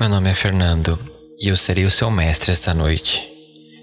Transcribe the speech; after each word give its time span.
Meu 0.00 0.08
nome 0.08 0.30
é 0.30 0.34
Fernando 0.34 0.98
e 1.38 1.48
eu 1.48 1.56
serei 1.58 1.84
o 1.84 1.90
seu 1.90 2.10
mestre 2.10 2.50
esta 2.50 2.72
noite. 2.72 3.22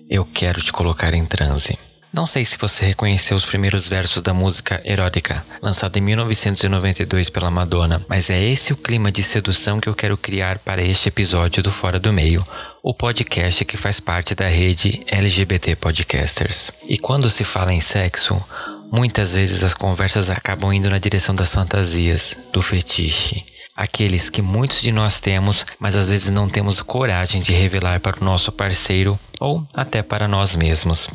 Eu 0.09 0.25
quero 0.25 0.59
te 0.63 0.73
colocar 0.73 1.13
em 1.13 1.23
transe. 1.23 1.77
Não 2.11 2.25
sei 2.25 2.43
se 2.43 2.57
você 2.57 2.87
reconheceu 2.87 3.37
os 3.37 3.45
primeiros 3.45 3.87
versos 3.87 4.23
da 4.23 4.33
música 4.33 4.81
Erótica, 4.83 5.45
lançada 5.61 5.99
em 5.99 6.01
1992 6.01 7.29
pela 7.29 7.51
Madonna, 7.51 8.03
mas 8.09 8.31
é 8.31 8.43
esse 8.43 8.73
o 8.73 8.77
clima 8.77 9.11
de 9.11 9.21
sedução 9.21 9.79
que 9.79 9.87
eu 9.87 9.93
quero 9.93 10.17
criar 10.17 10.57
para 10.57 10.81
este 10.81 11.07
episódio 11.07 11.61
do 11.61 11.69
Fora 11.69 11.99
do 11.99 12.11
Meio, 12.11 12.43
o 12.81 12.95
podcast 12.95 13.63
que 13.63 13.77
faz 13.77 13.99
parte 13.99 14.33
da 14.33 14.47
rede 14.47 15.03
LGBT 15.05 15.75
Podcasters. 15.75 16.71
E 16.89 16.97
quando 16.97 17.29
se 17.29 17.43
fala 17.43 17.71
em 17.71 17.79
sexo, 17.79 18.43
muitas 18.91 19.35
vezes 19.35 19.63
as 19.63 19.75
conversas 19.75 20.31
acabam 20.31 20.73
indo 20.73 20.89
na 20.89 20.97
direção 20.97 21.35
das 21.35 21.53
fantasias, 21.53 22.49
do 22.51 22.63
fetiche 22.63 23.55
aqueles 23.77 24.27
que 24.27 24.41
muitos 24.41 24.81
de 24.81 24.91
nós 24.91 25.19
temos, 25.19 25.63
mas 25.79 25.95
às 25.95 26.09
vezes 26.09 26.31
não 26.31 26.49
temos 26.49 26.81
coragem 26.81 27.39
de 27.39 27.51
revelar 27.51 27.99
para 27.99 28.19
o 28.19 28.25
nosso 28.25 28.51
parceiro 28.51 29.19
ou 29.39 29.63
até 29.75 30.01
para 30.01 30.27
nós 30.27 30.55
mesmos. 30.55 31.07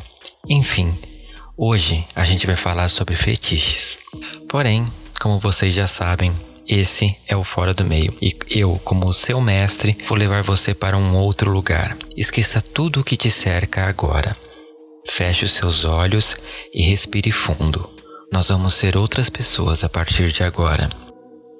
Enfim, 0.47 0.97
hoje 1.57 2.05
a 2.15 2.23
gente 2.23 2.47
vai 2.47 2.55
falar 2.55 2.87
sobre 2.87 3.17
fetiches. 3.17 3.99
Porém, 4.47 4.87
como 5.19 5.39
vocês 5.39 5.73
já 5.73 5.87
sabem, 5.87 6.33
esse 6.65 7.13
é 7.27 7.35
o 7.35 7.43
Fora 7.43 7.73
do 7.73 7.83
Meio 7.83 8.15
e 8.21 8.33
eu, 8.49 8.79
como 8.85 9.11
seu 9.11 9.41
mestre, 9.41 9.97
vou 10.07 10.17
levar 10.17 10.41
você 10.43 10.73
para 10.73 10.97
um 10.97 11.17
outro 11.17 11.51
lugar. 11.51 11.97
Esqueça 12.15 12.61
tudo 12.61 13.01
o 13.01 13.03
que 13.03 13.17
te 13.17 13.29
cerca 13.29 13.85
agora. 13.85 14.37
Feche 15.09 15.43
os 15.43 15.51
seus 15.51 15.83
olhos 15.83 16.37
e 16.73 16.81
respire 16.81 17.31
fundo. 17.31 17.89
Nós 18.31 18.47
vamos 18.47 18.73
ser 18.75 18.95
outras 18.95 19.29
pessoas 19.29 19.83
a 19.83 19.89
partir 19.89 20.31
de 20.31 20.43
agora. 20.43 20.89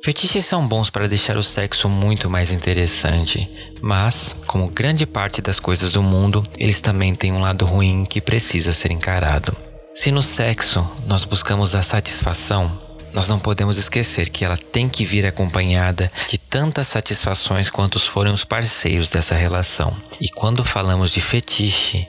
Fetiches 0.03 0.45
são 0.45 0.67
bons 0.67 0.89
para 0.89 1.07
deixar 1.07 1.37
o 1.37 1.43
sexo 1.43 1.87
muito 1.87 2.29
mais 2.29 2.51
interessante, 2.51 3.49
mas, 3.81 4.43
como 4.45 4.67
grande 4.67 5.05
parte 5.05 5.41
das 5.41 5.61
coisas 5.61 5.93
do 5.93 6.03
mundo, 6.03 6.43
eles 6.57 6.81
também 6.81 7.15
têm 7.15 7.31
um 7.31 7.39
lado 7.39 7.63
ruim 7.63 8.03
que 8.03 8.19
precisa 8.19 8.73
ser 8.73 8.91
encarado. 8.91 9.55
Se 9.95 10.11
no 10.11 10.21
sexo 10.21 10.85
nós 11.07 11.23
buscamos 11.23 11.73
a 11.73 11.81
satisfação, 11.81 12.69
nós 13.13 13.29
não 13.29 13.39
podemos 13.39 13.77
esquecer 13.77 14.29
que 14.29 14.43
ela 14.43 14.57
tem 14.57 14.89
que 14.89 15.05
vir 15.05 15.25
acompanhada 15.25 16.11
de 16.27 16.37
tantas 16.37 16.87
satisfações 16.87 17.69
quanto 17.69 17.97
forem 17.97 18.33
os 18.33 18.43
parceiros 18.43 19.09
dessa 19.09 19.35
relação. 19.35 19.95
E 20.19 20.27
quando 20.27 20.65
falamos 20.65 21.13
de 21.13 21.21
fetiche, 21.21 22.05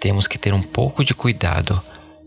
temos 0.00 0.26
que 0.26 0.38
ter 0.38 0.54
um 0.54 0.62
pouco 0.62 1.04
de 1.04 1.12
cuidado 1.12 1.82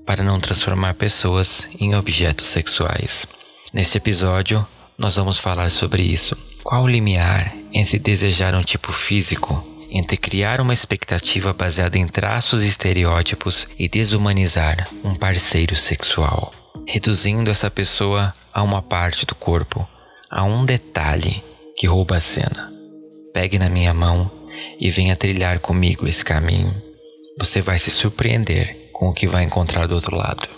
para 0.06 0.24
não 0.24 0.40
transformar 0.40 0.94
pessoas 0.94 1.68
em 1.80 1.96
objetos 1.96 2.46
sexuais. 2.46 3.26
Neste 3.74 3.98
episódio, 3.98 4.66
nós 4.98 5.16
vamos 5.16 5.38
falar 5.38 5.70
sobre 5.70 6.02
isso. 6.02 6.36
Qual 6.64 6.84
o 6.84 6.88
limiar 6.88 7.54
entre 7.72 8.00
desejar 8.00 8.56
um 8.56 8.64
tipo 8.64 8.92
físico, 8.92 9.64
entre 9.92 10.18
criar 10.18 10.60
uma 10.60 10.74
expectativa 10.74 11.54
baseada 11.54 11.98
em 11.98 12.08
traços 12.08 12.64
e 12.64 12.68
estereótipos 12.68 13.68
e 13.78 13.88
desumanizar 13.88 14.88
um 15.04 15.14
parceiro 15.14 15.76
sexual, 15.76 16.54
reduzindo 16.88 17.52
essa 17.52 17.70
pessoa 17.70 18.34
a 18.52 18.64
uma 18.64 18.82
parte 18.82 19.26
do 19.26 19.36
corpo, 19.36 19.88
a 20.30 20.44
um 20.44 20.66
detalhe 20.66 21.44
que 21.78 21.88
rouba 21.88 22.18
a 22.18 22.20
cena. 22.20 22.70
Pegue 23.34 23.60
na 23.60 23.70
minha 23.70 23.94
mão 23.94 24.32
e 24.80 24.90
venha 24.90 25.16
trilhar 25.16 25.60
comigo 25.60 26.08
esse 26.08 26.26
caminho. 26.26 26.74
Você 27.40 27.62
vai 27.62 27.78
se 27.78 27.92
surpreender 27.92 28.90
com 28.92 29.10
o 29.10 29.14
que 29.14 29.28
vai 29.28 29.44
encontrar 29.44 29.88
do 29.88 29.94
outro 29.94 30.18
lado. 30.18 30.57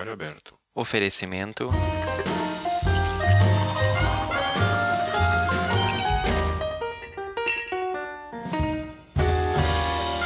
Armário 0.00 0.14
aberto. 0.14 0.58
Oferecimento. 0.74 1.68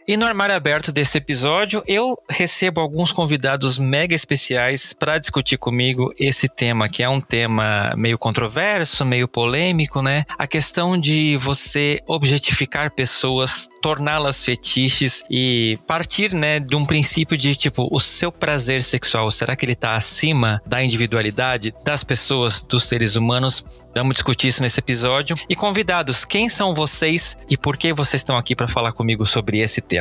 E 0.08 0.16
no 0.16 0.26
armário 0.26 0.54
aberto 0.54 0.90
desse 0.90 1.18
episódio, 1.18 1.82
eu 1.86 2.18
recebo 2.28 2.80
alguns 2.80 3.12
convidados 3.12 3.78
mega 3.78 4.14
especiais 4.14 4.92
para 4.92 5.18
discutir 5.18 5.56
comigo 5.56 6.12
esse 6.18 6.48
tema, 6.48 6.88
que 6.88 7.02
é 7.02 7.08
um 7.08 7.20
tema 7.20 7.92
meio 7.96 8.18
controverso, 8.18 9.04
meio 9.04 9.28
polêmico, 9.28 10.02
né? 10.02 10.24
A 10.36 10.46
questão 10.46 10.98
de 10.98 11.36
você 11.36 12.00
objetificar 12.06 12.90
pessoas, 12.90 13.68
torná-las 13.80 14.44
fetiches 14.44 15.22
e 15.30 15.78
partir, 15.86 16.32
né, 16.32 16.58
de 16.58 16.74
um 16.74 16.84
princípio 16.84 17.36
de 17.36 17.54
tipo, 17.54 17.88
o 17.90 18.00
seu 18.00 18.32
prazer 18.32 18.82
sexual, 18.82 19.30
será 19.30 19.54
que 19.54 19.64
ele 19.64 19.72
está 19.72 19.92
acima 19.92 20.60
da 20.66 20.82
individualidade 20.82 21.72
das 21.84 22.02
pessoas, 22.02 22.62
dos 22.62 22.84
seres 22.86 23.14
humanos? 23.14 23.64
Vamos 23.94 24.14
discutir 24.14 24.48
isso 24.48 24.62
nesse 24.62 24.78
episódio. 24.80 25.36
E 25.48 25.56
convidados, 25.56 26.24
quem 26.24 26.48
são 26.48 26.74
vocês 26.74 27.36
e 27.48 27.56
por 27.56 27.76
que 27.76 27.92
vocês 27.92 28.20
estão 28.20 28.36
aqui 28.36 28.54
para 28.54 28.68
falar 28.68 28.92
comigo 28.92 29.26
sobre 29.26 29.58
esse 29.58 29.80
tema? 29.80 29.99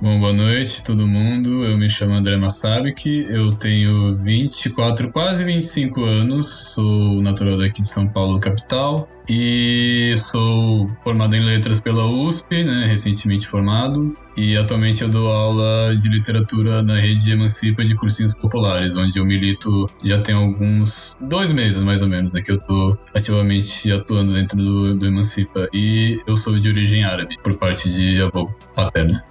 Bom, 0.00 0.18
boa 0.18 0.32
noite 0.32 0.82
todo 0.82 1.06
mundo. 1.06 1.64
Eu 1.64 1.76
me 1.76 1.88
chamo 1.88 2.14
André 2.14 2.36
Massabik, 2.36 3.26
eu 3.28 3.52
tenho 3.52 4.16
24, 4.16 5.12
quase 5.12 5.44
25 5.44 6.02
anos, 6.02 6.46
sou 6.74 7.20
natural 7.20 7.58
daqui 7.58 7.82
de 7.82 7.88
São 7.88 8.08
Paulo, 8.08 8.40
capital, 8.40 9.08
e 9.28 10.14
sou 10.16 10.90
formado 11.04 11.36
em 11.36 11.44
letras 11.44 11.78
pela 11.78 12.06
USP, 12.06 12.64
né, 12.64 12.86
recentemente 12.86 13.46
formado, 13.46 14.16
e 14.36 14.56
atualmente 14.56 15.02
eu 15.02 15.08
dou 15.08 15.30
aula 15.30 15.94
de 15.96 16.08
literatura 16.08 16.82
na 16.82 16.98
rede 16.98 17.24
de 17.24 17.32
Emancipa 17.32 17.84
de 17.84 17.94
cursinhos 17.94 18.34
populares, 18.34 18.96
onde 18.96 19.18
eu 19.18 19.24
milito 19.24 19.86
já 20.04 20.20
tem 20.20 20.34
alguns 20.34 21.16
dois 21.20 21.52
meses 21.52 21.82
mais 21.82 22.02
ou 22.02 22.08
menos, 22.08 22.32
né, 22.34 22.42
que 22.42 22.50
eu 22.50 22.56
estou 22.56 22.98
ativamente 23.14 23.90
atuando 23.92 24.32
dentro 24.32 24.56
do, 24.56 24.94
do 24.96 25.06
Emancipa, 25.06 25.68
e 25.72 26.20
eu 26.26 26.36
sou 26.36 26.58
de 26.58 26.68
origem 26.68 27.04
árabe, 27.04 27.36
por 27.42 27.54
parte 27.54 27.92
de 27.92 28.20
avô 28.20 28.50
paterna. 28.74 29.22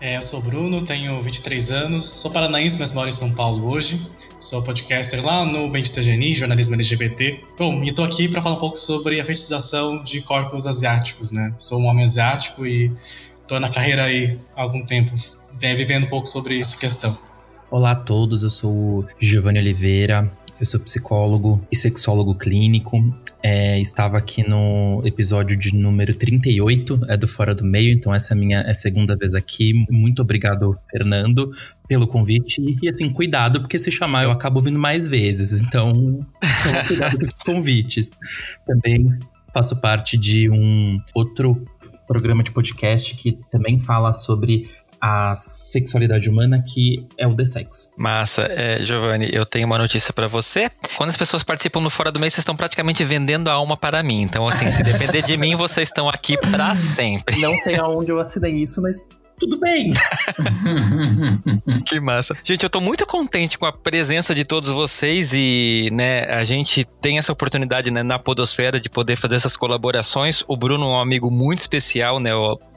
É, 0.00 0.16
eu 0.16 0.22
sou 0.22 0.42
Bruno, 0.42 0.84
tenho 0.84 1.22
23 1.22 1.70
anos, 1.70 2.08
sou 2.10 2.30
paranaense, 2.30 2.78
mas 2.78 2.92
moro 2.92 3.08
em 3.08 3.12
São 3.12 3.32
Paulo 3.32 3.66
hoje. 3.66 4.00
Sou 4.38 4.62
podcaster 4.62 5.24
lá 5.24 5.46
no 5.46 5.70
Bendita 5.70 6.02
Geni, 6.02 6.34
jornalismo 6.34 6.74
LGBT. 6.74 7.40
Bom, 7.58 7.82
e 7.82 7.92
tô 7.92 8.02
aqui 8.02 8.28
para 8.28 8.42
falar 8.42 8.56
um 8.56 8.58
pouco 8.58 8.76
sobre 8.76 9.18
a 9.18 9.24
fetichização 9.24 10.02
de 10.02 10.20
corpos 10.20 10.66
asiáticos, 10.66 11.32
né? 11.32 11.54
Sou 11.58 11.80
um 11.80 11.86
homem 11.86 12.04
asiático 12.04 12.66
e 12.66 12.92
tô 13.46 13.58
na 13.60 13.68
carreira 13.68 14.04
aí 14.04 14.38
há 14.56 14.62
algum 14.62 14.84
tempo, 14.84 15.12
vivendo 15.60 16.04
um 16.04 16.08
pouco 16.08 16.26
sobre 16.26 16.58
essa 16.58 16.76
questão. 16.76 17.16
Olá 17.70 17.92
a 17.92 17.96
todos, 17.96 18.42
eu 18.42 18.50
sou 18.50 18.72
o 18.72 19.06
Giovanni 19.20 19.58
Oliveira, 19.58 20.30
eu 20.58 20.66
sou 20.66 20.80
psicólogo 20.80 21.60
e 21.70 21.76
sexólogo 21.76 22.34
clínico. 22.34 23.02
É, 23.42 23.78
estava 23.78 24.16
aqui 24.18 24.48
no 24.48 25.02
episódio 25.04 25.56
de 25.56 25.74
número 25.76 26.16
38, 26.16 27.00
é 27.08 27.16
do 27.16 27.28
Fora 27.28 27.54
do 27.54 27.64
Meio, 27.64 27.92
então 27.92 28.14
essa 28.14 28.32
é 28.32 28.36
a 28.36 28.38
minha 28.38 28.60
é 28.60 28.70
a 28.70 28.74
segunda 28.74 29.16
vez 29.16 29.34
aqui. 29.34 29.72
Muito 29.90 30.22
obrigado, 30.22 30.74
Fernando, 30.90 31.50
pelo 31.86 32.08
convite. 32.08 32.78
E 32.82 32.88
assim, 32.88 33.12
cuidado, 33.12 33.60
porque 33.60 33.78
se 33.78 33.90
chamar 33.90 34.24
eu 34.24 34.30
acabo 34.30 34.60
vindo 34.60 34.78
mais 34.78 35.06
vezes, 35.06 35.60
então 35.60 35.92
toma 35.92 36.84
cuidado 36.86 37.18
com 37.18 37.24
esses 37.24 37.42
convites. 37.42 38.10
Também 38.64 39.18
faço 39.52 39.76
parte 39.76 40.16
de 40.16 40.50
um 40.50 40.98
outro 41.14 41.64
programa 42.06 42.42
de 42.42 42.50
podcast 42.50 43.14
que 43.16 43.38
também 43.50 43.78
fala 43.78 44.12
sobre 44.12 44.68
a 45.00 45.34
sexualidade 45.36 46.28
humana, 46.28 46.62
que 46.62 47.06
é 47.18 47.26
o 47.26 47.34
The 47.34 47.44
Sex. 47.44 47.92
Massa. 47.98 48.42
É, 48.42 48.82
Giovanni, 48.82 49.28
eu 49.32 49.44
tenho 49.44 49.66
uma 49.66 49.78
notícia 49.78 50.12
para 50.12 50.26
você. 50.26 50.70
Quando 50.96 51.10
as 51.10 51.16
pessoas 51.16 51.42
participam 51.42 51.80
no 51.80 51.90
Fora 51.90 52.10
do 52.10 52.18
Mês, 52.18 52.32
vocês 52.32 52.42
estão 52.42 52.56
praticamente 52.56 53.04
vendendo 53.04 53.48
a 53.48 53.52
alma 53.52 53.76
para 53.76 54.02
mim. 54.02 54.22
Então, 54.22 54.46
assim, 54.46 54.70
se 54.70 54.82
depender 54.82 55.22
de 55.22 55.36
mim, 55.36 55.54
vocês 55.54 55.88
estão 55.88 56.08
aqui 56.08 56.36
para 56.38 56.74
sempre. 56.76 57.40
Não 57.40 57.52
tem 57.62 57.78
aonde 57.78 58.10
eu 58.10 58.18
assinei 58.18 58.54
isso, 58.54 58.80
mas 58.80 59.06
tudo 59.38 59.58
bem. 59.58 59.92
que 61.86 62.00
massa. 62.00 62.36
Gente, 62.42 62.62
eu 62.62 62.70
tô 62.70 62.80
muito 62.80 63.06
contente 63.06 63.58
com 63.58 63.66
a 63.66 63.72
presença 63.72 64.34
de 64.34 64.44
todos 64.44 64.70
vocês 64.70 65.32
e, 65.32 65.88
né, 65.92 66.24
a 66.24 66.44
gente 66.44 66.84
tem 67.00 67.18
essa 67.18 67.32
oportunidade, 67.32 67.90
né, 67.90 68.02
na 68.02 68.18
Podosfera 68.18 68.80
de 68.80 68.88
poder 68.88 69.16
fazer 69.16 69.36
essas 69.36 69.56
colaborações. 69.56 70.42
O 70.48 70.56
Bruno 70.56 70.84
é 70.84 70.88
um 70.88 71.00
amigo 71.00 71.30
muito 71.30 71.60
especial, 71.60 72.18
né, 72.18 72.30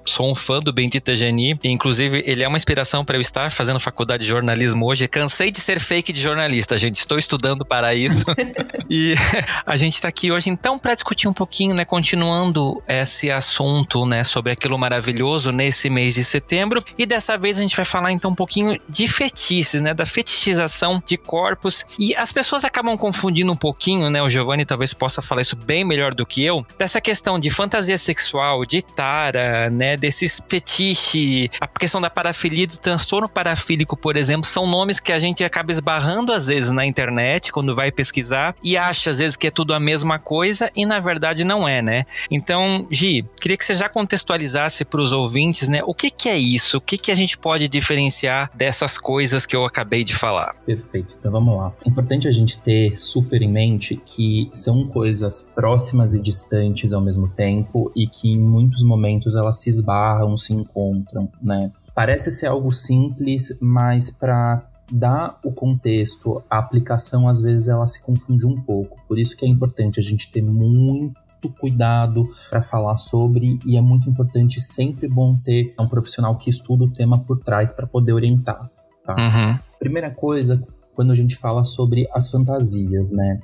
sou 0.10 0.32
um 0.32 0.36
fã 0.36 0.60
do 0.60 0.74
Bendita 0.74 1.16
Geni. 1.16 1.60
Inclusive, 1.64 2.24
ele 2.26 2.44
é 2.44 2.48
uma 2.48 2.58
inspiração 2.58 3.06
para 3.06 3.18
eu 3.18 3.22
estar 3.22 3.52
fazendo 3.52 3.80
faculdade 3.80 4.24
de 4.24 4.30
jornalismo 4.30 4.86
hoje. 4.86 5.08
Cansei 5.08 5.52
de 5.52 5.60
ser 5.60 5.80
fake 5.80 6.12
de 6.12 6.20
jornalista, 6.20 6.78
gente. 6.78 7.00
Estou 7.00 7.18
estudando 7.18 7.66
para 7.66 7.94
isso. 7.94 8.26
e 8.90 9.16
a 9.66 9.78
gente 9.78 9.96
está 9.96 10.08
aqui 10.08 10.32
hoje, 10.32 10.50
então, 10.50 10.78
para 10.78 10.96
discutir 10.96 11.28
um 11.28 11.34
pouquinho, 11.34 11.74
né? 11.74 11.86
Continuando 11.86 12.82
esse 12.88 13.32
assunto, 13.32 14.06
né? 14.06 14.24
Sobre 14.24 14.52
aquilo 14.52 14.78
maravilhoso 14.78 15.52
nesse 15.52 15.90
mês 15.90 16.16
de 16.16 16.24
setembro. 16.24 16.84
E 16.98 17.06
dessa 17.06 17.38
vez 17.38 17.58
a 17.58 17.62
gente 17.62 17.76
vai 17.76 17.86
falar, 17.86 18.12
então, 18.12 18.32
um 18.32 18.36
pouquinho 18.36 18.80
de 18.90 19.08
fetiches, 19.08 19.82
né? 19.82 19.94
Da 19.94 20.06
fetichização 20.06 21.02
de 21.06 21.18
corpos. 21.18 21.86
E 21.98 22.16
as 22.16 22.34
pessoas 22.34 22.64
acabam 22.64 22.98
confundindo 22.98 23.52
um 23.52 23.56
pouquinho, 23.56 24.10
né? 24.10 24.22
O 24.22 24.30
Giovanni 24.30 24.66
talvez 24.66 24.94
possa 24.94 25.22
falar 25.22 25.42
isso 25.42 25.56
bem 25.56 25.84
melhor 25.84 26.14
do 26.14 26.26
que 26.26 26.44
eu. 26.44 26.66
Dessa 26.78 27.00
questão 27.00 27.40
de 27.40 27.50
fantasia 27.50 27.98
sexual, 27.98 28.66
de 28.66 28.82
tara, 28.82 29.70
né? 29.70 29.96
Desses 30.00 30.42
fetiche, 30.48 31.50
a 31.60 31.68
questão 31.68 32.02
da 32.02 32.10
parafilia, 32.10 32.66
do 32.66 32.78
transtorno 32.78 33.28
parafílico, 33.28 33.98
por 33.98 34.16
exemplo, 34.16 34.46
são 34.46 34.66
nomes 34.66 35.00
que 35.00 35.12
a 35.12 35.20
gente 35.20 35.44
acaba 35.44 35.72
esbarrando 35.72 36.32
às 36.32 36.48
vezes 36.48 36.72
na 36.72 36.86
internet 36.86 37.52
quando 37.52 37.76
vai 37.76 37.92
pesquisar 37.92 38.56
e 38.64 38.78
acha 38.78 39.10
às 39.10 39.20
vezes 39.20 39.36
que 39.36 39.48
é 39.48 39.52
tudo 39.52 39.74
a 39.74 39.80
mesma 39.80 40.18
coisa 40.18 40.72
e 40.76 40.86
na 40.86 41.00
verdade 41.00 41.44
não 41.44 41.68
é, 41.68 41.82
né? 41.82 42.06
Então, 42.32 42.88
Gi, 42.92 43.26
queria 43.40 43.58
que 43.58 43.66
você 43.66 43.74
já 43.74 43.90
contextualizasse 43.90 44.86
para 44.86 45.02
os 45.02 45.12
ouvintes, 45.12 45.68
né? 45.68 45.82
O 45.86 45.94
que, 45.94 46.10
que 46.10 46.30
é 46.30 46.38
isso? 46.38 46.78
O 46.78 46.82
que, 46.82 46.98
que 46.98 47.12
a 47.12 47.16
gente 47.16 47.38
pode 47.38 47.68
diferenciar 47.68 48.50
dessas 48.56 48.98
coisas 48.98 49.46
que 49.46 49.56
eu 49.56 49.66
acabei 49.66 50.04
de 50.04 50.16
falar? 50.16 50.56
Perfeito, 50.66 51.16
então 51.20 51.32
vamos 51.32 51.58
lá. 51.58 51.74
É 51.86 51.90
importante 51.90 52.28
a 52.28 52.32
gente 52.32 52.58
ter 52.58 52.98
super 53.00 53.42
em 53.42 53.50
mente 53.50 53.96
que 54.06 54.50
são 54.54 54.88
coisas 54.88 55.48
próximas 55.56 56.14
e 56.14 56.22
distantes 56.22 56.94
ao 56.94 57.02
mesmo 57.02 57.28
tempo 57.28 57.92
e 57.96 58.08
que 58.08 58.32
em 58.32 58.40
muitos 58.40 58.84
momentos 58.84 59.36
elas 59.36 59.60
se 59.60 59.70
esbarram, 59.70 59.89
se 60.38 60.54
encontram, 60.54 61.30
né? 61.42 61.72
Parece 61.94 62.32
ser 62.32 62.48
algo 62.48 62.72
simples, 62.72 63.58
mas 63.62 64.10
para 64.10 64.66
dar 64.92 65.40
o 65.44 65.52
contexto, 65.52 66.42
a 66.50 66.58
aplicação 66.58 67.28
às 67.28 67.42
vezes 67.42 67.68
ela 67.68 67.86
se 67.86 68.02
confunde 68.02 68.46
um 68.46 68.60
pouco. 68.62 68.98
Por 69.08 69.20
isso 69.20 69.36
que 69.36 69.46
é 69.46 69.48
importante 69.48 70.00
a 70.00 70.04
gente 70.04 70.32
ter 70.32 70.42
muito 70.42 71.50
cuidado 71.60 72.24
para 72.50 72.62
falar 72.62 72.98
sobre 72.98 73.60
e 73.66 73.78
é 73.78 73.82
muito 73.82 74.10
importante 74.10 74.60
sempre 74.60 75.08
bom 75.08 75.38
ter 75.38 75.74
um 75.80 75.88
profissional 75.88 76.36
que 76.38 76.50
estuda 76.50 76.86
o 76.86 76.92
tema 76.92 77.20
por 77.20 77.40
trás 77.40 77.72
para 77.72 77.88
poder 77.88 78.14
orientar. 78.14 78.70
Tá? 79.06 79.16
Uhum. 79.16 79.60
Primeira 79.78 80.12
coisa, 80.12 80.62
quando 80.94 81.12
a 81.12 81.16
gente 81.16 81.36
fala 81.38 81.64
sobre 81.64 82.08
as 82.14 82.30
fantasias, 82.30 83.12
né? 83.12 83.40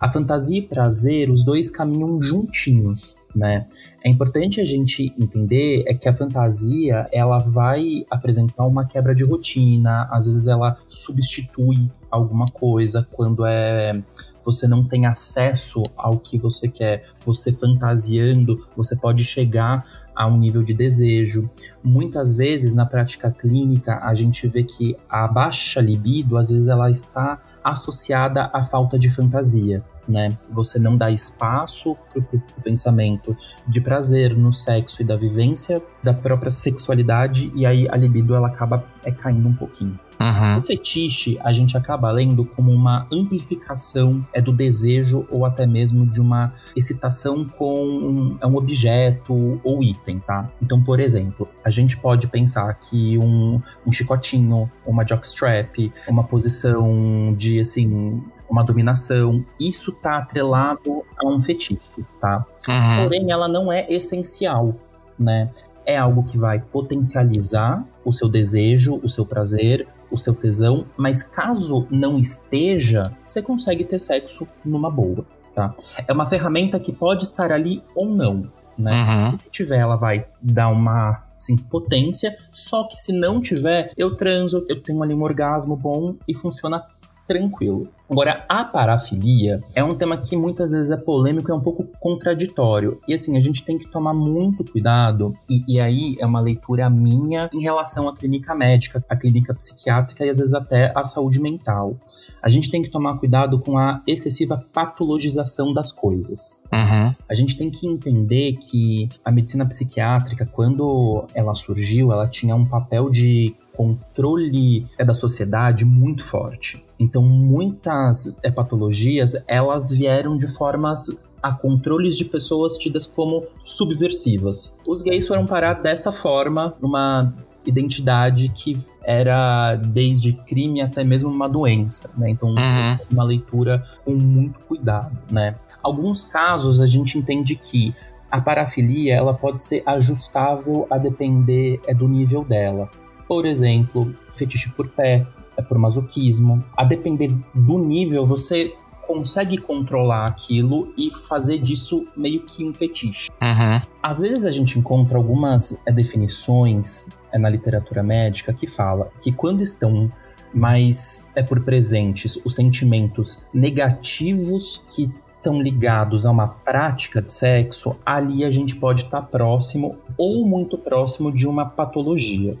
A 0.00 0.12
fantasia 0.12 0.58
e 0.58 0.62
prazer, 0.62 1.30
os 1.30 1.44
dois 1.44 1.70
caminham 1.70 2.20
juntinhos 2.20 3.14
né? 3.36 3.66
É 4.06 4.08
importante 4.08 4.60
a 4.60 4.64
gente 4.64 5.12
entender 5.18 5.82
é 5.84 5.92
que 5.92 6.08
a 6.08 6.14
fantasia 6.14 7.08
ela 7.10 7.40
vai 7.40 8.06
apresentar 8.08 8.64
uma 8.64 8.84
quebra 8.84 9.12
de 9.12 9.24
rotina, 9.24 10.06
às 10.12 10.26
vezes 10.26 10.46
ela 10.46 10.76
substitui 10.88 11.90
alguma 12.08 12.46
coisa 12.46 13.04
quando 13.10 13.44
é 13.44 14.00
você 14.44 14.68
não 14.68 14.84
tem 14.84 15.06
acesso 15.06 15.82
ao 15.96 16.20
que 16.20 16.38
você 16.38 16.68
quer, 16.68 17.06
você 17.24 17.50
fantasiando, 17.50 18.64
você 18.76 18.94
pode 18.94 19.24
chegar 19.24 19.84
a 20.16 20.26
um 20.26 20.38
nível 20.38 20.62
de 20.62 20.72
desejo. 20.72 21.48
Muitas 21.84 22.34
vezes 22.34 22.74
na 22.74 22.86
prática 22.86 23.30
clínica 23.30 24.00
a 24.02 24.14
gente 24.14 24.48
vê 24.48 24.64
que 24.64 24.96
a 25.08 25.28
baixa 25.28 25.80
libido 25.80 26.36
às 26.36 26.50
vezes 26.50 26.68
ela 26.68 26.90
está 26.90 27.38
associada 27.62 28.50
à 28.52 28.62
falta 28.62 28.98
de 28.98 29.10
fantasia 29.10 29.84
né? 30.08 30.36
Você 30.50 30.78
não 30.78 30.96
dá 30.96 31.10
espaço 31.10 31.96
para 32.12 32.20
o 32.20 32.62
pensamento 32.62 33.36
de 33.66 33.80
prazer 33.80 34.36
no 34.36 34.52
sexo 34.52 35.02
e 35.02 35.04
da 35.04 35.16
vivência 35.16 35.82
da 36.02 36.14
própria 36.14 36.50
sexualidade, 36.50 37.50
e 37.54 37.66
aí 37.66 37.88
a 37.88 37.96
libido 37.96 38.34
ela 38.34 38.48
acaba 38.48 38.84
é, 39.04 39.10
caindo 39.10 39.48
um 39.48 39.54
pouquinho. 39.54 39.98
Uhum. 40.20 40.58
O 40.58 40.62
fetiche 40.62 41.38
a 41.42 41.52
gente 41.52 41.76
acaba 41.76 42.10
lendo 42.10 42.44
como 42.44 42.72
uma 42.72 43.06
amplificação 43.12 44.26
é 44.32 44.40
do 44.40 44.52
desejo 44.52 45.26
ou 45.30 45.44
até 45.44 45.66
mesmo 45.66 46.06
de 46.06 46.20
uma 46.20 46.52
excitação 46.74 47.44
com 47.44 47.84
um, 47.84 48.38
é 48.40 48.46
um 48.46 48.56
objeto 48.56 49.60
ou 49.62 49.82
item, 49.82 50.18
tá? 50.18 50.46
Então, 50.60 50.82
por 50.82 51.00
exemplo, 51.00 51.48
a 51.64 51.70
gente 51.70 51.96
pode 51.96 52.28
pensar 52.28 52.72
que 52.74 53.18
um, 53.18 53.60
um 53.86 53.92
chicotinho, 53.92 54.70
uma 54.86 55.06
jockstrap, 55.06 55.92
uma 56.08 56.24
posição 56.24 57.34
de 57.36 57.60
assim 57.60 58.22
uma 58.48 58.62
dominação, 58.62 59.44
isso 59.58 59.92
tá 59.92 60.18
atrelado 60.18 61.04
a 61.18 61.28
um 61.28 61.40
fetiche, 61.40 62.04
tá? 62.20 62.46
Uhum. 62.68 63.02
Porém, 63.02 63.30
ela 63.30 63.48
não 63.48 63.72
é 63.72 63.86
essencial, 63.92 64.74
né? 65.18 65.50
É 65.84 65.96
algo 65.96 66.24
que 66.24 66.38
vai 66.38 66.60
potencializar 66.60 67.84
o 68.04 68.12
seu 68.12 68.28
desejo, 68.28 69.00
o 69.02 69.08
seu 69.08 69.24
prazer, 69.26 69.86
o 70.10 70.18
seu 70.18 70.34
tesão, 70.34 70.86
mas 70.96 71.22
caso 71.22 71.86
não 71.90 72.18
esteja, 72.18 73.12
você 73.24 73.42
consegue 73.42 73.84
ter 73.84 73.98
sexo 73.98 74.46
numa 74.64 74.90
boa, 74.90 75.24
tá? 75.54 75.74
É 76.06 76.12
uma 76.12 76.26
ferramenta 76.26 76.78
que 76.78 76.92
pode 76.92 77.24
estar 77.24 77.52
ali 77.52 77.82
ou 77.94 78.06
não, 78.06 78.50
né? 78.78 79.04
Uhum. 79.04 79.36
Se 79.36 79.50
tiver, 79.50 79.78
ela 79.78 79.96
vai 79.96 80.26
dar 80.40 80.68
uma 80.68 81.24
assim, 81.36 81.56
potência, 81.56 82.36
só 82.50 82.84
que 82.84 82.98
se 82.98 83.12
não 83.12 83.40
tiver, 83.40 83.92
eu 83.96 84.16
transo, 84.16 84.64
eu 84.68 84.80
tenho 84.80 85.02
ali 85.02 85.14
um 85.14 85.22
orgasmo 85.22 85.76
bom 85.76 86.14
e 86.26 86.34
funciona 86.34 86.82
tranquilo. 87.26 87.88
Agora, 88.08 88.44
a 88.48 88.64
parafilia 88.64 89.60
é 89.74 89.82
um 89.82 89.94
tema 89.94 90.16
que 90.16 90.36
muitas 90.36 90.70
vezes 90.70 90.90
é 90.90 90.96
polêmico 90.96 91.50
e 91.50 91.52
é 91.52 91.54
um 91.54 91.60
pouco 91.60 91.84
contraditório. 91.98 93.00
E 93.08 93.14
assim, 93.14 93.36
a 93.36 93.40
gente 93.40 93.64
tem 93.64 93.78
que 93.78 93.88
tomar 93.88 94.14
muito 94.14 94.64
cuidado, 94.64 95.36
e, 95.48 95.64
e, 95.66 95.80
aí 95.80 96.16
é 96.20 96.26
uma 96.26 96.40
leitura 96.40 96.88
minha 96.88 97.50
em 97.52 97.62
relação 97.62 98.08
à 98.08 98.16
clínica 98.16 98.54
médica, 98.54 99.04
à 99.08 99.16
clínica 99.16 99.52
psiquiátrica 99.52 100.24
e 100.24 100.30
às 100.30 100.38
vezes 100.38 100.54
até 100.54 100.92
à 100.94 101.02
saúde 101.02 101.40
mental. 101.40 101.96
A 102.40 102.48
gente 102.48 102.70
tem 102.70 102.80
que 102.80 102.90
tomar 102.90 103.18
cuidado 103.18 103.58
com 103.58 103.76
a 103.76 104.00
excessiva 104.06 104.64
patologização 104.72 105.72
das 105.72 105.90
coisas. 105.90 106.62
Uhum. 106.72 107.14
A 107.28 107.34
gente 107.34 107.56
tem 107.56 107.70
que 107.70 107.88
entender 107.88 108.52
que 108.52 109.08
a 109.24 109.32
medicina 109.32 109.66
psiquiátrica, 109.66 110.46
quando 110.46 111.24
ela 111.34 111.54
surgiu, 111.54 112.12
ela 112.12 112.28
tinha 112.28 112.54
um 112.54 112.64
papel 112.64 113.10
de 113.10 113.54
controle 113.76 114.86
é 114.98 115.04
da 115.04 115.14
sociedade 115.14 115.84
muito 115.84 116.24
forte. 116.24 116.84
Então, 116.98 117.22
muitas 117.22 118.38
é, 118.42 118.50
patologias, 118.50 119.36
elas 119.46 119.90
vieram 119.90 120.36
de 120.36 120.48
formas 120.48 121.16
a 121.42 121.52
controles 121.52 122.16
de 122.16 122.24
pessoas 122.24 122.76
tidas 122.76 123.06
como 123.06 123.44
subversivas. 123.62 124.76
Os 124.86 125.02
gays 125.02 125.26
foram 125.26 125.46
parar 125.46 125.74
dessa 125.74 126.10
forma, 126.10 126.74
numa 126.80 127.32
identidade 127.64 128.48
que 128.48 128.78
era 129.04 129.76
desde 129.76 130.32
crime 130.32 130.80
até 130.80 131.04
mesmo 131.04 131.28
uma 131.28 131.48
doença, 131.48 132.10
né? 132.16 132.30
Então, 132.30 132.50
uhum. 132.50 132.98
uma 133.12 133.24
leitura 133.24 133.84
com 134.04 134.12
muito 134.12 134.58
cuidado, 134.60 135.16
né? 135.30 135.56
Alguns 135.82 136.24
casos 136.24 136.80
a 136.80 136.86
gente 136.86 137.18
entende 137.18 137.54
que 137.56 137.94
a 138.30 138.40
parafilia 138.40 139.14
ela 139.14 139.34
pode 139.34 139.62
ser 139.62 139.82
ajustável 139.86 140.86
a 140.90 140.98
depender 140.98 141.80
é 141.86 141.94
do 141.94 142.08
nível 142.08 142.44
dela. 142.44 142.90
Por 143.26 143.44
exemplo, 143.44 144.14
fetiche 144.34 144.70
por 144.70 144.88
pé, 144.88 145.26
é 145.56 145.62
por 145.62 145.78
masoquismo. 145.78 146.64
A 146.76 146.84
depender 146.84 147.34
do 147.54 147.78
nível, 147.78 148.26
você 148.26 148.74
consegue 149.06 149.56
controlar 149.56 150.26
aquilo 150.26 150.92
e 150.96 151.12
fazer 151.12 151.58
disso 151.58 152.06
meio 152.16 152.42
que 152.42 152.64
um 152.64 152.74
fetiche. 152.74 153.30
Uhum. 153.40 153.80
Às 154.02 154.18
vezes 154.18 154.44
a 154.46 154.52
gente 154.52 154.78
encontra 154.78 155.16
algumas 155.16 155.80
é, 155.86 155.92
definições 155.92 157.06
é, 157.32 157.38
na 157.38 157.48
literatura 157.48 158.02
médica 158.02 158.52
que 158.52 158.66
fala 158.66 159.10
que 159.22 159.30
quando 159.32 159.62
estão 159.62 160.10
mais 160.52 161.30
é 161.34 161.42
por 161.42 161.60
presentes 161.60 162.38
os 162.44 162.54
sentimentos 162.54 163.42
negativos 163.52 164.82
que 164.94 165.12
estão 165.36 165.62
ligados 165.62 166.26
a 166.26 166.30
uma 166.30 166.48
prática 166.48 167.22
de 167.22 167.30
sexo, 167.30 167.96
ali 168.04 168.44
a 168.44 168.50
gente 168.50 168.74
pode 168.74 169.02
estar 169.02 169.20
tá 169.20 169.26
próximo 169.26 169.96
ou 170.16 170.44
muito 170.46 170.76
próximo 170.76 171.30
de 171.30 171.46
uma 171.46 171.64
patologia. 171.66 172.56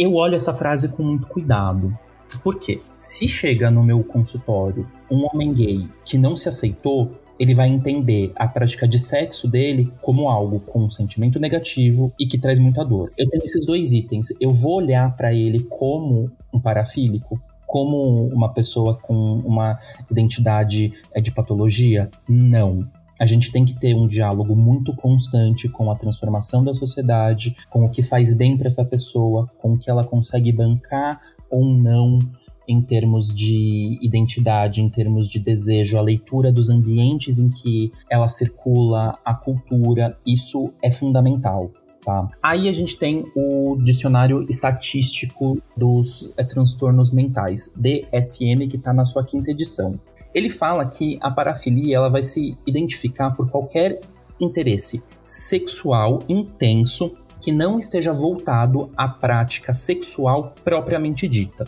Eu 0.00 0.14
olho 0.14 0.34
essa 0.34 0.54
frase 0.54 0.88
com 0.88 1.02
muito 1.02 1.26
cuidado. 1.26 1.94
Porque 2.42 2.80
se 2.88 3.28
chega 3.28 3.70
no 3.70 3.82
meu 3.82 4.02
consultório 4.02 4.88
um 5.10 5.26
homem 5.26 5.52
gay 5.52 5.86
que 6.06 6.16
não 6.16 6.34
se 6.38 6.48
aceitou, 6.48 7.20
ele 7.38 7.54
vai 7.54 7.68
entender 7.68 8.32
a 8.34 8.48
prática 8.48 8.88
de 8.88 8.98
sexo 8.98 9.46
dele 9.46 9.92
como 10.00 10.30
algo 10.30 10.58
com 10.60 10.84
um 10.84 10.88
sentimento 10.88 11.38
negativo 11.38 12.14
e 12.18 12.26
que 12.26 12.38
traz 12.38 12.58
muita 12.58 12.82
dor. 12.82 13.12
Eu 13.18 13.28
tenho 13.28 13.44
esses 13.44 13.66
dois 13.66 13.92
itens. 13.92 14.28
Eu 14.40 14.54
vou 14.54 14.76
olhar 14.76 15.14
para 15.14 15.34
ele 15.34 15.60
como 15.64 16.30
um 16.50 16.58
parafílico, 16.58 17.38
como 17.66 18.26
uma 18.28 18.54
pessoa 18.54 18.94
com 18.94 19.38
uma 19.44 19.78
identidade 20.10 20.94
é, 21.12 21.20
de 21.20 21.30
patologia? 21.30 22.08
Não. 22.26 22.88
A 23.20 23.26
gente 23.26 23.52
tem 23.52 23.66
que 23.66 23.78
ter 23.78 23.94
um 23.94 24.08
diálogo 24.08 24.56
muito 24.56 24.96
constante 24.96 25.68
com 25.68 25.90
a 25.90 25.94
transformação 25.94 26.64
da 26.64 26.72
sociedade, 26.72 27.54
com 27.68 27.84
o 27.84 27.90
que 27.90 28.02
faz 28.02 28.32
bem 28.32 28.56
para 28.56 28.66
essa 28.66 28.82
pessoa, 28.82 29.46
com 29.58 29.74
o 29.74 29.78
que 29.78 29.90
ela 29.90 30.02
consegue 30.02 30.50
bancar 30.50 31.20
ou 31.50 31.68
não 31.68 32.18
em 32.66 32.80
termos 32.80 33.34
de 33.34 33.98
identidade, 34.00 34.80
em 34.80 34.88
termos 34.88 35.28
de 35.28 35.38
desejo, 35.38 35.98
a 35.98 36.00
leitura 36.00 36.50
dos 36.50 36.70
ambientes 36.70 37.38
em 37.38 37.50
que 37.50 37.92
ela 38.08 38.28
circula, 38.28 39.18
a 39.24 39.34
cultura, 39.34 40.16
isso 40.24 40.72
é 40.82 40.90
fundamental. 40.90 41.70
Tá? 42.04 42.28
Aí 42.42 42.68
a 42.68 42.72
gente 42.72 42.96
tem 42.96 43.26
o 43.36 43.76
dicionário 43.84 44.46
estatístico 44.48 45.60
dos 45.76 46.32
é, 46.36 46.44
transtornos 46.44 47.10
mentais, 47.10 47.74
DSM, 47.76 48.68
que 48.68 48.76
está 48.76 48.92
na 48.92 49.04
sua 49.04 49.24
quinta 49.24 49.50
edição. 49.50 49.98
Ele 50.34 50.48
fala 50.48 50.86
que 50.86 51.18
a 51.20 51.30
parafilia 51.30 51.96
ela 51.96 52.08
vai 52.08 52.22
se 52.22 52.56
identificar 52.66 53.30
por 53.32 53.50
qualquer 53.50 54.00
interesse 54.38 55.02
sexual 55.22 56.20
intenso 56.28 57.16
que 57.40 57.50
não 57.50 57.78
esteja 57.78 58.12
voltado 58.12 58.90
à 58.96 59.08
prática 59.08 59.72
sexual 59.72 60.54
propriamente 60.62 61.26
dita. 61.26 61.66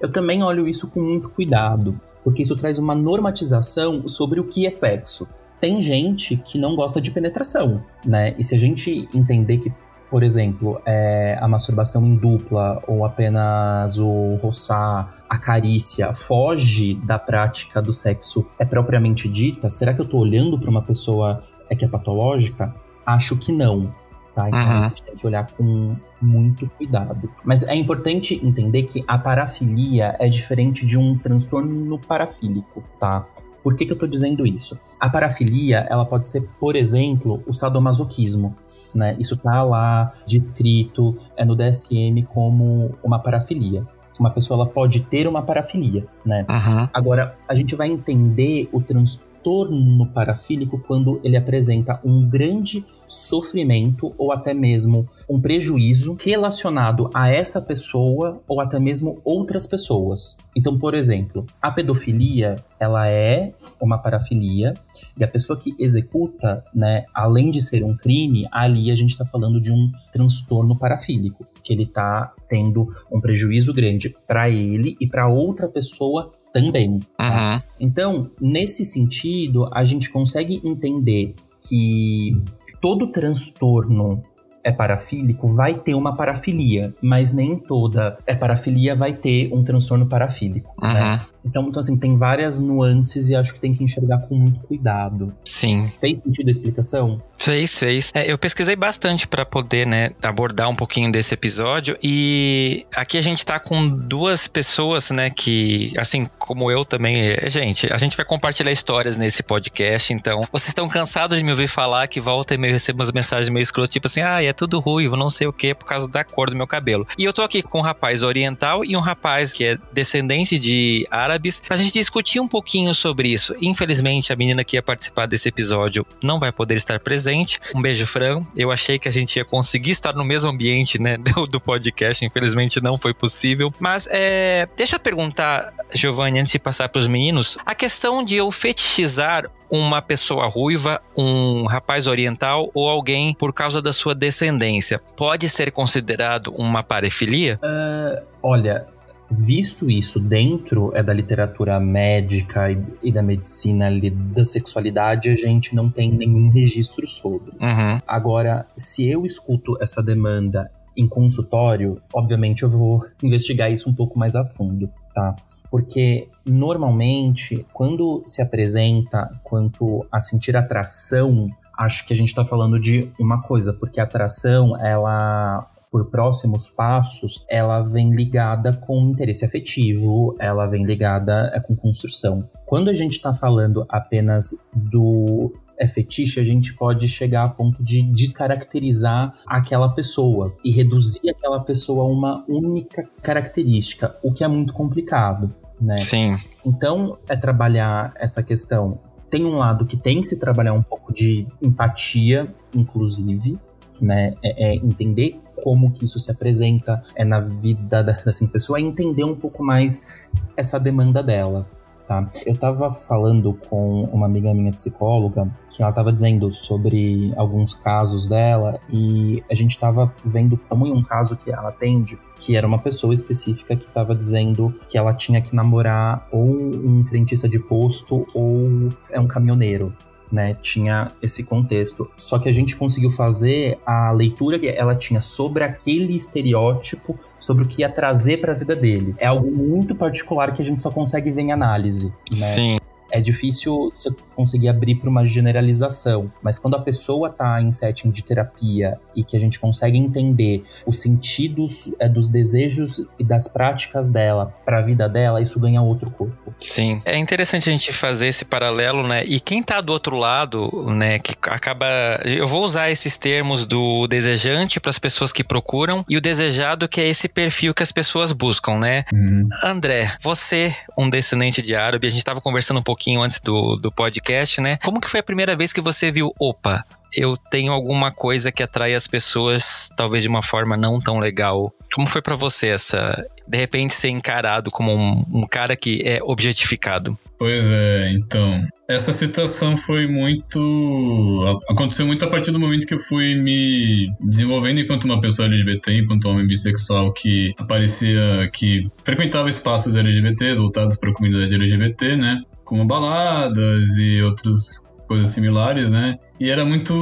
Eu 0.00 0.10
também 0.10 0.42
olho 0.42 0.66
isso 0.66 0.88
com 0.88 1.00
muito 1.00 1.28
cuidado, 1.28 1.98
porque 2.22 2.42
isso 2.42 2.56
traz 2.56 2.78
uma 2.78 2.94
normatização 2.94 4.08
sobre 4.08 4.40
o 4.40 4.48
que 4.48 4.66
é 4.66 4.70
sexo. 4.70 5.28
Tem 5.60 5.80
gente 5.80 6.36
que 6.36 6.58
não 6.58 6.74
gosta 6.74 7.00
de 7.00 7.10
penetração, 7.10 7.82
né? 8.04 8.34
E 8.38 8.44
se 8.44 8.54
a 8.54 8.58
gente 8.58 9.08
entender 9.14 9.58
que, 9.58 9.72
por 10.14 10.22
exemplo, 10.22 10.80
é, 10.86 11.36
a 11.40 11.48
masturbação 11.48 12.06
em 12.06 12.14
dupla 12.14 12.80
ou 12.86 13.04
apenas 13.04 13.98
o 13.98 14.38
roçar, 14.40 15.12
a 15.28 15.38
carícia, 15.38 16.14
foge 16.14 16.94
da 16.94 17.18
prática 17.18 17.82
do 17.82 17.92
sexo 17.92 18.48
é 18.56 18.64
propriamente 18.64 19.28
dita, 19.28 19.68
será 19.68 19.92
que 19.92 20.00
eu 20.00 20.04
tô 20.04 20.18
olhando 20.18 20.56
para 20.56 20.70
uma 20.70 20.82
pessoa 20.82 21.42
é 21.68 21.74
que 21.74 21.84
é 21.84 21.88
patológica? 21.88 22.72
Acho 23.04 23.36
que 23.36 23.50
não 23.50 23.92
tá? 24.32 24.46
Então 24.46 24.60
uhum. 24.60 24.84
a 24.84 24.88
gente 24.88 25.02
tem 25.02 25.16
que 25.16 25.26
olhar 25.26 25.50
com 25.50 25.96
muito 26.22 26.70
cuidado. 26.78 27.28
Mas 27.44 27.64
é 27.64 27.74
importante 27.74 28.40
entender 28.40 28.84
que 28.84 29.02
a 29.08 29.18
parafilia 29.18 30.14
é 30.20 30.28
diferente 30.28 30.86
de 30.86 30.96
um 30.96 31.18
transtorno 31.18 31.98
parafílico, 31.98 32.84
tá? 33.00 33.26
Por 33.64 33.74
que, 33.74 33.86
que 33.86 33.92
eu 33.92 33.98
tô 33.98 34.06
dizendo 34.06 34.46
isso? 34.46 34.78
A 35.00 35.08
parafilia, 35.08 35.86
ela 35.88 36.04
pode 36.04 36.28
ser, 36.28 36.42
por 36.60 36.76
exemplo, 36.76 37.42
o 37.46 37.52
sadomasoquismo. 37.52 38.54
Né? 38.94 39.16
Isso 39.18 39.36
tá 39.36 39.62
lá 39.62 40.12
descrito 40.26 41.16
é 41.36 41.44
no 41.44 41.56
DSM 41.56 42.22
como 42.28 42.94
uma 43.02 43.18
parafilia. 43.18 43.84
Uma 44.18 44.30
pessoa 44.30 44.62
ela 44.62 44.66
pode 44.66 45.00
ter 45.00 45.26
uma 45.26 45.42
parafilia, 45.42 46.06
né? 46.24 46.46
Uhum. 46.48 46.88
Agora, 46.92 47.36
a 47.48 47.54
gente 47.54 47.74
vai 47.74 47.88
entender 47.88 48.68
o 48.70 48.80
transtorno 48.80 49.33
transtorno 49.44 50.06
parafílico 50.06 50.78
quando 50.78 51.20
ele 51.22 51.36
apresenta 51.36 52.00
um 52.02 52.26
grande 52.26 52.82
sofrimento 53.06 54.10
ou 54.16 54.32
até 54.32 54.54
mesmo 54.54 55.06
um 55.28 55.38
prejuízo 55.38 56.16
relacionado 56.18 57.10
a 57.12 57.30
essa 57.30 57.60
pessoa 57.60 58.40
ou 58.48 58.60
até 58.60 58.80
mesmo 58.80 59.20
outras 59.22 59.66
pessoas. 59.66 60.38
Então, 60.56 60.78
por 60.78 60.94
exemplo, 60.94 61.44
a 61.60 61.70
pedofilia, 61.70 62.56
ela 62.80 63.06
é 63.06 63.52
uma 63.80 63.98
parafilia 63.98 64.72
e 65.18 65.22
a 65.22 65.28
pessoa 65.28 65.58
que 65.58 65.74
executa, 65.78 66.64
né, 66.74 67.04
além 67.12 67.50
de 67.50 67.60
ser 67.60 67.84
um 67.84 67.94
crime, 67.94 68.48
ali 68.50 68.90
a 68.90 68.94
gente 68.94 69.10
está 69.10 69.26
falando 69.26 69.60
de 69.60 69.70
um 69.70 69.92
transtorno 70.10 70.78
parafílico, 70.78 71.46
que 71.62 71.72
ele 71.72 71.82
está 71.82 72.32
tendo 72.48 72.88
um 73.12 73.20
prejuízo 73.20 73.74
grande 73.74 74.14
para 74.26 74.48
ele 74.48 74.96
e 74.98 75.06
para 75.06 75.28
outra 75.28 75.68
pessoa 75.68 76.32
também. 76.54 77.00
Uhum. 77.18 77.62
Então, 77.80 78.30
nesse 78.40 78.84
sentido, 78.84 79.68
a 79.74 79.82
gente 79.82 80.08
consegue 80.08 80.62
entender 80.64 81.34
que 81.60 82.40
todo 82.80 83.08
transtorno 83.08 84.22
é 84.62 84.70
parafílico 84.70 85.48
vai 85.48 85.74
ter 85.74 85.94
uma 85.94 86.16
parafilia, 86.16 86.94
mas 87.02 87.32
nem 87.32 87.58
toda 87.58 88.16
é 88.26 88.34
parafilia 88.34 88.94
vai 88.94 89.12
ter 89.12 89.52
um 89.52 89.64
transtorno 89.64 90.06
parafílico. 90.06 90.72
Uhum. 90.80 90.92
Né? 90.92 91.26
Então, 91.44 91.68
então, 91.68 91.80
assim, 91.80 91.98
tem 91.98 92.16
várias 92.16 92.58
nuances 92.58 93.28
e 93.28 93.34
acho 93.34 93.54
que 93.54 93.60
tem 93.60 93.74
que 93.74 93.84
enxergar 93.84 94.18
com 94.22 94.34
muito 94.34 94.60
cuidado. 94.60 95.34
Sim. 95.44 95.90
Fez 96.00 96.20
sentido 96.20 96.48
a 96.48 96.50
explicação? 96.50 97.20
Fez, 97.38 97.78
fez. 97.78 98.10
É, 98.14 98.30
eu 98.30 98.38
pesquisei 98.38 98.76
bastante 98.76 99.28
para 99.28 99.44
poder, 99.44 99.86
né, 99.86 100.10
abordar 100.22 100.68
um 100.68 100.76
pouquinho 100.76 101.12
desse 101.12 101.34
episódio 101.34 101.98
e 102.02 102.86
aqui 102.94 103.18
a 103.18 103.20
gente 103.20 103.44
tá 103.44 103.58
com 103.58 103.86
duas 103.86 104.48
pessoas, 104.48 105.10
né, 105.10 105.30
que, 105.30 105.92
assim 105.98 106.26
como 106.38 106.70
eu 106.70 106.84
também, 106.84 107.16
é, 107.16 107.50
gente, 107.50 107.92
a 107.92 107.98
gente 107.98 108.16
vai 108.16 108.24
compartilhar 108.24 108.72
histórias 108.72 109.16
nesse 109.16 109.42
podcast, 109.42 110.12
então 110.12 110.46
vocês 110.50 110.68
estão 110.68 110.88
cansados 110.88 111.36
de 111.36 111.44
me 111.44 111.50
ouvir 111.50 111.68
falar 111.68 112.06
que 112.06 112.20
volta 112.20 112.54
e 112.54 112.58
meio 112.58 112.72
recebo 112.72 113.00
umas 113.00 113.12
mensagens 113.12 113.48
meio 113.48 113.62
escrotas, 113.62 113.90
tipo 113.90 114.06
assim, 114.06 114.20
ah, 114.20 114.42
é 114.42 114.52
tudo 114.52 114.80
ruivo, 114.80 115.16
não 115.16 115.28
sei 115.28 115.46
o 115.46 115.52
que, 115.52 115.74
por 115.74 115.84
causa 115.84 116.08
da 116.08 116.24
cor 116.24 116.50
do 116.50 116.56
meu 116.56 116.66
cabelo. 116.66 117.06
E 117.18 117.24
eu 117.24 117.32
tô 117.32 117.42
aqui 117.42 117.62
com 117.62 117.80
um 117.80 117.82
rapaz 117.82 118.22
oriental 118.22 118.84
e 118.84 118.96
um 118.96 119.00
rapaz 119.00 119.52
que 119.52 119.64
é 119.64 119.78
descendente 119.92 120.58
de 120.58 121.06
árabe 121.10 121.33
árabes, 121.34 121.60
pra 121.60 121.76
gente 121.76 121.92
discutir 121.92 122.40
um 122.40 122.48
pouquinho 122.48 122.94
sobre 122.94 123.28
isso. 123.28 123.54
Infelizmente, 123.60 124.32
a 124.32 124.36
menina 124.36 124.64
que 124.64 124.76
ia 124.76 124.82
participar 124.82 125.26
desse 125.26 125.48
episódio 125.48 126.06
não 126.22 126.38
vai 126.38 126.52
poder 126.52 126.74
estar 126.74 127.00
presente. 127.00 127.60
Um 127.74 127.82
beijo, 127.82 128.06
Fran. 128.06 128.42
Eu 128.56 128.70
achei 128.70 128.98
que 128.98 129.08
a 129.08 129.12
gente 129.12 129.36
ia 129.36 129.44
conseguir 129.44 129.90
estar 129.90 130.14
no 130.14 130.24
mesmo 130.24 130.50
ambiente, 130.50 131.00
né, 131.00 131.16
do, 131.18 131.46
do 131.46 131.60
podcast. 131.60 132.24
Infelizmente, 132.24 132.80
não 132.80 132.96
foi 132.96 133.12
possível. 133.12 133.72
Mas, 133.78 134.08
é, 134.10 134.68
deixa 134.76 134.96
eu 134.96 135.00
perguntar, 135.00 135.72
Giovanni, 135.92 136.38
antes 136.38 136.52
de 136.52 136.58
passar 136.58 136.88
para 136.88 137.00
os 137.00 137.08
meninos, 137.08 137.58
a 137.66 137.74
questão 137.74 138.24
de 138.24 138.36
eu 138.36 138.50
fetichizar 138.50 139.50
uma 139.70 140.00
pessoa 140.00 140.46
ruiva, 140.46 141.02
um 141.16 141.64
rapaz 141.64 142.06
oriental 142.06 142.70
ou 142.74 142.88
alguém 142.88 143.34
por 143.34 143.52
causa 143.52 143.82
da 143.82 143.92
sua 143.92 144.14
descendência, 144.14 145.00
pode 145.16 145.48
ser 145.48 145.72
considerado 145.72 146.54
uma 146.56 146.82
parafilia? 146.82 147.58
Uh, 147.60 148.22
olha, 148.40 148.86
visto 149.30 149.90
isso 149.90 150.20
dentro 150.20 150.90
é 150.94 151.02
da 151.02 151.12
literatura 151.12 151.78
médica 151.80 152.70
e, 152.70 152.82
e 153.02 153.12
da 153.12 153.22
medicina 153.22 153.86
ali, 153.86 154.10
da 154.10 154.44
sexualidade, 154.44 155.28
a 155.28 155.36
gente 155.36 155.74
não 155.74 155.90
tem 155.90 156.10
nenhum 156.10 156.50
registro 156.50 157.06
sobre. 157.08 157.50
Uhum. 157.52 158.00
Agora, 158.06 158.66
se 158.76 159.08
eu 159.08 159.24
escuto 159.24 159.76
essa 159.80 160.02
demanda 160.02 160.70
em 160.96 161.08
consultório, 161.08 162.00
obviamente 162.12 162.62
eu 162.62 162.70
vou 162.70 163.04
investigar 163.22 163.70
isso 163.70 163.88
um 163.88 163.94
pouco 163.94 164.18
mais 164.18 164.34
a 164.34 164.44
fundo, 164.44 164.90
tá? 165.14 165.34
Porque 165.70 166.28
normalmente, 166.46 167.66
quando 167.72 168.22
se 168.24 168.40
apresenta 168.40 169.28
quanto 169.42 170.06
a 170.12 170.20
sentir 170.20 170.56
atração, 170.56 171.48
acho 171.76 172.06
que 172.06 172.12
a 172.12 172.16
gente 172.16 172.28
está 172.28 172.44
falando 172.44 172.78
de 172.78 173.10
uma 173.18 173.42
coisa, 173.42 173.72
porque 173.72 173.98
a 173.98 174.04
atração, 174.04 174.80
ela 174.80 175.68
por 175.94 176.06
próximos 176.06 176.66
passos, 176.66 177.44
ela 177.48 177.80
vem 177.80 178.10
ligada 178.10 178.72
com 178.72 179.00
interesse 179.10 179.44
afetivo, 179.44 180.34
ela 180.40 180.66
vem 180.66 180.84
ligada 180.84 181.52
é, 181.54 181.60
com 181.60 181.76
construção. 181.76 182.50
Quando 182.66 182.90
a 182.90 182.92
gente 182.92 183.12
está 183.12 183.32
falando 183.32 183.86
apenas 183.88 184.58
do 184.74 185.52
é 185.78 185.86
fetiche, 185.86 186.40
a 186.40 186.44
gente 186.44 186.74
pode 186.74 187.06
chegar 187.06 187.44
a 187.44 187.48
ponto 187.48 187.80
de 187.80 188.02
descaracterizar 188.02 189.34
aquela 189.46 189.88
pessoa 189.88 190.56
e 190.64 190.72
reduzir 190.72 191.30
aquela 191.30 191.60
pessoa 191.60 192.02
a 192.02 192.08
uma 192.08 192.44
única 192.48 193.08
característica, 193.22 194.16
o 194.20 194.32
que 194.32 194.42
é 194.42 194.48
muito 194.48 194.72
complicado, 194.72 195.54
né? 195.80 195.96
Sim. 195.96 196.34
Então, 196.66 197.18
é 197.28 197.36
trabalhar 197.36 198.12
essa 198.16 198.42
questão. 198.42 198.98
Tem 199.30 199.44
um 199.44 199.58
lado 199.58 199.86
que 199.86 199.96
tem 199.96 200.20
que 200.20 200.26
se 200.26 200.40
trabalhar 200.40 200.72
um 200.72 200.82
pouco 200.82 201.14
de 201.14 201.46
empatia, 201.62 202.52
inclusive, 202.74 203.56
né? 204.00 204.34
É, 204.42 204.72
é 204.72 204.74
entender 204.74 205.40
como 205.64 205.90
que 205.90 206.04
isso 206.04 206.20
se 206.20 206.30
apresenta 206.30 207.02
é 207.16 207.24
na 207.24 207.40
vida 207.40 208.04
da 208.04 208.18
assim, 208.26 208.46
pessoa, 208.46 208.78
é 208.78 208.82
entender 208.82 209.24
um 209.24 209.34
pouco 209.34 209.64
mais 209.64 210.06
essa 210.54 210.78
demanda 210.78 211.22
dela. 211.22 211.66
Tá? 212.06 212.28
Eu 212.44 212.54
tava 212.54 212.92
falando 212.92 213.58
com 213.70 214.02
uma 214.12 214.26
amiga 214.26 214.52
minha 214.52 214.70
psicóloga 214.72 215.50
que 215.70 215.82
ela 215.82 215.90
tava 215.90 216.12
dizendo 216.12 216.54
sobre 216.54 217.32
alguns 217.34 217.72
casos 217.72 218.28
dela 218.28 218.78
e 218.92 219.42
a 219.50 219.54
gente 219.54 219.78
tava 219.78 220.12
vendo 220.22 220.58
como 220.68 220.86
em 220.86 220.92
um 220.92 221.02
caso 221.02 221.34
que 221.34 221.50
ela 221.50 221.70
atende 221.70 222.18
que 222.38 222.54
era 222.58 222.66
uma 222.66 222.78
pessoa 222.78 223.14
específica 223.14 223.74
que 223.74 223.86
tava 223.86 224.14
dizendo 224.14 224.74
que 224.86 224.98
ela 224.98 225.14
tinha 225.14 225.40
que 225.40 225.56
namorar 225.56 226.28
ou 226.30 226.44
um 226.44 227.02
frentista 227.06 227.48
de 227.48 227.58
posto 227.58 228.26
ou 228.34 228.90
é 229.10 229.18
um 229.18 229.26
caminhoneiro 229.26 229.90
né, 230.34 230.54
tinha 230.60 231.12
esse 231.22 231.44
contexto. 231.44 232.10
Só 232.16 232.38
que 232.38 232.48
a 232.48 232.52
gente 232.52 232.76
conseguiu 232.76 233.10
fazer 233.10 233.78
a 233.86 234.10
leitura 234.10 234.58
que 234.58 234.68
ela 234.68 234.96
tinha 234.96 235.20
sobre 235.20 235.62
aquele 235.62 236.16
estereótipo, 236.16 237.18
sobre 237.38 237.64
o 237.64 237.68
que 237.68 237.82
ia 237.82 237.88
trazer 237.88 238.38
para 238.38 238.52
a 238.52 238.56
vida 238.56 238.74
dele. 238.74 239.14
É 239.18 239.26
algo 239.26 239.48
muito 239.50 239.94
particular 239.94 240.52
que 240.52 240.60
a 240.60 240.64
gente 240.64 240.82
só 240.82 240.90
consegue 240.90 241.30
ver 241.30 241.42
em 241.42 241.52
análise, 241.52 242.08
né? 242.32 242.46
Sim. 242.46 242.76
É 243.14 243.20
difícil 243.20 243.92
você 243.94 244.10
conseguir 244.34 244.68
abrir 244.68 244.96
para 244.96 245.08
uma 245.08 245.24
generalização, 245.24 246.32
mas 246.42 246.58
quando 246.58 246.74
a 246.74 246.80
pessoa 246.80 247.28
está 247.28 247.62
em 247.62 247.70
setting 247.70 248.10
de 248.10 248.24
terapia 248.24 248.98
e 249.14 249.22
que 249.22 249.36
a 249.36 249.40
gente 249.40 249.60
consegue 249.60 249.96
entender 249.96 250.64
os 250.84 251.00
sentidos 251.00 251.94
é, 252.00 252.08
dos 252.08 252.28
desejos 252.28 253.06
e 253.16 253.22
das 253.22 253.46
práticas 253.46 254.08
dela 254.08 254.52
para 254.64 254.80
a 254.80 254.82
vida 254.82 255.08
dela, 255.08 255.40
isso 255.40 255.60
ganha 255.60 255.80
outro 255.80 256.10
corpo. 256.10 256.52
Sim, 256.58 257.00
é 257.04 257.16
interessante 257.16 257.68
a 257.68 257.72
gente 257.72 257.92
fazer 257.92 258.26
esse 258.26 258.44
paralelo, 258.44 259.06
né? 259.06 259.24
E 259.24 259.38
quem 259.38 259.62
tá 259.62 259.80
do 259.80 259.92
outro 259.92 260.16
lado, 260.16 260.68
né, 260.90 261.20
que 261.20 261.34
acaba, 261.42 261.86
eu 262.24 262.48
vou 262.48 262.64
usar 262.64 262.90
esses 262.90 263.16
termos 263.16 263.64
do 263.64 264.08
desejante 264.08 264.80
para 264.80 264.90
as 264.90 264.98
pessoas 264.98 265.30
que 265.30 265.44
procuram 265.44 266.04
e 266.08 266.16
o 266.16 266.20
desejado 266.20 266.88
que 266.88 267.00
é 267.00 267.08
esse 267.08 267.28
perfil 267.28 267.72
que 267.72 267.82
as 267.84 267.92
pessoas 267.92 268.32
buscam, 268.32 268.76
né? 268.78 269.04
Uhum. 269.12 269.48
André, 269.62 270.12
você, 270.20 270.74
um 270.98 271.08
descendente 271.08 271.62
de 271.62 271.76
árabe, 271.76 272.08
a 272.08 272.10
gente 272.10 272.18
estava 272.18 272.40
conversando 272.40 272.80
um 272.80 272.82
pouquinho 272.82 273.03
antes 273.12 273.40
do, 273.40 273.76
do 273.76 273.90
podcast, 273.92 274.60
né? 274.60 274.78
Como 274.84 275.00
que 275.00 275.08
foi 275.08 275.20
a 275.20 275.22
primeira 275.22 275.54
vez 275.54 275.72
que 275.72 275.80
você 275.80 276.10
viu, 276.10 276.32
opa, 276.38 276.84
eu 277.14 277.36
tenho 277.36 277.72
alguma 277.72 278.10
coisa 278.10 278.50
que 278.50 278.62
atrai 278.62 278.94
as 278.94 279.06
pessoas, 279.06 279.88
talvez 279.96 280.22
de 280.22 280.28
uma 280.28 280.42
forma 280.42 280.76
não 280.76 281.00
tão 281.00 281.18
legal. 281.18 281.72
Como 281.94 282.08
foi 282.08 282.20
para 282.20 282.34
você 282.34 282.68
essa, 282.68 283.24
de 283.46 283.56
repente, 283.56 283.94
ser 283.94 284.08
encarado 284.08 284.70
como 284.70 284.92
um, 284.92 285.24
um, 285.32 285.46
cara 285.46 285.76
que 285.76 286.02
é 286.04 286.18
objetificado? 286.22 287.16
Pois 287.38 287.70
é, 287.70 288.10
então. 288.10 288.66
Essa 288.88 289.12
situação 289.12 289.76
foi 289.76 290.06
muito. 290.06 291.60
Aconteceu 291.70 292.04
muito 292.04 292.24
a 292.24 292.28
partir 292.28 292.50
do 292.50 292.58
momento 292.58 292.86
que 292.86 292.94
eu 292.94 292.98
fui 292.98 293.34
me 293.34 294.12
desenvolvendo 294.20 294.80
enquanto 294.80 295.04
uma 295.04 295.20
pessoa 295.20 295.46
LGBT, 295.46 295.98
enquanto 295.98 296.28
homem 296.28 296.46
bissexual 296.46 297.12
que 297.12 297.54
aparecia, 297.58 298.50
que 298.52 298.86
frequentava 299.04 299.48
espaços 299.48 299.96
LGBTs 299.96 300.60
voltados 300.60 300.96
para 300.96 301.10
a 301.10 301.14
comunidade 301.14 301.54
LGBT, 301.54 302.16
né? 302.16 302.42
Como 302.64 302.84
baladas 302.86 303.96
e 303.98 304.22
outros 304.22 304.82
coisas 305.06 305.28
similares, 305.28 305.90
né? 305.90 306.18
E 306.40 306.50
era 306.50 306.64
muito 306.64 306.94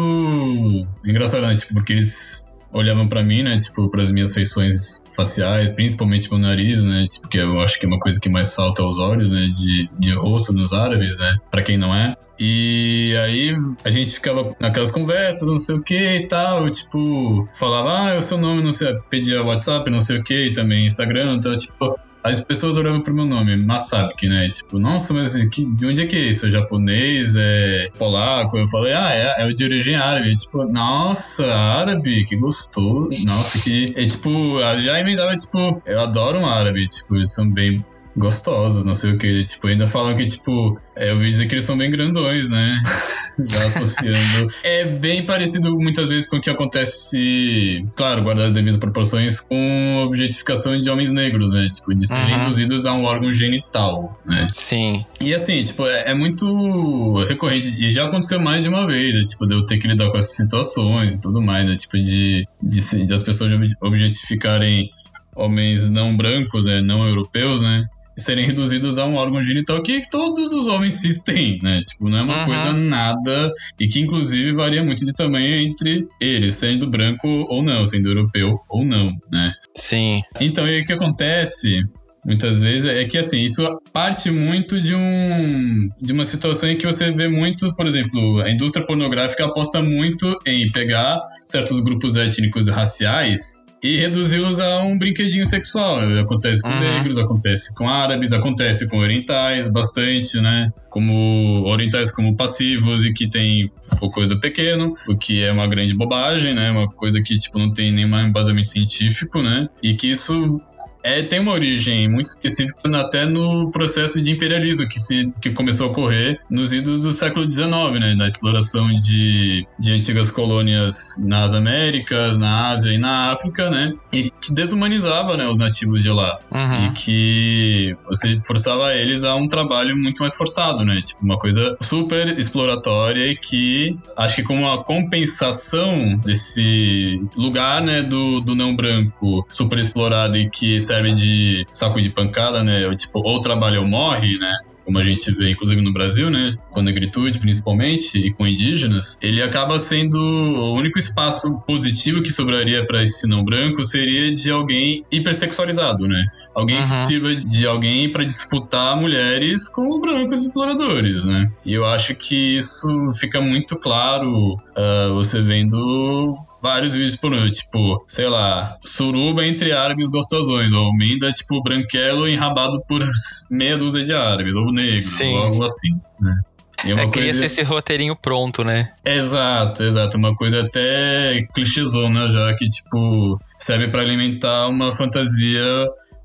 engraçado, 1.04 1.46
né? 1.46 1.54
Tipo, 1.54 1.74
porque 1.74 1.92
eles 1.92 2.52
olhavam 2.72 3.06
para 3.06 3.22
mim, 3.22 3.42
né? 3.42 3.58
Tipo, 3.58 3.88
para 3.88 4.02
as 4.02 4.10
minhas 4.10 4.32
feições 4.32 4.98
faciais, 5.14 5.70
principalmente 5.70 6.30
meu 6.30 6.38
nariz, 6.38 6.82
né? 6.82 7.06
Tipo, 7.08 7.28
que 7.28 7.38
eu 7.38 7.60
acho 7.60 7.78
que 7.78 7.86
é 7.86 7.88
uma 7.88 7.98
coisa 7.98 8.18
que 8.18 8.28
mais 8.28 8.48
salta 8.48 8.82
aos 8.82 8.98
olhos, 8.98 9.30
né? 9.30 9.48
De, 9.48 9.88
de 9.98 10.12
rosto 10.12 10.52
nos 10.52 10.72
árabes, 10.72 11.18
né? 11.18 11.36
Para 11.50 11.62
quem 11.62 11.76
não 11.76 11.94
é. 11.94 12.14
E 12.38 13.14
aí 13.22 13.54
a 13.84 13.90
gente 13.90 14.10
ficava 14.10 14.56
naquelas 14.58 14.90
conversas, 14.90 15.46
não 15.46 15.56
sei 15.56 15.76
o 15.76 15.82
que 15.82 16.16
e 16.16 16.26
tal, 16.26 16.68
tipo, 16.70 17.48
falava, 17.54 18.06
ah, 18.06 18.14
é 18.14 18.18
o 18.18 18.22
seu 18.22 18.36
nome, 18.38 18.64
não 18.64 18.72
sei, 18.72 18.94
pedia 19.08 19.44
WhatsApp, 19.44 19.88
não 19.90 20.00
sei 20.00 20.18
o 20.18 20.24
que, 20.24 20.50
também 20.50 20.86
Instagram, 20.86 21.34
então, 21.34 21.54
tipo, 21.54 21.96
as 22.22 22.42
pessoas 22.44 22.76
olhavam 22.76 23.00
pro 23.00 23.14
meu 23.14 23.26
nome, 23.26 23.56
Masabiki, 23.64 24.28
né? 24.28 24.48
Tipo, 24.48 24.78
nossa, 24.78 25.12
mas 25.12 25.34
que, 25.48 25.64
de 25.64 25.86
onde 25.86 26.02
é 26.02 26.06
que 26.06 26.16
é 26.16 26.20
isso? 26.20 26.46
É 26.46 26.50
japonês? 26.50 27.34
É 27.36 27.90
polaco? 27.98 28.56
Eu 28.56 28.66
falei, 28.68 28.92
ah, 28.92 29.12
é, 29.12 29.42
é 29.42 29.52
de 29.52 29.64
origem 29.64 29.96
árabe. 29.96 30.34
Tipo, 30.36 30.64
nossa, 30.64 31.52
árabe, 31.52 32.24
que 32.24 32.36
gostoso. 32.36 33.26
Nossa, 33.26 33.58
que. 33.58 33.92
É 33.96 34.04
tipo, 34.04 34.60
já 34.78 35.00
emendava, 35.00 35.36
tipo, 35.36 35.82
eu 35.84 36.00
adoro 36.00 36.38
um 36.38 36.46
árabe. 36.46 36.86
Tipo, 36.86 37.16
eles 37.16 37.32
são 37.32 37.50
bem 37.50 37.84
gostosos, 38.16 38.84
não 38.84 38.94
sei 38.94 39.12
o 39.12 39.18
que. 39.18 39.44
Tipo, 39.44 39.68
ainda 39.68 39.86
falam 39.86 40.14
que, 40.14 40.26
tipo, 40.26 40.78
é, 40.94 41.10
eu 41.10 41.14
ouvi 41.14 41.28
dizer 41.28 41.46
que 41.46 41.54
eles 41.54 41.64
são 41.64 41.76
bem 41.76 41.90
grandões, 41.90 42.48
né? 42.48 42.82
Já 43.48 43.64
associando. 43.64 44.52
é 44.62 44.84
bem 44.84 45.24
parecido 45.24 45.74
muitas 45.78 46.08
vezes 46.08 46.26
com 46.26 46.36
o 46.36 46.40
que 46.40 46.50
acontece, 46.50 47.84
claro, 47.96 48.22
guardar 48.22 48.46
as 48.46 48.52
devidas 48.52 48.76
proporções, 48.76 49.40
com 49.40 50.04
objetificação 50.04 50.78
de 50.78 50.90
homens 50.90 51.10
negros, 51.10 51.52
né? 51.52 51.68
Tipo, 51.72 51.94
de 51.94 52.06
serem 52.06 52.34
uhum. 52.34 52.42
induzidos 52.42 52.84
a 52.84 52.92
um 52.92 53.04
órgão 53.04 53.32
genital, 53.32 54.20
né? 54.26 54.46
Sim. 54.50 55.04
E 55.20 55.34
assim, 55.34 55.64
tipo, 55.64 55.86
é, 55.86 56.10
é, 56.10 56.14
muito 56.14 57.24
recorrente. 57.24 57.68
E 57.82 57.90
já 57.90 58.04
aconteceu 58.04 58.38
mais 58.38 58.62
de 58.62 58.68
uma 58.68 58.86
vez, 58.86 59.14
né? 59.14 59.22
Tipo, 59.22 59.46
de 59.46 59.54
eu 59.54 59.64
ter 59.64 59.78
que 59.78 59.88
lidar 59.88 60.10
com 60.10 60.18
essas 60.18 60.36
situações 60.36 61.16
e 61.16 61.20
tudo 61.20 61.40
mais, 61.40 61.66
né? 61.66 61.74
Tipo, 61.74 61.96
de, 62.02 62.46
de, 62.62 63.06
de 63.06 63.14
as 63.14 63.22
pessoas 63.22 63.50
objetificarem 63.80 64.90
homens 65.34 65.88
não 65.88 66.14
brancos, 66.14 66.66
né? 66.66 66.82
Não 66.82 67.06
europeus, 67.06 67.62
né? 67.62 67.86
Serem 68.22 68.46
reduzidos 68.46 68.98
a 68.98 69.06
um 69.06 69.14
órgão 69.14 69.42
genital 69.42 69.82
que 69.82 70.02
todos 70.10 70.52
os 70.52 70.66
homens 70.66 70.94
cis 70.94 71.20
têm, 71.20 71.58
né? 71.62 71.82
Tipo, 71.86 72.08
não 72.08 72.18
é 72.18 72.22
uma 72.22 72.40
uhum. 72.40 72.46
coisa 72.46 72.72
nada 72.72 73.52
e 73.78 73.86
que 73.86 74.00
inclusive 74.00 74.52
varia 74.52 74.82
muito 74.82 75.04
de 75.04 75.14
tamanho 75.14 75.54
entre 75.54 76.06
eles, 76.20 76.54
sendo 76.54 76.88
branco 76.88 77.28
ou 77.48 77.62
não, 77.62 77.84
sendo 77.86 78.08
europeu 78.08 78.60
ou 78.68 78.84
não, 78.84 79.12
né? 79.30 79.52
Sim. 79.76 80.22
Então, 80.40 80.68
e 80.68 80.80
o 80.80 80.84
que 80.84 80.92
acontece 80.92 81.82
muitas 82.24 82.60
vezes 82.60 82.86
é 82.86 83.04
que 83.04 83.18
assim 83.18 83.42
isso 83.42 83.62
parte 83.92 84.30
muito 84.30 84.80
de 84.80 84.94
um 84.94 85.88
de 86.00 86.12
uma 86.12 86.24
situação 86.24 86.70
em 86.70 86.76
que 86.76 86.86
você 86.86 87.10
vê 87.10 87.28
muito 87.28 87.74
por 87.74 87.86
exemplo 87.86 88.40
a 88.40 88.50
indústria 88.50 88.84
pornográfica 88.84 89.44
aposta 89.44 89.82
muito 89.82 90.38
em 90.46 90.70
pegar 90.70 91.20
certos 91.44 91.80
grupos 91.80 92.16
étnicos 92.16 92.68
e 92.68 92.70
raciais 92.70 93.64
e 93.82 93.96
reduzi-los 93.96 94.60
a 94.60 94.82
um 94.82 94.96
brinquedinho 94.96 95.44
sexual. 95.44 95.98
Acontece 96.20 96.62
com 96.62 96.68
uhum. 96.68 96.78
negros, 96.78 97.18
acontece 97.18 97.74
com 97.74 97.88
árabes, 97.88 98.32
acontece 98.32 98.88
com 98.88 98.98
orientais 98.98 99.66
bastante, 99.66 100.40
né? 100.40 100.70
Como 100.88 101.64
orientais 101.64 102.12
como 102.12 102.36
passivos 102.36 103.04
e 103.04 103.12
que 103.12 103.28
tem 103.28 103.72
coisa 104.12 104.38
pequeno, 104.38 104.92
o 105.08 105.16
que 105.16 105.42
é 105.42 105.50
uma 105.50 105.66
grande 105.66 105.94
bobagem, 105.94 106.54
né? 106.54 106.70
Uma 106.70 106.88
coisa 106.88 107.20
que 107.20 107.36
tipo 107.36 107.58
não 107.58 107.72
tem 107.72 107.90
nenhum 107.90 108.20
embasamento 108.20 108.68
científico, 108.68 109.42
né? 109.42 109.68
E 109.82 109.94
que 109.94 110.08
isso 110.08 110.60
é, 111.02 111.22
tem 111.22 111.40
uma 111.40 111.52
origem 111.52 112.08
muito 112.08 112.26
específica 112.26 112.80
até 112.96 113.26
no 113.26 113.70
processo 113.70 114.20
de 114.20 114.30
imperialismo 114.30 114.88
que, 114.88 115.00
se, 115.00 115.32
que 115.40 115.50
começou 115.50 115.88
a 115.88 115.90
ocorrer 115.90 116.40
nos 116.50 116.72
idos 116.72 117.02
do 117.02 117.10
século 117.10 117.50
XIX, 117.50 118.00
né? 118.00 118.14
Na 118.14 118.26
exploração 118.26 118.88
de, 118.94 119.66
de 119.78 119.92
antigas 119.92 120.30
colônias 120.30 121.22
nas 121.26 121.54
Américas, 121.54 122.38
na 122.38 122.70
Ásia 122.70 122.92
e 122.92 122.98
na 122.98 123.32
África, 123.32 123.70
né? 123.70 123.92
E 124.12 124.30
que 124.40 124.54
desumanizava 124.54 125.36
né, 125.36 125.46
os 125.46 125.56
nativos 125.56 126.02
de 126.02 126.10
lá. 126.10 126.38
Uhum. 126.50 126.86
E 126.86 126.90
que 126.92 127.96
você 128.06 128.38
forçava 128.42 128.94
eles 128.94 129.24
a 129.24 129.34
um 129.34 129.48
trabalho 129.48 129.96
muito 129.96 130.20
mais 130.20 130.34
forçado, 130.34 130.84
né? 130.84 131.00
Tipo, 131.02 131.24
uma 131.24 131.38
coisa 131.38 131.76
super 131.80 132.38
exploratória 132.38 133.26
e 133.26 133.36
que 133.36 133.96
acho 134.16 134.36
que 134.36 134.42
como 134.42 134.62
uma 134.62 134.82
compensação 134.82 136.16
desse 136.18 137.20
lugar, 137.36 137.82
né, 137.82 138.02
do, 138.02 138.40
do 138.40 138.54
não 138.54 138.74
branco 138.74 139.46
super 139.50 139.78
explorado 139.78 140.36
e 140.36 140.48
que 140.48 140.80
serve 140.92 141.12
de 141.12 141.66
saco 141.72 142.00
de 142.00 142.10
pancada, 142.10 142.62
né? 142.62 142.94
Tipo, 142.96 143.20
ou 143.20 143.40
trabalha 143.40 143.80
ou 143.80 143.86
morre, 143.86 144.36
né? 144.38 144.58
como 144.84 144.98
a 144.98 145.02
gente 145.04 145.30
vê 145.30 145.50
inclusive 145.50 145.80
no 145.80 145.92
Brasil, 145.92 146.28
né, 146.28 146.56
com 146.70 146.80
a 146.80 146.82
negritude 146.82 147.38
principalmente 147.38 148.18
e 148.18 148.32
com 148.32 148.44
indígenas, 148.44 149.16
ele 149.22 149.40
acaba 149.40 149.78
sendo 149.78 150.18
o 150.18 150.74
único 150.74 150.98
espaço 150.98 151.60
positivo 151.60 152.20
que 152.20 152.30
sobraria 152.30 152.84
para 152.84 153.00
esse 153.00 153.28
não 153.28 153.44
branco 153.44 153.84
seria 153.84 154.34
de 154.34 154.50
alguém 154.50 155.04
hipersexualizado, 155.10 156.08
né? 156.08 156.26
Alguém 156.52 156.78
uhum. 156.78 156.82
que 156.82 156.90
sirva 157.06 157.34
de 157.34 157.64
alguém 157.64 158.10
para 158.10 158.24
disputar 158.24 158.96
mulheres 158.96 159.68
com 159.68 159.88
os 159.88 160.00
brancos 160.00 160.46
exploradores, 160.46 161.24
né? 161.24 161.48
E 161.64 161.72
eu 161.72 161.84
acho 161.86 162.14
que 162.16 162.56
isso 162.56 162.88
fica 163.20 163.40
muito 163.40 163.76
claro 163.76 164.54
uh, 164.54 165.14
você 165.14 165.40
vendo 165.40 166.36
vários 166.62 166.94
vídeos 166.94 167.16
por 167.16 167.30
noite, 167.30 167.64
tipo, 167.64 168.04
sei 168.06 168.28
lá, 168.28 168.78
suruba 168.84 169.44
entre 169.44 169.72
árabes 169.72 170.08
gostosões, 170.08 170.72
ou 170.72 170.94
minda, 170.94 171.32
tipo, 171.32 171.60
branquelo 171.62 172.28
enrabado 172.28 172.80
por 172.88 173.02
meia 173.50 173.76
dúzia 173.76 174.04
de 174.04 174.12
árabes, 174.12 174.54
ou 174.54 174.72
negros, 174.72 175.02
Sim. 175.02 175.34
ou 175.34 175.42
algo 175.42 175.64
assim, 175.64 176.00
né? 176.20 176.40
é, 176.84 176.94
coisa... 176.94 177.08
queria 177.10 177.34
ser 177.34 177.46
esse 177.46 177.62
roteirinho 177.62 178.14
pronto, 178.14 178.62
né? 178.62 178.92
Exato, 179.04 179.82
exato. 179.82 180.16
Uma 180.16 180.34
coisa 180.34 180.60
até 180.60 181.44
clichêzona 181.52 182.28
já, 182.28 182.54
que, 182.54 182.68
tipo, 182.68 183.40
serve 183.58 183.88
para 183.88 184.02
alimentar 184.02 184.68
uma 184.68 184.92
fantasia 184.92 185.62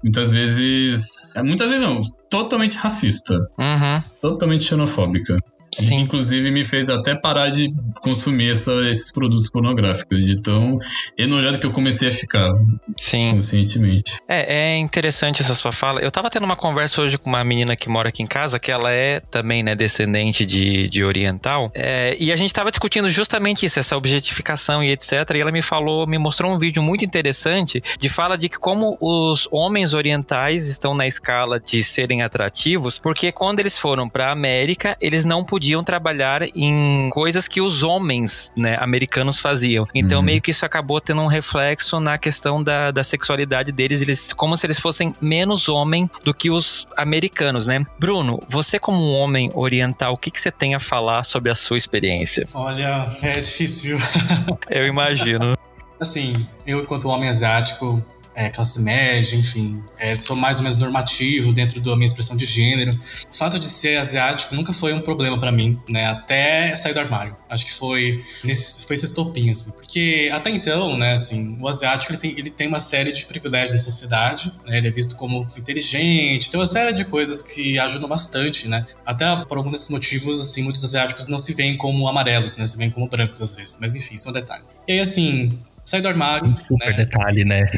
muitas 0.04 0.32
vezes. 0.32 1.36
É, 1.36 1.41
muitas 1.41 1.67
vezes 1.67 1.84
não, 1.84 2.00
totalmente 2.30 2.78
racista. 2.78 3.36
Uhum. 3.58 4.04
Totalmente 4.21 4.63
xenofóbica. 4.63 5.38
Sim. 5.71 6.01
Inclusive 6.01 6.49
me 6.51 6.63
fez 6.63 6.89
até 6.89 7.15
parar 7.15 7.49
de 7.49 7.73
consumir 8.01 8.51
essa, 8.51 8.71
esses 8.89 9.12
produtos 9.12 9.49
pornográficos, 9.49 10.25
de 10.25 10.41
tão 10.41 10.77
enojado 11.17 11.60
que 11.60 11.65
eu 11.65 11.71
comecei 11.71 12.10
a 12.10 12.12
ficar. 12.12 12.51
Sim. 12.95 13.32
Conscientemente. 13.32 14.17
É, 14.27 14.56
é 14.56 14.77
interessante 14.77 15.41
essa 15.41 15.53
sua 15.53 15.71
fala. 15.71 16.01
Eu 16.01 16.12
tava 16.12 16.30
tendo 16.30 16.43
uma 16.45 16.56
conversa 16.56 17.01
hoje 17.01 17.17
com 17.17 17.30
uma 17.30 17.43
menina 17.43 17.75
que 17.75 17.89
mora 17.89 18.10
aqui 18.10 18.23
em 18.23 18.27
casa, 18.27 18.60
que 18.60 18.71
ela 18.71 18.91
é 18.91 19.19
também, 19.19 19.62
né, 19.62 19.75
descendente 19.75 20.45
de, 20.45 20.89
de 20.89 21.03
oriental. 21.03 21.69
É, 21.75 22.15
e 22.19 22.32
a 22.32 22.36
gente 22.36 22.53
tava 22.53 22.71
discutindo 22.71 23.10
justamente 23.10 23.65
isso, 23.65 23.80
essa 23.80 23.97
objetificação 23.97 24.84
e 24.84 24.91
etc. 24.91 25.12
E 25.36 25.41
ela 25.41 25.51
me 25.51 25.62
falou, 25.62 26.08
me 26.08 26.17
mostrou 26.17 26.51
um 26.51 26.58
vídeo 26.58 26.82
muito 26.82 27.06
interessante 27.06 27.84
de 27.99 28.10
fala 28.10 28.38
de 28.38 28.49
que 28.49 28.58
como 28.58 28.97
os 28.99 29.47
homens 29.51 29.93
orientais 29.93 30.67
estão 30.67 30.95
na 30.95 31.06
escala 31.06 31.60
de 31.60 31.84
serem 31.84 32.21
atrativos, 32.21 32.97
porque 32.99 33.32
quando 33.32 33.60
eles 33.60 33.77
foram 33.77 34.10
pra 34.10 34.32
América, 34.32 34.97
eles 34.99 35.25
não 35.25 35.43
podiam 35.43 35.57
podiam 35.58 35.84
trabalhar 35.84 36.43
em 36.56 37.10
coisas 37.10 37.48
que 37.48 37.60
os 37.60 37.82
homens, 37.82 38.52
né, 38.56 38.78
americanos 38.80 39.39
faziam. 39.39 39.88
Então, 39.93 40.20
uhum. 40.20 40.26
meio 40.26 40.39
que 40.39 40.52
isso 40.52 40.63
acabou 40.63 41.02
tendo 41.02 41.20
um 41.20 41.26
reflexo 41.26 42.00
na 42.00 42.15
questão 42.20 42.62
da, 42.63 42.91
da 42.91 43.04
sexualidade 43.04 43.72
deles, 43.72 44.04
eles 44.04 44.32
como 44.34 44.56
se 44.56 44.67
eles 44.67 44.80
fossem 44.80 45.15
menos 45.20 45.67
homem 45.67 46.08
do 46.24 46.32
que 46.32 46.52
os 46.52 46.88
americanos, 46.96 47.65
né? 47.65 47.84
Bruno, 47.98 48.39
você 48.48 48.78
como 48.78 49.00
um 49.00 49.15
homem 49.15 49.50
oriental, 49.56 50.13
o 50.13 50.17
que, 50.17 50.30
que 50.30 50.39
você 50.39 50.52
tem 50.52 50.76
a 50.76 50.80
falar 50.80 51.24
sobre 51.24 51.50
a 51.50 51.56
sua 51.56 51.76
experiência? 51.78 52.48
Olha, 52.54 53.08
é 53.24 53.39
difícil. 53.39 53.98
Eu 54.70 54.86
imagino. 54.86 55.58
Assim, 56.00 56.46
eu, 56.67 56.84
enquanto 56.84 57.08
homem 57.08 57.28
asiático, 57.28 58.00
é, 58.38 58.52
classe 58.52 58.80
média, 58.84 59.36
enfim, 59.36 59.84
é, 59.97 60.15
sou 60.21 60.36
mais 60.36 60.58
ou 60.58 60.63
menos 60.63 60.78
normativo 60.78 61.52
dentro 61.52 61.82
da 61.82 61.95
minha 61.95 62.06
expressão 62.06 62.38
de 62.38 62.45
gênero. 62.45 62.91
O 63.34 63.36
fato 63.36 63.58
de 63.58 63.67
ser 63.67 63.97
asiático 63.97 64.54
nunca 64.54 64.71
foi 64.71 64.93
um 64.93 65.02
problema 65.02 65.39
para 65.39 65.52
mim, 65.52 65.82
né? 65.89 66.06
Até 66.06 66.76
sair 66.76 66.93
do 66.93 67.00
armário. 67.00 67.36
Acho 67.50 67.65
que 67.65 67.73
foi 67.73 68.23
nesse, 68.43 68.86
foi 68.86 68.93
esse 68.93 69.06
estopim, 69.06 69.50
assim. 69.50 69.71
Porque 69.71 70.30
até 70.32 70.52
então, 70.52 70.95
né, 70.95 71.13
assim, 71.13 71.58
o 71.60 71.67
asiático 71.67 72.13
ele 72.13 72.19
tem, 72.19 72.32
ele 72.38 72.52
tem 72.52 72.67
uma 72.67 72.80
série 72.80 73.12
de 73.12 73.26
privilégios 73.26 73.73
na 73.73 73.80
sociedade, 73.80 74.54
né? 74.67 74.78
Ele 74.78 74.89
é 74.89 74.91
visto 74.91 75.15
como 75.15 75.50
inteligente, 75.58 76.52
tem 76.52 76.60
uma 76.60 76.67
série 76.67 76.93
de 76.93 77.06
coisas 77.06 77.41
que 77.41 77.80
ajudam 77.80 78.08
bastante, 78.08 78.67
né? 78.67 78.86
Até 79.04 79.26
por 79.45 79.58
alguns 79.58 79.71
desses 79.71 79.89
motivos, 79.89 80.39
assim, 80.39 80.62
muitos 80.62 80.84
asiáticos 80.84 81.28
não 81.28 81.39
se 81.39 81.56
veem 81.56 81.76
como 81.76 82.08
amarelos, 82.08 82.56
né? 82.56 82.67
Se 82.67 82.78
veem 82.78 82.91
como 82.91 83.08
brancos 83.08 83.41
às 83.41 83.56
vezes. 83.56 83.80
Mas 83.82 83.95
enfim, 83.95 84.13
isso 84.13 84.28
é 84.28 84.30
um 84.30 84.34
detalhe. 84.34 84.63
E 84.88 84.91
aí, 84.93 85.00
assim, 85.00 85.58
saí 85.88 86.02
do 86.02 86.08
armário. 86.10 86.50
Um 86.50 86.58
super 86.58 86.91
né? 86.91 86.97
detalhe, 86.97 87.45
né? 87.45 87.65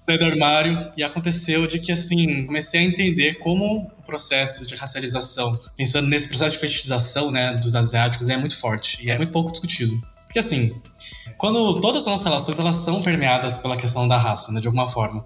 saí 0.00 0.18
do 0.18 0.24
armário 0.24 0.76
e 0.96 1.02
aconteceu 1.04 1.66
de 1.66 1.78
que, 1.78 1.92
assim, 1.92 2.44
comecei 2.46 2.80
a 2.80 2.82
entender 2.82 3.34
como 3.34 3.82
o 3.98 4.02
processo 4.04 4.66
de 4.66 4.74
racialização, 4.74 5.52
pensando 5.76 6.08
nesse 6.08 6.28
processo 6.28 6.56
de 6.56 6.60
fetichização, 6.60 7.30
né, 7.30 7.54
dos 7.54 7.76
asiáticos, 7.76 8.28
é 8.28 8.36
muito 8.36 8.58
forte 8.58 9.06
e 9.06 9.10
é 9.10 9.16
muito 9.16 9.32
pouco 9.32 9.52
discutido. 9.52 9.96
Porque, 10.24 10.40
assim, 10.40 10.74
quando 11.38 11.80
todas 11.80 12.02
as 12.02 12.10
nossas 12.10 12.26
relações, 12.26 12.58
elas 12.58 12.76
são 12.76 13.00
permeadas 13.00 13.58
pela 13.58 13.76
questão 13.76 14.08
da 14.08 14.18
raça, 14.18 14.50
né, 14.50 14.60
de 14.60 14.66
alguma 14.66 14.88
forma. 14.88 15.24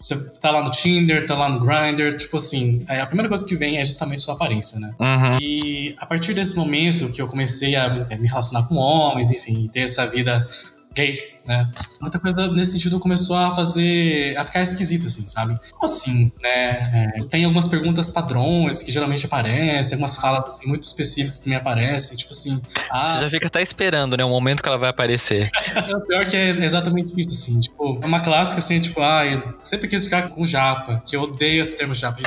Você 0.00 0.30
tá 0.40 0.50
lá 0.50 0.64
no 0.64 0.70
Tinder, 0.70 1.26
tá 1.26 1.36
lá 1.36 1.50
no 1.50 1.60
Grindr, 1.60 2.16
tipo 2.16 2.38
assim, 2.38 2.84
a 2.88 3.04
primeira 3.04 3.28
coisa 3.28 3.46
que 3.46 3.54
vem 3.54 3.76
é 3.76 3.84
justamente 3.84 4.22
sua 4.22 4.32
aparência, 4.32 4.80
né? 4.80 4.94
Uhum. 4.98 5.38
E 5.38 5.94
a 5.98 6.06
partir 6.06 6.32
desse 6.32 6.56
momento 6.56 7.10
que 7.10 7.20
eu 7.20 7.28
comecei 7.28 7.76
a 7.76 7.90
me 7.90 8.26
relacionar 8.26 8.66
com 8.66 8.76
homens, 8.76 9.30
enfim, 9.30 9.68
ter 9.70 9.80
essa 9.80 10.06
vida 10.06 10.48
gay, 10.94 11.18
né? 11.50 11.68
Muita 12.00 12.20
coisa 12.20 12.46
nesse 12.52 12.72
sentido 12.72 13.00
começou 13.00 13.36
a 13.36 13.50
fazer, 13.50 14.36
a 14.36 14.44
ficar 14.44 14.62
esquisito, 14.62 15.08
assim, 15.08 15.26
sabe? 15.26 15.58
Como 15.72 15.84
assim, 15.84 16.30
né? 16.40 17.10
É, 17.16 17.22
tem 17.24 17.44
algumas 17.44 17.66
perguntas 17.66 18.08
padrões 18.08 18.82
que 18.82 18.92
geralmente 18.92 19.26
aparecem, 19.26 19.94
algumas 19.94 20.16
falas, 20.16 20.46
assim, 20.46 20.68
muito 20.68 20.84
específicas 20.84 21.40
que 21.40 21.48
me 21.48 21.56
aparecem, 21.56 22.16
tipo 22.16 22.30
assim... 22.30 22.62
Ah, 22.88 23.08
Você 23.08 23.20
já 23.22 23.30
fica 23.30 23.48
até 23.48 23.60
esperando, 23.60 24.16
né? 24.16 24.24
O 24.24 24.30
momento 24.30 24.62
que 24.62 24.68
ela 24.68 24.78
vai 24.78 24.90
aparecer. 24.90 25.50
é, 25.74 25.96
o 25.96 26.00
pior 26.02 26.24
que 26.26 26.36
é 26.36 26.50
exatamente 26.64 27.12
isso, 27.20 27.30
assim, 27.30 27.60
tipo, 27.60 27.98
é 28.00 28.06
uma 28.06 28.20
clássica, 28.20 28.60
assim, 28.60 28.80
tipo, 28.80 29.02
ah, 29.02 29.26
eu 29.26 29.58
sempre 29.60 29.88
quis 29.88 30.04
ficar 30.04 30.28
com 30.28 30.46
japa, 30.46 31.02
que 31.04 31.16
eu 31.16 31.22
odeio 31.22 31.60
esse 31.60 31.76
termo 31.76 31.94
japa. 31.94 32.20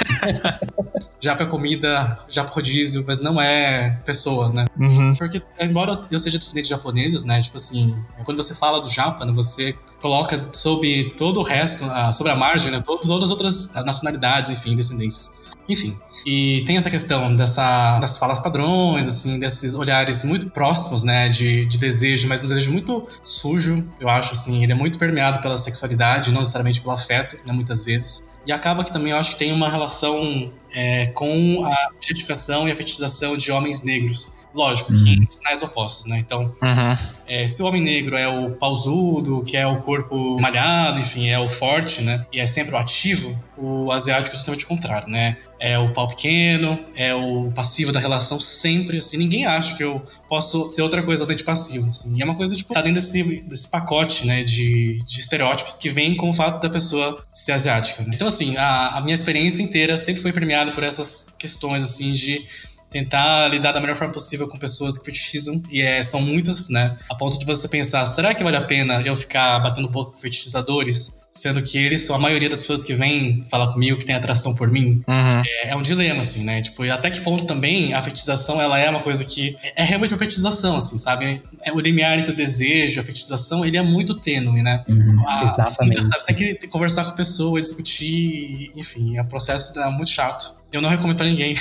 japa 1.23 1.43
é 1.43 1.45
comida, 1.45 2.19
japa 2.29 2.51
rodízio, 2.51 3.05
mas 3.07 3.19
não 3.19 3.41
é 3.41 3.97
pessoa, 4.05 4.49
né? 4.49 4.65
Uhum. 4.77 5.15
Porque, 5.15 5.41
embora 5.59 6.05
eu 6.11 6.19
seja 6.19 6.37
descendente 6.37 6.65
de 6.65 6.71
japoneses, 6.71 7.23
né? 7.23 7.41
Tipo 7.41 7.55
assim, 7.55 7.95
quando 8.25 8.35
você 8.35 8.53
fala 8.53 8.81
do 8.81 8.89
japa, 8.89 9.12
né, 9.19 9.31
você 9.31 9.75
coloca 10.01 10.49
sobre 10.51 11.13
todo 11.17 11.39
o 11.39 11.43
resto, 11.43 11.85
sobre 12.13 12.31
a 12.31 12.35
margem, 12.35 12.71
né, 12.71 12.83
todas 12.85 13.09
as 13.09 13.31
outras 13.31 13.73
nacionalidades, 13.73 14.51
enfim, 14.51 14.75
descendências. 14.75 15.43
Enfim, 15.67 15.97
e 16.25 16.61
tem 16.65 16.75
essa 16.75 16.89
questão 16.89 17.33
dessa, 17.33 17.97
das 17.99 18.17
falas 18.17 18.37
padrões, 18.39 19.07
assim, 19.07 19.39
desses 19.39 19.75
olhares 19.75 20.23
muito 20.23 20.49
próximos, 20.49 21.03
né, 21.03 21.29
de, 21.29 21.65
de 21.65 21.77
desejo, 21.77 22.27
mas 22.27 22.41
um 22.41 22.43
desejo 22.43 22.71
muito 22.71 23.07
sujo, 23.21 23.87
eu 23.97 24.09
acho, 24.09 24.33
assim, 24.33 24.61
ele 24.61 24.73
é 24.73 24.75
muito 24.75 24.99
permeado 24.99 25.39
pela 25.39 25.55
sexualidade, 25.55 26.31
não 26.31 26.39
necessariamente 26.39 26.81
pelo 26.81 26.93
afeto, 26.93 27.37
né, 27.47 27.53
muitas 27.53 27.85
vezes. 27.85 28.29
E 28.45 28.51
acaba 28.51 28.83
que 28.83 28.91
também 28.91 29.13
eu 29.13 29.17
acho 29.17 29.31
que 29.31 29.37
tem 29.37 29.53
uma 29.53 29.69
relação 29.69 30.51
é, 30.75 31.05
com 31.07 31.65
a 31.65 31.91
objetificação 31.95 32.67
e 32.67 32.71
a 32.71 32.75
fetichização 32.75 33.37
de 33.37 33.49
homens 33.49 33.83
negros. 33.83 34.33
Lógico, 34.53 34.93
uhum. 34.93 35.03
que 35.03 35.09
em 35.11 35.29
sinais 35.29 35.63
opostos, 35.63 36.05
né? 36.05 36.19
Então, 36.19 36.53
uhum. 36.61 36.97
é, 37.27 37.47
se 37.47 37.61
o 37.63 37.65
homem 37.65 37.81
negro 37.81 38.15
é 38.15 38.27
o 38.27 38.51
pausudo, 38.51 39.43
que 39.43 39.57
é 39.57 39.65
o 39.65 39.77
corpo 39.77 40.39
malhado, 40.39 40.99
enfim, 40.99 41.27
é 41.27 41.39
o 41.39 41.49
forte, 41.49 42.01
né? 42.01 42.23
E 42.31 42.39
é 42.39 42.45
sempre 42.45 42.75
o 42.75 42.77
ativo, 42.77 43.35
o 43.57 43.91
asiático 43.91 44.31
é 44.31 44.35
justamente 44.35 44.65
o 44.65 44.67
contrário, 44.67 45.09
né? 45.09 45.37
É 45.59 45.79
o 45.79 45.93
pau 45.93 46.07
pequeno, 46.07 46.77
é 46.93 47.15
o 47.15 47.51
passivo 47.55 47.91
da 47.91 47.99
relação 47.99 48.39
sempre, 48.39 48.97
assim. 48.97 49.17
Ninguém 49.17 49.45
acha 49.45 49.75
que 49.75 49.83
eu 49.83 50.05
posso 50.29 50.71
ser 50.71 50.81
outra 50.81 51.01
coisa 51.01 51.23
além 51.23 51.37
de 51.37 51.43
passivo, 51.43 51.89
assim. 51.89 52.15
E 52.17 52.21
é 52.21 52.25
uma 52.25 52.35
coisa, 52.35 52.55
tipo, 52.55 52.73
tá 52.73 52.81
dentro 52.81 52.95
desse, 52.95 53.47
desse 53.47 53.71
pacote, 53.71 54.27
né, 54.27 54.43
de, 54.43 54.99
de 55.05 55.19
estereótipos 55.19 55.77
que 55.77 55.89
vem 55.89 56.15
com 56.15 56.29
o 56.29 56.33
fato 56.33 56.61
da 56.61 56.69
pessoa 56.69 57.23
ser 57.33 57.53
asiática. 57.53 58.03
Né? 58.03 58.11
Então, 58.13 58.27
assim, 58.27 58.57
a, 58.57 58.97
a 58.97 59.01
minha 59.01 59.15
experiência 59.15 59.63
inteira 59.63 59.95
sempre 59.95 60.21
foi 60.21 60.33
premiada 60.33 60.73
por 60.73 60.83
essas 60.83 61.33
questões, 61.39 61.81
assim, 61.81 62.13
de 62.13 62.45
tentar 62.93 63.47
lidar 63.47 63.71
da 63.71 63.81
melhor 63.81 63.95
forma 63.95 64.13
possível 64.13 64.47
com 64.47 64.57
pessoas 64.57 64.97
que 64.97 65.05
fetichizam, 65.05 65.61
e 65.69 65.81
é, 65.81 66.01
são 66.01 66.21
muitas, 66.21 66.69
né? 66.69 66.95
A 67.09 67.15
ponto 67.15 67.37
de 67.37 67.45
você 67.45 67.67
pensar, 67.67 68.05
será 68.05 68.33
que 68.33 68.43
vale 68.43 68.55
a 68.55 68.61
pena 68.61 69.01
eu 69.01 69.15
ficar 69.15 69.59
batendo 69.59 69.89
boca 69.89 70.11
com 70.11 70.17
fetichizadores? 70.19 71.23
Sendo 71.31 71.63
que 71.63 71.79
eles 71.79 72.01
são 72.01 72.15
a 72.15 72.19
maioria 72.19 72.47
das 72.47 72.61
pessoas 72.61 72.83
que 72.83 72.93
vêm 72.93 73.43
falar 73.49 73.73
comigo, 73.73 73.97
que 73.97 74.05
tem 74.05 74.15
atração 74.15 74.53
por 74.53 74.69
mim. 74.69 75.03
Uhum. 75.07 75.41
É, 75.43 75.71
é, 75.71 75.75
um 75.75 75.81
dilema, 75.81 76.21
assim, 76.21 76.43
né? 76.43 76.61
Tipo, 76.61 76.85
e 76.85 76.91
até 76.91 77.09
que 77.09 77.21
ponto 77.21 77.45
também 77.45 77.91
a 77.95 78.03
fetichização, 78.03 78.61
ela 78.61 78.77
é 78.77 78.87
uma 78.87 78.99
coisa 78.99 79.25
que... 79.25 79.57
É 79.75 79.83
realmente 79.83 80.13
uma 80.13 80.19
fetichização, 80.19 80.77
assim, 80.77 80.95
sabe? 80.95 81.41
É 81.63 81.73
o 81.73 81.79
limiar 81.79 82.19
entre 82.19 82.33
o 82.33 82.35
desejo, 82.35 83.01
a 83.01 83.03
fetichização, 83.03 83.65
ele 83.65 83.77
é 83.77 83.81
muito 83.81 84.13
tênue, 84.19 84.61
né? 84.61 84.85
Uhum, 84.87 85.27
a, 85.27 85.43
exatamente. 85.43 86.03
Sabe? 86.03 86.21
Você 86.21 86.33
tem 86.33 86.35
que 86.35 86.67
conversar 86.67 87.03
com 87.03 87.09
a 87.09 87.15
pessoa, 87.15 87.59
discutir, 87.59 88.71
enfim, 88.75 89.17
é 89.17 89.23
um 89.23 89.27
processo 89.27 89.79
é 89.79 89.89
muito 89.89 90.11
chato. 90.11 90.53
Eu 90.73 90.81
não 90.81 90.89
recomendo 90.89 91.17
para 91.17 91.27
ninguém. 91.27 91.53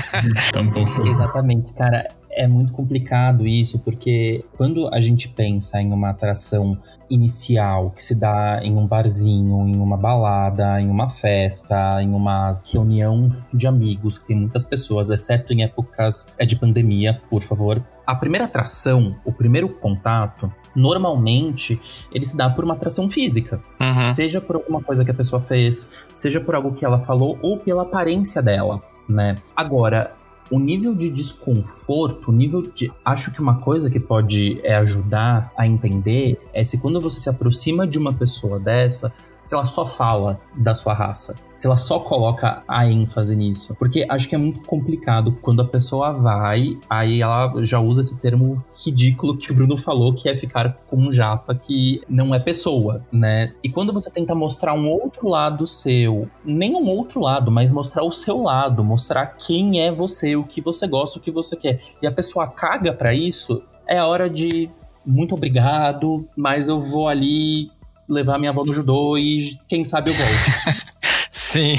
Tampouco. 0.50 1.06
Exatamente, 1.06 1.70
cara. 1.74 2.08
É 2.30 2.46
muito 2.46 2.72
complicado 2.72 3.46
isso, 3.46 3.78
porque 3.80 4.44
quando 4.56 4.92
a 4.94 5.00
gente 5.00 5.28
pensa 5.28 5.80
em 5.80 5.92
uma 5.92 6.10
atração 6.10 6.76
inicial 7.08 7.90
que 7.90 8.02
se 8.02 8.18
dá 8.18 8.60
em 8.62 8.74
um 8.76 8.86
barzinho, 8.86 9.68
em 9.68 9.76
uma 9.76 9.96
balada, 9.96 10.80
em 10.80 10.88
uma 10.88 11.08
festa, 11.08 12.02
em 12.02 12.14
uma 12.14 12.58
reunião 12.64 13.30
de 13.52 13.66
amigos, 13.66 14.16
que 14.16 14.26
tem 14.26 14.36
muitas 14.36 14.64
pessoas, 14.64 15.10
exceto 15.10 15.52
em 15.52 15.62
épocas 15.62 16.32
é 16.38 16.46
de 16.46 16.56
pandemia, 16.56 17.20
por 17.28 17.42
favor. 17.42 17.84
A 18.06 18.14
primeira 18.14 18.46
atração, 18.46 19.16
o 19.24 19.32
primeiro 19.32 19.68
contato, 19.68 20.50
normalmente 20.76 21.80
ele 22.12 22.24
se 22.24 22.36
dá 22.36 22.48
por 22.50 22.64
uma 22.64 22.74
atração 22.74 23.08
física. 23.10 23.60
Uhum. 23.80 24.08
Seja 24.08 24.40
por 24.40 24.56
alguma 24.56 24.82
coisa 24.82 25.04
que 25.04 25.10
a 25.10 25.14
pessoa 25.14 25.40
fez, 25.40 25.88
seja 26.12 26.40
por 26.40 26.54
algo 26.54 26.72
que 26.72 26.84
ela 26.84 26.98
falou 26.98 27.38
ou 27.42 27.58
pela 27.58 27.82
aparência 27.82 28.42
dela, 28.42 28.80
né? 29.08 29.36
Agora, 29.56 30.14
o 30.50 30.58
nível 30.58 30.94
de 30.94 31.10
desconforto, 31.10 32.30
o 32.30 32.32
nível 32.32 32.62
de. 32.62 32.92
Acho 33.04 33.32
que 33.32 33.40
uma 33.40 33.58
coisa 33.60 33.90
que 33.90 33.98
pode 33.98 34.60
é, 34.62 34.76
ajudar 34.76 35.52
a 35.56 35.66
entender 35.66 36.40
é 36.52 36.62
se 36.62 36.78
quando 36.78 37.00
você 37.00 37.18
se 37.18 37.28
aproxima 37.28 37.86
de 37.86 37.98
uma 37.98 38.12
pessoa 38.12 38.60
dessa, 38.60 39.12
se 39.46 39.54
ela 39.54 39.64
só 39.64 39.86
fala 39.86 40.40
da 40.56 40.74
sua 40.74 40.92
raça, 40.92 41.36
se 41.54 41.66
ela 41.66 41.76
só 41.76 42.00
coloca 42.00 42.64
a 42.66 42.84
ênfase 42.84 43.36
nisso. 43.36 43.76
Porque 43.78 44.04
acho 44.08 44.28
que 44.28 44.34
é 44.34 44.38
muito 44.38 44.60
complicado 44.62 45.38
quando 45.40 45.62
a 45.62 45.64
pessoa 45.64 46.12
vai, 46.12 46.76
aí 46.90 47.22
ela 47.22 47.52
já 47.62 47.78
usa 47.78 48.00
esse 48.00 48.20
termo 48.20 48.62
ridículo 48.84 49.36
que 49.36 49.52
o 49.52 49.54
Bruno 49.54 49.76
falou, 49.76 50.12
que 50.12 50.28
é 50.28 50.36
ficar 50.36 50.76
com 50.88 50.96
um 50.96 51.12
japa 51.12 51.54
que 51.54 52.02
não 52.08 52.34
é 52.34 52.40
pessoa, 52.40 53.02
né? 53.12 53.52
E 53.62 53.70
quando 53.70 53.92
você 53.92 54.10
tenta 54.10 54.34
mostrar 54.34 54.74
um 54.74 54.88
outro 54.88 55.28
lado 55.28 55.64
seu, 55.66 56.28
nem 56.44 56.74
um 56.74 56.88
outro 56.88 57.20
lado, 57.20 57.50
mas 57.50 57.70
mostrar 57.70 58.02
o 58.02 58.12
seu 58.12 58.42
lado, 58.42 58.82
mostrar 58.82 59.36
quem 59.38 59.80
é 59.80 59.92
você, 59.92 60.34
o 60.34 60.42
que 60.42 60.60
você 60.60 60.88
gosta, 60.88 61.18
o 61.18 61.22
que 61.22 61.30
você 61.30 61.54
quer, 61.54 61.80
e 62.02 62.06
a 62.06 62.12
pessoa 62.12 62.48
caga 62.48 62.92
para 62.92 63.14
isso, 63.14 63.62
é 63.86 63.98
a 63.98 64.06
hora 64.06 64.28
de 64.28 64.68
muito 65.06 65.36
obrigado, 65.36 66.28
mas 66.36 66.66
eu 66.66 66.80
vou 66.80 67.06
ali 67.06 67.70
levar 68.08 68.38
minha 68.38 68.50
avó 68.50 68.64
no 68.64 68.74
judô 68.74 69.16
e 69.18 69.58
quem 69.68 69.84
sabe 69.84 70.10
eu 70.10 70.14
volto. 70.14 70.86
Sim. 71.30 71.74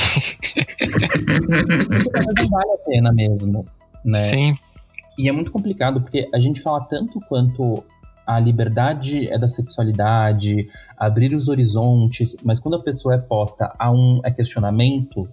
não 2.38 2.50
vale 2.50 2.72
a 2.72 2.78
pena 2.86 3.12
mesmo, 3.14 3.66
né? 4.04 4.20
Sim. 4.20 4.56
E 5.18 5.28
é 5.28 5.32
muito 5.32 5.52
complicado 5.52 6.02
porque 6.02 6.30
a 6.34 6.40
gente 6.40 6.62
fala 6.62 6.82
tanto 6.82 7.20
quanto 7.28 7.84
a 8.26 8.40
liberdade 8.40 9.30
é 9.30 9.38
da 9.38 9.48
sexualidade, 9.48 10.68
abrir 10.98 11.34
os 11.34 11.48
horizontes, 11.48 12.36
mas 12.44 12.60
quando 12.60 12.76
a 12.76 12.84
pessoa 12.84 13.16
é 13.16 13.18
posta 13.18 13.74
a 13.80 13.90
um 13.90 14.20
a 14.24 14.30
questionamento, 14.30 15.28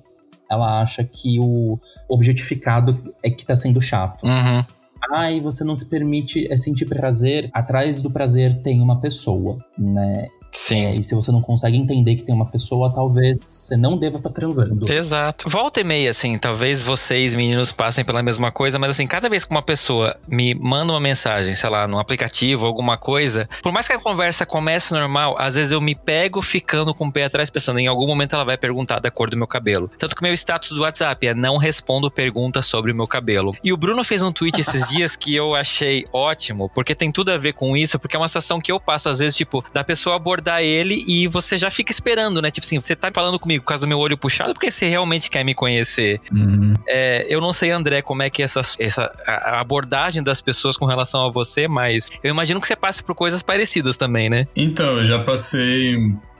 ela 0.50 0.80
acha 0.80 1.02
que 1.02 1.38
o 1.40 1.78
objetificado 2.08 3.14
é 3.22 3.30
que 3.30 3.44
tá 3.44 3.56
sendo 3.56 3.80
chato. 3.80 4.24
Uhum. 4.24 4.64
Ai, 5.12 5.40
você 5.40 5.64
não 5.64 5.74
se 5.74 5.88
permite 5.88 6.50
é 6.50 6.56
sentir 6.56 6.86
prazer. 6.86 7.50
Atrás 7.52 8.00
do 8.00 8.10
prazer 8.10 8.62
tem 8.62 8.80
uma 8.80 9.00
pessoa, 9.00 9.58
né? 9.76 10.28
Sim. 10.54 10.86
É, 10.86 10.90
e 10.92 11.02
se 11.02 11.14
você 11.14 11.32
não 11.32 11.42
consegue 11.42 11.76
entender 11.76 12.14
que 12.14 12.22
tem 12.22 12.34
uma 12.34 12.46
pessoa, 12.46 12.90
talvez 12.90 13.44
você 13.44 13.76
não 13.76 13.98
deva 13.98 14.18
estar 14.18 14.30
tá 14.30 14.34
transando. 14.34 14.90
Exato. 14.90 15.48
Volta 15.48 15.80
e 15.80 15.84
meia, 15.84 16.10
assim, 16.10 16.38
talvez 16.38 16.80
vocês, 16.80 17.34
meninos, 17.34 17.72
passem 17.72 18.04
pela 18.04 18.22
mesma 18.22 18.52
coisa, 18.52 18.78
mas 18.78 18.90
assim, 18.90 19.06
cada 19.06 19.28
vez 19.28 19.44
que 19.44 19.50
uma 19.50 19.62
pessoa 19.62 20.16
me 20.28 20.54
manda 20.54 20.92
uma 20.92 21.00
mensagem, 21.00 21.56
sei 21.56 21.68
lá, 21.68 21.88
num 21.88 21.98
aplicativo, 21.98 22.66
alguma 22.66 22.96
coisa, 22.96 23.48
por 23.62 23.72
mais 23.72 23.88
que 23.88 23.94
a 23.94 23.98
conversa 23.98 24.46
comece 24.46 24.94
normal, 24.94 25.34
às 25.38 25.56
vezes 25.56 25.72
eu 25.72 25.80
me 25.80 25.94
pego 25.94 26.40
ficando 26.40 26.94
com 26.94 27.08
o 27.08 27.12
pé 27.12 27.24
atrás, 27.24 27.50
pensando 27.50 27.80
em 27.80 27.88
algum 27.88 28.06
momento 28.06 28.34
ela 28.34 28.44
vai 28.44 28.56
perguntar 28.56 29.00
da 29.00 29.10
cor 29.10 29.28
do 29.28 29.36
meu 29.36 29.48
cabelo. 29.48 29.90
Tanto 29.98 30.14
que 30.14 30.22
o 30.22 30.24
meu 30.24 30.32
status 30.34 30.70
do 30.70 30.82
WhatsApp 30.82 31.26
é 31.26 31.34
não 31.34 31.56
respondo 31.56 32.10
perguntas 32.10 32.66
sobre 32.66 32.92
o 32.92 32.94
meu 32.94 33.08
cabelo. 33.08 33.56
E 33.64 33.72
o 33.72 33.76
Bruno 33.76 34.04
fez 34.04 34.22
um 34.22 34.32
tweet 34.32 34.60
esses 34.60 34.86
dias 34.88 35.16
que 35.16 35.34
eu 35.34 35.54
achei 35.54 36.06
ótimo, 36.12 36.70
porque 36.72 36.94
tem 36.94 37.10
tudo 37.10 37.32
a 37.32 37.36
ver 37.36 37.54
com 37.54 37.76
isso, 37.76 37.98
porque 37.98 38.14
é 38.14 38.18
uma 38.18 38.28
situação 38.28 38.60
que 38.60 38.70
eu 38.70 38.78
passo, 38.78 39.08
às 39.08 39.18
vezes, 39.18 39.36
tipo, 39.36 39.64
da 39.72 39.82
pessoa 39.82 40.16
abordar 40.16 40.43
ele 40.62 41.04
e 41.06 41.26
você 41.26 41.56
já 41.56 41.70
fica 41.70 41.92
esperando, 41.92 42.40
né? 42.40 42.50
Tipo 42.50 42.66
assim, 42.66 42.78
você 42.78 42.94
tá 42.94 43.10
falando 43.14 43.38
comigo 43.38 43.62
por 43.62 43.68
causa 43.68 43.82
do 43.82 43.88
meu 43.88 43.98
olho 43.98 44.16
puxado, 44.16 44.54
porque 44.54 44.70
você 44.70 44.88
realmente 44.88 45.30
quer 45.30 45.44
me 45.44 45.54
conhecer. 45.54 46.20
Uhum. 46.32 46.74
É, 46.86 47.26
eu 47.28 47.40
não 47.40 47.52
sei, 47.52 47.70
André, 47.70 48.02
como 48.02 48.22
é 48.22 48.30
que 48.30 48.42
essa, 48.42 48.60
essa 48.78 49.12
a 49.26 49.60
abordagem 49.60 50.22
das 50.22 50.40
pessoas 50.40 50.76
com 50.76 50.86
relação 50.86 51.26
a 51.26 51.30
você, 51.30 51.68
mas 51.68 52.10
eu 52.22 52.30
imagino 52.30 52.60
que 52.60 52.66
você 52.66 52.76
passe 52.76 53.02
por 53.02 53.14
coisas 53.14 53.42
parecidas 53.42 53.96
também, 53.96 54.28
né? 54.28 54.46
Então, 54.54 54.98
eu 54.98 55.04
já 55.04 55.18
passei 55.18 55.94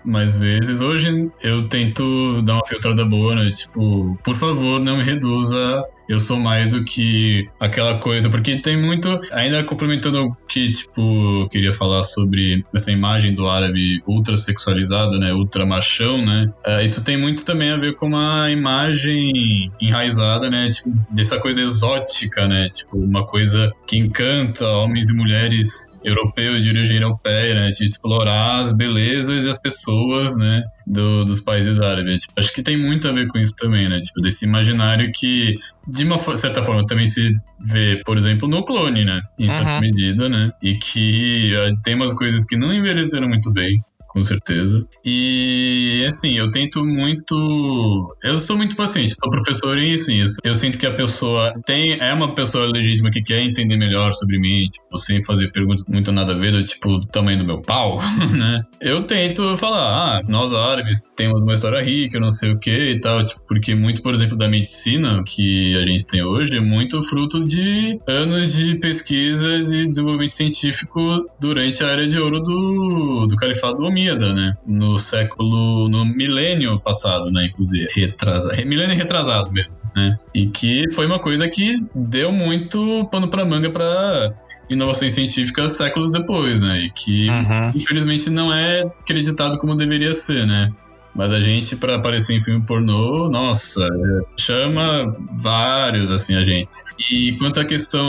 mais 0.04 0.36
vezes. 0.36 0.80
Hoje 0.80 1.30
eu 1.42 1.66
tento 1.68 2.42
dar 2.42 2.54
uma 2.54 2.66
filtrada 2.66 3.04
boa, 3.04 3.34
né? 3.34 3.50
Tipo, 3.50 4.18
por 4.22 4.36
favor, 4.36 4.78
não 4.78 4.98
me 4.98 5.02
reduza 5.02 5.82
eu 6.08 6.20
sou 6.20 6.38
mais 6.38 6.70
do 6.70 6.84
que 6.84 7.46
aquela 7.58 7.98
coisa, 7.98 8.28
porque 8.28 8.56
tem 8.58 8.76
muito, 8.76 9.20
ainda 9.32 9.62
complementando 9.64 10.26
o 10.26 10.36
que, 10.48 10.70
tipo, 10.70 11.48
queria 11.50 11.72
falar 11.72 12.02
sobre 12.02 12.64
essa 12.74 12.90
imagem 12.90 13.34
do 13.34 13.48
árabe 13.48 14.02
ultra 14.06 14.36
sexualizado, 14.36 15.18
né, 15.18 15.32
ultra 15.32 15.64
machão, 15.64 16.24
né, 16.24 16.50
uh, 16.66 16.82
isso 16.82 17.04
tem 17.04 17.16
muito 17.16 17.44
também 17.44 17.70
a 17.70 17.76
ver 17.76 17.94
com 17.94 18.06
uma 18.06 18.50
imagem 18.50 19.70
enraizada, 19.80 20.50
né, 20.50 20.70
tipo, 20.70 20.92
dessa 21.10 21.38
coisa 21.38 21.60
exótica, 21.60 22.46
né, 22.46 22.68
tipo, 22.68 22.98
uma 22.98 23.24
coisa 23.24 23.72
que 23.86 23.96
encanta 23.96 24.66
homens 24.66 25.08
e 25.10 25.14
mulheres 25.14 25.98
europeus 26.04 26.62
de 26.62 26.68
origem 26.68 26.96
europeia, 26.98 27.54
né, 27.54 27.70
de 27.70 27.84
explorar 27.84 28.60
as 28.60 28.72
belezas 28.72 29.44
e 29.44 29.48
as 29.48 29.58
pessoas, 29.58 30.36
né, 30.36 30.62
do, 30.86 31.24
dos 31.24 31.40
países 31.40 31.80
árabes. 31.80 32.22
Tipo, 32.22 32.40
acho 32.40 32.52
que 32.52 32.62
tem 32.62 32.76
muito 32.76 33.08
a 33.08 33.12
ver 33.12 33.26
com 33.28 33.38
isso 33.38 33.54
também, 33.56 33.88
né, 33.88 34.00
tipo, 34.00 34.20
desse 34.20 34.44
imaginário 34.44 35.10
que 35.12 35.54
de 35.94 36.04
uma 36.04 36.18
certa 36.36 36.62
forma, 36.62 36.86
também 36.86 37.06
se 37.06 37.36
vê, 37.60 38.02
por 38.04 38.18
exemplo, 38.18 38.48
no 38.48 38.64
clone, 38.64 39.04
né? 39.04 39.22
Em 39.38 39.48
certa 39.48 39.74
uhum. 39.74 39.80
medida, 39.80 40.28
né? 40.28 40.50
E 40.60 40.74
que 40.74 41.54
uh, 41.54 41.80
tem 41.82 41.94
umas 41.94 42.12
coisas 42.12 42.44
que 42.44 42.56
não 42.56 42.74
envelheceram 42.74 43.28
muito 43.28 43.52
bem 43.52 43.80
com 44.14 44.22
certeza. 44.22 44.86
E 45.04 46.04
assim, 46.06 46.38
eu 46.38 46.48
tento 46.52 46.84
muito. 46.84 48.16
Eu 48.22 48.36
sou 48.36 48.56
muito 48.56 48.76
paciente, 48.76 49.12
sou 49.20 49.28
professor 49.28 49.76
e 49.76 49.94
assim, 49.94 50.22
eu 50.44 50.54
sinto 50.54 50.78
que 50.78 50.86
a 50.86 50.94
pessoa 50.94 51.52
tem. 51.66 51.98
É 52.00 52.14
uma 52.14 52.32
pessoa 52.32 52.64
legítima 52.66 53.10
que 53.10 53.20
quer 53.20 53.40
entender 53.40 53.76
melhor 53.76 54.12
sobre 54.12 54.38
mim, 54.38 54.68
tipo, 54.68 54.96
sem 54.96 55.22
fazer 55.24 55.50
perguntas 55.50 55.84
muito 55.88 56.12
nada 56.12 56.32
a 56.32 56.36
ver, 56.36 56.52
do 56.52 56.62
tipo, 56.62 56.98
do 56.98 57.06
tamanho 57.08 57.38
do 57.38 57.44
meu 57.44 57.60
pau, 57.60 57.98
né? 58.30 58.62
Eu 58.80 59.02
tento 59.02 59.56
falar, 59.56 60.18
ah, 60.18 60.22
nós 60.28 60.52
árabes 60.52 61.12
temos 61.16 61.40
uma 61.40 61.54
história 61.54 61.82
rica, 61.82 62.20
não 62.20 62.30
sei 62.30 62.52
o 62.52 62.58
que 62.58 62.92
e 62.92 63.00
tal, 63.00 63.24
tipo, 63.24 63.44
porque 63.48 63.74
muito, 63.74 64.00
por 64.00 64.14
exemplo, 64.14 64.36
da 64.36 64.48
medicina 64.48 65.24
que 65.24 65.74
a 65.76 65.84
gente 65.84 66.06
tem 66.06 66.22
hoje 66.22 66.56
é 66.56 66.60
muito 66.60 67.02
fruto 67.02 67.44
de 67.44 67.98
anos 68.06 68.54
de 68.54 68.76
pesquisas 68.76 69.72
e 69.72 69.88
desenvolvimento 69.88 70.32
científico 70.32 71.26
durante 71.40 71.82
a 71.82 71.88
era 71.88 72.06
de 72.06 72.18
ouro 72.18 72.40
do, 72.40 73.26
do 73.26 73.34
Califado 73.34 73.84
Omíado 74.04 74.34
né? 74.34 74.52
No 74.66 74.98
século, 74.98 75.88
no 75.88 76.04
milênio 76.04 76.78
passado, 76.80 77.30
né? 77.30 77.46
Inclusive, 77.46 77.88
retrasado, 77.94 78.66
milênio 78.66 78.96
retrasado 78.96 79.50
mesmo, 79.52 79.78
né? 79.96 80.16
E 80.34 80.46
que 80.46 80.84
foi 80.92 81.06
uma 81.06 81.18
coisa 81.18 81.48
que 81.48 81.78
deu 81.94 82.30
muito 82.30 83.08
pano 83.10 83.28
para 83.28 83.44
manga 83.44 83.70
para 83.70 84.34
inovações 84.68 85.12
científicas 85.12 85.72
séculos 85.72 86.12
depois, 86.12 86.62
né? 86.62 86.80
E 86.80 86.90
que, 86.90 87.28
uhum. 87.28 87.72
infelizmente, 87.74 88.30
não 88.30 88.52
é 88.52 88.82
acreditado 88.82 89.58
como 89.58 89.76
deveria 89.76 90.12
ser, 90.12 90.46
né? 90.46 90.70
Mas 91.14 91.30
a 91.30 91.40
gente, 91.40 91.76
para 91.76 91.94
aparecer 91.94 92.34
em 92.34 92.40
filme 92.40 92.60
pornô, 92.60 93.28
nossa, 93.28 93.88
chama 94.36 95.16
vários, 95.38 96.10
assim, 96.10 96.34
a 96.34 96.44
gente. 96.44 96.70
E 97.10 97.32
quanto 97.38 97.60
à 97.60 97.64
questão. 97.64 98.04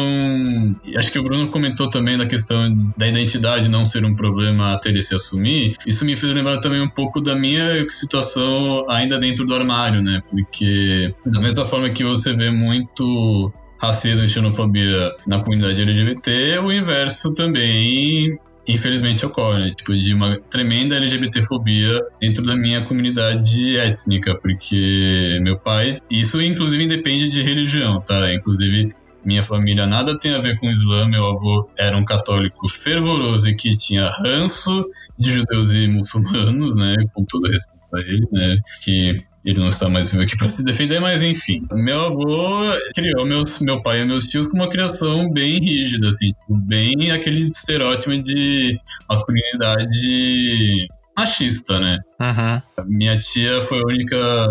Acho 0.97 1.11
que 1.11 1.19
o 1.19 1.23
Bruno 1.23 1.47
comentou 1.49 1.89
também 1.89 2.17
da 2.17 2.25
questão 2.25 2.73
da 2.97 3.07
identidade 3.07 3.69
não 3.69 3.85
ser 3.85 4.03
um 4.05 4.15
problema 4.15 4.73
até 4.73 4.89
ele 4.89 5.01
se 5.01 5.13
assumir. 5.13 5.75
Isso 5.85 6.03
me 6.03 6.15
fez 6.15 6.33
lembrar 6.33 6.57
também 6.59 6.81
um 6.81 6.89
pouco 6.89 7.21
da 7.21 7.35
minha 7.35 7.89
situação 7.91 8.83
ainda 8.89 9.19
dentro 9.19 9.45
do 9.45 9.53
armário, 9.53 10.01
né? 10.01 10.21
Porque, 10.29 11.13
da 11.25 11.39
mesma 11.39 11.65
forma 11.65 11.89
que 11.89 12.03
você 12.03 12.33
vê 12.33 12.49
muito 12.49 13.51
racismo 13.77 14.23
e 14.23 14.29
xenofobia 14.29 15.13
na 15.27 15.39
comunidade 15.39 15.81
LGBT, 15.81 16.59
o 16.59 16.71
inverso 16.71 17.35
também 17.35 18.37
infelizmente 18.67 19.25
ocorre, 19.25 19.65
né? 19.65 19.71
tipo, 19.71 19.95
de 19.95 20.13
uma 20.13 20.39
tremenda 20.39 20.95
LGBTfobia 20.95 22.01
dentro 22.19 22.43
da 22.43 22.55
minha 22.55 22.83
comunidade 22.83 23.77
étnica, 23.77 24.35
porque 24.39 25.39
meu 25.41 25.57
pai, 25.57 26.01
isso 26.09 26.41
inclusive 26.41 26.83
independe 26.83 27.29
de 27.29 27.41
religião, 27.41 28.01
tá? 28.01 28.33
Inclusive 28.33 28.89
minha 29.23 29.41
família 29.41 29.87
nada 29.87 30.17
tem 30.17 30.33
a 30.33 30.39
ver 30.39 30.57
com 30.59 30.67
o 30.67 30.71
Islã, 30.71 31.07
meu 31.07 31.25
avô 31.25 31.67
era 31.77 31.97
um 31.97 32.05
católico 32.05 32.69
fervoroso 32.69 33.49
e 33.49 33.55
que 33.55 33.75
tinha 33.75 34.09
ranço 34.09 34.87
de 35.17 35.31
judeus 35.31 35.73
e 35.73 35.87
muçulmanos, 35.87 36.75
né? 36.77 36.95
Com 37.13 37.25
todo 37.25 37.49
respeito 37.49 37.95
a 37.95 37.99
ele, 38.01 38.27
né? 38.31 38.57
Que 38.83 39.17
ele 39.45 39.59
não 39.59 39.67
está 39.67 39.87
mais 39.87 40.11
vivo 40.11 40.23
aqui 40.23 40.35
para 40.35 40.49
se 40.49 40.65
defender, 40.65 40.99
mas 40.99 41.21
enfim. 41.21 41.59
Meu 41.71 42.01
avô 42.01 42.63
criou 42.95 43.25
meus, 43.25 43.59
meu 43.59 43.79
pai 43.81 44.01
e 44.01 44.05
meus 44.05 44.25
tios 44.25 44.47
com 44.47 44.57
uma 44.57 44.67
criação 44.67 45.29
bem 45.31 45.59
rígida, 45.59 46.09
assim, 46.09 46.31
tipo, 46.31 46.57
bem 46.65 47.11
aquele 47.11 47.41
estereótipo 47.41 48.19
de 48.21 48.75
masculinidade 49.07 50.87
machista, 51.15 51.79
né? 51.79 51.97
Uhum. 52.19 52.87
Minha 52.87 53.17
tia 53.17 53.61
foi 53.61 53.79
a 53.79 53.85
única 53.85 54.47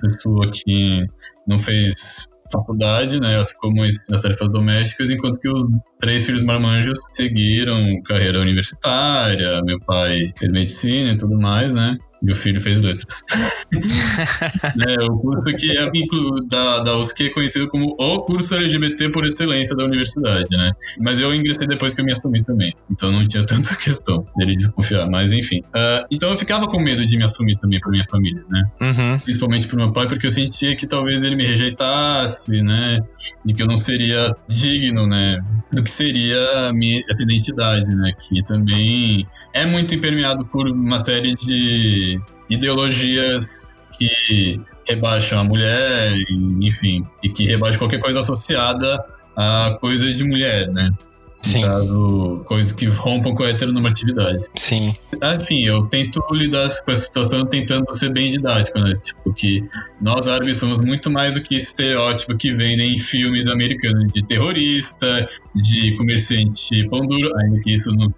pessoa 0.00 0.50
que 0.52 1.04
não 1.46 1.58
fez 1.58 2.28
faculdade, 2.52 3.20
né? 3.20 3.34
Ela 3.34 3.44
ficou 3.44 3.72
muito 3.72 3.96
nas 4.10 4.22
tarefas 4.22 4.48
domésticas, 4.48 5.10
enquanto 5.10 5.40
que 5.40 5.48
os 5.48 5.68
três 5.98 6.24
filhos 6.24 6.44
marmanjos 6.44 6.98
seguiram 7.12 8.00
carreira 8.02 8.40
universitária. 8.40 9.60
Meu 9.64 9.78
pai 9.80 10.32
fez 10.38 10.52
medicina 10.52 11.10
e 11.10 11.16
tudo 11.16 11.38
mais, 11.38 11.74
né? 11.74 11.98
Meu 12.22 12.34
filho 12.34 12.60
fez 12.60 12.80
letras. 12.80 13.22
é, 14.88 15.04
o 15.04 15.18
curso 15.18 15.56
que 15.56 15.76
é 15.76 15.86
da, 16.48 16.80
da 16.80 16.96
USC 16.96 17.24
é 17.24 17.30
conhecido 17.30 17.68
como 17.68 17.94
o 17.98 18.20
curso 18.20 18.54
LGBT 18.54 19.10
por 19.10 19.24
excelência 19.24 19.76
da 19.76 19.84
universidade, 19.84 20.56
né? 20.56 20.72
Mas 21.00 21.20
eu 21.20 21.34
ingressei 21.34 21.66
depois 21.66 21.94
que 21.94 22.00
eu 22.00 22.04
me 22.04 22.12
assumi 22.12 22.42
também. 22.42 22.74
Então 22.90 23.10
não 23.10 23.22
tinha 23.22 23.44
tanta 23.46 23.74
questão 23.76 24.24
dele 24.36 24.54
desconfiar. 24.54 25.08
Mas 25.08 25.32
enfim. 25.32 25.60
Uh, 25.60 26.06
então 26.10 26.30
eu 26.30 26.38
ficava 26.38 26.66
com 26.66 26.80
medo 26.80 27.04
de 27.04 27.16
me 27.16 27.24
assumir 27.24 27.56
também 27.58 27.80
por 27.80 27.90
minha 27.90 28.04
família, 28.10 28.44
né? 28.48 28.62
Uhum. 28.80 29.18
Principalmente 29.20 29.66
pro 29.66 29.76
meu 29.76 29.92
pai, 29.92 30.06
porque 30.06 30.26
eu 30.26 30.30
sentia 30.30 30.74
que 30.74 30.86
talvez 30.86 31.22
ele 31.22 31.36
me 31.36 31.46
rejeitasse, 31.46 32.62
né? 32.62 32.98
De 33.44 33.54
que 33.54 33.62
eu 33.62 33.66
não 33.66 33.76
seria 33.76 34.34
digno, 34.48 35.06
né? 35.06 35.38
Do 35.72 35.82
que 35.82 35.90
seria 35.90 36.72
minha, 36.72 37.02
essa 37.08 37.22
identidade, 37.22 37.94
né? 37.94 38.12
Que 38.18 38.42
também 38.44 39.26
é 39.52 39.66
muito 39.66 39.94
impermeado 39.94 40.44
por 40.46 40.66
uma 40.68 40.98
série 40.98 41.34
de 41.34 42.15
ideologias 42.48 43.78
que 43.98 44.60
rebaixam 44.86 45.40
a 45.40 45.44
mulher, 45.44 46.12
enfim, 46.60 47.04
e 47.22 47.28
que 47.28 47.44
rebaixam 47.44 47.78
qualquer 47.78 48.00
coisa 48.00 48.20
associada 48.20 49.04
a 49.36 49.76
coisas 49.80 50.16
de 50.18 50.24
mulher, 50.24 50.68
né? 50.68 50.90
Sim. 51.42 51.60
No 51.60 51.66
caso, 51.66 52.44
coisas 52.46 52.72
que 52.72 52.86
rompam 52.86 53.34
com 53.34 53.44
a 53.44 53.50
heteronormatividade. 53.50 54.44
Sim. 54.54 54.92
Enfim, 55.22 55.64
eu 55.64 55.86
tento 55.86 56.20
lidar 56.32 56.68
com 56.84 56.90
essa 56.90 57.02
situação 57.02 57.46
tentando 57.46 57.92
ser 57.94 58.12
bem 58.12 58.28
didático, 58.28 58.78
né? 58.80 58.92
Tipo, 59.02 59.32
que 59.32 59.64
nós 60.00 60.26
árabes 60.26 60.56
somos 60.56 60.80
muito 60.80 61.10
mais 61.10 61.34
do 61.34 61.42
que 61.42 61.56
esse 61.56 61.68
estereótipo 61.68 62.36
que 62.36 62.52
vendem 62.52 62.94
em 62.94 62.98
filmes 62.98 63.46
americanos 63.48 64.12
de 64.12 64.24
terrorista, 64.24 65.28
de 65.54 65.96
comerciante 65.96 66.88
pão 66.88 67.00
duro, 67.02 67.30
ainda 67.38 67.60
que 67.60 67.72
isso 67.72 67.92
não 67.92 68.12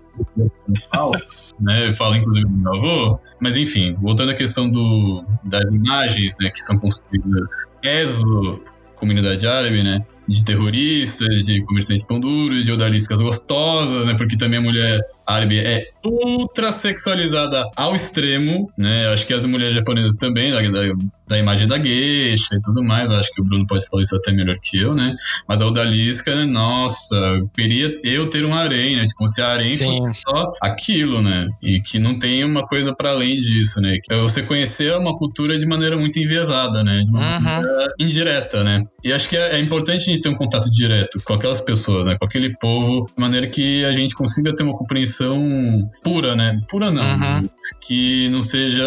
né? 1.60 1.88
Eu 1.88 1.92
falo 1.92 2.16
inclusive 2.16 2.46
do 2.46 2.56
meu 2.56 2.74
avô. 2.74 3.20
Mas 3.40 3.56
enfim, 3.56 3.96
voltando 4.00 4.30
à 4.30 4.34
questão 4.34 4.70
do, 4.70 5.24
das 5.44 5.64
imagens, 5.70 6.36
né, 6.40 6.50
que 6.50 6.60
são 6.60 6.78
construídas 6.78 7.72
exo 7.82 8.60
comunidade 8.96 9.46
árabe, 9.46 9.82
né? 9.82 10.04
De 10.28 10.44
terroristas, 10.44 11.46
de 11.46 11.64
comerciantes 11.64 12.06
pão 12.06 12.20
duros, 12.20 12.64
de 12.64 12.72
odaliscas 12.72 13.20
gostosas, 13.20 14.06
né? 14.06 14.14
Porque 14.16 14.36
também 14.36 14.58
a 14.58 14.62
mulher 14.62 15.00
árabe 15.26 15.58
é 15.58 15.86
ultra 16.04 16.70
sexualizada 16.72 17.64
ao 17.76 17.94
extremo, 17.94 18.70
né? 18.76 19.08
Acho 19.08 19.26
que 19.26 19.32
as 19.34 19.46
mulheres 19.46 19.74
japonesas 19.74 20.14
também, 20.16 20.50
da, 20.52 20.60
da 20.60 20.94
da 21.28 21.38
imagem 21.38 21.66
da 21.66 21.76
gueixa 21.76 22.54
e 22.54 22.60
tudo 22.62 22.82
mais. 22.82 23.08
Acho 23.10 23.30
que 23.32 23.40
o 23.40 23.44
Bruno 23.44 23.66
pode 23.66 23.84
falar 23.86 24.02
isso 24.02 24.16
até 24.16 24.32
melhor 24.32 24.56
que 24.60 24.78
eu, 24.80 24.94
né? 24.94 25.14
Mas 25.46 25.60
a 25.60 25.66
odalisca, 25.66 26.34
nossa, 26.46 27.14
eu 27.16 27.48
queria 27.54 27.94
eu 28.02 28.28
ter 28.30 28.44
um 28.44 28.54
harém, 28.54 28.96
né? 28.96 29.06
Como 29.14 29.28
se 29.28 29.42
a 29.42 29.48
harém 29.52 29.76
fosse 29.76 30.22
só 30.22 30.50
aquilo, 30.62 31.22
né? 31.22 31.46
E 31.62 31.80
que 31.80 31.98
não 31.98 32.18
tem 32.18 32.42
uma 32.44 32.66
coisa 32.66 32.94
para 32.94 33.10
além 33.10 33.38
disso, 33.38 33.80
né? 33.80 33.98
Você 34.22 34.42
conhecer 34.42 34.96
uma 34.96 35.16
cultura 35.16 35.58
de 35.58 35.66
maneira 35.66 35.96
muito 35.96 36.18
enviesada, 36.18 36.82
né? 36.82 37.02
De 37.04 37.10
uma 37.10 37.18
Uhum. 37.18 37.40
maneira 37.42 37.94
indireta, 37.98 38.64
né? 38.64 38.82
E 39.04 39.12
acho 39.12 39.28
que 39.28 39.36
é, 39.36 39.56
é 39.56 39.60
importante 39.60 40.10
ter 40.20 40.28
um 40.28 40.34
contato 40.34 40.70
direto 40.70 41.20
com 41.24 41.34
aquelas 41.34 41.60
pessoas, 41.60 42.06
né? 42.06 42.16
Com 42.18 42.24
aquele 42.24 42.56
povo, 42.58 43.06
de 43.14 43.20
maneira 43.20 43.46
que 43.46 43.84
a 43.84 43.92
gente 43.92 44.14
consiga 44.14 44.54
ter 44.54 44.62
uma 44.62 44.76
compreensão 44.76 45.88
pura, 46.02 46.34
né? 46.36 46.60
Pura 46.68 46.90
não, 46.90 47.02
Uhum. 47.02 47.48
que 47.86 48.28
não 48.30 48.42
seja 48.42 48.84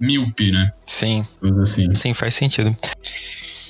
míope, 0.00 0.50
né? 0.50 0.70
Sim, 0.84 1.24
assim. 1.62 1.94
sim, 1.94 2.14
faz 2.14 2.34
sentido. 2.34 2.74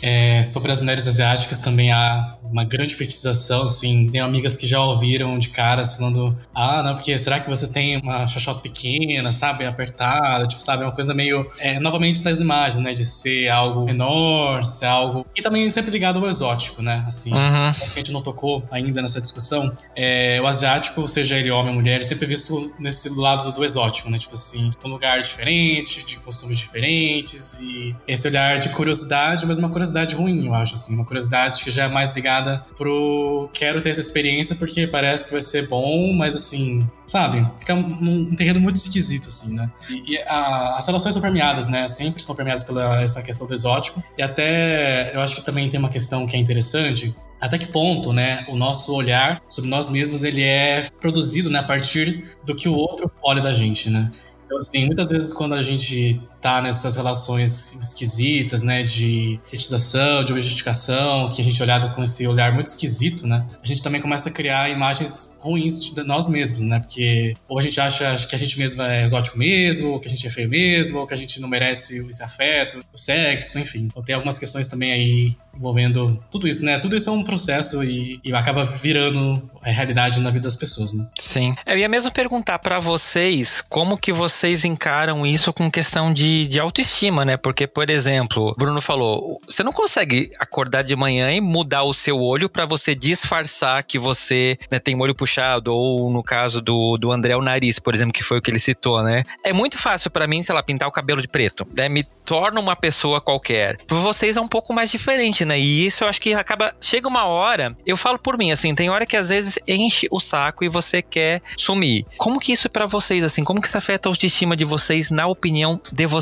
É, 0.02 0.42
sobre 0.42 0.72
as 0.72 0.80
mulheres 0.80 1.06
asiáticas 1.06 1.60
também 1.60 1.92
há 1.92 2.36
uma 2.50 2.64
grande 2.64 2.94
fetichização, 2.94 3.62
assim, 3.62 4.08
tenho 4.10 4.24
amigas 4.24 4.56
que 4.56 4.66
já 4.66 4.80
ouviram 4.82 5.38
de 5.38 5.50
caras 5.50 5.94
falando, 5.96 6.36
ah, 6.54 6.82
não, 6.82 6.94
porque 6.94 7.16
será 7.18 7.40
que 7.40 7.48
você 7.48 7.68
tem 7.68 7.96
uma 7.98 8.26
xoxota 8.26 8.60
pequena, 8.60 9.30
sabe, 9.32 9.64
apertada, 9.64 10.44
tipo, 10.44 10.60
sabe, 10.62 10.82
uma 10.84 10.92
coisa 10.92 11.14
meio, 11.14 11.48
é, 11.60 11.78
novamente 11.80 12.18
essas 12.18 12.40
imagens, 12.40 12.80
né, 12.80 12.92
de 12.92 13.04
ser 13.04 13.48
algo 13.48 13.84
menor, 13.84 14.64
ser 14.64 14.86
algo, 14.86 15.24
e 15.36 15.42
também 15.42 15.68
sempre 15.70 15.90
ligado 15.90 16.18
ao 16.18 16.26
exótico, 16.28 16.82
né, 16.82 17.04
assim, 17.06 17.32
Uhum. 17.32 17.72
que 17.72 17.84
a 17.84 17.96
gente 17.98 18.12
não 18.12 18.22
tocou 18.22 18.62
ainda 18.70 19.00
nessa 19.02 19.20
discussão, 19.20 19.70
é, 19.96 20.40
o 20.42 20.46
asiático, 20.46 21.06
seja 21.08 21.36
ele 21.36 21.50
homem 21.50 21.70
ou 21.70 21.80
mulher, 21.80 22.00
é 22.00 22.02
sempre 22.02 22.26
visto 22.26 22.72
nesse 22.78 23.08
lado 23.18 23.52
do 23.52 23.64
exótico, 23.64 24.10
né? 24.10 24.18
Tipo 24.18 24.34
assim, 24.34 24.70
um 24.84 24.88
lugar 24.88 25.20
diferente, 25.20 26.04
de 26.04 26.18
costumes 26.18 26.58
diferentes, 26.58 27.60
e 27.60 27.94
esse 28.06 28.26
olhar 28.26 28.58
de 28.58 28.68
curiosidade, 28.70 29.46
mas 29.46 29.58
uma 29.58 29.68
curiosidade 29.68 30.14
ruim, 30.14 30.46
eu 30.46 30.54
acho, 30.54 30.74
assim, 30.74 30.94
uma 30.94 31.04
curiosidade 31.04 31.62
que 31.62 31.70
já 31.70 31.84
é 31.84 31.88
mais 31.88 32.10
ligada 32.14 32.39
pro 32.76 33.48
quero 33.52 33.80
ter 33.80 33.90
essa 33.90 34.00
experiência 34.00 34.56
porque 34.56 34.86
parece 34.86 35.26
que 35.26 35.32
vai 35.32 35.40
ser 35.42 35.68
bom, 35.68 36.12
mas 36.14 36.34
assim, 36.34 36.86
sabe? 37.06 37.46
Fica 37.58 37.74
num 37.74 38.28
um 38.30 38.36
terreno 38.36 38.60
muito 38.60 38.76
esquisito, 38.76 39.28
assim, 39.28 39.54
né? 39.54 39.70
E, 39.88 40.14
e 40.14 40.18
a- 40.26 40.76
as 40.78 40.86
relações 40.86 41.12
são 41.14 41.22
permeadas, 41.22 41.68
né? 41.68 41.86
Sempre 41.88 42.22
são 42.22 42.34
permeadas 42.36 42.62
pela 42.62 43.00
essa 43.02 43.22
questão 43.22 43.46
do 43.46 43.54
exótico, 43.54 44.02
e 44.18 44.22
até 44.22 45.14
eu 45.14 45.20
acho 45.20 45.36
que 45.36 45.44
também 45.44 45.68
tem 45.68 45.78
uma 45.80 45.90
questão 45.90 46.26
que 46.26 46.36
é 46.36 46.38
interessante, 46.38 47.14
até 47.40 47.56
que 47.58 47.68
ponto, 47.68 48.12
né, 48.12 48.44
o 48.50 48.56
nosso 48.56 48.94
olhar 48.94 49.40
sobre 49.48 49.70
nós 49.70 49.88
mesmos 49.88 50.22
ele 50.24 50.42
é 50.42 50.82
produzido, 51.00 51.48
né, 51.48 51.58
a 51.60 51.62
partir 51.62 52.36
do 52.44 52.54
que 52.54 52.68
o 52.68 52.74
outro 52.74 53.10
olha 53.22 53.42
da 53.42 53.52
gente, 53.52 53.88
né? 53.88 54.10
Então, 54.44 54.58
assim, 54.58 54.84
muitas 54.86 55.08
vezes 55.10 55.32
quando 55.32 55.54
a 55.54 55.62
gente 55.62 56.20
tá 56.40 56.62
nessas 56.62 56.96
relações 56.96 57.76
esquisitas, 57.80 58.62
né, 58.62 58.82
de 58.82 59.38
fetichização, 59.50 60.24
de 60.24 60.32
objetificação, 60.32 61.28
que 61.28 61.40
a 61.40 61.44
gente 61.44 61.60
é 61.60 61.64
olhado 61.64 61.94
com 61.94 62.02
esse 62.02 62.26
olhar 62.26 62.52
muito 62.52 62.68
esquisito, 62.68 63.26
né, 63.26 63.44
a 63.62 63.66
gente 63.66 63.82
também 63.82 64.00
começa 64.00 64.28
a 64.28 64.32
criar 64.32 64.70
imagens 64.70 65.38
ruins 65.40 65.80
de 65.80 66.02
nós 66.04 66.26
mesmos, 66.26 66.62
né, 66.62 66.80
porque 66.80 67.34
ou 67.48 67.58
a 67.58 67.62
gente 67.62 67.80
acha 67.80 68.26
que 68.26 68.34
a 68.34 68.38
gente 68.38 68.58
mesmo 68.58 68.82
é 68.82 69.04
exótico 69.04 69.38
mesmo, 69.38 69.90
ou 69.90 70.00
que 70.00 70.08
a 70.08 70.10
gente 70.10 70.26
é 70.26 70.30
feio 70.30 70.48
mesmo, 70.48 70.98
ou 70.98 71.06
que 71.06 71.14
a 71.14 71.16
gente 71.16 71.40
não 71.40 71.48
merece 71.48 71.98
esse 72.08 72.22
afeto, 72.22 72.80
o 72.92 72.98
sexo, 72.98 73.58
enfim. 73.58 73.88
Então 73.90 74.02
tem 74.02 74.14
algumas 74.14 74.38
questões 74.38 74.66
também 74.66 74.92
aí 74.92 75.36
envolvendo 75.54 76.22
tudo 76.30 76.48
isso, 76.48 76.64
né, 76.64 76.78
tudo 76.78 76.96
isso 76.96 77.10
é 77.10 77.12
um 77.12 77.24
processo 77.24 77.82
e, 77.84 78.20
e 78.24 78.32
acaba 78.32 78.64
virando 78.64 79.50
a 79.60 79.70
realidade 79.70 80.20
na 80.20 80.30
vida 80.30 80.44
das 80.44 80.56
pessoas, 80.56 80.94
né. 80.94 81.06
Sim. 81.18 81.54
Eu 81.66 81.76
ia 81.76 81.88
mesmo 81.88 82.10
perguntar 82.10 82.58
pra 82.58 82.78
vocês 82.78 83.62
como 83.68 83.98
que 83.98 84.12
vocês 84.12 84.64
encaram 84.64 85.26
isso 85.26 85.52
com 85.52 85.70
questão 85.70 86.14
de, 86.14 86.29
de 86.30 86.60
autoestima, 86.60 87.24
né? 87.24 87.36
Porque, 87.36 87.66
por 87.66 87.90
exemplo, 87.90 88.54
Bruno 88.56 88.80
falou, 88.80 89.40
você 89.46 89.62
não 89.62 89.72
consegue 89.72 90.30
acordar 90.38 90.82
de 90.82 90.94
manhã 90.94 91.32
e 91.32 91.40
mudar 91.40 91.82
o 91.82 91.92
seu 91.92 92.20
olho 92.20 92.48
pra 92.48 92.64
você 92.64 92.94
disfarçar 92.94 93.82
que 93.82 93.98
você 93.98 94.58
né, 94.70 94.78
tem 94.78 95.00
olho 95.00 95.14
puxado, 95.14 95.74
ou 95.74 96.10
no 96.10 96.22
caso 96.22 96.60
do, 96.60 96.96
do 96.96 97.10
André, 97.10 97.36
o 97.36 97.42
nariz, 97.42 97.78
por 97.78 97.94
exemplo, 97.94 98.12
que 98.12 98.22
foi 98.22 98.38
o 98.38 98.42
que 98.42 98.50
ele 98.50 98.58
citou, 98.58 99.02
né? 99.02 99.24
É 99.44 99.52
muito 99.52 99.76
fácil 99.76 100.10
pra 100.10 100.26
mim, 100.26 100.42
sei 100.42 100.54
lá, 100.54 100.62
pintar 100.62 100.88
o 100.88 100.92
cabelo 100.92 101.20
de 101.20 101.28
preto, 101.28 101.66
né? 101.74 101.88
Me 101.88 102.04
torna 102.24 102.60
uma 102.60 102.76
pessoa 102.76 103.20
qualquer. 103.20 103.78
Pra 103.86 103.96
vocês 103.96 104.36
é 104.36 104.40
um 104.40 104.48
pouco 104.48 104.72
mais 104.72 104.90
diferente, 104.90 105.44
né? 105.44 105.58
E 105.58 105.86
isso 105.86 106.04
eu 106.04 106.08
acho 106.08 106.20
que 106.20 106.32
acaba. 106.32 106.72
Chega 106.80 107.08
uma 107.08 107.26
hora, 107.26 107.76
eu 107.84 107.96
falo 107.96 108.18
por 108.18 108.38
mim, 108.38 108.52
assim, 108.52 108.74
tem 108.74 108.88
hora 108.88 109.04
que 109.04 109.16
às 109.16 109.30
vezes 109.30 109.58
enche 109.66 110.06
o 110.10 110.20
saco 110.20 110.64
e 110.64 110.68
você 110.68 111.02
quer 111.02 111.42
sumir. 111.56 112.04
Como 112.16 112.38
que 112.38 112.52
isso 112.52 112.68
é 112.68 112.70
pra 112.70 112.86
vocês, 112.86 113.24
assim? 113.24 113.42
Como 113.42 113.60
que 113.60 113.66
isso 113.66 113.78
afeta 113.78 114.08
a 114.08 114.10
autoestima 114.10 114.56
de 114.56 114.64
vocês, 114.64 115.10
na 115.10 115.26
opinião 115.26 115.80
de 115.90 116.06
vocês? 116.06 116.19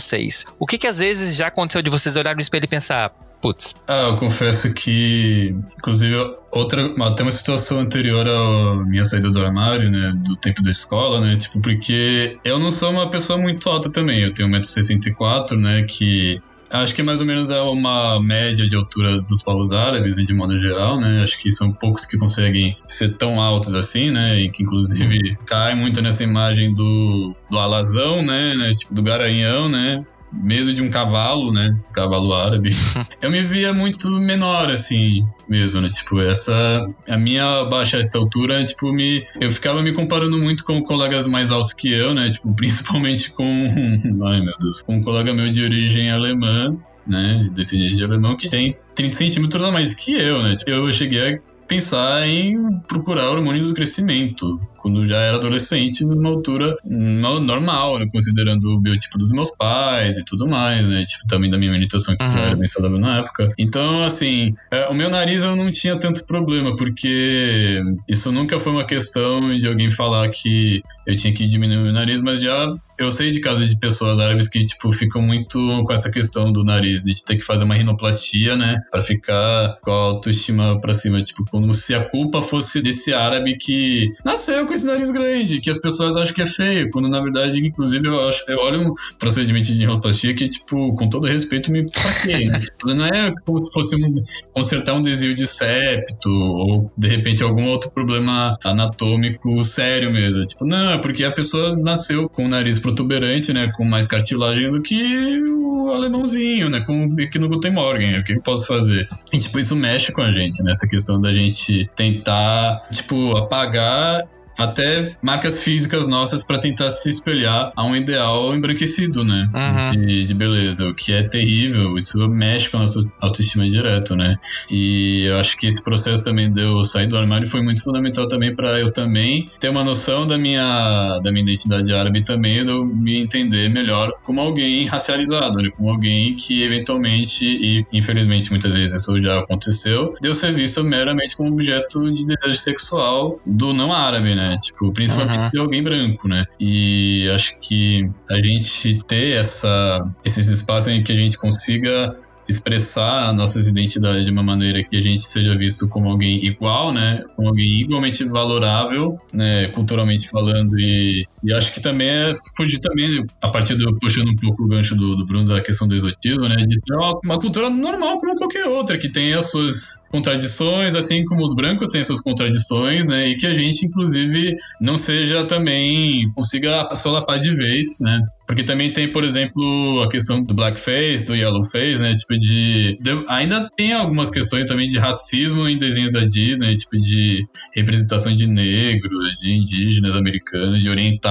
O 0.58 0.66
que 0.66 0.78
que 0.78 0.86
às 0.86 0.98
vezes 0.98 1.34
já 1.34 1.48
aconteceu 1.48 1.82
de 1.82 1.90
vocês 1.90 2.16
olhar 2.16 2.34
no 2.34 2.40
espelho 2.40 2.64
e 2.64 2.68
pensar, 2.68 3.10
putz, 3.40 3.76
Ah, 3.86 4.08
eu 4.08 4.16
confesso 4.16 4.72
que, 4.74 5.54
inclusive, 5.78 6.14
outra, 6.52 6.92
até 7.06 7.22
uma 7.22 7.32
situação 7.32 7.80
anterior 7.80 8.26
à 8.28 8.84
minha 8.84 9.04
saída 9.04 9.30
do 9.30 9.40
armário, 9.40 9.90
né, 9.90 10.12
do 10.24 10.36
tempo 10.36 10.62
da 10.62 10.70
escola, 10.70 11.20
né, 11.20 11.36
tipo, 11.36 11.60
porque 11.60 12.38
eu 12.44 12.58
não 12.58 12.70
sou 12.70 12.90
uma 12.90 13.10
pessoa 13.10 13.38
muito 13.38 13.68
alta 13.68 13.90
também, 13.90 14.20
eu 14.20 14.34
tenho 14.34 14.48
1,64m, 14.48 15.56
né, 15.56 15.82
que 15.82 16.40
acho 16.70 16.94
que 16.94 17.02
mais 17.02 17.20
ou 17.20 17.26
menos 17.26 17.50
é 17.50 17.60
uma 17.60 18.20
média 18.20 18.66
de 18.66 18.76
altura 18.76 19.20
dos 19.22 19.42
povos 19.42 19.72
árabes, 19.72 20.16
né, 20.16 20.24
de 20.24 20.34
modo 20.34 20.58
geral, 20.58 20.98
né, 20.98 21.22
acho 21.22 21.38
que 21.38 21.50
são 21.50 21.72
poucos 21.72 22.04
que 22.04 22.18
conseguem 22.18 22.76
ser 22.86 23.16
tão 23.16 23.40
altos 23.40 23.74
assim, 23.74 24.10
né, 24.10 24.40
e 24.40 24.50
que 24.50 24.62
inclusive 24.62 25.36
cai 25.46 25.74
muito 25.74 26.00
nessa 26.02 26.24
imagem 26.24 26.74
do, 26.74 27.34
do 27.50 27.58
alazão, 27.58 28.22
né, 28.22 28.54
né, 28.54 28.70
tipo, 28.72 28.94
do 28.94 29.02
garanhão, 29.02 29.68
né, 29.68 30.04
mesmo 30.32 30.72
de 30.72 30.82
um 30.82 30.90
cavalo, 30.90 31.52
né? 31.52 31.78
Cavalo 31.92 32.34
árabe. 32.34 32.70
eu 33.20 33.30
me 33.30 33.42
via 33.42 33.72
muito 33.72 34.08
menor, 34.10 34.70
assim, 34.70 35.26
mesmo, 35.48 35.80
né? 35.80 35.88
Tipo, 35.88 36.20
essa. 36.20 36.88
A 37.08 37.16
minha 37.16 37.64
baixa 37.64 37.98
estatura, 37.98 38.64
tipo, 38.64 38.92
me. 38.92 39.24
Eu 39.40 39.50
ficava 39.50 39.82
me 39.82 39.92
comparando 39.92 40.38
muito 40.38 40.64
com 40.64 40.82
colegas 40.82 41.26
mais 41.26 41.50
altos 41.50 41.72
que 41.72 41.92
eu, 41.92 42.14
né? 42.14 42.30
Tipo, 42.30 42.52
principalmente 42.54 43.30
com. 43.30 43.44
Ai, 44.26 44.40
meu 44.40 44.54
Deus. 44.60 44.82
Com 44.82 44.96
um 44.96 45.02
colega 45.02 45.32
meu 45.32 45.50
de 45.50 45.62
origem 45.62 46.10
alemã, 46.10 46.76
né? 47.06 47.48
Descendente 47.52 47.96
de 47.96 48.04
alemão, 48.04 48.36
que 48.36 48.48
tem 48.48 48.76
30 48.94 49.16
centímetros 49.16 49.62
a 49.62 49.72
mais 49.72 49.94
que 49.94 50.12
eu, 50.12 50.42
né? 50.42 50.54
Tipo, 50.54 50.70
eu 50.70 50.92
cheguei 50.92 51.34
a 51.34 51.38
pensar 51.66 52.26
em 52.26 52.80
procurar 52.88 53.28
hormônio 53.28 53.66
do 53.66 53.74
crescimento 53.74 54.58
quando 54.78 55.04
já 55.06 55.18
era 55.18 55.36
adolescente, 55.36 56.04
numa 56.04 56.28
altura 56.30 56.74
no- 56.84 57.40
normal, 57.40 57.98
né? 57.98 58.06
considerando 58.10 58.64
o 58.70 58.80
biotipo 58.80 59.18
dos 59.18 59.32
meus 59.32 59.50
pais 59.56 60.16
e 60.18 60.24
tudo 60.24 60.46
mais, 60.48 60.86
né? 60.88 61.04
Tipo, 61.04 61.26
também 61.28 61.50
da 61.50 61.58
minha 61.58 61.70
alimentação, 61.70 62.16
que 62.16 62.22
Uhum. 62.22 62.32
já 62.32 62.38
era 62.40 62.56
bem 62.56 62.66
saudável 62.66 62.98
na 62.98 63.18
época. 63.18 63.52
Então, 63.58 64.02
assim, 64.04 64.52
é, 64.70 64.86
o 64.88 64.94
meu 64.94 65.10
nariz 65.10 65.44
eu 65.44 65.54
não 65.56 65.70
tinha 65.70 65.96
tanto 65.98 66.24
problema, 66.26 66.74
porque 66.76 67.80
isso 68.08 68.30
nunca 68.32 68.58
foi 68.58 68.72
uma 68.72 68.84
questão 68.86 69.54
de 69.56 69.66
alguém 69.66 69.90
falar 69.90 70.28
que 70.28 70.82
eu 71.06 71.16
tinha 71.16 71.32
que 71.32 71.46
diminuir 71.46 71.78
o 71.78 71.82
meu 71.84 71.92
nariz, 71.92 72.20
mas 72.20 72.40
já 72.40 72.74
eu 72.98 73.12
sei 73.12 73.30
de 73.30 73.38
casos 73.40 73.68
de 73.68 73.78
pessoas 73.78 74.18
árabes 74.18 74.48
que, 74.48 74.64
tipo, 74.64 74.90
ficam 74.90 75.22
muito 75.22 75.84
com 75.84 75.92
essa 75.92 76.10
questão 76.10 76.52
do 76.52 76.64
nariz, 76.64 77.04
de 77.04 77.14
ter 77.24 77.36
que 77.36 77.44
fazer 77.44 77.62
uma 77.64 77.74
rinoplastia, 77.74 78.56
né? 78.56 78.80
Pra 78.90 79.00
ficar 79.00 79.76
com 79.82 79.90
a 79.92 79.94
autoestima 79.94 80.80
pra 80.80 80.92
cima. 80.92 81.22
Tipo, 81.22 81.44
como 81.48 81.72
se 81.72 81.94
a 81.94 82.00
culpa 82.04 82.40
fosse 82.42 82.82
desse 82.82 83.14
árabe 83.14 83.56
que 83.56 84.10
nasceu 84.24 84.66
com 84.68 84.74
esse 84.74 84.86
nariz 84.86 85.10
grande, 85.10 85.60
que 85.60 85.70
as 85.70 85.78
pessoas 85.78 86.14
acham 86.14 86.34
que 86.34 86.42
é 86.42 86.46
feio, 86.46 86.90
quando 86.90 87.08
na 87.08 87.20
verdade, 87.20 87.66
inclusive, 87.66 88.06
eu, 88.06 88.28
acho, 88.28 88.44
eu 88.48 88.58
olho 88.58 88.90
um 88.90 88.94
procedimento 89.18 89.66
de 89.66 89.72
rinoplastia 89.72 90.34
que, 90.34 90.48
tipo, 90.48 90.94
com 90.94 91.08
todo 91.08 91.26
respeito, 91.26 91.72
me? 91.72 91.84
Tipo, 91.84 92.94
Não 92.94 93.06
é 93.06 93.32
como 93.44 93.64
se 93.64 93.72
fosse 93.72 93.96
um, 93.96 94.14
consertar 94.52 94.94
um 94.94 95.02
desvio 95.02 95.34
de 95.34 95.46
septo, 95.46 96.30
ou 96.30 96.92
de 96.96 97.08
repente 97.08 97.42
algum 97.42 97.66
outro 97.66 97.90
problema 97.90 98.58
anatômico 98.64 99.64
sério 99.64 100.12
mesmo. 100.12 100.42
Tipo, 100.42 100.66
não, 100.66 100.90
é 100.92 100.98
porque 100.98 101.24
a 101.24 101.32
pessoa 101.32 101.76
nasceu 101.76 102.28
com 102.28 102.44
o 102.44 102.48
nariz 102.48 102.78
protuberante, 102.78 103.52
né? 103.52 103.72
Com 103.76 103.84
mais 103.84 104.06
cartilagem 104.06 104.70
do 104.70 104.82
que 104.82 105.42
o 105.42 105.90
alemãozinho, 105.90 106.68
né? 106.68 106.80
Com 106.80 107.08
que 107.14 107.38
no 107.38 107.48
Guten 107.48 107.72
Morgen. 107.72 108.18
O 108.18 108.24
que 108.24 108.32
eu 108.32 108.42
posso 108.42 108.66
fazer? 108.66 109.06
E, 109.32 109.38
tipo, 109.38 109.58
isso 109.58 109.74
mexe 109.74 110.12
com 110.12 110.20
a 110.20 110.32
gente, 110.32 110.62
né? 110.62 110.72
Essa 110.72 110.86
questão 110.86 111.20
da 111.20 111.32
gente 111.32 111.88
tentar, 111.96 112.80
tipo, 112.92 113.36
apagar 113.36 114.22
até 114.58 115.16
marcas 115.22 115.62
físicas 115.62 116.06
nossas 116.06 116.42
para 116.42 116.58
tentar 116.58 116.90
se 116.90 117.08
espelhar 117.08 117.72
a 117.76 117.84
um 117.84 117.94
ideal 117.94 118.54
embranquecido, 118.54 119.24
né? 119.24 119.48
Uhum. 119.54 120.00
De, 120.00 120.24
de 120.24 120.34
beleza, 120.34 120.88
o 120.88 120.94
que 120.94 121.12
é 121.12 121.22
terrível. 121.22 121.96
Isso 121.96 122.18
mexe 122.28 122.68
com 122.68 122.78
a 122.78 122.80
nossa 122.80 123.00
autoestima 123.20 123.68
direto, 123.68 124.16
né? 124.16 124.36
E 124.70 125.24
eu 125.26 125.38
acho 125.38 125.56
que 125.56 125.66
esse 125.66 125.82
processo 125.82 126.24
também 126.24 126.52
de 126.52 126.60
eu 126.60 126.82
sair 126.82 127.06
do 127.06 127.16
armário 127.16 127.46
foi 127.46 127.62
muito 127.62 127.82
fundamental 127.82 128.26
também 128.26 128.54
para 128.54 128.78
eu 128.78 128.92
também 128.92 129.48
ter 129.60 129.68
uma 129.68 129.84
noção 129.84 130.26
da 130.26 130.36
minha, 130.36 131.20
da 131.20 131.30
minha 131.30 131.42
identidade 131.42 131.92
árabe 131.92 132.24
também 132.24 132.64
de 132.64 132.70
eu 132.70 132.84
me 132.84 133.18
entender 133.18 133.68
melhor 133.68 134.12
como 134.24 134.40
alguém 134.40 134.86
racializado, 134.86 135.62
né? 135.62 135.70
Como 135.76 135.88
alguém 135.88 136.34
que 136.34 136.62
eventualmente, 136.62 137.44
e 137.44 137.86
infelizmente 137.92 138.50
muitas 138.50 138.72
vezes 138.72 139.00
isso 139.02 139.20
já 139.20 139.38
aconteceu, 139.38 140.14
de 140.20 140.28
eu 140.28 140.34
ser 140.34 140.52
visto 140.52 140.82
meramente 140.82 141.36
como 141.36 141.50
objeto 141.50 142.10
de 142.12 142.26
desejo 142.26 142.58
sexual 142.58 143.40
do 143.46 143.72
não 143.72 143.92
árabe, 143.92 144.34
né? 144.34 144.47
Né? 144.48 144.58
Tipo, 144.58 144.92
principalmente 144.92 145.40
uhum. 145.40 145.50
de 145.50 145.60
alguém 145.60 145.82
branco, 145.82 146.28
né? 146.28 146.44
E 146.58 147.28
acho 147.34 147.58
que 147.60 148.08
a 148.30 148.38
gente 148.38 148.98
ter 149.04 149.36
essa, 149.36 150.06
esses 150.24 150.48
espaços 150.48 150.92
em 150.92 151.02
que 151.02 151.12
a 151.12 151.14
gente 151.14 151.36
consiga 151.36 152.16
expressar 152.48 153.32
nossas 153.34 153.66
identidades 153.66 154.24
de 154.24 154.32
uma 154.32 154.42
maneira 154.42 154.82
que 154.82 154.96
a 154.96 155.00
gente 155.00 155.22
seja 155.22 155.56
visto 155.56 155.86
como 155.88 156.08
alguém 156.08 156.42
igual, 156.44 156.92
né? 156.92 157.20
Como 157.36 157.48
alguém 157.48 157.80
igualmente 157.80 158.24
valorável, 158.24 159.20
né? 159.32 159.66
Culturalmente 159.68 160.28
falando. 160.28 160.78
E, 160.78 161.26
e 161.42 161.52
acho 161.52 161.72
que 161.72 161.80
também 161.80 162.08
é 162.08 162.32
fugir 162.56 162.78
também, 162.78 163.24
a 163.40 163.48
partir 163.48 163.74
do 163.74 163.96
puxando 163.98 164.28
um 164.28 164.36
pouco 164.36 164.64
o 164.64 164.68
gancho 164.68 164.94
do, 164.94 165.16
do 165.16 165.24
Bruno 165.24 165.46
da 165.46 165.60
questão 165.60 165.86
do 165.86 165.94
exotismo, 165.94 166.48
né? 166.48 166.56
De 166.56 166.74
ser 166.74 166.94
uma, 166.94 167.20
uma, 167.24 167.40
cultura 167.40 167.70
normal 167.70 168.20
como 168.20 168.36
qualquer 168.36 168.66
outra, 168.66 168.98
que 168.98 169.10
tem 169.10 169.32
as 169.34 169.50
suas 169.50 170.00
contradições, 170.10 170.94
assim 170.94 171.24
como 171.24 171.42
os 171.42 171.54
brancos 171.54 171.88
têm 171.88 172.02
suas 172.02 172.20
contradições, 172.20 173.06
né? 173.06 173.28
E 173.28 173.36
que 173.36 173.46
a 173.46 173.54
gente, 173.54 173.86
inclusive, 173.86 174.54
não 174.80 174.96
seja 174.96 175.44
também, 175.44 176.30
consiga 176.32 176.94
solapar 176.94 177.38
de 177.38 177.52
vez, 177.52 177.98
né? 178.00 178.20
Porque 178.46 178.64
também 178.64 178.92
tem, 178.92 179.10
por 179.10 179.24
exemplo, 179.24 180.02
a 180.02 180.08
questão 180.08 180.42
do 180.42 180.54
blackface, 180.54 181.24
do 181.26 181.36
yellowface, 181.36 182.02
né? 182.02 182.12
Tipo, 182.12 182.38
de, 182.38 182.96
de, 183.00 183.24
Ainda 183.28 183.68
tem 183.76 183.92
algumas 183.92 184.30
questões 184.30 184.66
também 184.66 184.88
de 184.88 184.98
racismo 184.98 185.68
em 185.68 185.76
desenhos 185.76 186.10
da 186.10 186.24
Disney, 186.24 186.74
tipo, 186.76 186.96
de 186.98 187.46
representação 187.74 188.34
de 188.34 188.46
negros, 188.46 189.34
de 189.40 189.52
indígenas 189.52 190.16
americanos, 190.16 190.82
de 190.82 190.88
orientais, 190.88 191.27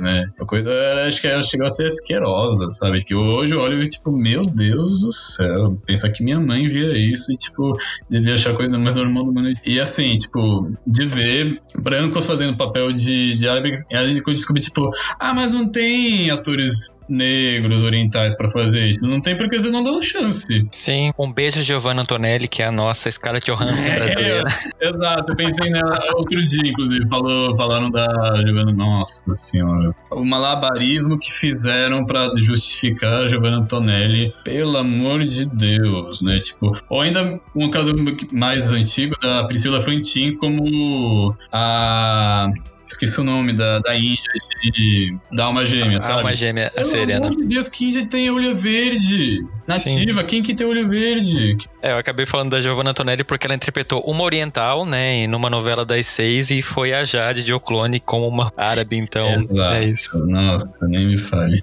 né? 0.00 0.24
Uma 0.38 0.46
coisa, 0.46 0.70
acho 1.06 1.20
que 1.20 1.26
ela 1.26 1.42
chegou 1.42 1.66
a 1.66 1.70
ser 1.70 1.86
asquerosa, 1.86 2.70
sabe? 2.70 3.04
Que 3.04 3.14
hoje 3.14 3.54
eu 3.54 3.60
olho 3.60 3.82
e, 3.82 3.88
tipo, 3.88 4.12
meu 4.12 4.44
Deus 4.44 5.00
do 5.00 5.12
céu, 5.12 5.78
pensar 5.86 6.10
que 6.10 6.22
minha 6.22 6.40
mãe 6.40 6.66
via 6.66 6.96
isso 6.96 7.32
e, 7.32 7.36
tipo, 7.36 7.72
devia 8.08 8.34
achar 8.34 8.50
a 8.50 8.56
coisa 8.56 8.78
mais 8.78 8.96
normal 8.96 9.24
do 9.24 9.32
mundo. 9.32 9.52
E 9.64 9.80
assim, 9.80 10.14
tipo, 10.14 10.70
de 10.86 11.06
ver 11.06 11.60
brancos 11.78 12.26
fazendo 12.26 12.56
papel 12.56 12.92
de, 12.92 13.34
de 13.34 13.48
árabe, 13.48 13.72
aí 13.92 14.16
eu 14.16 14.32
descobri, 14.32 14.62
tipo, 14.62 14.90
ah, 15.18 15.32
mas 15.32 15.52
não 15.52 15.70
tem 15.70 16.30
atores 16.30 16.97
negros, 17.08 17.82
orientais 17.82 18.34
para 18.34 18.48
fazer 18.48 18.88
isso. 18.88 19.00
Não 19.02 19.20
tem 19.20 19.36
porque 19.36 19.58
você 19.58 19.70
não 19.70 19.82
dá 19.82 20.02
chance. 20.02 20.46
Sim, 20.70 21.12
um 21.18 21.32
beijo 21.32 21.62
Giovanna 21.62 22.02
Antonelli, 22.02 22.48
que 22.48 22.62
é 22.62 22.66
a 22.66 22.72
nossa 22.72 23.10
Scarlett 23.10 23.46
Johansson 23.46 23.90
brasileira. 23.90 24.44
É, 24.80 24.88
exato, 24.88 25.32
eu 25.32 25.36
pensei 25.36 25.70
nela 25.70 25.98
outro 26.14 26.40
dia, 26.40 26.68
inclusive, 26.68 27.08
falou, 27.08 27.54
falaram 27.56 27.90
da 27.90 28.06
Giovanna, 28.44 28.72
nossa 28.72 29.34
senhora. 29.34 29.94
O 30.10 30.24
malabarismo 30.24 31.18
que 31.18 31.30
fizeram 31.32 32.04
para 32.04 32.30
justificar 32.36 33.22
a 33.22 33.26
Giovanna 33.26 33.58
Antonelli, 33.58 34.32
pelo 34.44 34.76
amor 34.76 35.20
de 35.20 35.46
Deus, 35.46 36.22
né? 36.22 36.38
Tipo, 36.40 36.72
ou 36.88 37.00
ainda 37.00 37.40
um 37.54 37.70
caso 37.70 37.92
mais 38.32 38.72
antigo 38.72 39.16
da 39.20 39.44
Priscila 39.44 39.80
Frantin 39.80 40.36
como 40.36 41.34
a 41.52 42.50
Esqueci 42.88 43.20
o 43.20 43.24
nome 43.24 43.52
da, 43.52 43.78
da 43.80 43.94
Índia 43.94 44.32
de 44.72 45.16
dar 45.32 45.44
Alma 45.44 45.64
Gêmea, 45.66 46.00
sabe? 46.00 46.18
Alma 46.20 46.34
Gêmea, 46.34 46.72
a 46.76 46.82
Serena. 46.82 47.20
Pelo 47.20 47.34
amor 47.34 47.42
de 47.42 47.54
Deus, 47.54 47.68
que 47.68 47.84
Índia 47.84 48.06
tem 48.06 48.30
olho 48.30 48.56
verde? 48.56 49.44
Nativa, 49.66 50.20
Sim. 50.20 50.26
quem 50.26 50.42
que 50.42 50.54
tem 50.54 50.66
olho 50.66 50.88
verde? 50.88 51.56
É, 51.82 51.92
eu 51.92 51.98
acabei 51.98 52.24
falando 52.24 52.50
da 52.50 52.62
Giovanna 52.62 52.90
Antonelli 52.90 53.22
porque 53.24 53.46
ela 53.46 53.54
interpretou 53.54 54.00
uma 54.06 54.24
oriental, 54.24 54.86
né, 54.86 55.26
numa 55.26 55.50
novela 55.50 55.84
das 55.84 56.06
seis 56.06 56.50
e 56.50 56.62
foi 56.62 56.94
a 56.94 57.04
Jade 57.04 57.44
de 57.44 57.52
Oclone 57.52 58.00
como 58.00 58.26
uma 58.26 58.50
árabe, 58.56 58.96
então 58.96 59.28
Exato. 59.28 59.74
é 59.74 59.84
isso. 59.84 60.26
Nossa, 60.26 60.88
nem 60.88 61.06
me 61.06 61.18
fale. 61.18 61.62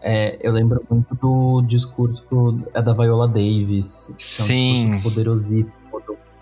É, 0.00 0.36
eu 0.42 0.52
lembro 0.52 0.82
muito 0.90 1.14
do 1.14 1.62
discurso 1.62 2.58
é 2.74 2.82
da 2.82 2.92
Viola 2.92 3.28
Davis. 3.28 4.12
Que 4.18 4.24
Sim. 4.24 4.42
É 4.42 4.72
um 4.72 4.90
discurso 4.90 5.10
poderosíssimo 5.10 5.81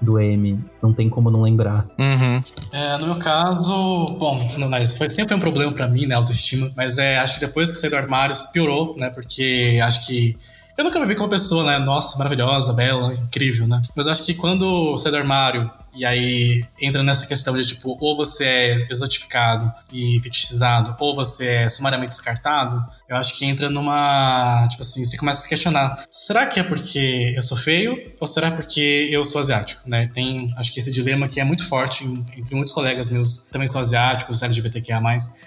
do 0.00 0.18
M. 0.18 0.58
Não 0.82 0.92
tem 0.92 1.08
como 1.08 1.30
não 1.30 1.42
lembrar. 1.42 1.86
Uhum. 1.98 2.42
É, 2.72 2.96
no 2.98 3.06
meu 3.06 3.16
caso, 3.16 4.06
bom, 4.18 4.40
não, 4.58 4.78
isso 4.78 4.96
foi 4.96 5.10
sempre 5.10 5.34
um 5.34 5.40
problema 5.40 5.72
para 5.72 5.86
mim, 5.86 6.06
né, 6.06 6.14
autoestima. 6.14 6.70
Mas 6.76 6.98
é, 6.98 7.18
acho 7.18 7.34
que 7.34 7.40
depois 7.40 7.70
que 7.70 7.76
eu 7.76 7.80
saí 7.80 7.90
do 7.90 7.96
armário, 7.96 8.34
piorou, 8.52 8.96
né, 8.98 9.10
porque 9.10 9.80
acho 9.82 10.06
que 10.06 10.36
eu 10.76 10.84
nunca 10.84 10.98
me 10.98 11.06
vi 11.06 11.14
como 11.14 11.26
uma 11.26 11.30
pessoa, 11.30 11.64
né, 11.64 11.78
nossa, 11.78 12.16
maravilhosa, 12.16 12.72
bela, 12.72 13.12
incrível, 13.14 13.66
né. 13.66 13.82
Mas 13.94 14.06
acho 14.06 14.24
que 14.24 14.34
quando 14.34 14.92
eu 14.92 14.98
saí 14.98 15.12
do 15.12 15.18
armário 15.18 15.70
e 15.94 16.04
aí 16.04 16.64
entra 16.80 17.02
nessa 17.02 17.26
questão 17.26 17.56
de 17.56 17.66
tipo, 17.66 17.96
ou 18.00 18.16
você 18.16 18.44
é 18.44 18.74
exotificado 18.74 19.72
e 19.92 20.20
fetichizado, 20.22 20.96
ou 20.98 21.14
você 21.14 21.46
é 21.46 21.68
sumariamente 21.68 22.10
descartado, 22.10 22.84
eu 23.10 23.16
acho 23.16 23.36
que 23.36 23.44
entra 23.44 23.68
numa. 23.68 24.68
Tipo 24.70 24.82
assim, 24.82 25.04
você 25.04 25.16
começa 25.16 25.40
a 25.40 25.42
se 25.42 25.48
questionar: 25.48 26.04
será 26.10 26.46
que 26.46 26.60
é 26.60 26.62
porque 26.62 27.34
eu 27.36 27.42
sou 27.42 27.58
feio 27.58 28.12
ou 28.20 28.26
será 28.26 28.52
porque 28.52 29.08
eu 29.10 29.24
sou 29.24 29.40
asiático? 29.40 29.82
Né? 29.84 30.08
Tem, 30.14 30.46
acho 30.56 30.72
que 30.72 30.78
esse 30.78 30.92
dilema 30.92 31.26
que 31.26 31.40
é 31.40 31.44
muito 31.44 31.66
forte 31.66 32.04
entre 32.36 32.54
muitos 32.54 32.72
colegas 32.72 33.10
meus 33.10 33.48
também 33.50 33.66
são 33.66 33.80
asiáticos, 33.80 34.44
LGBTQIA, 34.44 35.00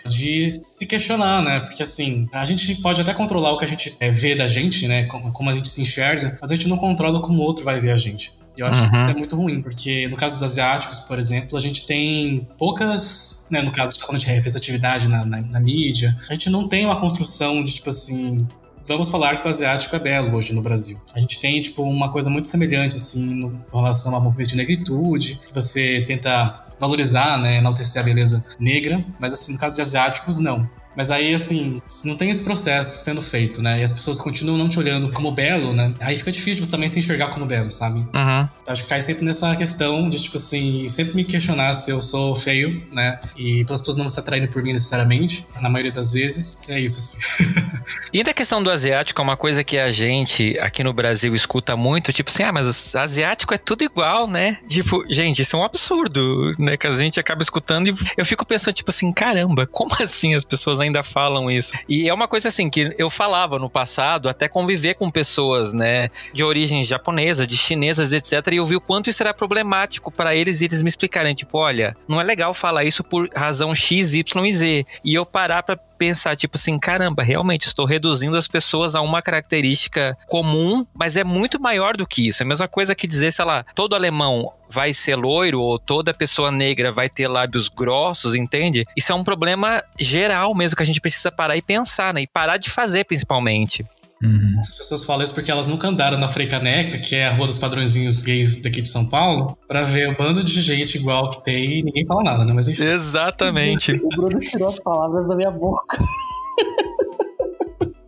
de 0.08 0.52
se 0.52 0.86
questionar, 0.86 1.41
né? 1.41 1.62
Porque 1.62 1.84
assim, 1.84 2.28
a 2.34 2.44
gente 2.44 2.82
pode 2.82 3.00
até 3.00 3.14
controlar 3.14 3.54
o 3.54 3.58
que 3.58 3.64
a 3.64 3.68
gente 3.68 3.96
é, 4.00 4.12
vê 4.12 4.36
da 4.36 4.46
gente, 4.46 4.86
né? 4.86 5.06
Como 5.06 5.50
a 5.50 5.54
gente 5.54 5.70
se 5.70 5.82
enxerga, 5.82 6.38
mas 6.41 6.52
a 6.52 6.56
gente 6.56 6.68
não 6.68 6.78
controla 6.78 7.22
como 7.22 7.39
o 7.39 7.46
outro 7.46 7.64
vai 7.64 7.80
ver 7.80 7.91
a 7.91 7.98
gente. 7.98 8.34
Eu 8.58 8.68
acho 8.68 8.84
uhum. 8.84 8.91
que 8.91 8.99
isso 8.99 9.10
é 9.10 9.14
muito 9.14 9.36
ruim, 9.36 9.62
porque 9.62 10.08
no 10.08 10.16
caso 10.16 10.36
dos 10.36 10.43
asiáticos, 10.43 10.99
por 10.99 11.18
exemplo, 11.18 11.58
a 11.58 11.60
gente 11.60 11.88
tem 11.88 12.47
poucas, 12.58 13.47
né, 13.49 13.62
no 13.62 13.72
caso, 13.72 13.93
falando 13.99 14.22
de 14.22 14.28
representatividade 14.28 15.08
na, 15.08 15.26
na, 15.26 15.41
na 15.41 15.60
mídia, 15.60 16.16
a 16.30 16.34
gente 16.34 16.49
não 16.49 16.68
tem 16.68 16.86
uma 16.86 16.99
construção 16.99 17.64
de, 17.64 17.74
tipo 17.74 17.89
assim, 17.89 18.47
vamos 18.88 19.10
falar 19.10 19.41
que 19.41 19.47
o 19.47 19.49
asiático 19.49 19.95
é 19.95 19.99
belo 19.99 20.36
hoje 20.36 20.54
no 20.54 20.62
Brasil. 20.62 20.97
A 21.16 21.20
gente 21.20 21.39
tem, 21.39 21.62
tipo, 21.62 21.84
uma 21.84 22.12
coisa 22.12 22.30
muito 22.30 22.47
semelhante, 22.47 22.95
assim, 22.95 23.34
no, 23.34 23.51
com 23.72 23.78
relação 23.78 24.14
ao 24.14 24.22
movimento 24.22 24.49
de 24.49 24.56
negritude, 24.56 25.39
que 25.47 25.54
você 25.54 26.04
tenta 26.06 26.64
valorizar, 26.80 27.39
né, 27.39 27.58
enaltecer 27.58 28.01
a 28.01 28.06
beleza 28.06 28.45
negra, 28.60 29.04
mas, 29.20 29.34
assim, 29.34 29.54
no 29.54 29.60
caso 29.60 29.76
de 29.76 29.82
asiáticos, 29.82 30.39
não. 30.39 30.70
Mas 30.96 31.12
aí, 31.12 31.34
assim, 31.34 31.82
se 31.86 32.08
não 32.08 32.16
tem 32.16 32.30
esse 32.30 32.44
processo 32.44 33.04
sendo 33.04 33.22
feito, 33.22 33.62
né? 33.62 33.80
E 33.80 33.84
as 33.84 33.91
pessoas 33.91 34.20
continuam 34.20 34.58
não 34.58 34.70
te 34.70 34.80
olhando 34.80 35.12
como 35.12 35.32
belo, 35.32 35.74
né? 35.74 35.94
Aí 36.00 36.18
fica 36.18 36.32
difícil 36.32 36.64
você 36.64 36.72
também 36.72 36.88
se 36.88 37.00
enxergar 37.00 37.28
como 37.28 37.46
belo, 37.46 37.72
sabe? 37.72 38.00
Uhum. 38.00 38.50
Acho 38.68 38.84
que 38.84 38.89
cai 38.89 39.02
sempre 39.02 39.26
nessa 39.26 39.56
questão 39.56 40.10
de, 40.10 40.22
tipo 40.22 40.38
assim, 40.38 40.88
sempre 40.88 41.16
me 41.16 41.24
questionar 41.24 41.74
se 41.74 41.91
eu 41.91 42.02
sou 42.02 42.36
feio, 42.36 42.84
né? 42.91 43.20
E 43.36 43.64
pelas 43.66 43.82
pessoas 43.82 43.98
não 43.98 44.08
se 44.08 44.20
atraírem 44.20 44.48
por 44.48 44.62
mim 44.62 44.74
necessariamente, 44.74 45.46
na 45.62 45.70
maioria 45.70 45.91
das 45.91 46.12
vezes. 46.12 46.62
É 46.68 46.80
isso, 46.80 47.00
assim. 47.00 47.54
e 48.14 48.18
ainda 48.20 48.32
a 48.32 48.34
questão 48.34 48.64
do 48.64 48.70
asiático 48.70 49.20
é 49.20 49.24
uma 49.24 49.38
coisa 49.38 49.64
que 49.64 49.78
a 49.78 49.91
gente 49.91 50.58
aqui 50.60 50.84
no 50.84 50.94
Brasil 50.94 51.34
escuta 51.36 51.76
muito, 51.76 52.14
tipo 52.14 52.30
assim, 52.30 52.44
ah, 52.44 52.52
mas 52.52 52.96
asiático 52.96 53.54
é 53.54 53.58
tudo 53.58 53.84
igual, 53.84 54.28
né? 54.28 54.58
Tipo, 54.68 55.04
gente, 55.10 55.41
isso 55.41 55.56
é 55.56 55.60
um 55.60 55.64
absurdo, 55.64 56.56
né? 56.58 56.78
Que 56.78 56.88
a 56.88 56.91
gente 56.91 57.20
acaba 57.20 57.41
escutando 57.41 57.88
e 57.88 57.96
eu 58.18 58.26
fico 58.26 58.46
pensando, 58.46 58.74
tipo 58.74 58.91
assim, 58.91 59.12
caramba, 59.12 59.68
como 59.68 59.91
assim 60.02 60.36
as 60.36 60.44
pessoas 60.44 60.80
ainda 60.84 61.04
falam 61.04 61.50
isso. 61.50 61.74
E 61.88 62.08
é 62.08 62.14
uma 62.14 62.28
coisa 62.28 62.50
assim 62.50 62.70
que 62.70 62.94
eu 62.98 63.10
falava 63.10 63.58
no 63.60 63.70
passado, 63.70 64.30
até 64.30 64.48
conviver 64.48 64.96
com 64.96 65.10
pessoas, 65.10 65.74
né, 65.74 66.10
de 66.34 66.44
origem 66.44 66.84
japonesa, 66.84 67.48
de 67.48 67.58
chinesas, 67.58 68.12
etc. 68.12 68.54
E 68.54 68.58
eu 68.58 68.66
vi 68.66 68.76
o 68.76 68.82
quanto 68.82 69.10
isso 69.10 69.24
era 69.24 69.34
problemático 69.34 70.12
para 70.12 70.36
eles 70.36 70.62
e 70.62 70.66
eles 70.66 70.84
me 70.84 70.90
explicarem, 70.90 71.34
tipo, 71.34 71.58
olha, 71.58 71.96
não 72.08 72.20
é 72.20 72.24
legal 72.24 72.54
falar 72.54 72.84
isso 72.84 73.04
por 73.04 73.30
razão 73.36 73.74
X, 73.74 74.14
Y 74.14 74.46
e 74.46 74.54
Z. 74.54 74.86
E 75.04 75.14
eu 75.14 75.26
parar 75.26 75.64
para 75.64 75.78
pensar, 76.04 76.36
tipo 76.36 76.58
assim, 76.58 76.78
caramba, 76.78 77.24
realmente 77.24 77.66
estou 77.66 77.86
reduzindo 77.86 78.36
as 78.36 78.45
pessoas 78.45 78.93
a 78.93 78.99
uma 78.99 79.22
característica 79.22 80.18
comum, 80.28 80.86
mas 80.93 81.16
é 81.16 81.24
muito 81.24 81.62
maior 81.62 81.95
do 81.95 82.06
que 82.06 82.28
isso. 82.28 82.43
É 82.43 82.45
a 82.45 82.47
mesma 82.49 82.68
coisa 82.68 82.93
que 82.93 83.08
dizer, 83.08 83.32
sei 83.32 83.45
lá, 83.45 83.64
todo 83.74 83.95
alemão 83.95 84.51
vai 84.70 84.93
ser 84.93 85.16
loiro 85.16 85.62
ou 85.62 85.80
toda 85.80 86.14
pessoa 86.14 86.51
negra 86.51 86.91
vai 86.91 87.08
ter 87.08 87.30
lábios 87.30 87.70
grossos, 87.70 88.36
entende? 88.36 88.86
Isso 88.97 89.14
é 89.14 89.16
um 89.16 89.24
problema 89.24 89.82
geral 89.97 90.54
mesmo 90.54 90.76
que 90.76 90.84
a 90.84 90.86
gente 90.86 90.99
precisa 90.99 91.32
parar 91.32 91.56
e 91.56 91.62
pensar, 91.62 92.14
né? 92.14 92.24
E 92.24 92.28
parar 92.28 92.58
de 92.58 92.70
fazer, 92.70 93.06
principalmente. 93.06 93.86
Uhum. 94.24 94.55
As 94.59 94.76
pessoas 94.76 95.03
falam 95.03 95.24
isso 95.24 95.34
porque 95.34 95.51
elas 95.51 95.67
nunca 95.67 95.88
andaram 95.88 96.17
na 96.17 96.30
Freicaneca, 96.30 96.97
que 96.99 97.15
é 97.15 97.28
a 97.28 97.34
rua 97.34 97.45
dos 97.45 97.57
padrõezinhos 97.57 98.21
gays 98.21 98.61
daqui 98.61 98.82
de 98.82 98.88
São 98.89 99.09
Paulo, 99.09 99.57
para 99.67 99.84
ver 99.84 100.09
o 100.09 100.17
bando 100.17 100.43
de 100.43 100.61
gente 100.61 100.97
igual 100.97 101.30
que 101.30 101.43
tem 101.43 101.80
e 101.80 101.84
ninguém 101.84 102.05
fala 102.05 102.24
nada, 102.24 102.45
né? 102.45 102.53
Mas 102.53 102.67
enfim. 102.67 102.84
Exatamente. 102.84 103.91
o 103.91 104.09
Bruno 104.09 104.39
tirou 104.39 104.69
as 104.69 104.80
palavras 104.80 105.28
da 105.28 105.36
minha 105.36 105.51
boca. 105.51 105.84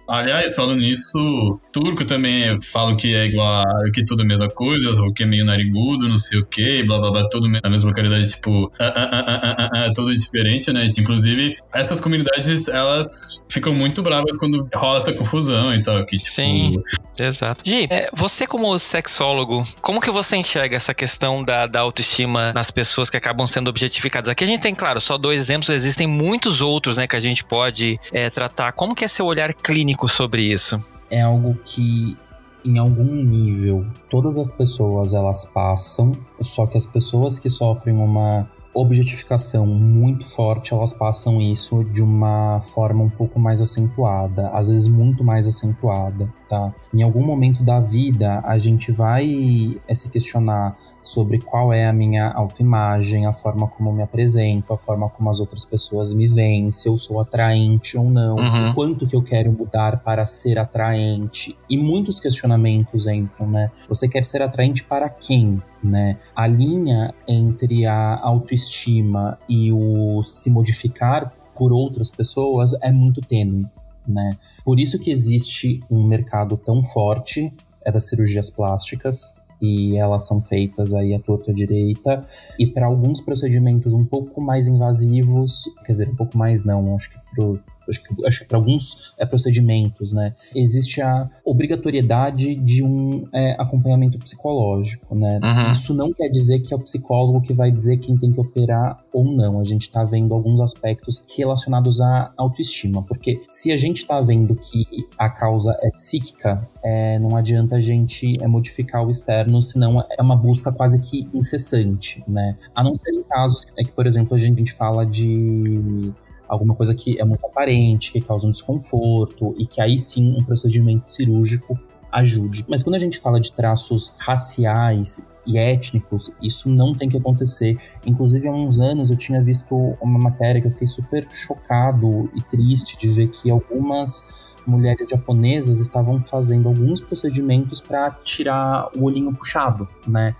Aliás, 0.08 0.56
falando 0.56 0.82
nisso, 0.82 1.60
turco 1.72 2.06
também 2.06 2.62
falam 2.62 2.95
que 2.95 3.16
é 3.16 3.26
igual 3.26 3.64
a, 3.64 3.91
que 3.91 4.06
tudo 4.06 4.22
a 4.22 4.26
mesma 4.26 4.49
coisa, 4.49 5.01
ou 5.01 5.14
que 5.14 5.24
é 5.24 5.26
meio 5.26 5.45
narigudo, 5.45 6.08
não 6.08 6.18
sei 6.18 6.39
o 6.39 6.45
que, 6.45 6.84
blá 6.84 6.99
blá 6.99 7.12
blá, 7.12 7.30
tudo 7.30 7.47
na 7.47 7.70
mesma 7.70 7.93
qualidade, 7.93 8.30
tipo, 8.30 8.72
ah, 8.80 8.93
ah, 8.95 9.70
ah, 9.74 9.89
tudo 9.95 10.14
diferente, 10.14 10.72
né? 10.72 10.89
Inclusive, 10.97 11.58
essas 11.74 11.99
comunidades, 11.99 12.68
elas 12.68 13.41
ficam 13.49 13.74
muito 13.74 14.03
bravas 14.03 14.38
quando 14.38 14.64
rola 14.76 14.97
essa 14.97 15.14
confusão 15.14 15.74
e 15.74 15.82
tal. 15.82 16.06
Que, 16.06 16.18
tipo... 16.18 16.32
Sim, 16.32 16.76
exato. 17.18 17.64
Gi, 17.66 17.88
é, 17.89 18.08
você 18.14 18.45
como 18.45 18.78
sexólogo, 18.78 19.66
como 19.82 19.99
que 19.99 20.12
você 20.12 20.38
enxerga 20.38 20.76
essa 20.76 20.93
questão 20.93 21.43
da, 21.43 21.66
da 21.66 21.80
autoestima 21.80 22.53
nas 22.53 22.70
pessoas 22.70 23.10
que 23.10 23.18
acabam 23.18 23.47
sendo 23.47 23.70
objetificadas? 23.70 24.30
Aqui 24.30 24.43
a 24.43 24.47
gente 24.47 24.62
tem, 24.62 24.76
claro, 24.76 25.01
só 25.01 25.18
dois 25.18 25.41
exemplos, 25.41 25.70
existem 25.70 26.06
muitos 26.06 26.62
outros, 26.62 26.97
né, 26.97 27.08
que 27.08 27.16
a 27.16 27.20
gente 27.20 27.43
pode 27.43 27.99
é, 28.12 28.30
tratar. 28.30 28.72
Como 28.74 28.93
que 28.93 29.03
é 29.03 29.08
seu 29.08 29.26
olhar 29.26 29.53
clínico 29.53 29.95
sobre 30.08 30.41
isso? 30.41 30.84
É 31.10 31.22
algo 31.22 31.58
que 31.66 32.18
em 32.64 32.80
algum 32.80 33.04
nível 33.04 33.86
todas 34.10 34.36
as 34.38 34.52
pessoas 34.52 35.14
elas 35.14 35.46
passam, 35.46 36.18
só 36.41 36.66
que 36.66 36.76
as 36.76 36.86
pessoas 36.86 37.38
que 37.38 37.50
sofrem 37.50 37.96
uma 37.96 38.50
objetificação 38.76 39.66
muito 39.66 40.28
forte, 40.28 40.74
elas 40.74 40.94
passam 40.94 41.42
isso 41.42 41.84
de 41.86 42.02
uma 42.02 42.62
forma 42.74 43.04
um 43.04 43.10
pouco 43.10 43.40
mais 43.40 43.62
acentuada, 43.62 44.50
às 44.50 44.68
vezes 44.68 44.88
muito 44.88 45.24
mais 45.24 45.48
acentuada, 45.48 46.32
tá? 46.50 46.74
Em 46.94 47.02
algum 47.02 47.24
momento 47.24 47.64
da 47.64 47.80
vida, 47.80 48.42
a 48.46 48.58
gente 48.58 48.92
vai 48.92 49.78
é, 49.88 49.94
se 49.94 50.10
questionar 50.12 50.78
sobre 51.02 51.40
qual 51.40 51.72
é 51.72 51.86
a 51.86 51.94
minha 51.94 52.32
autoimagem, 52.32 53.26
a 53.26 53.34
forma 53.34 53.68
como 53.68 53.90
eu 53.90 53.94
me 53.94 54.04
apresento, 54.04 54.74
a 54.74 54.78
forma 54.78 55.08
como 55.10 55.30
as 55.30 55.40
outras 55.40 55.64
pessoas 55.64 56.14
me 56.14 56.28
veem, 56.28 56.72
se 56.72 56.90
eu 56.90 56.98
sou 56.98 57.22
atraente 57.22 57.98
ou 57.98 58.10
não, 58.10 58.36
uhum. 58.36 58.74
quanto 58.74 59.08
que 59.08 59.16
eu 59.16 59.22
quero 59.22 59.52
mudar 59.52 60.00
para 60.00 60.26
ser 60.26 60.60
atraente. 60.60 61.56
E 61.70 61.78
muitos 61.78 62.20
questionamentos 62.20 63.08
entram, 63.08 63.48
né? 63.48 63.72
Você 63.88 64.10
quer 64.10 64.26
ser 64.26 64.42
atraente 64.42 64.84
para 64.84 65.10
quem? 65.10 65.62
Né? 65.84 66.18
A 66.36 66.48
linha 66.48 67.14
entre 67.28 67.86
a 67.86 68.20
autoestima 68.20 69.38
e 69.48 69.72
o 69.72 70.24
se 70.24 70.50
modificar 70.50 71.32
por 71.56 71.72
outras 71.72 72.10
pessoas 72.10 72.74
é 72.82 72.92
muito 72.92 73.22
tênue. 73.22 73.68
Né? 74.08 74.38
Por 74.64 74.80
isso 74.80 75.00
que 75.00 75.12
existe 75.12 75.84
um 75.90 76.04
mercado 76.04 76.58
tão 76.58 76.84
forte 76.84 77.52
é 77.86 77.92
das 77.92 78.10
cirurgias 78.10 78.50
plásticas, 78.50 79.38
e 79.62 79.98
elas 79.98 80.26
são 80.28 80.42
feitas 80.42 80.94
aí 80.94 81.14
à 81.14 81.20
torta 81.20 81.54
direita. 81.54 82.26
E 82.60 82.68
para 82.68 82.88
alguns 82.88 83.22
procedimentos 83.22 83.94
um 83.94 84.04
pouco 84.04 84.42
mais 84.42 84.68
invasivos, 84.68 85.64
quer 85.86 85.92
dizer, 85.92 86.10
um 86.10 86.16
pouco 86.16 86.38
mais 86.38 86.66
não, 86.66 86.96
acho 86.96 87.12
que 87.12 87.20
pro 87.34 87.60
acho 87.90 88.04
que, 88.04 88.26
acho 88.26 88.40
que 88.42 88.46
para 88.46 88.58
alguns 88.58 89.14
é, 89.18 89.26
procedimentos, 89.26 90.14
né, 90.14 90.34
existe 90.54 91.02
a 91.02 91.30
obrigatoriedade 91.44 92.56
de 92.56 92.84
um 92.84 93.28
é, 93.34 93.56
acompanhamento 93.60 94.18
psicológico, 94.20 95.16
né? 95.16 95.40
Uhum. 95.44 95.72
Isso 95.72 95.94
não 95.94 96.14
quer 96.14 96.30
dizer 96.30 96.60
que 96.60 96.74
é 96.74 96.78
o 96.78 96.80
psicólogo 96.80 97.42
que 97.42 97.54
vai 97.54 97.72
dizer 97.72 97.98
quem 97.98 98.18
tem 98.18 98.32
que 98.32 98.40
operar 98.40 99.00
ou 99.14 99.24
não. 99.24 99.60
A 99.60 99.64
gente 99.64 99.84
está 99.84 100.04
vendo 100.04 100.34
alguns 100.34 100.60
aspectos 100.60 101.24
relacionados 101.38 102.02
à 102.02 102.32
autoestima, 102.38 103.04
porque 103.04 103.42
se 103.50 103.72
a 103.72 103.78
gente 103.78 103.98
está 103.98 104.20
vendo 104.22 104.56
que 104.56 104.86
a 105.18 105.30
causa 105.30 105.76
é 105.82 105.92
psíquica, 105.92 106.68
é, 106.84 107.18
não 107.20 107.36
adianta 107.36 107.76
a 107.76 107.82
gente 107.82 108.34
é, 108.42 108.48
modificar 108.48 109.06
o 109.06 109.10
externo, 109.10 109.62
senão 109.62 110.04
é 110.18 110.22
uma 110.22 110.36
busca 110.36 110.72
quase 110.72 111.02
que 111.02 111.30
incessante, 111.34 112.24
né? 112.28 112.58
A 112.76 112.84
não 112.84 112.96
ser 112.96 113.12
em 113.12 113.24
casos 113.24 113.68
é 113.78 113.84
que, 113.84 113.92
por 113.92 114.06
exemplo, 114.06 114.36
a 114.36 114.38
gente, 114.38 114.56
a 114.56 114.60
gente 114.60 114.74
fala 114.74 115.06
de 115.06 116.14
alguma 116.48 116.76
coisa 116.76 116.93
que 116.93 117.20
é 117.20 117.26
muito 117.26 117.46
aparente, 117.46 118.12
que 118.12 118.22
causa 118.22 118.48
um 118.48 118.52
desconforto 118.52 119.56
e 119.58 119.66
que 119.66 119.82
aí 119.82 119.98
sim 119.98 120.36
um 120.38 120.43
procedimento 120.43 121.14
cirúrgico 121.14 121.80
ajude. 122.12 122.66
Mas 122.68 122.82
quando 122.82 122.96
a 122.96 123.00
gente 123.00 123.20
fala 123.20 123.39
de 123.39 123.52
traços 123.52 124.14
raciais 124.18 125.32
e 125.46 125.58
étnicos, 125.58 126.32
isso 126.41 126.70
não 126.70 126.93
tem 126.93 127.10
que 127.10 127.18
acontecer. 127.18 127.78
Inclusive, 128.06 128.48
há 128.48 128.52
uns 128.52 128.80
anos 128.80 129.12
eu 129.12 129.18
tinha 129.18 129.43
visto 129.43 129.76
uma 130.02 130.18
matéria 130.18 130.62
que 130.62 130.68
eu 130.68 130.72
fiquei 130.72 130.88
super 130.88 131.28
chocado 131.30 132.30
e 132.34 132.41
triste 132.41 132.98
de 132.98 133.10
ver 133.10 133.28
que 133.28 133.52
algumas 133.52 134.56
mulheres 134.66 135.08
japonesas 135.10 135.80
estavam 135.80 136.20
fazendo 136.20 136.68
alguns 136.68 137.02
procedimentos 137.02 137.80
para 137.80 138.10
tirar 138.24 138.89
o 138.98 139.04
olhinho 139.04 139.34
puxado, 139.34 139.88
né? 140.08 140.36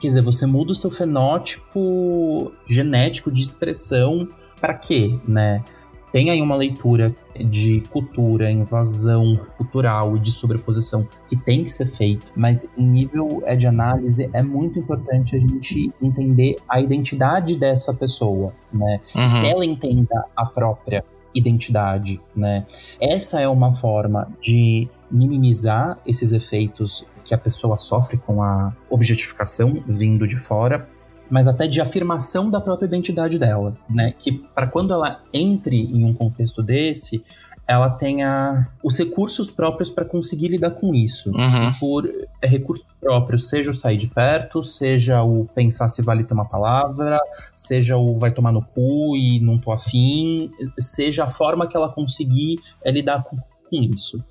Quer 0.00 0.08
dizer, 0.08 0.20
você 0.20 0.46
muda 0.46 0.72
o 0.72 0.74
seu 0.74 0.90
fenótipo 0.90 2.52
genético 2.66 3.32
de 3.32 3.42
expressão 3.42 4.28
para 4.64 4.72
quê, 4.72 5.20
né? 5.28 5.62
Tem 6.10 6.30
aí 6.30 6.40
uma 6.40 6.56
leitura 6.56 7.14
de 7.38 7.82
cultura, 7.90 8.50
invasão 8.50 9.36
cultural 9.58 10.16
e 10.16 10.20
de 10.20 10.30
sobreposição 10.30 11.06
que 11.28 11.36
tem 11.36 11.64
que 11.64 11.70
ser 11.70 11.84
feito, 11.84 12.24
mas 12.34 12.70
em 12.78 12.86
nível 12.86 13.42
é, 13.44 13.54
de 13.56 13.66
análise 13.66 14.30
é 14.32 14.42
muito 14.42 14.78
importante 14.78 15.36
a 15.36 15.38
gente 15.38 15.92
entender 16.00 16.56
a 16.66 16.80
identidade 16.80 17.56
dessa 17.56 17.92
pessoa, 17.92 18.54
né? 18.72 19.00
Uhum. 19.14 19.44
Ela 19.44 19.66
entenda 19.66 20.24
a 20.34 20.46
própria 20.46 21.04
identidade, 21.34 22.22
né? 22.34 22.64
Essa 22.98 23.40
é 23.40 23.48
uma 23.48 23.74
forma 23.74 24.28
de 24.40 24.88
minimizar 25.10 25.98
esses 26.06 26.32
efeitos 26.32 27.04
que 27.22 27.34
a 27.34 27.38
pessoa 27.38 27.76
sofre 27.76 28.16
com 28.16 28.42
a 28.42 28.72
objetificação 28.88 29.82
vindo 29.86 30.26
de 30.26 30.36
fora 30.36 30.88
mas 31.30 31.48
até 31.48 31.66
de 31.66 31.80
afirmação 31.80 32.50
da 32.50 32.60
própria 32.60 32.86
identidade 32.86 33.38
dela, 33.38 33.76
né? 33.88 34.12
Que 34.18 34.32
para 34.32 34.66
quando 34.66 34.92
ela 34.92 35.20
entre 35.32 35.76
em 35.76 36.04
um 36.04 36.12
contexto 36.12 36.62
desse, 36.62 37.24
ela 37.66 37.88
tenha 37.88 38.68
os 38.82 38.98
recursos 38.98 39.50
próprios 39.50 39.88
para 39.88 40.04
conseguir 40.04 40.48
lidar 40.48 40.72
com 40.72 40.94
isso. 40.94 41.30
Uhum. 41.30 41.72
Por 41.80 42.10
é, 42.42 42.46
recursos 42.46 42.84
próprios, 43.00 43.48
seja 43.48 43.70
o 43.70 43.74
sair 43.74 43.96
de 43.96 44.08
perto, 44.08 44.62
seja 44.62 45.22
o 45.22 45.46
pensar 45.54 45.88
se 45.88 46.02
vale 46.02 46.24
ter 46.24 46.34
uma 46.34 46.44
palavra, 46.44 47.18
seja 47.54 47.96
o 47.96 48.16
vai 48.16 48.30
tomar 48.30 48.52
no 48.52 48.62
cu 48.62 49.16
e 49.16 49.40
não 49.40 49.56
tô 49.56 49.72
afim, 49.72 50.50
seja 50.78 51.24
a 51.24 51.28
forma 51.28 51.66
que 51.66 51.76
ela 51.76 51.88
conseguir 51.88 52.60
é, 52.84 52.90
lidar 52.90 53.22
com, 53.24 53.36
com 53.36 53.82
isso. 53.82 54.22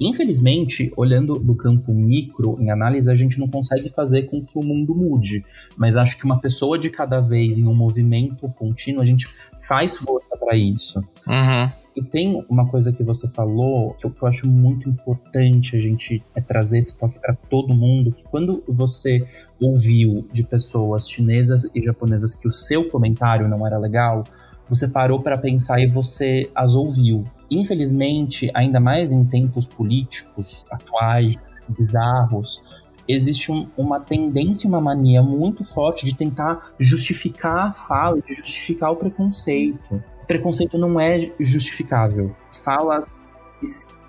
Infelizmente, 0.00 0.92
olhando 0.96 1.34
do 1.34 1.54
campo 1.54 1.92
micro, 1.92 2.56
em 2.60 2.70
análise, 2.70 3.10
a 3.10 3.14
gente 3.14 3.38
não 3.38 3.48
consegue 3.48 3.88
fazer 3.88 4.22
com 4.24 4.44
que 4.44 4.58
o 4.58 4.62
mundo 4.64 4.94
mude. 4.94 5.44
Mas 5.76 5.96
acho 5.96 6.16
que 6.16 6.24
uma 6.24 6.40
pessoa 6.40 6.78
de 6.78 6.90
cada 6.90 7.20
vez 7.20 7.58
em 7.58 7.66
um 7.66 7.74
movimento 7.74 8.48
contínuo, 8.50 9.02
a 9.02 9.06
gente 9.06 9.28
faz 9.60 9.96
força 9.96 10.36
para 10.36 10.56
isso. 10.56 10.98
Uhum. 11.26 11.70
E 11.98 12.02
tem 12.02 12.44
uma 12.48 12.64
coisa 12.64 12.92
que 12.92 13.02
você 13.02 13.28
falou 13.28 13.92
que 13.94 14.06
eu, 14.06 14.10
que 14.10 14.22
eu 14.22 14.28
acho 14.28 14.46
muito 14.46 14.88
importante 14.88 15.74
a 15.74 15.80
gente 15.80 16.22
é 16.32 16.40
trazer 16.40 16.78
esse 16.78 16.96
toque 16.96 17.18
para 17.18 17.34
todo 17.34 17.74
mundo, 17.74 18.12
que 18.12 18.22
quando 18.22 18.62
você 18.68 19.26
ouviu 19.60 20.24
de 20.32 20.44
pessoas 20.44 21.10
chinesas 21.10 21.68
e 21.74 21.82
japonesas 21.82 22.34
que 22.34 22.46
o 22.46 22.52
seu 22.52 22.88
comentário 22.88 23.48
não 23.48 23.66
era 23.66 23.76
legal, 23.76 24.22
você 24.68 24.88
parou 24.88 25.20
para 25.20 25.38
pensar 25.38 25.80
e 25.80 25.86
você 25.86 26.50
as 26.54 26.74
ouviu. 26.74 27.24
Infelizmente, 27.50 28.50
ainda 28.54 28.78
mais 28.78 29.12
em 29.12 29.24
tempos 29.24 29.66
políticos 29.66 30.64
atuais, 30.70 31.36
bizarros, 31.68 32.62
existe 33.08 33.50
um, 33.50 33.66
uma 33.76 33.98
tendência, 33.98 34.68
uma 34.68 34.80
mania 34.80 35.22
muito 35.22 35.64
forte 35.64 36.04
de 36.04 36.14
tentar 36.14 36.72
justificar 36.78 37.68
a 37.68 37.72
fala, 37.72 38.20
de 38.20 38.34
justificar 38.34 38.92
o 38.92 38.96
preconceito. 38.96 40.02
Preconceito 40.26 40.76
não 40.76 41.00
é 41.00 41.32
justificável. 41.40 42.34
Falas 42.52 43.22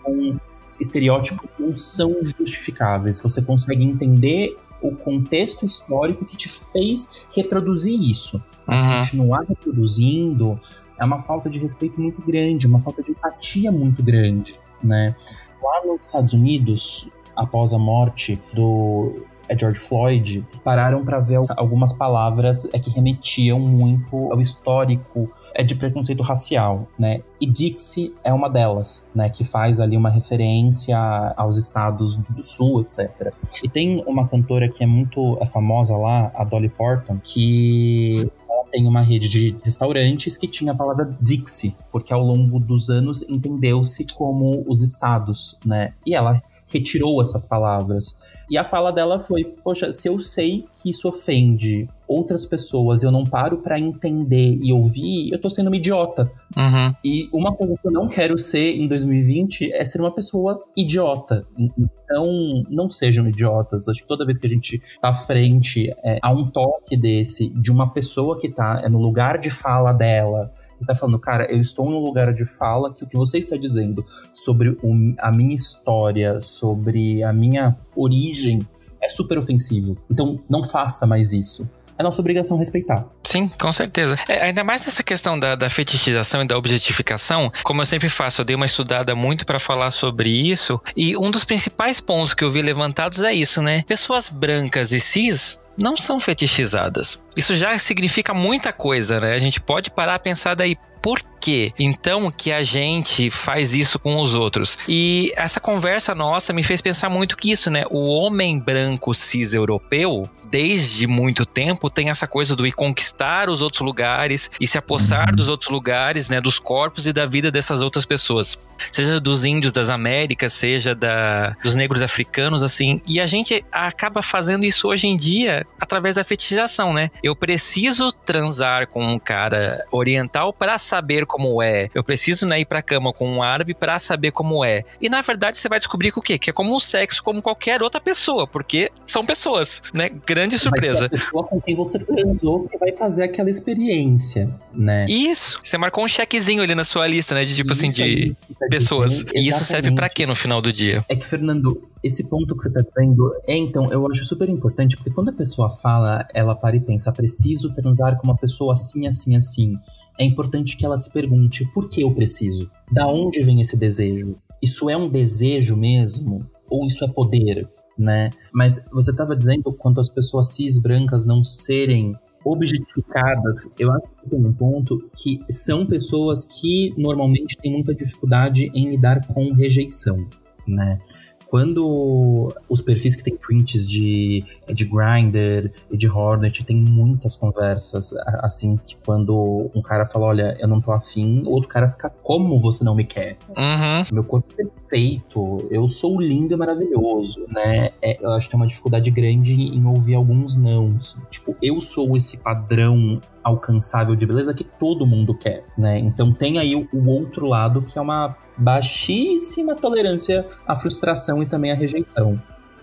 com 0.03 0.37
estereótipos 0.79 1.49
não 1.57 1.73
são 1.73 2.15
justificáveis. 2.23 3.21
Você 3.21 3.41
consegue 3.41 3.83
entender 3.83 4.57
o 4.81 4.95
contexto 4.95 5.65
histórico 5.65 6.25
que 6.25 6.37
te 6.37 6.49
fez 6.49 7.27
reproduzir 7.35 7.99
isso. 7.99 8.41
Mas 8.69 8.81
uhum. 8.81 8.97
continuar 8.97 9.45
reproduzindo 9.47 10.59
é 10.97 11.03
uma 11.03 11.19
falta 11.19 11.49
de 11.49 11.59
respeito 11.59 11.99
muito 11.99 12.21
grande, 12.21 12.67
uma 12.67 12.79
falta 12.79 13.01
de 13.01 13.11
empatia 13.11 13.71
muito 13.71 14.03
grande, 14.03 14.55
né? 14.83 15.15
Lá 15.61 15.85
nos 15.85 16.01
Estados 16.01 16.33
Unidos, 16.33 17.09
após 17.35 17.73
a 17.73 17.79
morte 17.79 18.39
do 18.53 19.25
George 19.57 19.79
Floyd, 19.79 20.45
pararam 20.63 21.03
para 21.03 21.19
ver 21.19 21.39
algumas 21.57 21.93
palavras 21.93 22.69
é, 22.73 22.79
que 22.79 22.89
remetiam 22.89 23.59
muito 23.59 24.31
ao 24.31 24.39
histórico 24.39 25.31
é 25.59 25.63
de 25.63 25.75
preconceito 25.75 26.23
racial, 26.23 26.87
né? 26.97 27.21
E 27.39 27.45
Dixie 27.45 28.15
é 28.23 28.33
uma 28.33 28.49
delas, 28.49 29.09
né? 29.13 29.29
Que 29.29 29.43
faz 29.43 29.81
ali 29.81 29.97
uma 29.97 30.09
referência 30.09 30.97
aos 31.35 31.57
estados 31.57 32.15
do 32.15 32.41
sul, 32.41 32.79
etc. 32.79 33.33
E 33.61 33.67
tem 33.67 34.01
uma 34.07 34.25
cantora 34.25 34.69
que 34.69 34.81
é 34.81 34.87
muito 34.87 35.37
é 35.41 35.45
famosa 35.45 35.97
lá, 35.97 36.31
a 36.33 36.45
Dolly 36.45 36.69
Parton, 36.69 37.19
que 37.21 38.31
tem 38.71 38.87
uma 38.87 39.01
rede 39.01 39.27
de 39.27 39.57
restaurantes 39.61 40.37
que 40.37 40.47
tinha 40.47 40.71
a 40.71 40.75
palavra 40.75 41.13
Dixie, 41.19 41.75
porque 41.91 42.13
ao 42.13 42.21
longo 42.21 42.57
dos 42.57 42.89
anos 42.89 43.21
entendeu-se 43.23 44.05
como 44.15 44.63
os 44.65 44.81
estados, 44.81 45.57
né? 45.65 45.91
E 46.05 46.15
ela 46.15 46.41
retirou 46.69 47.21
essas 47.21 47.45
palavras. 47.45 48.17
E 48.49 48.57
a 48.57 48.63
fala 48.63 48.91
dela 48.91 49.19
foi: 49.19 49.43
Poxa, 49.43 49.91
se 49.91 50.07
eu 50.07 50.19
sei 50.19 50.65
que 50.81 50.89
isso 50.89 51.07
ofende 51.07 51.87
outras 52.07 52.43
pessoas, 52.45 53.03
eu 53.03 53.11
não 53.11 53.23
paro 53.23 53.59
para 53.59 53.79
entender 53.79 54.57
e 54.59 54.73
ouvir, 54.73 55.31
eu 55.31 55.39
tô 55.39 55.49
sendo 55.49 55.67
uma 55.67 55.77
idiota. 55.77 56.31
Uhum. 56.57 56.95
E 57.05 57.29
uma 57.31 57.55
coisa 57.55 57.75
que 57.79 57.87
eu 57.87 57.91
não 57.91 58.09
quero 58.09 58.37
ser 58.39 58.77
em 58.77 58.87
2020 58.87 59.71
é 59.71 59.85
ser 59.85 60.01
uma 60.01 60.11
pessoa 60.11 60.59
idiota. 60.75 61.45
Então, 61.55 62.25
não 62.67 62.89
sejam 62.89 63.27
idiotas. 63.27 63.87
Acho 63.87 64.01
que 64.01 64.07
toda 64.07 64.25
vez 64.25 64.39
que 64.39 64.47
a 64.47 64.49
gente 64.49 64.81
tá 64.99 65.09
à 65.09 65.13
frente 65.13 65.87
é, 66.03 66.17
a 66.21 66.31
um 66.31 66.49
toque 66.49 66.97
desse, 66.97 67.49
de 67.49 67.71
uma 67.71 67.93
pessoa 67.93 68.39
que 68.39 68.49
tá 68.49 68.81
é, 68.83 68.89
no 68.89 68.99
lugar 68.99 69.37
de 69.37 69.51
fala 69.51 69.93
dela, 69.93 70.51
e 70.81 70.85
tá 70.85 70.95
falando, 70.95 71.19
cara, 71.19 71.51
eu 71.51 71.59
estou 71.59 71.89
num 71.89 71.99
lugar 71.99 72.33
de 72.33 72.45
fala 72.45 72.93
que 72.93 73.03
o 73.03 73.07
que 73.07 73.17
você 73.17 73.37
está 73.37 73.57
dizendo 73.57 74.05
sobre 74.33 74.69
o, 74.81 75.15
a 75.19 75.31
minha 75.31 75.55
história, 75.55 76.39
sobre 76.41 77.23
a 77.23 77.33
minha 77.33 77.75
origem, 77.95 78.59
é 79.01 79.07
super 79.09 79.37
ofensivo. 79.37 79.97
Então, 80.09 80.39
não 80.49 80.63
faça 80.63 81.07
mais 81.07 81.33
isso 81.33 81.69
é 81.99 82.03
nossa 82.03 82.21
obrigação 82.21 82.57
respeitar. 82.57 83.05
Sim, 83.25 83.51
com 83.59 83.71
certeza. 83.73 84.15
É, 84.25 84.45
ainda 84.45 84.63
mais 84.63 84.85
nessa 84.85 85.03
questão 85.03 85.37
da, 85.37 85.53
da 85.53 85.69
fetichização 85.69 86.41
e 86.41 86.47
da 86.47 86.57
objetificação, 86.57 87.51
como 87.61 87.81
eu 87.81 87.85
sempre 87.85 88.07
faço, 88.07 88.39
eu 88.39 88.45
dei 88.45 88.55
uma 88.55 88.65
estudada 88.65 89.13
muito 89.13 89.45
para 89.45 89.59
falar 89.59 89.91
sobre 89.91 90.29
isso, 90.29 90.79
e 90.95 91.17
um 91.17 91.29
dos 91.29 91.43
principais 91.43 91.99
pontos 91.99 92.33
que 92.33 92.41
eu 92.41 92.49
vi 92.49 92.61
levantados 92.61 93.21
é 93.21 93.33
isso, 93.33 93.61
né? 93.61 93.83
Pessoas 93.85 94.29
brancas 94.29 94.93
e 94.93 94.99
cis 95.01 95.59
não 95.81 95.95
são 95.95 96.19
fetichizadas. 96.19 97.19
Isso 97.35 97.55
já 97.55 97.77
significa 97.79 98.33
muita 98.33 98.73
coisa, 98.73 99.19
né? 99.19 99.33
A 99.33 99.39
gente 99.39 99.61
pode 99.61 99.89
parar 99.89 100.15
a 100.15 100.19
pensar 100.19 100.53
daí, 100.53 100.77
por 101.01 101.21
que 101.39 101.73
então 101.79 102.31
que 102.31 102.51
a 102.51 102.63
gente 102.63 103.29
faz 103.29 103.73
isso 103.73 103.97
com 103.97 104.21
os 104.21 104.33
outros? 104.33 104.77
E 104.87 105.31
essa 105.35 105.59
conversa 105.59 106.13
nossa 106.13 106.53
me 106.53 106.63
fez 106.63 106.81
pensar 106.81 107.09
muito 107.09 107.37
que 107.37 107.51
isso, 107.51 107.69
né? 107.69 107.83
O 107.89 108.09
homem 108.09 108.59
branco 108.59 109.13
cis 109.13 109.53
europeu, 109.53 110.29
desde 110.49 111.07
muito 111.07 111.45
tempo, 111.45 111.89
tem 111.89 112.09
essa 112.09 112.27
coisa 112.27 112.55
do 112.55 112.65
ir 112.65 112.71
conquistar 112.71 113.49
os 113.49 113.61
outros 113.61 113.81
lugares 113.81 114.49
e 114.59 114.67
se 114.67 114.77
apossar 114.77 115.29
uhum. 115.29 115.35
dos 115.35 115.49
outros 115.49 115.69
lugares, 115.69 116.29
né? 116.29 116.41
Dos 116.41 116.59
corpos 116.59 117.07
e 117.07 117.13
da 117.13 117.25
vida 117.25 117.51
dessas 117.51 117.81
outras 117.81 118.05
pessoas. 118.05 118.57
Seja 118.91 119.19
dos 119.19 119.45
índios 119.45 119.71
das 119.71 119.89
Américas, 119.89 120.53
seja 120.53 120.95
da, 120.95 121.55
dos 121.63 121.75
negros 121.75 122.01
africanos, 122.01 122.63
assim. 122.63 123.01
E 123.05 123.19
a 123.19 123.25
gente 123.25 123.63
acaba 123.71 124.21
fazendo 124.21 124.65
isso 124.65 124.87
hoje 124.87 125.07
em 125.07 125.17
dia 125.17 125.65
através 125.79 126.15
da 126.15 126.23
fetichização, 126.23 126.93
né? 126.93 127.11
Eu 127.21 127.35
preciso 127.35 128.11
transar 128.11 128.87
com 128.87 129.05
um 129.05 129.19
cara 129.19 129.85
oriental 129.91 130.53
para 130.53 130.77
saber 130.77 131.25
como 131.29 131.61
é. 131.61 131.89
Eu 131.93 132.03
preciso 132.03 132.45
né, 132.45 132.59
ir 132.59 132.65
pra 132.65 132.81
cama 132.81 133.13
com 133.13 133.29
um 133.29 133.41
árabe 133.41 133.73
para 133.73 133.97
saber 133.99 134.31
como 134.31 134.65
é. 134.65 134.83
E 134.99 135.07
na 135.07 135.21
verdade 135.21 135.57
você 135.57 135.69
vai 135.69 135.79
descobrir 135.79 136.11
que 136.11 136.19
o 136.19 136.21
quê? 136.21 136.37
Que 136.37 136.49
é 136.49 136.53
como 136.53 136.75
um 136.75 136.79
sexo, 136.79 137.23
como 137.23 137.41
qualquer 137.41 137.81
outra 137.83 138.01
pessoa, 138.01 138.47
porque 138.47 138.91
são 139.05 139.23
pessoas, 139.23 139.81
né? 139.93 140.09
Grande 140.25 140.57
surpresa. 140.57 141.07
Vai 141.07 141.09
ser 141.09 141.15
a 141.15 141.19
pessoa 141.19 141.43
com 141.43 141.61
quem 141.61 141.75
você 141.75 141.99
transou 141.99 142.67
que 142.67 142.77
vai 142.77 142.91
fazer 142.93 143.23
aquela 143.23 143.49
experiência, 143.49 144.49
né? 144.73 145.05
Isso. 145.07 145.59
Você 145.63 145.77
marcou 145.77 146.03
um 146.03 146.07
chequezinho 146.07 146.63
ali 146.63 146.73
na 146.73 146.83
sua 146.83 147.07
lista, 147.07 147.35
né? 147.35 147.45
De 147.45 147.55
tipo 147.55 147.71
isso 147.71 147.85
assim, 147.85 147.93
de 147.93 148.35
pessoas. 148.69 149.23
E 149.33 149.47
isso 149.47 149.63
serve 149.63 149.91
para 149.91 150.09
quê 150.09 150.25
no 150.25 150.35
final 150.35 150.61
do 150.61 150.73
dia? 150.73 151.05
É 151.07 151.15
que, 151.15 151.25
Fernando, 151.25 151.87
esse 152.03 152.27
ponto 152.27 152.55
que 152.55 152.63
você 152.63 152.71
tá 152.71 152.81
dizendo 152.81 153.31
é, 153.45 153.55
então, 153.55 153.91
eu 153.91 154.09
acho 154.09 154.23
super 154.25 154.49
importante, 154.49 154.95
porque 154.95 155.11
quando 155.11 155.29
a 155.29 155.33
pessoa 155.33 155.69
fala, 155.69 156.25
ela 156.33 156.55
para 156.55 156.75
e 156.75 156.79
pensa, 156.79 157.11
preciso 157.11 157.73
transar 157.73 158.17
com 158.17 158.23
uma 158.23 158.37
pessoa 158.37 158.73
assim, 158.73 159.07
assim, 159.07 159.35
assim 159.35 159.77
é 160.19 160.25
importante 160.25 160.75
que 160.75 160.85
ela 160.85 160.97
se 160.97 161.11
pergunte: 161.11 161.65
por 161.73 161.87
que 161.87 162.01
eu 162.01 162.13
preciso? 162.13 162.69
Da 162.91 163.07
onde 163.07 163.41
vem 163.41 163.61
esse 163.61 163.77
desejo? 163.77 164.35
Isso 164.61 164.89
é 164.89 164.97
um 164.97 165.07
desejo 165.07 165.75
mesmo? 165.77 166.45
Ou 166.69 166.85
isso 166.85 167.03
é 167.05 167.07
poder? 167.07 167.67
Né? 167.97 168.29
Mas 168.53 168.87
você 168.91 169.11
estava 169.11 169.35
dizendo 169.35 169.73
quanto 169.73 169.99
as 169.99 170.09
pessoas 170.09 170.47
cis 170.47 170.77
brancas 170.77 171.25
não 171.25 171.43
serem 171.43 172.13
objetificadas, 172.45 173.69
eu 173.77 173.91
acho 173.91 174.07
que 174.21 174.29
tem 174.29 174.45
um 174.45 174.53
ponto 174.53 175.09
que 175.17 175.39
são 175.49 175.85
pessoas 175.85 176.45
que 176.45 176.93
normalmente 176.97 177.57
têm 177.57 177.73
muita 177.73 177.93
dificuldade 177.93 178.71
em 178.73 178.89
lidar 178.89 179.25
com 179.27 179.53
rejeição, 179.53 180.25
né? 180.65 180.99
Quando 181.47 182.53
os 182.69 182.79
perfis 182.79 183.15
que 183.15 183.23
tem 183.23 183.35
prints 183.35 183.87
de, 183.87 184.45
de 184.73 184.85
Grindr 184.85 185.71
e 185.91 185.97
de 185.97 186.09
Hornet 186.09 186.63
tem 186.63 186.77
muitas 186.77 187.35
conversas, 187.35 188.13
assim, 188.41 188.77
que 188.77 188.97
quando 189.05 189.69
um 189.73 189.81
cara 189.81 190.05
fala, 190.05 190.25
olha, 190.25 190.57
eu 190.59 190.67
não 190.67 190.81
tô 190.81 190.91
afim, 190.91 191.43
o 191.45 191.51
outro 191.51 191.69
cara 191.69 191.87
fica, 191.87 192.09
como 192.09 192.59
você 192.59 192.83
não 192.83 192.95
me 192.95 193.03
quer? 193.03 193.37
Uhum. 193.49 194.03
Meu 194.11 194.23
corpo 194.23 194.47
é 194.59 194.65
perfeito, 194.65 195.67
eu 195.69 195.87
sou 195.87 196.19
lindo 196.19 196.53
e 196.53 196.57
maravilhoso, 196.57 197.45
né? 197.49 197.91
É, 198.01 198.17
eu 198.21 198.31
acho 198.31 198.47
que 198.47 198.51
tem 198.51 198.59
uma 198.59 198.67
dificuldade 198.67 199.11
grande 199.11 199.53
em 199.53 199.85
ouvir 199.85 200.15
alguns 200.15 200.55
nãos. 200.55 201.17
Tipo, 201.29 201.55
eu 201.61 201.81
sou 201.81 202.15
esse 202.17 202.37
padrão 202.39 203.19
alcançável 203.43 204.15
de 204.15 204.25
beleza 204.25 204.53
que 204.53 204.63
todo 204.63 205.05
mundo 205.07 205.33
quer, 205.33 205.65
né? 205.77 205.97
Então 205.99 206.33
tem 206.33 206.59
aí 206.59 206.75
o, 206.75 206.87
o 206.91 207.09
outro 207.09 207.47
lado 207.47 207.81
que 207.81 207.97
é 207.97 208.01
uma 208.01 208.35
baixíssima 208.57 209.75
tolerância 209.75 210.45
à 210.67 210.75
frustração 210.75 211.41
e 211.41 211.45
também 211.45 211.71
à 211.71 211.75
rejeição. 211.75 212.39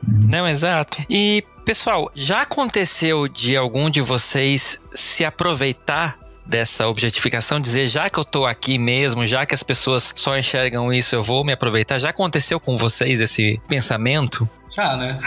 Não, 0.07 0.47
exato. 0.47 1.03
E 1.09 1.45
pessoal, 1.67 2.13
já 2.15 2.43
aconteceu 2.43 3.27
de 3.27 3.57
algum 3.57 3.91
de 3.91 4.01
vocês 4.01 4.81
se 4.95 5.25
aproveitar 5.25 6.17
dessa 6.47 6.87
objetificação, 6.87 7.61
dizer 7.61 7.89
já 7.89 8.09
que 8.09 8.17
eu 8.21 8.25
tô 8.25 8.47
aqui 8.47 8.79
mesmo, 8.79 9.27
já 9.27 9.45
que 9.45 9.53
as 9.53 9.65
pessoas 9.65 10.15
só 10.15 10.39
enxergam 10.39 10.93
isso, 10.93 11.17
eu 11.17 11.25
vou 11.25 11.45
me 11.45 11.53
aproveitar. 11.53 11.99
Já 11.99 12.11
aconteceu 12.11 12.61
com 12.61 12.77
vocês 12.77 13.21
esse 13.21 13.61
pensamento? 13.69 14.49
Já, 14.77 14.97
né? 14.97 15.19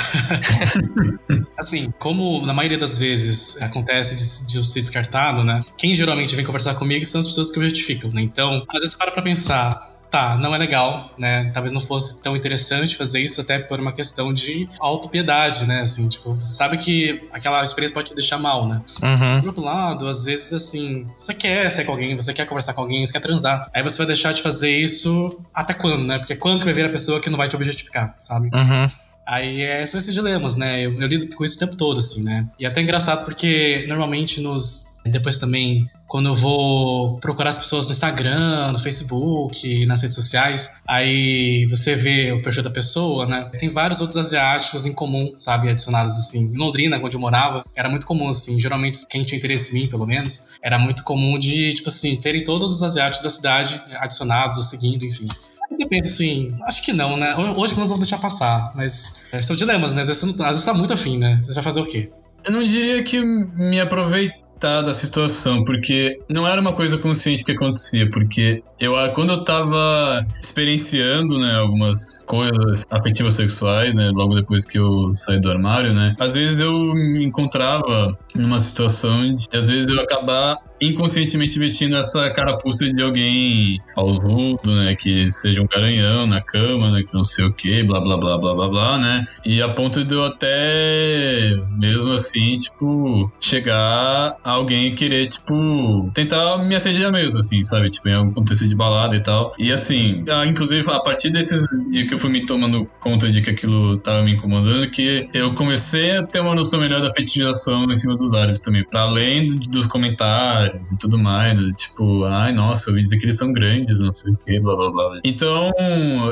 assim, 1.60 1.92
como 2.00 2.46
na 2.46 2.54
maioria 2.54 2.78
das 2.78 2.98
vezes 2.98 3.62
acontece 3.62 4.16
de, 4.16 4.48
de 4.48 4.58
eu 4.60 4.64
ser 4.64 4.80
descartado, 4.80 5.44
né? 5.44 5.60
Quem 5.78 5.94
geralmente 5.94 6.38
vem 6.38 6.46
conversar 6.46 6.76
comigo 6.76 7.06
são 7.06 7.20
as 7.20 7.28
pessoas 7.28 7.52
que 7.52 7.60
objetificam, 7.60 8.12
né? 8.12 8.22
Então, 8.22 8.66
às 8.74 8.80
vezes 8.80 8.96
para 8.96 9.12
pra 9.12 9.22
pensar, 9.22 9.99
tá, 10.10 10.38
não 10.38 10.54
é 10.54 10.58
legal, 10.58 11.12
né? 11.18 11.52
Talvez 11.54 11.72
não 11.72 11.82
fosse 11.82 12.22
tão 12.22 12.36
interessante 12.36 12.96
fazer 12.96 13.20
isso 13.22 13.42
até 13.42 13.60
por 13.60 13.80
uma 13.80 13.92
questão 13.92 14.34
de 14.34 14.68
autopiedade, 14.80 15.66
né? 15.66 15.82
Assim, 15.82 16.08
tipo, 16.10 16.36
você 16.36 16.54
sabe 16.54 16.78
que 16.78 17.28
aquela 17.32 17.64
experiência 17.64 17.94
pode 17.94 18.10
te 18.10 18.16
deixar 18.16 18.38
mal, 18.38 18.68
né? 18.68 18.82
Uhum. 19.02 19.40
Por 19.42 19.48
outro 19.48 19.64
lado, 19.64 20.08
às 20.08 20.26
vezes, 20.26 20.52
assim, 20.54 21.08
você 21.18 21.34
quer 21.34 21.70
sair 21.70 21.86
com 21.86 21.92
alguém, 21.92 22.16
você 22.16 22.34
quer 22.34 22.46
conversar 22.46 22.74
com 22.74 22.82
alguém, 22.82 23.06
você 23.06 23.14
quer 23.14 23.22
transar. 23.22 23.70
Aí 23.74 23.84
você 23.84 23.98
vai 23.98 24.08
deixar 24.08 24.34
de 24.34 24.42
fazer 24.42 24.72
isso 24.72 25.40
até 25.54 25.74
quando, 25.74 26.04
né? 26.04 26.18
Porque 26.18 26.36
quando 26.36 26.60
que 26.60 26.66
vai 26.66 26.74
vir 26.74 26.86
a 26.86 26.90
pessoa 26.90 27.20
que 27.20 27.30
não 27.30 27.38
vai 27.38 27.48
te 27.48 27.56
objetificar, 27.56 28.16
sabe? 28.20 28.50
Uhum. 28.54 28.90
Aí 29.30 29.62
é, 29.62 29.86
são 29.86 30.00
esses 30.00 30.14
dilemas, 30.14 30.56
né? 30.56 30.84
Eu, 30.84 31.00
eu, 31.00 31.08
lido 31.08 31.36
com 31.36 31.46
isso 31.46 31.56
o 31.58 31.60
tempo 31.60 31.78
todo, 31.78 32.00
assim, 32.00 32.24
né? 32.24 32.50
E 32.60 32.66
é 32.66 32.68
até 32.68 32.82
engraçado 32.82 33.26
porque 33.26 33.86
normalmente 33.88 34.42
nos. 34.42 34.98
Depois 35.06 35.38
também, 35.38 35.88
quando 36.10 36.28
eu 36.28 36.36
vou 36.36 37.20
procurar 37.20 37.50
as 37.50 37.58
pessoas 37.60 37.86
no 37.86 37.92
Instagram, 37.92 38.72
no 38.72 38.80
Facebook, 38.80 39.86
nas 39.86 40.02
redes 40.02 40.16
sociais, 40.16 40.82
aí 40.86 41.68
você 41.70 41.96
vê 41.96 42.32
o 42.32 42.42
perfil 42.42 42.64
da 42.64 42.72
pessoa, 42.72 43.28
né? 43.28 43.48
Tem 43.60 43.70
vários 43.70 44.02
outros 44.02 44.18
asiáticos 44.18 44.88
em 44.88 44.94
comum, 44.94 45.36
sabe? 45.38 45.70
Adicionados 45.70 46.18
assim. 46.18 46.52
Em 46.52 46.58
Londrina, 46.58 46.98
onde 46.98 47.16
eu 47.16 47.20
morava, 47.20 47.64
era 47.76 47.88
muito 47.88 48.08
comum, 48.08 48.28
assim. 48.28 48.60
Geralmente, 48.60 49.06
quem 49.08 49.22
tinha 49.22 49.38
interesse 49.38 49.72
em 49.72 49.82
mim, 49.82 49.88
pelo 49.88 50.08
menos, 50.08 50.58
era 50.64 50.80
muito 50.80 51.04
comum 51.04 51.38
de, 51.38 51.76
tipo 51.76 51.90
assim, 51.90 52.16
terem 52.20 52.44
todos 52.44 52.74
os 52.74 52.82
asiáticos 52.82 53.24
da 53.24 53.30
cidade 53.30 53.80
adicionados 54.00 54.58
ou 54.58 54.64
seguindo, 54.64 55.06
enfim. 55.06 55.28
Você 55.72 55.88
pensa 55.88 56.10
assim, 56.10 56.58
acho 56.64 56.84
que 56.84 56.92
não, 56.92 57.16
né? 57.18 57.36
Hoje 57.56 57.78
nós 57.78 57.90
vamos 57.90 58.08
deixar 58.08 58.18
passar, 58.18 58.72
mas 58.76 59.28
é, 59.32 59.40
são 59.44 59.56
dilemas, 59.56 59.94
né? 59.94 60.02
Às 60.02 60.08
vezes, 60.08 60.24
às 60.24 60.36
vezes 60.36 60.66
tá 60.66 60.74
muito 60.74 60.92
afim, 60.92 61.20
né? 61.20 61.40
Você 61.46 61.54
vai 61.54 61.64
fazer 61.64 61.82
o 61.82 61.86
quê? 61.86 62.10
Eu 62.44 62.52
não 62.52 62.64
diria 62.64 63.04
que 63.04 63.22
me 63.22 63.80
aproveitei 63.80 64.39
da 64.60 64.94
situação, 64.94 65.64
porque 65.64 66.20
não 66.28 66.48
era 66.48 66.60
uma 66.60 66.74
coisa 66.74 66.98
consciente 66.98 67.44
que 67.44 67.52
acontecia, 67.52 68.10
porque 68.10 68.62
eu 68.80 68.94
quando 69.14 69.32
eu 69.32 69.44
tava 69.44 70.26
experienciando, 70.42 71.40
né, 71.40 71.56
algumas 71.56 72.26
coisas 72.28 72.86
afetivas 72.90 73.34
sexuais, 73.34 73.96
né, 73.96 74.10
logo 74.14 74.36
depois 74.36 74.66
que 74.66 74.78
eu 74.78 75.12
saí 75.14 75.40
do 75.40 75.50
armário, 75.50 75.94
né, 75.94 76.16
às 76.20 76.34
vezes 76.34 76.60
eu 76.60 76.94
me 76.94 77.26
encontrava 77.26 78.18
numa 78.36 78.60
situação 78.60 79.34
de 79.34 79.48
às 79.56 79.68
vezes 79.68 79.90
eu 79.90 80.00
acabar 80.00 80.58
inconscientemente 80.82 81.60
vestindo 81.60 81.96
essa 81.98 82.30
carapuça 82.32 82.88
de 82.92 83.02
alguém 83.02 83.82
pausudo, 83.94 84.76
né? 84.76 84.96
Que 84.96 85.32
seja 85.32 85.62
um 85.62 85.68
garanhão 85.68 86.26
na 86.26 86.42
cama, 86.42 86.92
né? 86.92 87.04
Que 87.04 87.14
não 87.14 87.24
sei 87.24 87.46
o 87.46 87.54
que, 87.54 87.84
blá 87.84 88.00
blá 88.00 88.18
blá 88.18 88.38
blá 88.38 88.54
blá 88.54 88.68
blá, 88.70 88.98
né? 88.98 89.26
E 89.46 89.62
a 89.62 89.70
ponto 89.70 90.04
de 90.04 90.14
eu 90.14 90.26
até, 90.26 91.56
mesmo 91.78 92.14
assim, 92.14 92.58
tipo, 92.58 93.32
chegar 93.40 94.36
a 94.44 94.49
alguém 94.50 94.96
querer, 94.96 95.28
tipo, 95.28 96.10
tentar 96.14 96.58
me 96.60 96.76
assediar 96.76 97.12
mesmo, 97.12 97.40
assim, 97.40 97.64
sabe? 97.64 97.90
Tipo, 97.90 98.10
em 98.10 98.14
algum 98.14 98.34
contexto 98.34 98.68
de 98.68 98.76
balada 98.76 99.16
e 99.16 99.22
tal. 99.22 99.54
E 99.58 99.72
assim, 99.72 100.24
inclusive, 100.48 100.90
a 100.90 101.00
partir 101.00 101.30
desses 101.30 101.66
dias 101.92 102.08
que 102.08 102.14
eu 102.14 102.18
fui 102.18 102.30
me 102.30 102.46
tomando 102.46 102.90
conta 103.00 103.30
de 103.30 103.42
que 103.42 103.50
aquilo 103.50 103.98
tava 103.98 104.24
me 104.24 104.34
incomodando, 104.34 104.90
que 104.90 105.28
eu 105.34 105.54
comecei 105.54 106.18
a 106.18 106.24
ter 106.24 106.40
uma 106.40 106.56
noção 106.56 106.80
melhor 106.80 107.02
da 107.02 107.10
fetichização 107.10 107.86
em 107.86 107.96
cima 107.96 108.16
dos 108.16 108.34
árabes 108.34 108.62
também. 108.62 108.84
Para 108.84 109.02
além 109.02 109.48
dos 109.48 109.88
comentários 109.88 110.92
e 110.92 111.00
tudo 111.00 111.18
mais. 111.18 111.56
Né? 111.56 111.72
Tipo, 111.76 112.26
ai, 112.26 112.54
nossa, 112.54 112.90
eu 112.90 112.94
ouvi 112.94 113.04
dizer 113.04 113.18
que 113.18 113.26
eles 113.26 113.38
são 113.38 113.52
grandes, 113.52 114.00
não 114.00 114.14
sei 114.14 114.34
o 114.34 114.38
que, 114.38 114.60
blá 114.60 114.76
blá 114.76 114.92
blá. 114.92 115.20
Então, 115.24 115.72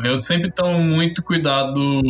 eu 0.03 0.20
sempre 0.20 0.51
tomo 0.51 0.80
muito 0.80 1.24
cuidado 1.24 2.01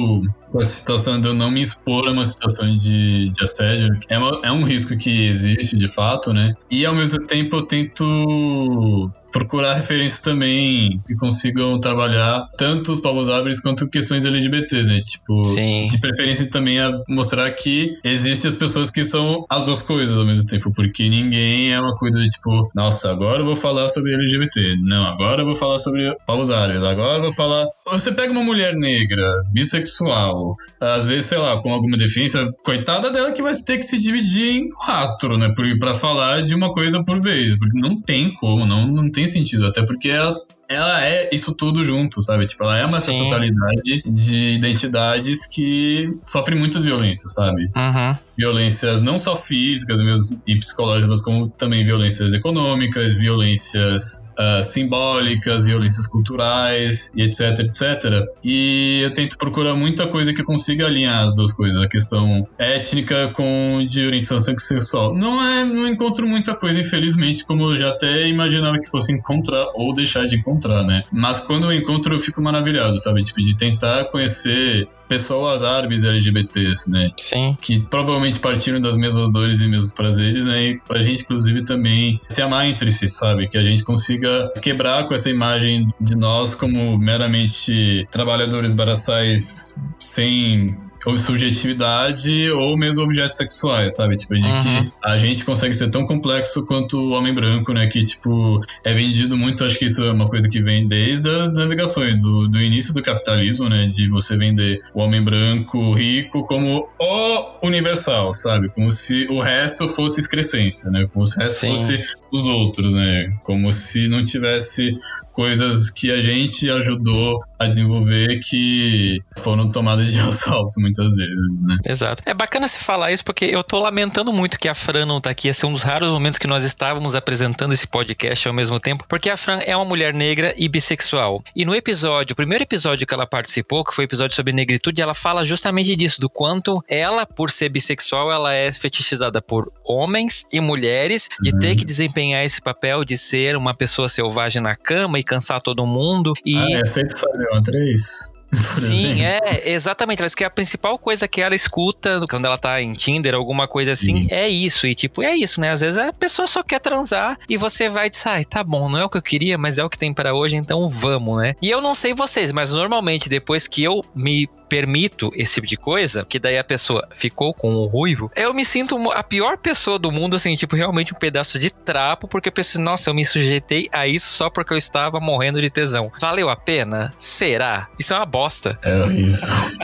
com 0.51 0.59
a 0.59 0.63
situação 0.63 1.19
de 1.19 1.27
eu 1.27 1.33
não 1.33 1.51
me 1.51 1.61
expor 1.61 2.07
a 2.07 2.11
uma 2.11 2.25
situação 2.25 2.73
de, 2.75 3.29
de 3.29 3.43
assédio. 3.43 3.97
É, 4.09 4.17
uma, 4.17 4.39
é 4.43 4.51
um 4.51 4.63
risco 4.63 4.97
que 4.97 5.27
existe, 5.27 5.77
de 5.77 5.87
fato, 5.97 6.31
né? 6.31 6.53
E 6.69 6.85
ao 6.85 6.93
mesmo 6.93 7.25
tempo 7.25 7.57
eu 7.57 7.61
tento 7.63 9.11
procurar 9.31 9.73
referências 9.73 10.21
também 10.21 11.01
que 11.05 11.15
consigam 11.15 11.79
trabalhar 11.79 12.47
tanto 12.57 12.91
os 12.91 13.01
povos 13.01 13.29
árabes 13.29 13.59
quanto 13.59 13.89
questões 13.89 14.25
LGBTs, 14.25 14.89
né? 14.89 15.01
Tipo, 15.01 15.43
Sim. 15.43 15.87
de 15.89 15.99
preferência 15.99 16.49
também 16.49 16.79
a 16.79 16.91
mostrar 17.07 17.49
que 17.51 17.97
existem 18.03 18.49
as 18.49 18.55
pessoas 18.55 18.89
que 18.89 19.03
são 19.03 19.45
as 19.49 19.65
duas 19.65 19.81
coisas 19.81 20.17
ao 20.17 20.25
mesmo 20.25 20.45
tempo, 20.45 20.71
porque 20.71 21.09
ninguém 21.09 21.71
é 21.71 21.79
uma 21.79 21.95
coisa 21.95 22.19
de 22.19 22.27
tipo, 22.27 22.69
nossa, 22.73 23.11
agora 23.11 23.41
eu 23.41 23.45
vou 23.45 23.55
falar 23.55 23.87
sobre 23.89 24.13
LGBT, 24.13 24.77
não, 24.81 25.05
agora 25.05 25.41
eu 25.41 25.45
vou 25.45 25.55
falar 25.55 25.79
sobre 25.79 26.15
povos 26.25 26.49
árabes, 26.49 26.83
agora 26.83 27.17
eu 27.17 27.23
vou 27.23 27.33
falar. 27.33 27.67
Você 27.85 28.11
pega 28.11 28.31
uma 28.31 28.43
mulher 28.43 28.75
negra, 28.75 29.43
bissexual, 29.51 30.55
às 30.79 31.07
vezes, 31.07 31.25
sei 31.25 31.37
lá, 31.37 31.61
com 31.61 31.73
alguma 31.73 31.97
deficiência, 31.97 32.51
coitada 32.63 33.11
dela 33.11 33.31
que 33.31 33.41
vai 33.41 33.53
ter 33.55 33.77
que 33.77 33.83
se 33.83 33.99
dividir 33.99 34.57
em 34.57 34.69
quatro, 34.69 35.37
né? 35.37 35.53
Para 35.79 35.93
falar 35.93 36.41
de 36.41 36.53
uma 36.53 36.73
coisa 36.73 37.03
por 37.03 37.19
vez, 37.19 37.57
porque 37.57 37.79
não 37.79 38.01
tem 38.01 38.31
como, 38.33 38.65
não, 38.65 38.87
não 38.87 39.09
tem 39.17 39.25
sentido, 39.25 39.65
até 39.65 39.81
porque 39.83 40.09
ela 40.09 40.39
ela 40.69 41.03
é 41.03 41.29
isso 41.33 41.55
tudo 41.55 41.83
junto, 41.83 42.21
sabe? 42.21 42.45
Tipo, 42.45 42.65
ela 42.65 42.77
é 42.77 42.85
uma 42.85 42.97
essa 42.97 43.11
totalidade 43.11 44.03
de 44.05 44.53
identidades 44.53 45.47
que 45.47 46.13
sofrem 46.21 46.59
muitas 46.59 46.83
violências, 46.83 47.33
sabe? 47.33 47.63
Uhum. 47.75 48.15
Violências 48.37 49.01
não 49.01 49.17
só 49.17 49.35
físicas 49.35 49.99
e 50.45 50.55
psicológicas, 50.59 51.21
como 51.21 51.49
também 51.49 51.83
violências 51.83 52.33
econômicas, 52.33 53.13
violências 53.13 54.31
uh, 54.37 54.63
simbólicas, 54.63 55.65
violências 55.65 56.05
culturais 56.05 57.13
e 57.15 57.23
etc, 57.23 57.59
etc. 57.59 58.25
E 58.43 59.01
eu 59.03 59.11
tento 59.11 59.37
procurar 59.37 59.75
muita 59.75 60.07
coisa 60.07 60.33
que 60.33 60.43
consiga 60.43 60.85
alinhar 60.85 61.25
as 61.25 61.35
duas 61.35 61.51
coisas, 61.51 61.81
a 61.81 61.87
questão 61.87 62.47
étnica 62.57 63.31
com 63.33 63.85
de 63.87 64.05
orientação 64.05 64.57
sexual. 64.59 65.15
Não 65.15 65.43
é, 65.43 65.63
não 65.63 65.87
encontro 65.87 66.27
muita 66.27 66.53
coisa, 66.53 66.79
infelizmente, 66.79 67.45
como 67.45 67.71
eu 67.71 67.77
já 67.77 67.89
até 67.89 68.27
imaginava 68.27 68.79
que 68.79 68.89
fosse 68.89 69.11
encontrar 69.11 69.67
ou 69.75 69.93
deixar 69.93 70.25
de 70.25 70.35
encontrar, 70.35 70.83
né? 70.83 71.03
Mas 71.11 71.39
quando 71.39 71.65
eu 71.71 71.73
encontro, 71.73 72.13
eu 72.13 72.19
fico 72.19 72.41
maravilhado, 72.41 72.99
sabe? 72.99 73.23
Tipo, 73.23 73.41
de 73.41 73.57
tentar 73.57 74.05
conhecer 74.05 74.87
pessoas 75.07 75.63
árabes 75.63 76.03
LGBTs, 76.03 76.91
né? 76.91 77.11
Sim. 77.17 77.57
Que 77.61 77.79
provavelmente 77.79 78.39
partiram 78.39 78.79
das 78.79 78.95
mesmas 78.95 79.31
dores 79.31 79.59
e 79.59 79.67
mesmos 79.67 79.91
prazeres, 79.91 80.45
né? 80.45 80.63
E 80.63 80.79
pra 80.79 81.01
gente, 81.01 81.23
inclusive, 81.23 81.63
também 81.63 82.19
se 82.27 82.41
amar 82.41 82.67
entre 82.67 82.91
si, 82.91 83.07
sabe? 83.09 83.47
Que 83.47 83.57
a 83.57 83.63
gente 83.63 83.83
consiga 83.83 84.49
quebrar 84.61 85.07
com 85.07 85.13
essa 85.13 85.29
imagem 85.29 85.87
de 85.99 86.15
nós 86.15 86.55
como 86.55 86.97
meramente 86.97 88.07
trabalhadores 88.11 88.73
baraçais 88.73 89.75
sem 89.99 90.75
ou 91.05 91.17
subjetividade 91.17 92.49
ou 92.51 92.77
mesmo 92.77 93.03
objetos 93.03 93.37
sexuais, 93.37 93.95
sabe? 93.95 94.15
Tipo, 94.15 94.35
de 94.35 94.47
uhum. 94.47 94.57
que 94.57 94.91
a 95.03 95.17
gente 95.17 95.43
consegue 95.43 95.73
ser 95.73 95.89
tão 95.89 96.05
complexo 96.05 96.65
quanto 96.65 96.99
o 96.99 97.11
homem 97.11 97.33
branco, 97.33 97.73
né? 97.73 97.87
Que, 97.87 98.03
tipo, 98.03 98.61
é 98.83 98.93
vendido 98.93 99.37
muito, 99.37 99.63
acho 99.63 99.77
que 99.77 99.85
isso 99.85 100.03
é 100.03 100.11
uma 100.11 100.25
coisa 100.25 100.47
que 100.49 100.61
vem 100.61 100.87
desde 100.87 101.29
as 101.29 101.53
navegações, 101.53 102.19
do, 102.19 102.47
do 102.47 102.61
início 102.61 102.93
do 102.93 103.01
capitalismo, 103.01 103.69
né? 103.69 103.87
De 103.87 104.09
você 104.09 104.35
vender 104.35 104.79
o 104.93 105.01
homem 105.01 105.21
branco 105.21 105.93
rico 105.93 106.43
como 106.43 106.87
o 106.99 107.65
universal, 107.65 108.33
sabe? 108.33 108.69
Como 108.69 108.91
se 108.91 109.25
o 109.29 109.39
resto 109.39 109.87
fosse 109.87 110.19
excrescência, 110.19 110.89
né? 110.91 111.07
Como 111.13 111.25
se 111.25 111.37
o 111.37 111.39
resto 111.39 111.59
Sim. 111.59 111.69
fosse 111.69 112.03
os 112.31 112.45
outros, 112.45 112.93
né? 112.93 113.33
Como 113.43 113.71
se 113.71 114.07
não 114.07 114.23
tivesse 114.23 114.97
coisas 115.37 115.91
que 115.91 116.11
a 116.11 116.19
gente 116.19 116.67
ajudou 116.67 117.39
a 117.59 117.65
desenvolver 117.65 118.39
que 118.39 119.21
foram 119.39 119.69
tomadas 119.69 120.11
de 120.11 120.19
assalto 120.21 120.79
muitas 120.79 121.15
vezes, 121.15 121.63
né? 121.65 121.77
Exato. 121.87 122.23
É 122.25 122.33
bacana 122.33 122.67
se 122.67 122.79
falar 122.79 123.11
isso 123.11 123.23
porque 123.23 123.45
eu 123.45 123.63
tô 123.63 123.79
lamentando 123.79 124.31
muito 124.31 124.59
que 124.59 124.67
a 124.67 124.75
Fran 124.75 125.05
não 125.05 125.21
tá 125.21 125.29
aqui. 125.29 125.47
Esse 125.47 125.65
é 125.65 125.67
um 125.67 125.73
dos 125.73 125.83
raros 125.83 126.11
momentos 126.11 126.37
que 126.37 126.47
nós 126.47 126.63
estávamos 126.63 127.15
apresentando 127.15 127.73
esse 127.73 127.87
podcast 127.87 128.47
ao 128.47 128.53
mesmo 128.53 128.79
tempo, 128.79 129.05
porque 129.07 129.29
a 129.29 129.37
Fran 129.37 129.59
é 129.65 129.75
uma 129.75 129.85
mulher 129.85 130.13
negra 130.13 130.53
e 130.57 130.67
bissexual. 130.67 131.43
E 131.55 131.65
no 131.65 131.75
episódio, 131.75 132.33
o 132.33 132.35
primeiro 132.35 132.63
episódio 132.63 133.07
que 133.07 133.13
ela 133.13 133.25
participou, 133.25 133.83
que 133.83 133.93
foi 133.93 134.05
o 134.05 134.07
episódio 134.07 134.35
sobre 134.35 134.53
negritude, 134.53 135.01
ela 135.01 135.13
fala 135.13 135.45
justamente 135.45 135.95
disso, 135.95 136.19
do 136.21 136.29
quanto 136.29 136.83
ela, 136.87 137.25
por 137.25 137.49
ser 137.49 137.69
bissexual, 137.69 138.31
ela 138.31 138.53
é 138.53 138.71
fetichizada 138.71 139.41
por 139.41 139.71
homens 139.83 140.45
e 140.51 140.59
mulheres, 140.59 141.29
de 141.41 141.51
uhum. 141.51 141.59
ter 141.59 141.75
que 141.75 141.85
desempenhar 141.85 142.45
esse 142.45 142.61
papel 142.61 143.03
de 143.03 143.17
ser 143.17 143.55
uma 143.55 143.73
pessoa 143.73 144.09
selvagem 144.09 144.61
na 144.61 144.75
cama 144.75 145.19
e 145.19 145.23
cansar 145.23 145.61
todo 145.61 145.85
mundo. 145.85 146.33
E... 146.45 146.57
Ah, 146.57 146.67
é, 146.71 146.81
aceito 146.81 147.17
fazer 147.17 147.46
uma 147.51 147.61
três. 147.63 148.36
Sim, 148.53 149.23
é, 149.23 149.69
exatamente. 149.71 150.23
Acho 150.23 150.35
que 150.35 150.43
a 150.43 150.49
principal 150.49 150.97
coisa 150.97 151.27
que 151.27 151.41
ela 151.41 151.55
escuta 151.55 152.21
quando 152.29 152.45
ela 152.45 152.57
tá 152.57 152.81
em 152.81 152.93
Tinder, 152.93 153.35
alguma 153.35 153.67
coisa 153.67 153.91
assim, 153.91 154.21
Sim. 154.21 154.27
é 154.29 154.47
isso. 154.47 154.87
E 154.87 154.95
tipo, 154.95 155.21
é 155.21 155.35
isso, 155.35 155.59
né? 155.59 155.71
Às 155.71 155.81
vezes 155.81 155.99
a 155.99 156.13
pessoa 156.13 156.47
só 156.47 156.63
quer 156.63 156.79
transar 156.79 157.37
e 157.49 157.57
você 157.57 157.89
vai 157.89 158.07
e 158.07 158.09
diz, 158.09 158.25
ai, 158.25 158.45
tá 158.45 158.63
bom, 158.63 158.89
não 158.89 158.99
é 158.99 159.05
o 159.05 159.09
que 159.09 159.17
eu 159.17 159.21
queria, 159.21 159.57
mas 159.57 159.77
é 159.77 159.83
o 159.83 159.89
que 159.89 159.97
tem 159.97 160.13
para 160.13 160.33
hoje, 160.33 160.55
então 160.55 160.87
vamos, 160.87 161.41
né? 161.41 161.55
E 161.61 161.69
eu 161.69 161.81
não 161.81 161.93
sei 161.93 162.13
vocês, 162.13 162.51
mas 162.51 162.71
normalmente 162.71 163.29
depois 163.29 163.67
que 163.67 163.83
eu 163.83 164.03
me 164.15 164.49
permito 164.67 165.31
esse 165.33 165.55
tipo 165.55 165.67
de 165.67 165.77
coisa, 165.77 166.25
que 166.25 166.39
daí 166.39 166.57
a 166.57 166.63
pessoa 166.63 167.07
ficou 167.15 167.53
com 167.53 167.73
o 167.73 167.85
ruivo, 167.85 168.31
eu 168.35 168.53
me 168.53 168.65
sinto 168.65 168.97
a 169.11 169.23
pior 169.23 169.57
pessoa 169.57 169.97
do 169.97 170.11
mundo, 170.11 170.35
assim, 170.35 170.55
tipo, 170.55 170.75
realmente 170.75 171.13
um 171.13 171.17
pedaço 171.17 171.57
de 171.57 171.69
trapo, 171.69 172.27
porque 172.27 172.49
eu 172.49 172.53
pensei, 172.53 172.81
nossa, 172.81 173.09
eu 173.09 173.13
me 173.13 173.25
sujeitei 173.25 173.87
a 173.91 174.07
isso 174.07 174.27
só 174.27 174.49
porque 174.49 174.73
eu 174.73 174.77
estava 174.77 175.19
morrendo 175.19 175.61
de 175.61 175.69
tesão. 175.69 176.11
Valeu 176.19 176.49
a 176.49 176.55
pena? 176.55 177.13
Será? 177.17 177.87
Isso 177.97 178.13
é 178.13 178.17
uma 178.17 178.25
bosta. 178.37 178.77
É 178.83 179.03
horrível. 179.03 179.39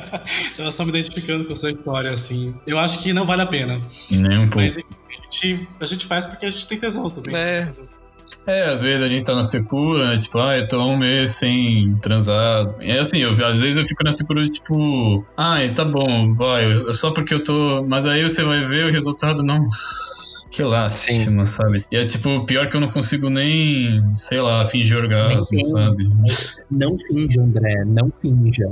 Tava 0.56 0.72
só 0.72 0.84
me 0.84 0.90
identificando 0.90 1.46
com 1.46 1.54
a 1.54 1.56
sua 1.56 1.72
história, 1.72 2.12
assim. 2.12 2.54
Eu 2.68 2.78
acho 2.78 3.02
que 3.02 3.12
não 3.12 3.26
vale 3.26 3.42
a 3.42 3.48
pena. 3.48 3.82
Nem 4.12 4.38
um 4.38 4.50
pouco. 4.50 4.58
Mas 4.58 4.78
a 4.78 4.82
gente, 5.24 5.68
a 5.80 5.86
gente 5.86 6.06
faz 6.06 6.28
porque 6.28 6.46
a 6.46 6.52
gente 6.52 6.68
tem 6.68 6.78
tesão 6.78 7.10
também. 7.10 7.36
É. 7.36 7.68
É, 8.46 8.66
às 8.66 8.82
vezes 8.82 9.02
a 9.02 9.08
gente 9.08 9.24
tá 9.24 9.34
na 9.34 9.44
secura, 9.44 10.10
né? 10.10 10.18
Tipo, 10.18 10.40
ah, 10.40 10.58
eu 10.58 10.68
tô 10.68 10.86
um 10.86 10.98
mês 10.98 11.32
sem 11.32 11.96
transar. 12.02 12.76
É 12.82 13.00
assim, 13.00 13.20
eu, 13.20 13.32
às 13.32 13.60
vezes 13.60 13.78
eu 13.78 13.86
fico 13.86 14.04
na 14.04 14.12
secura, 14.12 14.44
tipo, 14.44 15.26
ah, 15.38 15.58
tá 15.74 15.86
bom, 15.86 16.34
vai, 16.34 16.78
só 16.94 17.12
porque 17.12 17.34
eu 17.34 17.44
tô. 17.44 17.84
Mas 17.88 18.06
aí 18.06 18.22
você 18.22 18.44
vai 18.44 18.64
ver 18.64 18.86
o 18.86 18.92
resultado, 18.92 19.44
não. 19.44 19.62
Que 20.52 20.62
lástima, 20.62 21.46
Sim. 21.46 21.52
sabe? 21.52 21.86
E 21.92 21.98
é 21.98 22.06
tipo, 22.06 22.46
pior 22.46 22.68
que 22.68 22.76
eu 22.76 22.82
não 22.82 22.90
consigo 22.90 23.28
nem, 23.28 24.04
sei 24.16 24.40
lá, 24.40 24.64
fingir 24.66 24.98
orgasmo, 24.98 25.42
nem 25.52 25.64
sabe? 25.64 26.10
Não 26.70 26.96
finge, 26.96 27.40
André, 27.40 27.84
não 27.86 28.12
finja. 28.22 28.70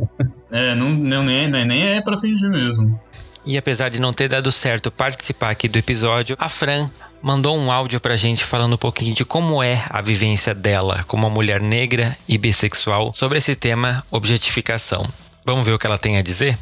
É, 0.51 0.75
não, 0.75 0.91
não, 0.91 1.23
nem, 1.23 1.45
é, 1.45 1.65
nem 1.65 1.83
é 1.83 2.01
pra 2.01 2.17
fingir 2.17 2.49
mesmo. 2.51 2.99
E 3.43 3.57
apesar 3.57 3.89
de 3.89 3.99
não 3.99 4.13
ter 4.13 4.27
dado 4.27 4.51
certo 4.51 4.91
participar 4.91 5.49
aqui 5.49 5.67
do 5.67 5.79
episódio, 5.79 6.35
a 6.37 6.47
Fran 6.47 6.87
mandou 7.21 7.55
um 7.55 7.71
áudio 7.71 7.99
pra 7.99 8.17
gente 8.17 8.43
falando 8.43 8.73
um 8.73 8.77
pouquinho 8.77 9.13
de 9.13 9.23
como 9.23 9.61
é 9.61 9.85
a 9.89 10.01
vivência 10.01 10.53
dela 10.55 11.03
como 11.07 11.27
uma 11.27 11.33
mulher 11.33 11.61
negra 11.61 12.17
e 12.27 12.37
bissexual 12.37 13.13
sobre 13.13 13.37
esse 13.37 13.55
tema 13.55 14.03
objetificação. 14.09 15.05
Vamos 15.45 15.63
ver 15.65 15.73
o 15.73 15.79
que 15.79 15.85
ela 15.85 15.97
tem 15.97 16.17
a 16.17 16.21
dizer? 16.21 16.57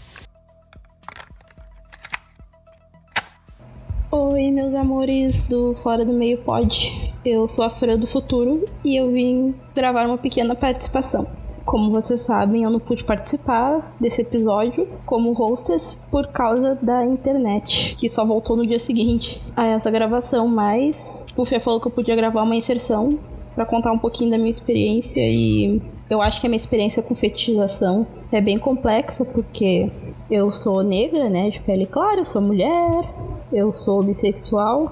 Oi, 4.11 4.51
meus 4.51 4.73
amores 4.73 5.43
do 5.43 5.73
Fora 5.73 6.03
do 6.03 6.13
Meio 6.13 6.39
Pod. 6.39 7.13
Eu 7.23 7.47
sou 7.47 7.63
a 7.63 7.69
Fran 7.69 7.97
do 7.97 8.07
Futuro 8.07 8.67
e 8.83 8.95
eu 8.95 9.11
vim 9.11 9.53
gravar 9.75 10.07
uma 10.07 10.17
pequena 10.17 10.55
participação. 10.55 11.27
Como 11.69 11.91
vocês 11.91 12.21
sabem, 12.21 12.63
eu 12.63 12.71
não 12.71 12.79
pude 12.79 13.03
participar 13.03 13.95
desse 14.01 14.21
episódio 14.21 14.87
como 15.05 15.33
hostess 15.33 16.07
por 16.09 16.25
causa 16.25 16.73
da 16.81 17.05
internet, 17.05 17.95
que 17.95 18.09
só 18.09 18.25
voltou 18.25 18.57
no 18.57 18.65
dia 18.65 18.79
seguinte 18.79 19.39
a 19.55 19.67
essa 19.67 19.91
gravação, 19.91 20.47
mas 20.47 21.27
o 21.37 21.45
Fê 21.45 21.59
falou 21.59 21.79
que 21.79 21.85
eu 21.85 21.91
podia 21.91 22.15
gravar 22.15 22.41
uma 22.41 22.55
inserção 22.55 23.19
para 23.53 23.67
contar 23.67 23.91
um 23.91 23.99
pouquinho 23.99 24.31
da 24.31 24.37
minha 24.39 24.49
experiência 24.49 25.21
e 25.21 25.79
eu 26.09 26.23
acho 26.23 26.41
que 26.41 26.47
a 26.47 26.49
minha 26.49 26.59
experiência 26.59 27.03
com 27.03 27.13
fetichização 27.13 28.07
é 28.31 28.41
bem 28.41 28.57
complexa 28.57 29.23
porque 29.25 29.91
eu 30.31 30.51
sou 30.51 30.81
negra, 30.81 31.29
né, 31.29 31.51
de 31.51 31.59
pele 31.59 31.85
clara, 31.85 32.21
eu 32.21 32.25
sou 32.25 32.41
mulher, 32.41 33.13
eu 33.53 33.71
sou 33.71 34.01
bissexual. 34.01 34.91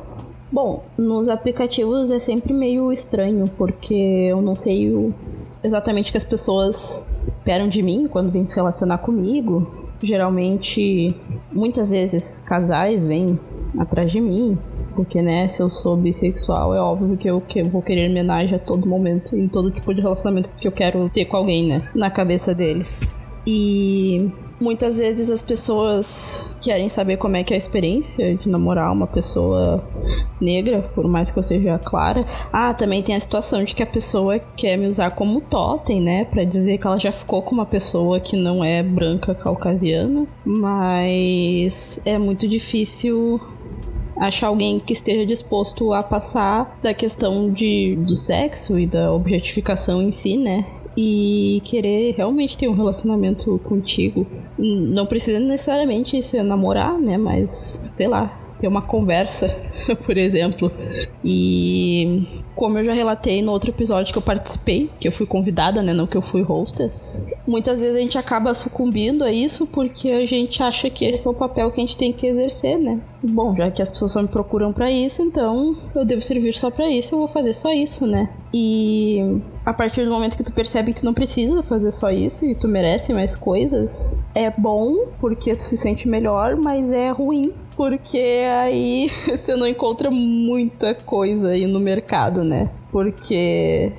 Bom, 0.51 0.83
nos 0.95 1.27
aplicativos 1.27 2.11
é 2.11 2.19
sempre 2.19 2.53
meio 2.53 2.93
estranho 2.93 3.49
porque 3.57 3.95
eu 4.29 4.43
não 4.43 4.55
sei 4.55 4.91
o 4.91 5.11
exatamente 5.67 6.09
o 6.09 6.11
que 6.11 6.17
as 6.17 6.23
pessoas 6.23 7.25
esperam 7.27 7.67
de 7.67 7.83
mim 7.83 8.07
quando 8.09 8.31
vêm 8.31 8.45
se 8.45 8.55
relacionar 8.55 8.97
comigo. 8.99 9.85
Geralmente, 10.01 11.15
muitas 11.51 11.89
vezes, 11.89 12.43
casais 12.45 13.05
vêm 13.05 13.39
atrás 13.77 14.11
de 14.11 14.21
mim, 14.21 14.57
porque, 14.95 15.21
né, 15.21 15.47
se 15.47 15.61
eu 15.61 15.69
sou 15.69 15.97
bissexual, 15.97 16.73
é 16.73 16.79
óbvio 16.79 17.17
que 17.17 17.27
eu, 17.27 17.41
que 17.41 17.63
vou 17.63 17.81
querer 17.81 18.09
homenagem 18.09 18.55
a 18.55 18.59
todo 18.59 18.87
momento, 18.87 19.35
em 19.35 19.47
todo 19.47 19.71
tipo 19.71 19.93
de 19.93 20.01
relacionamento 20.01 20.51
que 20.59 20.67
eu 20.67 20.71
quero 20.71 21.09
ter 21.09 21.25
com 21.25 21.37
alguém, 21.37 21.67
né, 21.67 21.89
na 21.95 22.09
cabeça 22.09 22.53
deles. 22.53 23.15
E 23.45 24.31
Muitas 24.59 24.97
vezes 24.97 25.29
as 25.29 25.41
pessoas 25.43 26.47
querem 26.61 26.89
saber 26.89 27.17
como 27.17 27.37
é 27.37 27.43
que 27.43 27.53
é 27.53 27.55
a 27.55 27.59
experiência 27.59 28.35
de 28.35 28.49
namorar 28.49 28.91
uma 28.91 29.05
pessoa 29.05 29.83
negra, 30.41 30.81
por 30.95 31.07
mais 31.07 31.29
que 31.29 31.37
eu 31.37 31.43
seja 31.43 31.77
clara. 31.77 32.25
Ah, 32.51 32.73
também 32.73 33.03
tem 33.03 33.15
a 33.15 33.21
situação 33.21 33.63
de 33.63 33.75
que 33.75 33.83
a 33.83 33.87
pessoa 33.87 34.39
quer 34.55 34.75
me 34.75 34.87
usar 34.87 35.11
como 35.11 35.41
totem, 35.41 36.01
né, 36.01 36.25
para 36.25 36.43
dizer 36.43 36.79
que 36.79 36.87
ela 36.87 36.99
já 36.99 37.11
ficou 37.11 37.41
com 37.43 37.53
uma 37.53 37.65
pessoa 37.65 38.19
que 38.19 38.35
não 38.35 38.63
é 38.63 38.81
branca 38.81 39.35
caucasiana, 39.35 40.25
mas 40.43 41.99
é 42.03 42.17
muito 42.17 42.47
difícil 42.47 43.39
achar 44.19 44.47
alguém 44.47 44.79
que 44.79 44.93
esteja 44.93 45.25
disposto 45.25 45.93
a 45.93 46.01
passar 46.01 46.77
da 46.81 46.93
questão 46.93 47.51
de, 47.51 47.95
do 47.97 48.15
sexo 48.15 48.79
e 48.79 48.87
da 48.87 49.13
objetificação 49.13 50.01
em 50.01 50.11
si, 50.11 50.37
né? 50.37 50.65
E 50.97 51.61
querer 51.63 52.15
realmente 52.17 52.57
ter 52.57 52.67
um 52.67 52.73
relacionamento 52.73 53.59
contigo. 53.63 54.25
Não 54.57 55.05
precisa 55.05 55.39
necessariamente 55.39 56.21
ser 56.23 56.41
namorar, 56.41 56.97
né? 56.97 57.19
Mas, 57.19 57.49
sei 57.91 58.07
lá, 58.07 58.35
ter 58.57 58.67
uma 58.67 58.81
conversa, 58.81 59.47
por 60.03 60.17
exemplo. 60.17 60.71
E 61.23 62.27
como 62.55 62.79
eu 62.79 62.85
já 62.85 62.93
relatei 62.93 63.43
no 63.43 63.51
outro 63.51 63.69
episódio 63.69 64.11
que 64.11 64.17
eu 64.17 64.23
participei, 64.23 64.89
que 64.99 65.07
eu 65.07 65.11
fui 65.11 65.27
convidada, 65.27 65.83
né, 65.83 65.93
não 65.93 66.07
que 66.07 66.17
eu 66.17 66.21
fui 66.23 66.41
hostess, 66.41 67.31
muitas 67.45 67.77
vezes 67.77 67.95
a 67.95 67.99
gente 67.99 68.17
acaba 68.17 68.51
sucumbindo 68.55 69.23
a 69.23 69.31
isso 69.31 69.67
porque 69.67 70.09
a 70.09 70.25
gente 70.25 70.63
acha 70.63 70.89
que 70.89 71.05
esse 71.05 71.27
é 71.27 71.29
o 71.29 71.35
papel 71.35 71.69
que 71.69 71.79
a 71.79 71.83
gente 71.83 71.95
tem 71.95 72.11
que 72.11 72.25
exercer, 72.25 72.79
né? 72.79 72.99
Bom, 73.21 73.55
já 73.55 73.69
que 73.69 73.81
as 73.81 73.91
pessoas 73.91 74.11
só 74.11 74.21
me 74.23 74.27
procuram 74.27 74.73
para 74.73 74.89
isso, 74.89 75.21
então 75.21 75.77
eu 75.93 76.03
devo 76.03 76.21
servir 76.21 76.53
só 76.53 76.71
para 76.71 76.89
isso, 76.89 77.13
eu 77.13 77.19
vou 77.19 77.27
fazer 77.27 77.53
só 77.53 77.71
isso, 77.71 78.07
né? 78.07 78.27
E 78.59 79.39
a 79.63 79.71
partir 79.71 80.03
do 80.03 80.09
momento 80.09 80.35
que 80.35 80.43
tu 80.43 80.51
percebe 80.51 80.91
que 80.91 81.01
tu 81.01 81.05
não 81.05 81.13
precisa 81.13 81.61
fazer 81.61 81.91
só 81.91 82.09
isso 82.09 82.43
e 82.43 82.55
tu 82.55 82.67
merece 82.67 83.13
mais 83.13 83.35
coisas, 83.35 84.19
é 84.33 84.49
bom 84.49 85.09
porque 85.19 85.55
tu 85.55 85.61
se 85.61 85.77
sente 85.77 86.07
melhor, 86.07 86.55
mas 86.55 86.91
é 86.91 87.11
ruim 87.11 87.53
porque 87.75 88.41
aí 88.63 89.07
você 89.29 89.55
não 89.55 89.67
encontra 89.67 90.09
muita 90.09 90.95
coisa 90.95 91.49
aí 91.49 91.67
no 91.67 91.79
mercado, 91.79 92.43
né? 92.43 92.71
Porque 92.91 93.91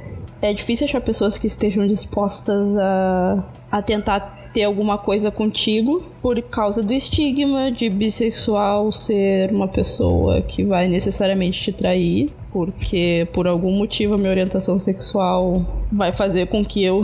é 0.43 0.53
difícil 0.53 0.87
achar 0.87 1.01
pessoas 1.01 1.39
que 1.39 1.47
estejam 1.47 1.87
dispostas 1.87 2.77
a, 2.77 3.45
a 3.71 3.81
tentar 3.81 4.38
ter 4.59 4.65
alguma 4.65 4.99
coisa 4.99 5.31
contigo 5.31 6.03
por 6.21 6.43
causa 6.43 6.83
do 6.83 6.93
estigma 6.93 7.71
de 7.71 7.89
bissexual 7.89 8.91
ser 8.91 9.53
uma 9.53 9.69
pessoa 9.69 10.43
que 10.43 10.65
vai 10.65 10.89
necessariamente 10.89 11.63
te 11.63 11.71
trair, 11.71 12.29
porque 12.51 13.29
por 13.33 13.47
algum 13.47 13.71
motivo 13.71 14.15
a 14.15 14.19
minha 14.19 14.31
orientação 14.31 14.77
sexual 14.77 15.65
vai 15.93 16.11
fazer 16.11 16.49
com 16.49 16.65
que 16.65 16.83
eu 16.83 17.03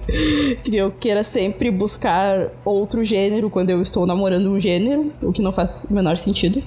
que 0.64 0.74
eu 0.74 0.90
queira 0.90 1.22
sempre 1.22 1.70
buscar 1.70 2.48
outro 2.64 3.04
gênero 3.04 3.50
quando 3.50 3.68
eu 3.68 3.82
estou 3.82 4.06
namorando 4.06 4.50
um 4.50 4.58
gênero, 4.58 5.12
o 5.20 5.30
que 5.30 5.42
não 5.42 5.52
faz 5.52 5.84
o 5.90 5.92
menor 5.92 6.16
sentido. 6.16 6.62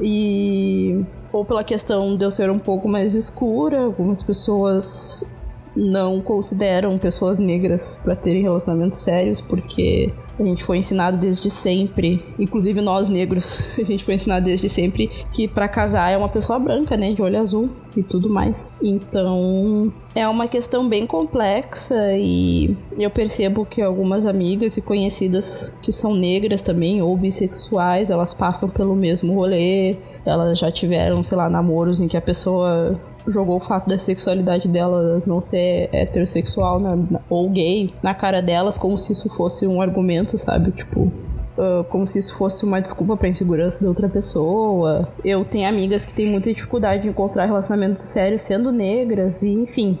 E 0.00 1.04
ou 1.30 1.44
pela 1.44 1.62
questão 1.62 2.16
de 2.16 2.24
eu 2.24 2.30
ser 2.30 2.48
um 2.48 2.58
pouco 2.58 2.88
mais 2.88 3.14
escura, 3.14 3.80
algumas 3.80 4.22
pessoas 4.22 5.37
não 5.78 6.20
consideram 6.20 6.98
pessoas 6.98 7.38
negras 7.38 8.00
para 8.02 8.16
terem 8.16 8.42
relacionamentos 8.42 8.98
sérios, 8.98 9.40
porque 9.40 10.12
a 10.38 10.42
gente 10.42 10.62
foi 10.62 10.78
ensinado 10.78 11.16
desde 11.16 11.50
sempre, 11.50 12.22
inclusive 12.38 12.80
nós 12.80 13.08
negros, 13.08 13.60
a 13.78 13.82
gente 13.82 14.04
foi 14.04 14.14
ensinado 14.14 14.44
desde 14.44 14.68
sempre 14.68 15.08
que 15.32 15.46
para 15.46 15.68
casar 15.68 16.10
é 16.10 16.16
uma 16.16 16.28
pessoa 16.28 16.58
branca, 16.58 16.96
né, 16.96 17.12
de 17.12 17.22
olho 17.22 17.38
azul 17.38 17.70
e 17.96 18.02
tudo 18.02 18.28
mais. 18.28 18.72
Então, 18.82 19.92
é 20.14 20.26
uma 20.26 20.48
questão 20.48 20.88
bem 20.88 21.06
complexa 21.06 21.94
e 22.16 22.76
eu 22.98 23.10
percebo 23.10 23.64
que 23.64 23.80
algumas 23.80 24.26
amigas 24.26 24.76
e 24.76 24.82
conhecidas 24.82 25.76
que 25.80 25.92
são 25.92 26.14
negras 26.14 26.62
também 26.62 27.00
ou 27.00 27.16
bissexuais, 27.16 28.10
elas 28.10 28.34
passam 28.34 28.68
pelo 28.68 28.96
mesmo 28.96 29.34
rolê, 29.34 29.96
elas 30.24 30.58
já 30.58 30.70
tiveram, 30.70 31.22
sei 31.22 31.36
lá, 31.36 31.48
namoros 31.48 32.00
em 32.00 32.08
que 32.08 32.16
a 32.16 32.20
pessoa 32.20 32.98
jogou 33.30 33.56
o 33.56 33.60
fato 33.60 33.88
da 33.88 33.98
sexualidade 33.98 34.68
delas 34.68 35.26
não 35.26 35.40
ser 35.40 35.88
heterossexual 35.92 36.80
na, 36.80 36.96
na, 36.96 37.20
ou 37.28 37.48
gay 37.50 37.92
na 38.02 38.14
cara 38.14 38.40
delas 38.40 38.78
como 38.78 38.98
se 38.98 39.12
isso 39.12 39.28
fosse 39.28 39.66
um 39.66 39.80
argumento, 39.80 40.36
sabe? 40.38 40.70
Tipo, 40.72 41.10
Uh, 41.58 41.82
como 41.88 42.06
se 42.06 42.20
isso 42.20 42.36
fosse 42.36 42.64
uma 42.64 42.80
desculpa 42.80 43.16
para 43.16 43.26
insegurança 43.26 43.80
da 43.80 43.88
outra 43.88 44.08
pessoa. 44.08 45.08
Eu 45.24 45.44
tenho 45.44 45.68
amigas 45.68 46.06
que 46.06 46.14
têm 46.14 46.30
muita 46.30 46.54
dificuldade 46.54 47.02
de 47.02 47.08
encontrar 47.08 47.46
relacionamentos 47.46 48.00
sérios 48.04 48.42
sendo 48.42 48.70
negras, 48.70 49.42
e 49.42 49.54
enfim, 49.54 49.98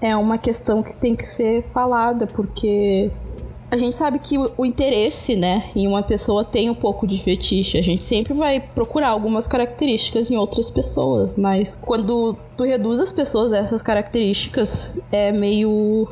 é 0.00 0.16
uma 0.16 0.38
questão 0.38 0.82
que 0.82 0.94
tem 0.94 1.14
que 1.14 1.24
ser 1.24 1.60
falada, 1.60 2.26
porque 2.26 3.10
a 3.70 3.76
gente 3.76 3.94
sabe 3.94 4.18
que 4.18 4.38
o, 4.38 4.64
interesse, 4.64 5.36
né, 5.36 5.64
em 5.74 5.86
uma 5.86 6.02
pessoa 6.02 6.44
tem 6.44 6.70
um 6.70 6.74
pouco 6.74 7.06
de 7.06 7.18
fetiche. 7.20 7.78
A 7.78 7.82
gente 7.82 8.04
sempre 8.04 8.32
vai 8.32 8.60
procurar 8.60 9.08
algumas 9.08 9.46
características 9.46 10.30
em 10.30 10.36
outras 10.36 10.70
pessoas, 10.70 11.36
mas 11.36 11.80
quando 11.84 12.36
tu 12.56 12.64
reduz 12.64 13.00
as 13.00 13.12
pessoas 13.12 13.52
a 13.52 13.58
essas 13.58 13.82
características, 13.82 15.00
é 15.10 15.32
meio. 15.32 16.06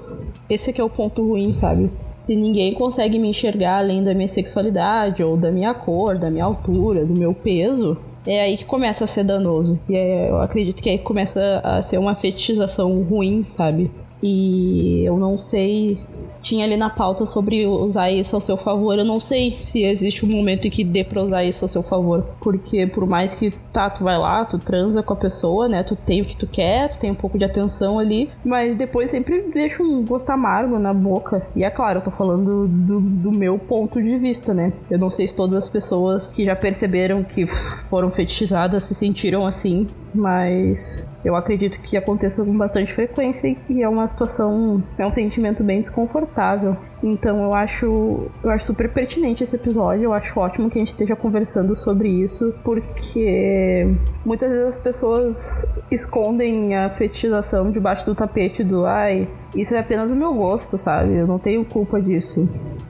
Esse 0.51 0.71
aqui 0.71 0.81
é 0.81 0.85
o 0.85 0.91
ponto 0.91 1.27
ruim, 1.27 1.53
sabe? 1.53 1.91
Se 2.17 2.37
ninguém 2.37 2.75
consegue 2.75 3.19
me 3.19 3.29
enxergar 3.29 3.79
além 3.79 4.03
da 4.03 4.15
minha 4.15 4.29
sexualidade, 4.29 5.23
ou 5.23 5.37
da 5.37 5.51
minha 5.51 5.73
cor, 5.73 6.19
da 6.19 6.31
minha 6.31 6.45
altura, 6.45 7.05
do 7.05 7.15
meu 7.15 7.35
peso, 7.35 7.97
é 8.27 8.43
aí 8.43 8.57
que 8.57 8.65
começa 8.65 9.05
a 9.05 9.07
ser 9.07 9.25
danoso. 9.25 9.79
E 9.89 9.97
é, 9.97 10.31
eu 10.31 10.41
acredito 10.41 10.83
que 10.83 10.91
aí 10.91 10.99
começa 10.99 11.61
a 11.63 11.83
ser 11.83 11.99
uma 11.99 12.15
fetichização 12.15 13.03
ruim, 13.03 13.45
sabe? 13.47 13.91
E 14.23 15.03
eu 15.05 15.17
não 15.17 15.37
sei 15.37 15.99
tinha 16.43 16.65
ali 16.65 16.77
na 16.77 16.91
pauta 16.91 17.25
sobre 17.25 17.67
usar 17.67 18.11
isso 18.11 18.35
ao 18.35 18.43
seu 18.43 18.57
favor. 18.57 18.99
Eu 18.99 19.05
não 19.05 19.21
sei 19.21 19.59
se 19.63 19.85
existe 19.85 20.27
um 20.27 20.29
momento 20.29 20.67
em 20.67 20.71
que 20.71 20.85
dê 20.85 21.05
pra 21.05 21.23
usar 21.23 21.45
isso 21.45 21.65
ao 21.65 21.69
seu 21.69 21.83
favor. 21.83 22.23
Porque 22.41 22.87
por 22.87 23.07
mais 23.07 23.37
que 23.37 23.51
tá, 23.73 23.89
tu 23.89 24.05
vai 24.05 24.19
lá, 24.19 24.45
tu 24.45 24.59
transa 24.59 25.03
com 25.03 25.13
a 25.13 25.17
pessoa, 25.17 25.69
né? 25.69 25.83
Tu 25.83 25.97
tem 25.97 26.21
o 26.21 26.25
que 26.25 26.37
tu 26.37 26.47
quer, 26.47 26.91
tu 26.91 26.99
tem 26.99 27.11
um 27.11 27.15
pouco 27.15 27.39
de 27.39 27.45
atenção 27.45 27.99
ali, 27.99 28.29
mas 28.45 28.75
depois 28.75 29.11
sempre 29.11 29.43
deixa 29.53 29.83
um 29.83 30.05
gosto 30.05 30.31
amargo 30.31 30.79
na 30.79 30.93
boca. 30.93 31.47
E 31.55 31.65
é 31.65 31.71
claro, 31.71 32.01
eu 32.01 32.03
tô 32.03 32.11
falando 32.11 32.67
do, 32.67 33.01
do 33.01 33.33
meu 33.33 33.59
ponto 33.59 34.03
de 34.03 34.17
vista, 34.19 34.53
né? 34.53 34.73
Eu 34.91 34.99
não 34.99 35.09
sei 35.09 35.27
se 35.27 35.35
todas 35.35 35.59
as 35.59 35.69
pessoas 35.69 36.33
que 36.33 36.45
já 36.45 36.57
perceberam 36.57 37.23
que 37.23 37.47
foram 37.47 38.11
fetichizadas 38.11 38.83
se 38.85 38.95
sentiram 38.95 39.47
assim, 39.47 39.89
mas 40.15 41.09
eu 41.25 41.37
acredito 41.37 41.81
que 41.81 41.97
aconteça 41.97 42.45
com 42.45 42.57
bastante 42.57 42.93
frequência 42.93 43.49
e 43.49 43.55
que 43.55 43.83
é 43.83 43.89
uma 43.89 44.07
situação, 44.09 44.83
é 44.99 45.07
um 45.07 45.11
sentimento 45.11 45.63
bem 45.63 45.81
desconfortável. 45.81 46.77
Então 47.03 47.43
eu 47.43 47.55
acho, 47.55 48.31
eu 48.43 48.51
acho 48.51 48.67
super 48.67 48.89
pertinente 48.89 49.43
esse 49.43 49.57
episódio, 49.57 50.05
eu 50.05 50.13
acho 50.13 50.39
ótimo 50.39 50.69
que 50.69 50.79
a 50.79 50.81
gente 50.81 50.89
esteja 50.89 51.15
conversando 51.15 51.75
sobre 51.77 52.09
isso, 52.09 52.55
porque 52.65 53.95
muitas 54.25 54.51
vezes 54.51 54.67
as 54.67 54.81
pessoas 54.81 55.81
escondem 55.91 56.77
a 56.77 56.91
fetichização 56.91 57.71
debaixo 57.71 58.05
do 58.07 58.15
tapete 58.15 58.65
do 58.65 58.85
ai, 58.85 59.29
isso 59.55 59.75
é 59.75 59.79
apenas 59.79 60.11
o 60.11 60.17
meu 60.17 60.33
gosto, 60.35 60.79
sabe? 60.79 61.15
Eu 61.15 61.27
não 61.27 61.39
tenho 61.39 61.65
culpa 61.65 62.01
disso. 62.01 62.49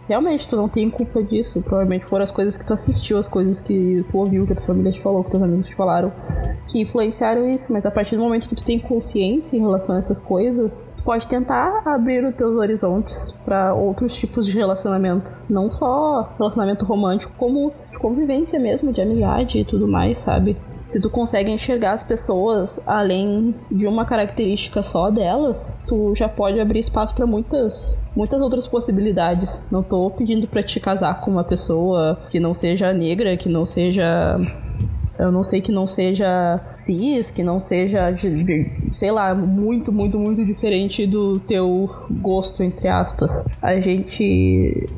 Realmente, 0.08 0.46
tu 0.46 0.56
não 0.56 0.68
tem 0.68 0.88
culpa 0.90 1.22
disso. 1.22 1.60
Provavelmente 1.62 2.04
foram 2.04 2.22
as 2.22 2.30
coisas 2.30 2.56
que 2.56 2.64
tu 2.64 2.72
assistiu, 2.72 3.18
as 3.18 3.26
coisas 3.26 3.60
que 3.60 4.04
tu 4.10 4.18
ouviu, 4.18 4.46
que 4.46 4.52
a 4.52 4.56
tua 4.56 4.66
família 4.66 4.92
te 4.92 5.00
falou, 5.00 5.24
que 5.24 5.30
teus 5.30 5.42
amigos 5.42 5.66
te 5.66 5.74
falaram, 5.74 6.12
que 6.68 6.80
influenciaram 6.80 7.48
isso. 7.52 7.72
Mas 7.72 7.84
a 7.84 7.90
partir 7.90 8.16
do 8.16 8.22
momento 8.22 8.48
que 8.48 8.54
tu 8.54 8.62
tem 8.62 8.78
consciência 8.78 9.56
em 9.56 9.60
relação 9.60 9.94
a 9.96 9.98
essas 9.98 10.20
coisas, 10.20 10.88
tu 10.98 11.02
pode 11.02 11.26
tentar 11.26 11.82
abrir 11.84 12.24
os 12.24 12.34
teus 12.34 12.56
horizontes 12.56 13.32
para 13.44 13.74
outros 13.74 14.14
tipos 14.14 14.46
de 14.46 14.56
relacionamento. 14.56 15.34
Não 15.48 15.68
só 15.68 16.32
relacionamento 16.38 16.84
romântico, 16.84 17.32
como 17.36 17.72
de 17.90 17.98
convivência 17.98 18.58
mesmo, 18.60 18.92
de 18.92 19.00
amizade 19.00 19.58
e 19.58 19.64
tudo 19.64 19.88
mais, 19.88 20.18
sabe? 20.18 20.56
Se 20.84 21.00
tu 21.00 21.08
consegue 21.10 21.50
enxergar 21.50 21.92
as 21.92 22.04
pessoas 22.04 22.80
além 22.86 23.54
de 23.70 23.86
uma 23.86 24.04
característica 24.04 24.82
só 24.82 25.10
delas, 25.10 25.78
tu 25.86 26.14
já 26.14 26.28
pode 26.28 26.60
abrir 26.60 26.80
espaço 26.80 27.14
para 27.14 27.26
muitas, 27.26 28.02
muitas 28.16 28.40
outras 28.40 28.66
possibilidades. 28.66 29.68
Não 29.70 29.82
tô 29.82 30.10
pedindo 30.10 30.46
para 30.46 30.62
te 30.62 30.80
casar 30.80 31.20
com 31.20 31.30
uma 31.30 31.44
pessoa 31.44 32.18
que 32.30 32.40
não 32.40 32.54
seja 32.54 32.92
negra, 32.92 33.36
que 33.36 33.48
não 33.48 33.64
seja 33.64 34.36
eu 35.18 35.30
não 35.30 35.42
sei 35.42 35.60
que 35.60 35.70
não 35.70 35.86
seja 35.86 36.60
cis, 36.74 37.30
que 37.30 37.44
não 37.44 37.60
seja, 37.60 38.12
sei 38.90 39.10
lá, 39.12 39.34
muito, 39.34 39.92
muito, 39.92 40.18
muito 40.18 40.44
diferente 40.44 41.06
do 41.06 41.38
teu 41.38 41.88
gosto, 42.10 42.62
entre 42.62 42.88
aspas. 42.88 43.46
A 43.60 43.78
gente 43.78 44.88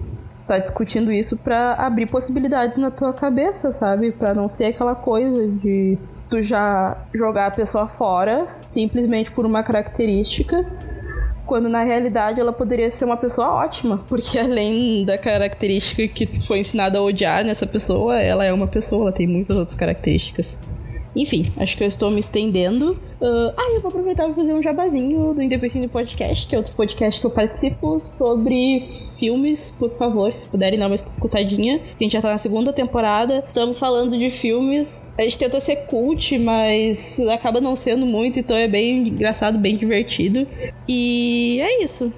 tá 0.46 0.58
discutindo 0.58 1.10
isso 1.10 1.38
para 1.38 1.74
abrir 1.74 2.06
possibilidades 2.06 2.78
na 2.78 2.90
tua 2.90 3.12
cabeça, 3.12 3.72
sabe? 3.72 4.12
Para 4.12 4.34
não 4.34 4.48
ser 4.48 4.66
aquela 4.66 4.94
coisa 4.94 5.48
de 5.48 5.98
tu 6.28 6.42
já 6.42 6.96
jogar 7.14 7.46
a 7.46 7.50
pessoa 7.50 7.88
fora 7.88 8.46
simplesmente 8.60 9.30
por 9.30 9.46
uma 9.46 9.62
característica, 9.62 10.64
quando 11.46 11.68
na 11.68 11.82
realidade 11.82 12.40
ela 12.40 12.52
poderia 12.52 12.90
ser 12.90 13.04
uma 13.04 13.16
pessoa 13.16 13.48
ótima, 13.64 13.98
porque 14.08 14.38
além 14.40 15.04
da 15.04 15.16
característica 15.18 16.06
que 16.08 16.26
foi 16.40 16.60
ensinada 16.60 16.98
a 16.98 17.02
odiar 17.02 17.44
nessa 17.44 17.66
pessoa, 17.66 18.20
ela 18.20 18.44
é 18.44 18.52
uma 18.52 18.66
pessoa, 18.66 19.04
ela 19.04 19.12
tem 19.12 19.26
muitas 19.26 19.56
outras 19.56 19.74
características. 19.74 20.58
Enfim, 21.16 21.50
acho 21.56 21.76
que 21.76 21.84
eu 21.84 21.88
estou 21.88 22.10
me 22.10 22.20
estendendo. 22.20 22.92
Uh, 23.20 23.52
ah, 23.56 23.72
eu 23.72 23.80
vou 23.80 23.88
aproveitar 23.88 24.24
para 24.24 24.34
fazer 24.34 24.52
um 24.52 24.60
jabazinho 24.60 25.32
do 25.32 25.42
Independente 25.42 25.88
Podcast, 25.88 26.46
que 26.46 26.54
é 26.54 26.58
outro 26.58 26.74
podcast 26.74 27.20
que 27.20 27.26
eu 27.26 27.30
participo 27.30 28.00
sobre 28.00 28.80
filmes, 29.18 29.76
por 29.78 29.90
favor, 29.90 30.32
se 30.32 30.46
puderem 30.48 30.78
dar 30.78 30.86
uma 30.86 30.94
escutadinha. 30.94 31.80
A 31.98 32.02
gente 32.02 32.12
já 32.12 32.20
tá 32.20 32.30
na 32.30 32.38
segunda 32.38 32.72
temporada. 32.72 33.42
Estamos 33.46 33.78
falando 33.78 34.18
de 34.18 34.28
filmes. 34.28 35.14
A 35.16 35.22
gente 35.22 35.38
tenta 35.38 35.60
ser 35.60 35.76
cult, 35.86 36.38
mas 36.38 37.20
acaba 37.32 37.60
não 37.60 37.76
sendo 37.76 38.04
muito, 38.04 38.38
então 38.38 38.56
é 38.56 38.66
bem 38.66 39.08
engraçado, 39.08 39.58
bem 39.58 39.76
divertido. 39.76 40.46
E 40.88 41.60
é 41.60 41.84
isso. 41.84 42.12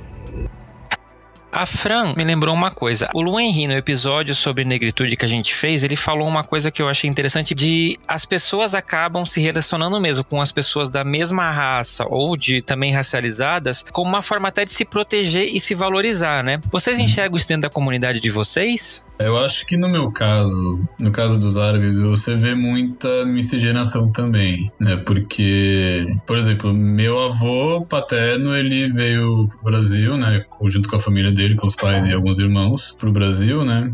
A 1.58 1.64
Fran 1.64 2.12
me 2.14 2.22
lembrou 2.22 2.54
uma 2.54 2.70
coisa. 2.70 3.08
O 3.14 3.22
Lu 3.22 3.40
Henry, 3.40 3.66
no 3.66 3.72
episódio 3.72 4.34
sobre 4.34 4.62
negritude 4.62 5.16
que 5.16 5.24
a 5.24 5.28
gente 5.28 5.54
fez, 5.54 5.82
ele 5.82 5.96
falou 5.96 6.28
uma 6.28 6.44
coisa 6.44 6.70
que 6.70 6.82
eu 6.82 6.86
achei 6.86 7.08
interessante 7.08 7.54
de 7.54 7.98
as 8.06 8.26
pessoas 8.26 8.74
acabam 8.74 9.24
se 9.24 9.40
relacionando 9.40 9.98
mesmo 9.98 10.22
com 10.22 10.38
as 10.38 10.52
pessoas 10.52 10.90
da 10.90 11.02
mesma 11.02 11.50
raça 11.50 12.04
ou 12.10 12.36
de 12.36 12.60
também 12.60 12.92
racializadas 12.92 13.82
como 13.90 14.10
uma 14.10 14.20
forma 14.20 14.48
até 14.48 14.66
de 14.66 14.72
se 14.74 14.84
proteger 14.84 15.48
e 15.50 15.58
se 15.58 15.74
valorizar, 15.74 16.44
né? 16.44 16.60
Vocês 16.70 16.98
enxergam 16.98 17.38
isso 17.38 17.48
dentro 17.48 17.62
da 17.62 17.70
comunidade 17.70 18.20
de 18.20 18.30
vocês? 18.30 19.02
Eu 19.18 19.38
acho 19.38 19.64
que 19.66 19.78
no 19.78 19.88
meu 19.88 20.10
caso, 20.10 20.80
no 21.00 21.10
caso 21.10 21.38
dos 21.38 21.56
árabes, 21.56 21.98
você 21.98 22.34
vê 22.34 22.54
muita 22.54 23.24
miscigenação 23.24 24.12
também, 24.12 24.70
né? 24.78 24.96
Porque, 24.96 26.06
por 26.26 26.36
exemplo, 26.36 26.72
meu 26.74 27.18
avô 27.18 27.84
paterno, 27.88 28.54
ele 28.54 28.88
veio 28.88 29.48
pro 29.48 29.64
Brasil, 29.64 30.18
né? 30.18 30.44
Junto 30.66 30.88
com 30.88 30.96
a 30.96 31.00
família 31.00 31.32
dele, 31.32 31.45
com 31.54 31.66
os 31.66 31.76
pais 31.76 32.06
e 32.06 32.12
alguns 32.12 32.38
irmãos, 32.38 32.96
pro 32.98 33.12
Brasil, 33.12 33.64
né? 33.64 33.92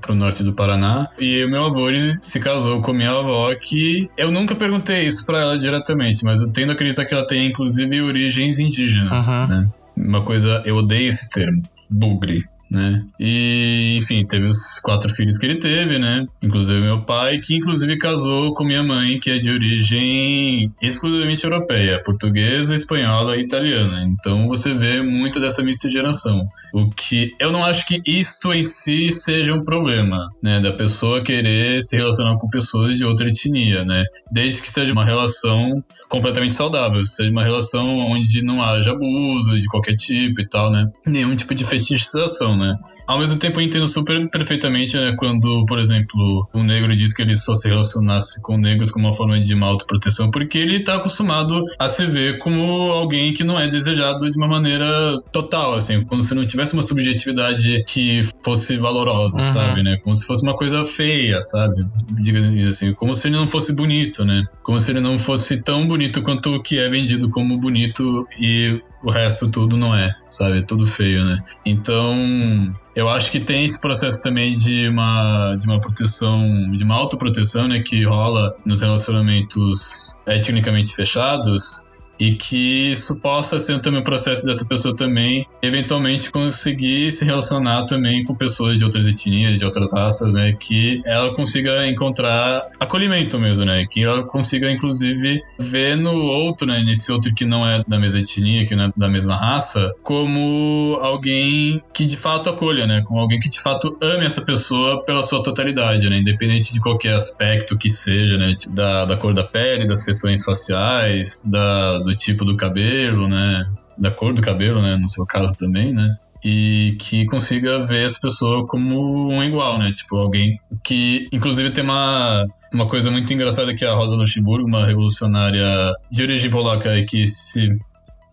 pro 0.00 0.14
norte 0.14 0.44
do 0.44 0.52
Paraná. 0.52 1.08
E 1.18 1.44
o 1.44 1.50
meu 1.50 1.66
avô 1.66 1.88
ele 1.88 2.16
se 2.20 2.38
casou 2.38 2.80
com 2.80 2.92
minha 2.92 3.10
avó, 3.10 3.52
que 3.54 4.08
eu 4.16 4.30
nunca 4.30 4.54
perguntei 4.54 5.06
isso 5.06 5.26
para 5.26 5.40
ela 5.40 5.58
diretamente, 5.58 6.24
mas 6.24 6.40
eu 6.40 6.52
tendo 6.52 6.70
a 6.70 6.74
acreditar 6.74 7.04
que 7.04 7.12
ela 7.12 7.26
tem 7.26 7.46
inclusive 7.46 8.00
origens 8.00 8.60
indígenas, 8.60 9.26
uhum. 9.26 9.46
né? 9.48 9.68
Uma 9.96 10.22
coisa, 10.22 10.62
eu 10.64 10.76
odeio 10.76 11.08
esse 11.08 11.28
termo, 11.28 11.62
bugre 11.90 12.44
né? 12.72 13.04
E, 13.20 13.98
enfim, 13.98 14.24
teve 14.24 14.46
os 14.46 14.80
quatro 14.82 15.10
filhos 15.10 15.36
que 15.36 15.46
ele 15.46 15.56
teve, 15.56 15.98
né? 15.98 16.24
Inclusive 16.42 16.80
meu 16.80 17.02
pai, 17.02 17.38
que 17.38 17.54
inclusive 17.54 17.98
casou 17.98 18.54
com 18.54 18.64
minha 18.64 18.82
mãe, 18.82 19.20
que 19.20 19.30
é 19.30 19.36
de 19.36 19.50
origem 19.50 20.72
exclusivamente 20.80 21.44
europeia, 21.44 22.02
portuguesa, 22.02 22.74
espanhola 22.74 23.36
e 23.36 23.40
italiana. 23.40 24.08
Então 24.08 24.46
você 24.46 24.72
vê 24.72 25.02
muito 25.02 25.38
dessa 25.38 25.62
miscigenação. 25.62 26.46
O 26.72 26.88
que 26.88 27.34
eu 27.38 27.52
não 27.52 27.62
acho 27.62 27.86
que 27.86 28.00
isto 28.06 28.52
em 28.52 28.62
si 28.62 29.10
seja 29.10 29.52
um 29.52 29.62
problema, 29.62 30.26
né? 30.42 30.58
Da 30.58 30.72
pessoa 30.72 31.22
querer 31.22 31.82
se 31.82 31.96
relacionar 31.96 32.38
com 32.38 32.48
pessoas 32.48 32.96
de 32.96 33.04
outra 33.04 33.28
etnia, 33.28 33.84
né? 33.84 34.04
Desde 34.30 34.62
que 34.62 34.70
seja 34.70 34.92
uma 34.92 35.04
relação 35.04 35.84
completamente 36.08 36.54
saudável, 36.54 37.04
seja 37.04 37.30
uma 37.30 37.44
relação 37.44 37.98
onde 37.98 38.42
não 38.42 38.62
haja 38.62 38.92
abuso 38.92 39.58
de 39.58 39.66
qualquer 39.66 39.94
tipo 39.94 40.40
e 40.40 40.48
tal, 40.48 40.70
né? 40.70 40.86
Nenhum 41.06 41.36
tipo 41.36 41.54
de 41.54 41.64
fetichização, 41.64 42.56
né? 42.56 42.61
Né? 42.62 42.78
Ao 43.06 43.18
mesmo 43.18 43.38
tempo, 43.38 43.60
eu 43.60 43.64
entendo 43.64 43.86
super 43.86 44.28
perfeitamente, 44.30 44.96
né, 44.96 45.14
quando, 45.18 45.64
por 45.66 45.78
exemplo, 45.78 46.48
um 46.54 46.62
negro 46.62 46.94
diz 46.94 47.12
que 47.12 47.22
ele 47.22 47.34
só 47.34 47.54
se 47.54 47.68
relacionasse 47.68 48.40
com 48.42 48.56
negros 48.56 48.90
como 48.90 49.06
uma 49.06 49.14
forma 49.14 49.40
de 49.40 49.54
uma 49.54 49.66
autoproteção, 49.66 50.30
porque 50.30 50.58
ele 50.58 50.80
tá 50.80 50.96
acostumado 50.96 51.64
a 51.78 51.88
se 51.88 52.06
ver 52.06 52.38
como 52.38 52.62
alguém 52.92 53.34
que 53.34 53.44
não 53.44 53.58
é 53.58 53.68
desejado 53.68 54.30
de 54.30 54.36
uma 54.38 54.48
maneira 54.48 55.20
total, 55.32 55.74
assim, 55.74 56.02
como 56.04 56.22
se 56.22 56.34
não 56.34 56.46
tivesse 56.46 56.72
uma 56.72 56.82
subjetividade 56.82 57.84
que 57.86 58.22
fosse 58.42 58.76
valorosa, 58.78 59.38
uhum. 59.38 59.42
sabe, 59.42 59.82
né? 59.82 59.96
Como 59.98 60.14
se 60.14 60.26
fosse 60.26 60.42
uma 60.42 60.54
coisa 60.54 60.84
feia, 60.84 61.40
sabe? 61.40 61.84
Digamos 62.10 62.66
assim, 62.66 62.92
como 62.94 63.14
se 63.14 63.28
ele 63.28 63.36
não 63.36 63.46
fosse 63.46 63.74
bonito, 63.74 64.24
né? 64.24 64.44
Como 64.62 64.78
se 64.78 64.90
ele 64.90 65.00
não 65.00 65.18
fosse 65.18 65.62
tão 65.62 65.86
bonito 65.86 66.22
quanto 66.22 66.54
o 66.54 66.62
que 66.62 66.78
é 66.78 66.88
vendido 66.88 67.30
como 67.30 67.58
bonito 67.58 68.26
e 68.38 68.80
o 69.02 69.10
resto 69.10 69.50
tudo 69.50 69.76
não 69.76 69.94
é, 69.94 70.14
sabe? 70.28 70.62
Tudo 70.62 70.86
feio, 70.86 71.24
né? 71.24 71.42
Então, 71.64 72.70
eu 72.94 73.08
acho 73.08 73.30
que 73.30 73.40
tem 73.40 73.64
esse 73.64 73.80
processo 73.80 74.22
também 74.22 74.54
de 74.54 74.88
uma, 74.88 75.56
de 75.56 75.66
uma 75.66 75.80
proteção, 75.80 76.70
de 76.72 76.84
uma 76.84 76.94
autoproteção, 76.94 77.68
né? 77.68 77.80
Que 77.80 78.04
rola 78.04 78.54
nos 78.64 78.80
relacionamentos 78.80 80.20
etnicamente 80.26 80.94
fechados 80.94 81.91
e 82.22 82.36
que 82.36 82.92
isso 82.92 83.16
possa 83.16 83.58
ser 83.58 83.80
também 83.80 84.00
um 84.00 84.04
processo 84.04 84.46
dessa 84.46 84.64
pessoa 84.64 84.94
também 84.94 85.44
eventualmente 85.60 86.30
conseguir 86.30 87.10
se 87.10 87.24
relacionar 87.24 87.84
também 87.84 88.24
com 88.24 88.32
pessoas 88.32 88.78
de 88.78 88.84
outras 88.84 89.08
etnias, 89.08 89.58
de 89.58 89.64
outras 89.64 89.92
raças, 89.92 90.32
né, 90.32 90.52
que 90.52 91.00
ela 91.04 91.34
consiga 91.34 91.84
encontrar 91.88 92.62
acolhimento 92.78 93.40
mesmo, 93.40 93.64
né, 93.64 93.84
que 93.90 94.04
ela 94.04 94.22
consiga 94.22 94.70
inclusive 94.70 95.42
ver 95.58 95.96
no 95.96 96.14
outro, 96.14 96.64
né, 96.64 96.84
nesse 96.84 97.10
outro 97.10 97.34
que 97.34 97.44
não 97.44 97.66
é 97.66 97.82
da 97.88 97.98
mesma 97.98 98.20
etnia, 98.20 98.64
que 98.64 98.76
não 98.76 98.84
é 98.84 98.92
da 98.96 99.08
mesma 99.08 99.34
raça, 99.34 99.92
como 100.00 101.00
alguém 101.02 101.82
que 101.92 102.06
de 102.06 102.16
fato 102.16 102.48
acolha, 102.48 102.86
né, 102.86 103.02
como 103.04 103.18
alguém 103.18 103.40
que 103.40 103.48
de 103.48 103.60
fato 103.60 103.98
ame 104.00 104.24
essa 104.24 104.42
pessoa 104.42 105.04
pela 105.04 105.24
sua 105.24 105.42
totalidade, 105.42 106.08
né, 106.08 106.18
independente 106.18 106.72
de 106.72 106.78
qualquer 106.78 107.14
aspecto 107.14 107.76
que 107.76 107.90
seja, 107.90 108.38
né, 108.38 108.54
da, 108.70 109.06
da 109.06 109.16
cor 109.16 109.34
da 109.34 109.42
pele, 109.42 109.88
das 109.88 110.04
feições 110.04 110.44
faciais, 110.44 111.48
da 111.50 111.98
do 111.98 112.11
tipo 112.14 112.44
do 112.44 112.56
cabelo, 112.56 113.28
né? 113.28 113.64
Da 113.98 114.10
cor 114.10 114.32
do 114.32 114.42
cabelo, 114.42 114.80
né? 114.80 114.96
No 114.96 115.08
seu 115.08 115.24
caso 115.26 115.54
também, 115.56 115.92
né? 115.92 116.16
E 116.44 116.96
que 116.98 117.24
consiga 117.26 117.78
ver 117.86 118.04
essa 118.04 118.18
pessoa 118.20 118.66
como 118.66 119.28
um 119.28 119.44
igual, 119.44 119.78
né? 119.78 119.92
Tipo, 119.92 120.16
alguém 120.16 120.56
que, 120.82 121.28
inclusive, 121.32 121.70
tem 121.70 121.84
uma, 121.84 122.44
uma 122.74 122.86
coisa 122.86 123.10
muito 123.10 123.32
engraçada 123.32 123.74
que 123.74 123.84
é 123.84 123.88
a 123.88 123.94
Rosa 123.94 124.16
Luxemburgo, 124.16 124.66
uma 124.66 124.84
revolucionária 124.84 125.94
de 126.10 126.22
origem 126.22 126.50
polaca 126.50 126.98
e 126.98 127.04
que 127.04 127.26
se 127.26 127.70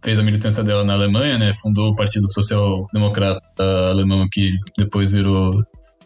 fez 0.04 0.18
a 0.18 0.24
militância 0.24 0.64
dela 0.64 0.84
na 0.84 0.94
Alemanha, 0.94 1.38
né? 1.38 1.54
Fundou 1.54 1.92
o 1.92 1.96
Partido 1.96 2.26
Social 2.34 2.88
Democrata 2.94 3.90
Alemão, 3.90 4.28
que 4.32 4.54
depois 4.78 5.12
virou 5.12 5.52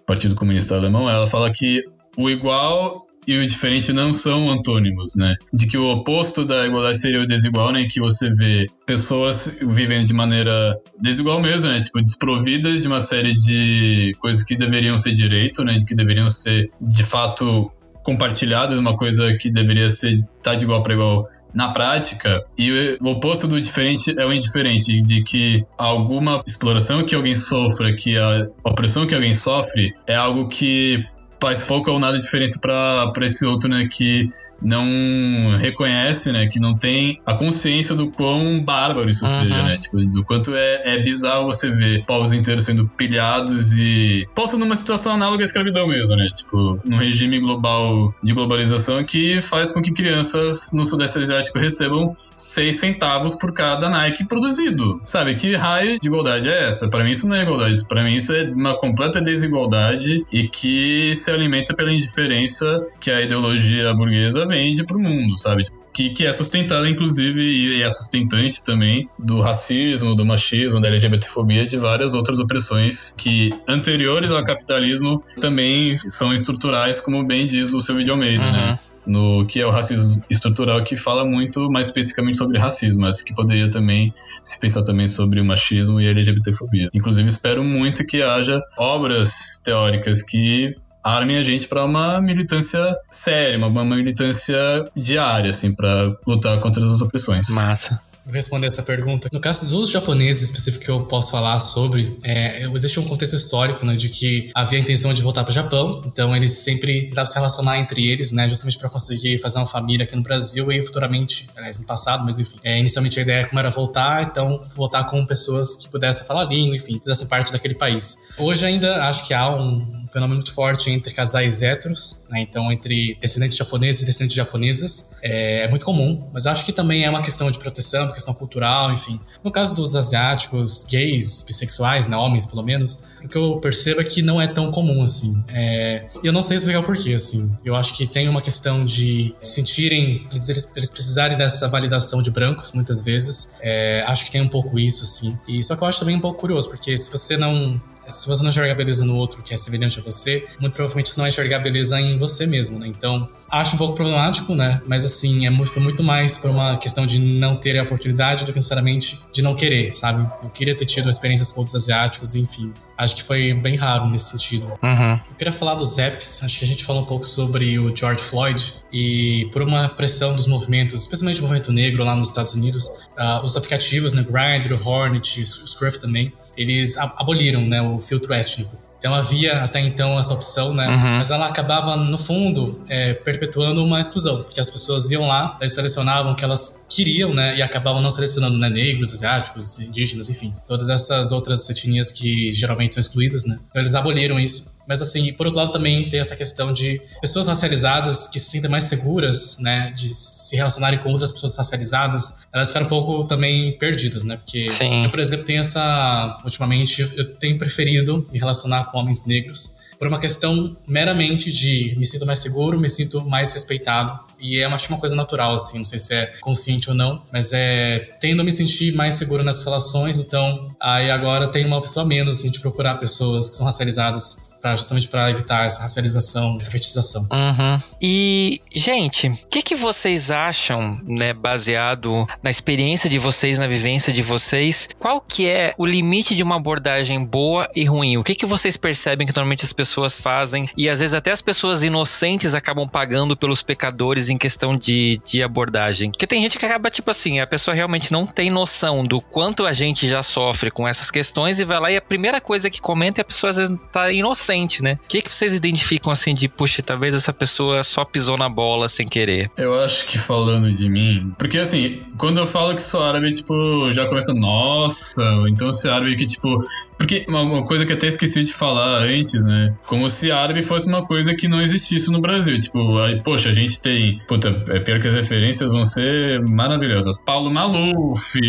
Partido 0.06 0.36
Comunista 0.36 0.76
Alemão. 0.76 1.10
Ela 1.10 1.28
fala 1.28 1.52
que 1.52 1.84
o 2.18 2.30
igual 2.30 3.03
e 3.28 3.38
o 3.38 3.46
diferente 3.46 3.92
não 3.94 4.12
são 4.12 4.52
antônimos, 4.52 5.16
né? 5.16 5.36
De 5.52 5.68
que 5.68 5.78
o 5.78 5.90
oposto 5.90 6.46
da 6.46 6.66
igualdade 6.66 7.00
seria 7.00 7.22
o 7.22 7.26
desigual, 7.26 7.72
né? 7.72 7.86
Que 7.90 8.00
você 8.00 8.30
vê 8.30 8.66
pessoas 8.86 9.60
vivendo 9.62 10.08
de 10.08 10.14
maneira 10.14 10.78
desigual 11.00 11.42
mesmo, 11.42 11.70
né? 11.70 11.82
Tipo, 11.82 12.02
desprovidas 12.02 12.82
de 12.82 12.88
uma 12.88 13.00
série 13.00 13.34
de 13.34 14.12
coisas 14.20 14.44
que 14.44 14.56
deveriam 14.56 14.98
ser 14.98 15.14
direito, 15.14 15.64
né? 15.64 15.78
Que 15.86 15.96
deveriam 15.96 16.30
ser, 16.30 16.70
de 16.82 17.04
fato, 17.04 17.72
compartilhadas, 18.04 18.78
uma 18.78 18.96
coisa 18.96 19.36
que 19.38 19.50
deveria 19.50 19.90
ser 19.90 20.24
tá 20.42 20.56
de 20.56 20.66
igual 20.66 20.84
para 20.84 20.94
igual 20.94 21.28
na 21.54 21.70
prática, 21.70 22.44
e 22.58 22.98
o 23.00 23.10
oposto 23.10 23.48
do 23.48 23.62
diferente 23.62 24.14
é 24.18 24.26
o 24.26 24.34
indiferente, 24.34 25.00
de 25.02 25.24
que 25.24 25.64
alguma 25.78 26.42
exploração 26.48 27.04
que 27.04 27.14
alguém 27.14 27.36
sofra, 27.36 27.94
que 27.96 28.18
a 28.18 28.48
opressão 28.64 29.06
que 29.06 29.14
alguém 29.14 29.34
sofre, 29.34 29.94
é 30.08 30.16
algo 30.16 30.48
que 30.48 31.04
faz 31.44 31.68
foco 31.68 31.92
ou 31.92 32.00
nada 32.00 32.18
diferença 32.18 32.58
para 32.58 33.26
esse 33.26 33.46
outro, 33.46 33.70
né? 33.70 33.86
Que 33.92 34.30
não 34.64 35.58
reconhece, 35.58 36.32
né, 36.32 36.48
que 36.48 36.60
não 36.60 36.76
tem 36.76 37.20
a 37.26 37.34
consciência 37.34 37.94
do 37.94 38.10
quão 38.10 38.64
bárbaro 38.64 39.10
isso 39.10 39.26
uhum. 39.26 39.32
seja, 39.32 39.64
né, 39.64 39.78
tipo, 39.78 39.98
do 40.06 40.24
quanto 40.24 40.56
é, 40.56 40.96
é 40.96 41.04
bizarro 41.04 41.46
você 41.46 41.70
ver 41.70 42.06
povos 42.06 42.32
inteiros 42.32 42.64
sendo 42.64 42.88
pilhados 42.88 43.74
e 43.78 44.28
posta 44.34 44.58
numa 44.58 44.76
situação 44.76 45.14
análoga 45.14 45.44
à 45.44 45.46
escravidão 45.46 45.88
mesmo, 45.88 46.16
né, 46.16 46.28
tipo, 46.28 46.80
num 46.86 46.98
regime 46.98 47.40
global 47.40 48.14
de 48.24 48.34
globalização 48.34 49.04
que 49.04 49.42
faz 49.42 49.72
com 49.72 49.82
que 49.82 49.92
crianças 49.92 50.72
no 50.74 50.86
Sudeste 50.86 51.20
Asiático 51.20 51.60
recebam 51.60 52.16
seis 52.36 52.78
centavos 52.78 53.36
por 53.36 53.52
cada 53.52 53.90
Nike 53.90 54.26
produzido, 54.26 55.02
sabe, 55.04 55.36
que 55.36 55.56
raio 55.56 56.00
de 56.00 56.08
igualdade 56.08 56.48
é 56.48 56.68
essa? 56.68 56.90
Para 56.90 57.04
mim 57.04 57.12
isso 57.12 57.28
não 57.28 57.36
é 57.36 57.42
igualdade, 57.42 57.86
para 57.88 58.04
mim 58.04 58.16
isso 58.16 58.32
é 58.34 58.44
uma 58.44 58.78
completa 58.78 59.22
desigualdade 59.22 60.24
e 60.32 60.48
que 60.48 61.14
se 61.16 61.30
alimenta 61.32 61.74
pela 61.74 61.92
indiferença 61.92 62.86
que 63.00 63.12
a 63.12 63.22
ideologia 63.22 63.94
burguesa 63.94 64.46
vende 64.54 64.84
pro 64.84 65.00
mundo, 65.00 65.38
sabe? 65.38 65.64
Que, 65.94 66.10
que 66.10 66.26
é 66.26 66.32
sustentada, 66.32 66.90
inclusive, 66.90 67.42
e 67.42 67.82
é 67.84 67.90
sustentante 67.90 68.64
também 68.64 69.08
do 69.20 69.42
racismo, 69.42 70.16
do 70.16 70.26
machismo, 70.26 70.80
da 70.80 70.88
LGBTfobia, 70.88 71.66
de 71.66 71.78
várias 71.78 72.14
outras 72.14 72.40
opressões 72.40 73.14
que, 73.16 73.52
anteriores 73.68 74.32
ao 74.32 74.44
capitalismo, 74.44 75.22
também 75.40 75.98
são 76.10 76.34
estruturais, 76.34 77.00
como 77.00 77.24
bem 77.24 77.46
diz 77.46 77.74
o 77.74 77.82
seu 77.82 77.96
vídeo 77.96 78.14
Almeida, 78.14 78.44
né? 78.44 78.50
uhum. 78.52 78.68
né? 78.68 78.80
no 79.06 79.46
que 79.46 79.60
é 79.60 79.66
o 79.66 79.70
racismo 79.70 80.22
estrutural, 80.30 80.82
que 80.82 80.96
fala 80.96 81.26
muito 81.26 81.70
mais 81.70 81.88
especificamente 81.88 82.38
sobre 82.38 82.58
racismo, 82.58 83.02
mas 83.02 83.22
que 83.22 83.36
poderia 83.36 83.70
também 83.70 84.14
se 84.42 84.60
pensar 84.60 84.84
também 84.84 85.08
sobre 85.10 85.42
o 85.42 85.46
machismo 85.46 86.00
e 86.00 86.08
a 86.08 86.12
LGBTfobia. 86.12 86.90
Inclusive, 86.94 87.28
espero 87.28 87.64
muito 87.64 88.06
que 88.06 88.22
haja 88.22 88.62
obras 88.78 89.62
teóricas 89.64 90.24
que 90.24 90.70
armem 91.04 91.38
a 91.38 91.44
gente 91.44 91.68
para 91.68 91.84
uma 91.84 92.22
militância 92.22 92.98
séria, 93.12 93.58
uma, 93.58 93.68
uma 93.68 93.84
militância 93.84 94.58
diária, 94.96 95.50
assim, 95.50 95.74
para 95.74 96.16
lutar 96.26 96.60
contra 96.60 96.84
as 96.86 97.02
opressões. 97.02 97.50
Massa 97.50 98.00
responder 98.32 98.68
essa 98.68 98.84
pergunta. 98.84 99.30
No 99.32 99.40
caso 99.40 99.66
dos 99.66 99.90
japoneses 99.90 100.44
específico 100.44 100.86
que 100.86 100.92
eu 100.92 101.02
posso 101.06 101.32
falar 101.32 101.60
sobre, 101.60 102.18
é, 102.24 102.66
existe 102.68 103.00
um 103.00 103.04
contexto 103.04 103.36
histórico 103.36 103.86
né, 103.86 103.96
de 103.96 104.10
que 104.10 104.50
havia 104.54 104.80
a 104.80 104.82
intenção 104.82 105.14
de 105.14 105.22
voltar 105.22 105.44
para 105.44 105.52
o 105.52 105.54
Japão, 105.54 106.02
então 106.06 106.36
eles 106.36 106.52
sempre 106.52 107.08
tentavam 107.08 107.26
se 107.26 107.36
relacionar 107.36 107.80
entre 107.80 108.06
eles, 108.06 108.32
né, 108.32 108.48
justamente 108.48 108.78
para 108.78 108.90
conseguir 108.90 109.40
fazer 109.40 109.60
uma 109.60 109.68
família 109.68 110.06
aqui 110.06 110.16
no 110.16 110.24
Brasil 110.24 110.72
e 110.72 110.82
futuramente, 110.82 111.50
aliás, 111.56 111.80
no 111.80 111.86
passado, 111.86 112.24
mas 112.24 112.40
enfim. 112.40 112.58
É, 112.64 112.80
inicialmente 112.80 113.20
a 113.20 113.24
ideia 113.24 113.46
como 113.46 113.60
era 113.60 113.70
voltar, 113.70 114.24
então 114.24 114.64
voltar 114.76 115.04
com 115.06 115.26
pessoas 115.26 115.76
que 115.76 115.90
pudessem 115.90 116.26
falar 116.26 116.46
língua, 116.46 116.76
enfim, 116.76 117.00
fizessem 117.00 117.28
parte 117.28 117.52
daquele 117.52 117.76
país. 117.76 118.18
Hoje 118.38 118.66
ainda 118.66 119.08
acho 119.08 119.28
que 119.28 119.34
há 119.34 119.56
um 119.56 120.03
fenômeno 120.14 120.36
muito 120.36 120.54
forte 120.54 120.92
entre 120.92 121.12
casais 121.12 121.62
héteros, 121.62 122.24
né? 122.30 122.40
então 122.40 122.72
entre 122.72 123.18
descendentes 123.20 123.58
japoneses 123.58 124.04
e 124.04 124.06
descendentes 124.06 124.38
japonesas. 124.38 125.16
É, 125.22 125.66
é, 125.66 125.68
muito 125.68 125.84
comum, 125.84 126.30
mas 126.32 126.46
acho 126.46 126.64
que 126.64 126.72
também 126.72 127.04
é 127.04 127.10
uma 127.10 127.22
questão 127.22 127.50
de 127.50 127.58
proteção, 127.58 128.04
uma 128.04 128.14
questão 128.14 128.34
cultural, 128.34 128.94
enfim. 128.94 129.20
No 129.44 129.52
caso 129.52 129.76
dos 129.76 129.96
asiáticos, 129.96 130.86
gays, 130.90 131.44
bissexuais, 131.44 132.08
né? 132.08 132.16
homens 132.16 132.46
pelo 132.46 132.62
menos, 132.62 133.16
o 133.24 133.28
que 133.28 133.38
eu 133.38 133.58
percebo 133.60 134.02
é 134.02 134.04
que 134.04 134.22
não 134.22 134.42
é 134.42 134.48
tão 134.48 134.72
comum 134.72 135.02
assim. 135.02 135.44
É, 135.50 136.06
eu 136.24 136.32
não 136.32 136.44
sei 136.44 136.58
explicar 136.58 136.80
o 136.80 136.84
porquê, 136.84 137.14
assim. 137.14 137.52
Eu 137.66 137.76
acho 137.76 137.96
que 137.96 138.06
tem 138.06 138.30
uma 138.30 138.42
questão 138.42 138.86
de 138.86 139.34
se 139.42 139.64
sentirem, 139.64 140.28
eles, 140.32 140.50
eles 140.76 140.90
precisarem 140.90 141.38
dessa 141.38 141.68
validação 141.70 142.22
de 142.22 142.30
brancos 142.30 142.72
muitas 142.74 143.02
vezes. 143.02 143.54
É, 143.62 144.04
acho 144.08 144.26
que 144.26 144.32
tem 144.32 144.42
um 144.42 144.48
pouco 144.48 144.78
isso, 144.78 145.04
assim. 145.04 145.38
E 145.48 145.64
só 145.64 145.76
que 145.76 145.84
eu 145.84 145.88
acho 145.88 146.00
também 146.00 146.16
um 146.16 146.20
pouco 146.20 146.40
curioso, 146.40 146.70
porque 146.70 146.98
se 146.98 147.10
você 147.10 147.38
não 147.38 147.82
se 148.08 148.28
você 148.28 148.44
não 148.44 148.50
enxergar 148.50 148.76
beleza 148.76 149.06
no 149.06 149.16
outro 149.16 149.42
que 149.42 149.54
é 149.54 149.58
semelhante 149.58 150.00
a 150.00 150.04
você, 150.04 150.46
muito 150.60 150.74
provavelmente 150.74 151.10
você 151.10 151.18
não 151.18 151.24
vai 151.24 151.30
enxergar 151.30 151.60
beleza 151.60 152.00
em 152.00 152.18
você 152.18 152.46
mesmo, 152.46 152.80
né? 152.80 152.88
Então, 152.88 153.30
acho 153.50 153.76
um 153.76 153.78
pouco 153.78 153.96
problemático, 153.96 154.56
né? 154.56 154.82
Mas 154.88 155.06
assim, 155.06 155.46
é 155.46 155.50
muito, 155.50 155.80
muito 155.80 156.04
mais 156.04 156.38
por 156.38 156.50
uma 156.50 156.78
questão 156.78 157.06
de 157.06 157.20
não 157.20 157.56
ter 157.56 157.78
a 157.78 157.84
oportunidade 157.84 158.46
do 158.46 158.52
que 158.52 158.58
necessariamente 158.58 159.20
de 159.32 159.42
não 159.42 159.56
querer, 159.56 159.94
sabe? 159.94 160.28
Eu 160.44 160.50
queria 160.50 160.76
ter 160.76 160.86
tido 160.86 161.10
experiências 161.10 161.52
com 161.52 161.62
outros 161.62 161.76
asiáticos, 161.76 162.36
enfim. 162.36 162.74
Acho 162.98 163.16
que 163.16 163.24
foi 163.24 163.54
bem 163.54 163.76
raro 163.76 164.08
nesse 164.08 164.30
sentido. 164.30 164.66
Uhum. 164.82 165.20
Eu 165.30 165.36
queria 165.36 165.52
falar 165.52 165.76
dos 165.76 165.98
apps. 165.98 166.44
Acho 166.44 166.60
que 166.60 166.66
a 166.66 166.68
gente 166.68 166.84
falou 166.84 167.02
um 167.02 167.06
pouco 167.06 167.26
sobre 167.26 167.80
o 167.80 167.96
George 167.96 168.22
Floyd 168.22 168.74
e 168.92 169.50
por 169.52 169.64
uma 169.64 169.90
pressão 169.90 170.36
dos 170.36 170.46
movimentos, 170.46 171.02
especialmente 171.02 171.40
o 171.40 171.42
movimento 171.42 171.72
negro 171.72 172.04
lá 172.04 172.16
nos 172.16 172.30
Estados 172.30 172.54
Unidos, 172.54 172.88
uh, 173.18 173.44
os 173.44 173.58
aplicativos, 173.58 174.14
né, 174.14 174.24
Grindr, 174.24 174.76
Hornet, 174.88 175.44
Scruff 175.46 176.00
também, 176.00 176.32
eles 176.58 176.98
aboliram 176.98 177.62
né, 177.62 177.82
o 177.82 178.02
filtro 178.02 178.34
étnico. 178.34 178.84
Então 179.04 179.14
havia 179.14 179.66
até 179.66 179.82
então 179.82 180.18
essa 180.18 180.34
opção, 180.34 180.74
né? 180.74 180.88
Uhum. 180.88 181.18
Mas 181.18 181.30
ela 181.30 181.48
acabava, 181.48 181.98
no 181.98 182.18
fundo, 182.18 182.82
é, 182.88 183.14
perpetuando 183.14 183.84
uma 183.84 184.00
exclusão, 184.00 184.44
porque 184.44 184.62
as 184.62 184.70
pessoas 184.70 185.12
iam 185.12 185.28
lá, 185.28 185.60
selecionavam 185.68 186.32
o 186.32 186.36
que 186.36 186.46
elas 186.46 186.86
queriam, 186.88 187.34
né? 187.34 187.58
E 187.58 187.62
acabavam 187.62 188.02
não 188.02 188.10
selecionando 188.10 188.58
né, 188.58 188.70
negros, 188.70 189.12
asiáticos, 189.12 189.78
indígenas, 189.82 190.30
enfim, 190.30 190.54
todas 190.66 190.88
essas 190.88 191.34
outras 191.34 191.70
etnias 191.70 192.14
que 192.14 192.54
geralmente 192.54 192.94
são 192.94 193.02
excluídas, 193.02 193.44
né? 193.44 193.60
Então 193.70 193.82
eles 193.82 193.94
aboliram 193.94 194.40
isso. 194.40 194.72
Mas 194.88 195.02
assim, 195.02 195.32
por 195.34 195.46
outro 195.48 195.60
lado 195.60 195.72
também 195.72 196.10
tem 196.10 196.20
essa 196.20 196.36
questão 196.36 196.74
de 196.74 197.02
pessoas 197.22 197.48
racializadas 197.48 198.28
que 198.28 198.40
se 198.40 198.50
sentem 198.50 198.70
mais 198.70 198.86
seguras, 198.86 199.58
né, 199.60 199.92
de 199.96 200.14
se 200.14 200.56
relacionarem 200.56 201.00
com 201.00 201.10
outras 201.10 201.32
pessoas 201.32 201.56
racializadas, 201.56 202.46
elas 202.54 202.68
ficaram 202.68 202.86
um 202.86 202.90
pouco 202.90 203.26
também 203.26 203.78
perdidas, 203.78 204.24
né? 204.24 204.38
Porque 204.38 204.70
Sim. 204.70 205.06
eu, 205.06 205.10
por 205.10 205.20
exemplo, 205.20 205.46
tenho 205.46 205.62
essa 205.62 206.42
ultimamente 206.44 207.02
eu 207.16 207.34
tenho 207.36 207.58
preferido 207.58 208.28
me 208.32 208.40
relacionar 208.40 208.86
com 208.86 208.98
homens 208.98 209.26
negros 209.26 209.78
por 210.04 210.08
uma 210.08 210.20
questão 210.20 210.76
meramente 210.86 211.50
de 211.50 211.96
me 211.98 212.06
sinto 212.06 212.26
mais 212.26 212.40
seguro, 212.40 212.78
me 212.78 212.90
sinto 212.90 213.24
mais 213.24 213.54
respeitado. 213.54 214.20
E 214.38 214.58
é, 214.58 214.66
acho 214.66 214.90
uma 214.90 215.00
coisa 215.00 215.16
natural, 215.16 215.54
assim, 215.54 215.78
não 215.78 215.86
sei 215.86 215.98
se 215.98 216.14
é 216.14 216.26
consciente 216.42 216.90
ou 216.90 216.96
não, 216.96 217.22
mas 217.32 217.54
é 217.54 218.10
tendo 218.20 218.42
a 218.42 218.44
me 218.44 218.52
sentir 218.52 218.94
mais 218.94 219.16
seguro 219.16 219.42
nessas 219.42 219.64
relações, 219.64 220.20
então 220.20 220.76
aí 220.78 221.10
agora 221.10 221.48
tem 221.48 221.66
uma 221.66 221.80
pessoa 221.80 222.06
menos, 222.06 222.40
assim, 222.40 222.52
de 222.52 222.60
procurar 222.60 222.96
pessoas 222.96 223.50
que 223.50 223.56
são 223.56 223.66
racializadas 223.66 224.43
Pra, 224.64 224.78
justamente 224.78 225.10
para 225.10 225.30
evitar 225.30 225.66
essa 225.66 225.82
racialização, 225.82 226.58
essa 226.58 226.72
fetichização. 226.72 227.28
Uhum. 227.30 227.82
E, 228.02 228.62
gente, 228.74 229.28
o 229.28 229.48
que, 229.50 229.62
que 229.62 229.76
vocês 229.76 230.32
acham, 230.32 231.02
né, 231.06 231.34
baseado 231.34 232.26
na 232.42 232.50
experiência 232.50 233.10
de 233.10 233.20
vocês, 233.20 233.58
na 233.60 233.68
vivência 233.68 234.14
de 234.14 234.22
vocês, 234.22 234.88
qual 234.98 235.20
que 235.20 235.50
é 235.50 235.74
o 235.78 235.86
limite 235.86 236.34
de 236.34 236.42
uma 236.42 236.56
abordagem 236.56 237.26
boa 237.26 237.70
e 237.76 237.84
ruim? 237.84 238.16
O 238.16 238.24
que, 238.24 238.36
que 238.36 238.46
vocês 238.46 238.78
percebem 238.78 239.28
que 239.28 239.36
normalmente 239.36 239.66
as 239.66 239.74
pessoas 239.74 240.18
fazem 240.18 240.70
e 240.78 240.88
às 240.88 241.02
vezes 241.02 241.14
até 241.14 241.32
as 241.32 241.42
pessoas 241.42 241.84
inocentes 241.84 242.54
acabam 242.54 242.88
pagando 242.88 243.36
pelos 243.36 243.62
pecadores 243.62 244.30
em 244.30 244.38
questão 244.38 244.78
de, 244.78 245.20
de 245.26 245.44
abordagem? 245.44 246.10
Porque 246.10 246.26
tem 246.26 246.42
gente 246.42 246.58
que 246.58 246.66
acaba, 246.66 246.90
tipo 246.90 247.12
assim, 247.12 247.42
a 247.42 247.48
pessoa 247.48 247.76
realmente 247.76 248.14
não 248.14 248.26
tem 248.26 248.50
noção 248.50 249.06
do 249.06 249.20
quanto 249.20 249.66
a 249.66 249.74
gente 249.74 250.08
já 250.08 250.24
sofre 250.24 250.72
com 250.72 250.88
essas 250.88 251.12
questões 251.12 251.60
e 251.60 251.66
vai 251.66 251.82
lá 251.82 251.92
e 251.92 251.98
a 251.98 252.02
primeira 252.02 252.40
coisa 252.40 252.70
que 252.70 252.80
comenta 252.80 253.20
é 253.20 253.24
a 253.24 253.26
pessoa 253.26 253.52
às 253.52 253.58
vezes 253.58 253.78
tá 253.92 254.10
inocente 254.10 254.53
né? 254.82 255.00
O 255.04 255.08
que, 255.08 255.22
que 255.22 255.34
vocês 255.34 255.54
identificam 255.54 256.12
assim 256.12 256.34
de, 256.34 256.48
puxa, 256.48 256.82
talvez 256.82 257.16
essa 257.16 257.34
pessoa 257.34 257.84
só 257.84 258.06
pisou 258.06 258.38
na 258.38 258.48
bola 258.48 258.88
sem 258.88 259.08
querer? 259.08 259.50
Eu 259.58 259.80
acho 259.80 260.06
que 260.06 260.18
falando 260.18 260.72
de 260.72 260.90
mim. 260.90 261.34
Porque 261.38 261.58
assim, 261.58 262.02
quando 262.18 262.40
eu 262.40 262.48
falo 262.48 262.76
que 262.76 262.82
sou 262.82 263.04
árabe, 263.04 263.32
tipo, 263.32 263.92
já 263.92 264.06
começa, 264.08 264.34
nossa, 264.34 265.24
então 265.50 265.72
ser 265.72 265.90
árabe 265.90 266.16
que, 266.16 266.26
tipo. 266.26 266.64
Porque 266.98 267.26
uma, 267.28 267.42
uma, 267.42 267.66
coisa 267.66 267.86
que 267.86 267.94
até 267.94 268.08
esqueci 268.08 268.44
de 268.44 268.54
falar 268.54 269.04
antes, 269.04 269.44
né? 269.44 269.76
Como 269.88 270.10
se 270.10 270.32
árabe 270.32 270.62
fosse 270.62 270.88
uma 270.88 271.06
coisa 271.06 271.34
que 271.36 271.48
não 271.48 271.62
existisse 271.62 272.12
no 272.12 272.22
Brasil. 272.22 272.60
Tipo, 272.60 272.98
aí, 273.00 273.22
poxa, 273.22 273.50
a 273.50 273.54
gente 273.54 273.82
tem. 273.82 274.18
Puta, 274.28 274.64
é 274.70 274.80
pior 274.80 275.00
que 275.00 275.08
as 275.08 275.14
referências 275.14 275.72
vão 275.72 275.84
ser 275.84 276.42
maravilhosas. 276.48 277.18
Paulo 277.18 277.52
Maluf, 277.52 278.40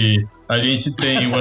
a 0.48 0.58
gente 0.58 0.94
tem 0.96 1.26
o 1.26 1.32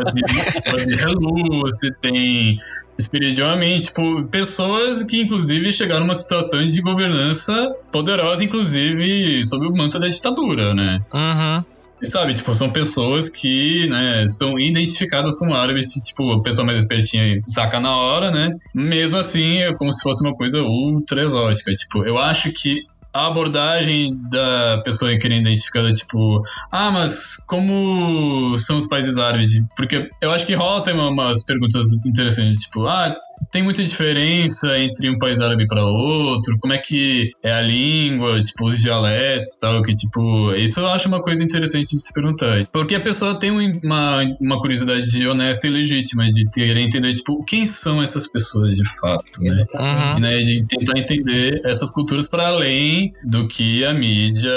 você 1.61 1.91
tem 2.01 2.57
espiritualmente, 2.97 3.87
tipo, 3.87 4.23
pessoas 4.25 5.03
que 5.03 5.21
inclusive 5.21 5.71
chegaram 5.71 6.01
numa 6.01 6.15
situação 6.15 6.67
de 6.67 6.81
governança 6.81 7.73
poderosa, 7.91 8.43
inclusive 8.43 9.43
sob 9.45 9.67
o 9.67 9.75
manto 9.75 9.99
da 9.99 10.07
ditadura, 10.07 10.73
né? 10.73 11.01
Uhum. 11.13 11.63
E 12.01 12.05
sabe, 12.05 12.33
tipo, 12.33 12.53
são 12.53 12.69
pessoas 12.69 13.29
que, 13.29 13.87
né, 13.87 14.25
são 14.27 14.59
identificadas 14.59 15.35
como 15.35 15.55
árabes, 15.55 15.87
tipo, 15.87 16.33
a 16.33 16.41
pessoa 16.41 16.65
mais 16.65 16.79
espertinha 16.79 17.41
saca 17.47 17.79
na 17.79 17.95
hora, 17.95 18.29
né? 18.29 18.53
Mesmo 18.75 19.17
assim, 19.17 19.59
é 19.59 19.73
como 19.73 19.89
se 19.89 20.03
fosse 20.03 20.21
uma 20.21 20.35
coisa 20.35 20.61
ultra 20.61 21.21
exótica. 21.21 21.73
Tipo, 21.73 22.05
eu 22.05 22.17
acho 22.17 22.51
que 22.51 22.81
a 23.13 23.27
abordagem 23.27 24.19
da 24.29 24.81
pessoa 24.83 25.15
querendo 25.17 25.41
identificada, 25.41 25.93
tipo, 25.93 26.41
ah, 26.71 26.89
mas 26.89 27.37
como 27.45 28.57
são 28.57 28.77
os 28.77 28.87
países 28.87 29.17
árabes? 29.17 29.61
Porque 29.75 30.09
eu 30.19 30.31
acho 30.31 30.45
que 30.45 30.55
rola 30.55 30.81
tem 30.81 30.95
umas 30.95 31.45
perguntas 31.45 31.85
interessantes, 32.05 32.61
tipo, 32.61 32.87
ah, 32.87 33.15
tem 33.51 33.63
muita 33.63 33.83
diferença 33.83 34.77
entre 34.77 35.09
um 35.09 35.17
país 35.17 35.39
árabe 35.39 35.67
para 35.67 35.85
outro? 35.85 36.57
Como 36.59 36.73
é 36.73 36.77
que 36.77 37.31
é 37.41 37.53
a 37.53 37.61
língua, 37.61 38.41
tipo, 38.41 38.67
os 38.67 38.81
dialetos 38.81 39.55
e 39.55 39.59
tal? 39.59 39.81
Que, 39.81 39.93
tipo, 39.93 40.53
isso 40.53 40.79
eu 40.79 40.87
acho 40.87 41.07
uma 41.07 41.21
coisa 41.21 41.43
interessante 41.43 41.95
de 41.95 42.01
se 42.01 42.13
perguntar. 42.13 42.65
Porque 42.71 42.95
a 42.95 42.99
pessoa 42.99 43.35
tem 43.35 43.51
uma, 43.51 44.21
uma 44.39 44.59
curiosidade 44.59 45.27
honesta 45.27 45.67
e 45.67 45.69
legítima 45.69 46.29
de 46.29 46.47
querer 46.49 46.79
entender, 46.79 47.13
tipo, 47.13 47.43
quem 47.45 47.65
são 47.65 48.01
essas 48.01 48.27
pessoas 48.27 48.75
de 48.75 48.87
fato, 48.99 49.41
né? 49.41 49.65
Uhum. 49.73 50.17
E, 50.17 50.21
né 50.21 50.41
de 50.41 50.65
tentar 50.65 50.97
entender 50.97 51.61
essas 51.63 51.89
culturas 51.91 52.27
para 52.27 52.47
além 52.47 53.13
do 53.25 53.47
que 53.47 53.85
a 53.85 53.93
mídia 53.93 54.51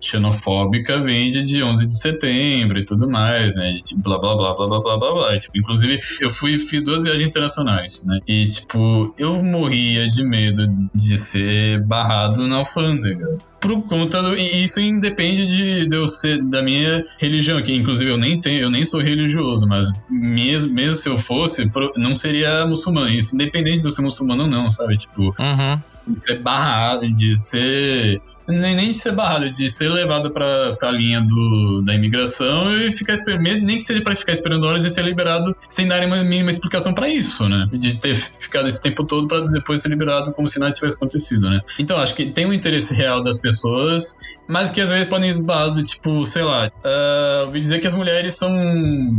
xenofóbica 0.00 0.98
vende 0.98 1.44
de 1.44 1.62
11 1.62 1.86
de 1.86 1.98
setembro 1.98 2.78
e 2.78 2.84
tudo 2.84 3.08
mais, 3.08 3.54
né? 3.56 3.72
E, 3.72 3.82
tipo, 3.82 4.02
blá, 4.02 4.18
blá, 4.18 4.36
blá, 4.36 4.54
blá, 4.54 4.66
blá, 4.66 4.80
blá, 4.80 4.98
blá, 4.98 5.12
blá. 5.12 5.38
Tipo, 5.38 5.58
inclusive, 5.58 5.98
eu 6.20 6.28
fui, 6.28 6.58
fiz 6.58 6.82
duas 6.82 7.02
viagens 7.02 7.28
internacionais 7.28 7.89
né? 8.06 8.20
E, 8.26 8.48
tipo, 8.48 9.14
eu 9.18 9.42
morria 9.42 10.08
de 10.08 10.24
medo 10.24 10.66
de 10.94 11.18
ser 11.18 11.82
barrado 11.82 12.46
na 12.46 12.56
alfândega 12.56 13.38
por 13.60 13.82
conta 13.86 14.22
do, 14.22 14.34
e 14.34 14.64
isso 14.64 14.80
independe 14.80 15.46
de, 15.46 15.86
de 15.86 15.94
eu 15.94 16.08
ser 16.08 16.42
da 16.42 16.62
minha 16.62 17.04
religião 17.18 17.62
que 17.62 17.74
inclusive 17.74 18.10
eu 18.10 18.16
nem 18.16 18.40
tenho 18.40 18.62
eu 18.62 18.70
nem 18.70 18.84
sou 18.84 19.00
religioso 19.00 19.66
mas 19.68 19.88
mesmo, 20.08 20.72
mesmo 20.72 20.96
se 20.96 21.08
eu 21.08 21.18
fosse 21.18 21.70
não 21.96 22.14
seria 22.14 22.66
muçulmano 22.66 23.10
isso 23.10 23.34
independente 23.34 23.80
de 23.80 23.86
eu 23.86 23.90
ser 23.90 24.00
muçulmano 24.00 24.44
ou 24.44 24.48
não 24.48 24.70
sabe 24.70 24.96
tipo 24.96 25.34
uhum. 25.38 25.82
de 26.08 26.20
ser 26.20 26.38
barrado 26.38 27.12
de 27.12 27.36
ser 27.36 28.18
nem, 28.50 28.74
nem 28.74 28.90
de 28.90 28.96
ser 28.96 29.12
barrado, 29.12 29.50
de 29.50 29.68
ser 29.68 29.88
levado 29.88 30.30
para 30.30 30.68
essa 30.68 30.90
linha 30.90 31.20
do, 31.20 31.82
da 31.82 31.94
imigração 31.94 32.76
e 32.76 32.90
ficar 32.90 33.14
esperando, 33.14 33.42
nem 33.42 33.78
que 33.78 33.84
seja 33.84 34.02
para 34.02 34.14
ficar 34.14 34.32
esperando 34.32 34.64
horas 34.64 34.84
e 34.84 34.90
ser 34.90 35.04
liberado 35.04 35.54
sem 35.68 35.86
dar 35.86 36.02
uma 36.04 36.22
mínima 36.22 36.50
explicação 36.50 36.92
para 36.92 37.08
isso, 37.08 37.48
né? 37.48 37.66
De 37.72 37.96
ter 37.96 38.14
ficado 38.14 38.68
esse 38.68 38.80
tempo 38.80 39.04
todo 39.04 39.26
para 39.26 39.40
depois 39.40 39.80
ser 39.80 39.88
liberado 39.88 40.32
como 40.32 40.48
se 40.48 40.58
nada 40.58 40.72
tivesse 40.72 40.96
acontecido, 40.96 41.48
né? 41.48 41.60
Então 41.78 41.98
acho 41.98 42.14
que 42.14 42.26
tem 42.26 42.46
um 42.46 42.52
interesse 42.52 42.94
real 42.94 43.22
das 43.22 43.38
pessoas, 43.38 44.16
mas 44.48 44.70
que 44.70 44.80
às 44.80 44.90
vezes 44.90 45.06
podem 45.06 45.30
ir 45.30 45.42
barrado, 45.42 45.82
tipo, 45.82 46.24
sei 46.26 46.42
lá, 46.42 46.66
uh, 46.66 47.46
ouvi 47.46 47.60
dizer 47.60 47.78
que 47.78 47.86
as 47.86 47.94
mulheres 47.94 48.36
são 48.36 48.50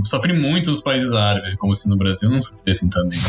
sofrem 0.04 0.38
muito 0.38 0.70
nos 0.70 0.82
países 0.82 1.14
árabes, 1.14 1.56
como 1.56 1.74
se 1.74 1.90
no 1.90 1.98
Brasil 1.98 2.30
não 2.30 2.42
sofressem 2.42 2.90
também. 2.90 3.20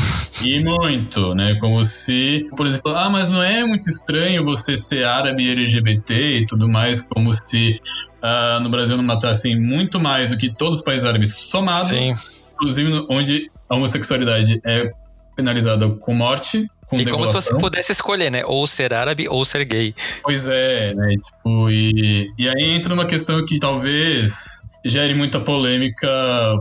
E 0.44 0.62
muito, 0.62 1.34
né? 1.34 1.56
Como 1.60 1.82
se, 1.84 2.46
por 2.56 2.66
exemplo, 2.66 2.94
ah, 2.94 3.08
mas 3.08 3.30
não 3.30 3.42
é 3.42 3.64
muito 3.64 3.88
estranho 3.88 4.42
você 4.44 4.76
ser 4.76 5.04
árabe 5.04 5.44
e 5.44 5.50
LGBT 5.52 5.91
e 6.10 6.46
tudo 6.46 6.68
mais, 6.68 7.06
como 7.06 7.32
se 7.32 7.80
uh, 8.22 8.60
no 8.60 8.70
Brasil 8.70 8.96
não 8.96 9.04
matassem 9.04 9.58
muito 9.58 10.00
mais 10.00 10.28
do 10.28 10.36
que 10.36 10.50
todos 10.52 10.78
os 10.78 10.82
países 10.82 11.04
árabes 11.04 11.34
somados, 11.34 11.88
Sim. 11.88 12.34
inclusive 12.54 13.06
onde 13.08 13.50
a 13.68 13.76
homossexualidade 13.76 14.60
é 14.64 14.90
penalizada 15.34 15.88
com 15.88 16.14
morte. 16.14 16.66
Com 16.86 17.00
e 17.00 17.06
como 17.06 17.26
se 17.26 17.32
você 17.32 17.54
pudesse 17.56 17.92
escolher, 17.92 18.30
né? 18.30 18.42
Ou 18.44 18.66
ser 18.66 18.92
árabe 18.92 19.26
ou 19.28 19.44
ser 19.44 19.64
gay. 19.64 19.94
Pois 20.22 20.46
é, 20.46 20.94
né? 20.94 21.14
Tipo, 21.16 21.70
e, 21.70 22.26
e 22.38 22.48
aí 22.48 22.70
entra 22.70 22.90
numa 22.90 23.06
questão 23.06 23.42
que 23.44 23.58
talvez 23.58 24.60
gere 24.84 25.14
muita 25.14 25.40
polêmica 25.40 26.08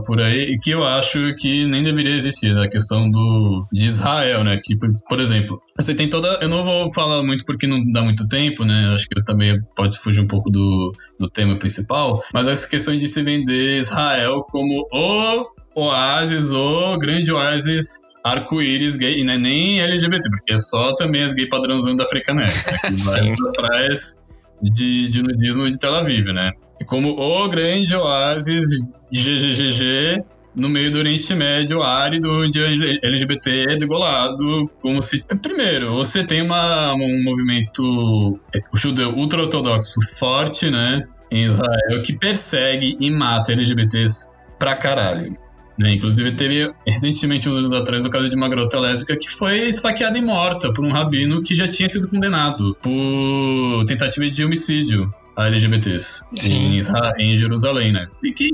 por 0.06 0.20
aí 0.20 0.52
e 0.52 0.58
que 0.58 0.70
eu 0.70 0.84
acho 0.84 1.34
que 1.36 1.66
nem 1.66 1.82
deveria 1.82 2.14
existir, 2.14 2.56
a 2.56 2.68
questão 2.68 3.10
do, 3.10 3.66
de 3.72 3.86
Israel, 3.86 4.44
né? 4.44 4.60
Que, 4.62 4.76
por 5.08 5.20
exemplo, 5.20 5.60
você 5.78 5.94
tem 5.94 6.08
toda. 6.08 6.38
Eu 6.40 6.48
não 6.48 6.64
vou 6.64 6.92
falar 6.92 7.22
muito 7.22 7.44
porque 7.44 7.66
não 7.66 7.82
dá 7.92 8.02
muito 8.02 8.28
tempo, 8.28 8.64
né? 8.64 8.92
Acho 8.94 9.08
que 9.08 9.18
eu 9.18 9.24
também 9.24 9.56
pode 9.74 9.98
fugir 9.98 10.20
um 10.20 10.26
pouco 10.26 10.50
do, 10.50 10.92
do 11.18 11.28
tema 11.28 11.56
principal, 11.56 12.22
mas 12.32 12.46
essa 12.46 12.68
questão 12.68 12.96
de 12.96 13.06
se 13.08 13.22
vender 13.22 13.78
Israel 13.78 14.44
como 14.48 14.86
o 14.92 15.46
oásis, 15.74 16.52
o 16.52 16.96
grande 16.98 17.32
oásis 17.32 18.00
arco-íris 18.24 18.96
gay, 18.96 19.20
e 19.20 19.24
não 19.24 19.34
é 19.34 19.38
nem 19.38 19.80
LGBT, 19.80 20.30
porque 20.30 20.52
é 20.52 20.56
só 20.56 20.94
também 20.94 21.24
as 21.24 21.32
gay 21.32 21.48
padrãozão 21.48 21.96
da 21.96 22.04
Africanet, 22.04 22.52
né? 22.66 22.78
Que 22.86 22.94
vai 23.02 23.30
nas 23.30 23.52
praias 23.52 24.18
de, 24.62 25.08
de 25.08 25.22
nudismo 25.22 25.68
de 25.68 25.78
Tel 25.78 25.94
Aviv, 25.94 26.26
né? 26.26 26.52
Como 26.84 27.18
o 27.18 27.48
grande 27.48 27.94
oásis 27.94 28.64
GGGG 29.12 30.24
no 30.54 30.68
meio 30.68 30.90
do 30.90 30.98
Oriente 30.98 31.34
Médio 31.34 31.82
árido, 31.82 32.30
onde 32.30 32.60
LGBT 33.02 33.66
é 33.70 33.76
degolado, 33.76 34.66
como 34.80 35.00
se... 35.00 35.24
Primeiro, 35.40 35.94
você 35.94 36.24
tem 36.24 36.42
uma, 36.42 36.92
um 36.94 37.22
movimento 37.22 38.38
judeu 38.74 39.10
ultra-ortodoxo 39.10 40.00
forte, 40.18 40.70
né, 40.70 41.04
em 41.30 41.44
Israel, 41.44 42.02
que 42.04 42.12
persegue 42.18 42.96
e 43.00 43.10
mata 43.10 43.52
LGBTs 43.52 44.42
pra 44.58 44.76
caralho. 44.76 45.36
Né? 45.78 45.94
Inclusive, 45.94 46.32
teve 46.32 46.70
recentemente, 46.86 47.48
uns 47.48 47.56
anos 47.56 47.72
atrás, 47.72 48.04
o 48.04 48.10
caso 48.10 48.28
de 48.28 48.36
uma 48.36 48.48
garota 48.48 48.78
lésbica 48.78 49.16
que 49.16 49.28
foi 49.28 49.60
esfaqueada 49.60 50.18
e 50.18 50.22
morta 50.22 50.72
por 50.72 50.84
um 50.84 50.92
rabino 50.92 51.42
que 51.42 51.56
já 51.56 51.66
tinha 51.66 51.88
sido 51.88 52.08
condenado 52.08 52.76
por 52.82 53.84
tentativa 53.86 54.26
de 54.26 54.44
homicídio 54.44 55.10
LGBTs 55.36 56.28
em, 56.44 56.76
Israel, 56.76 57.12
em, 57.18 57.34
Jerusalém, 57.34 57.92
né? 57.92 58.06
E 58.22 58.32
que 58.32 58.50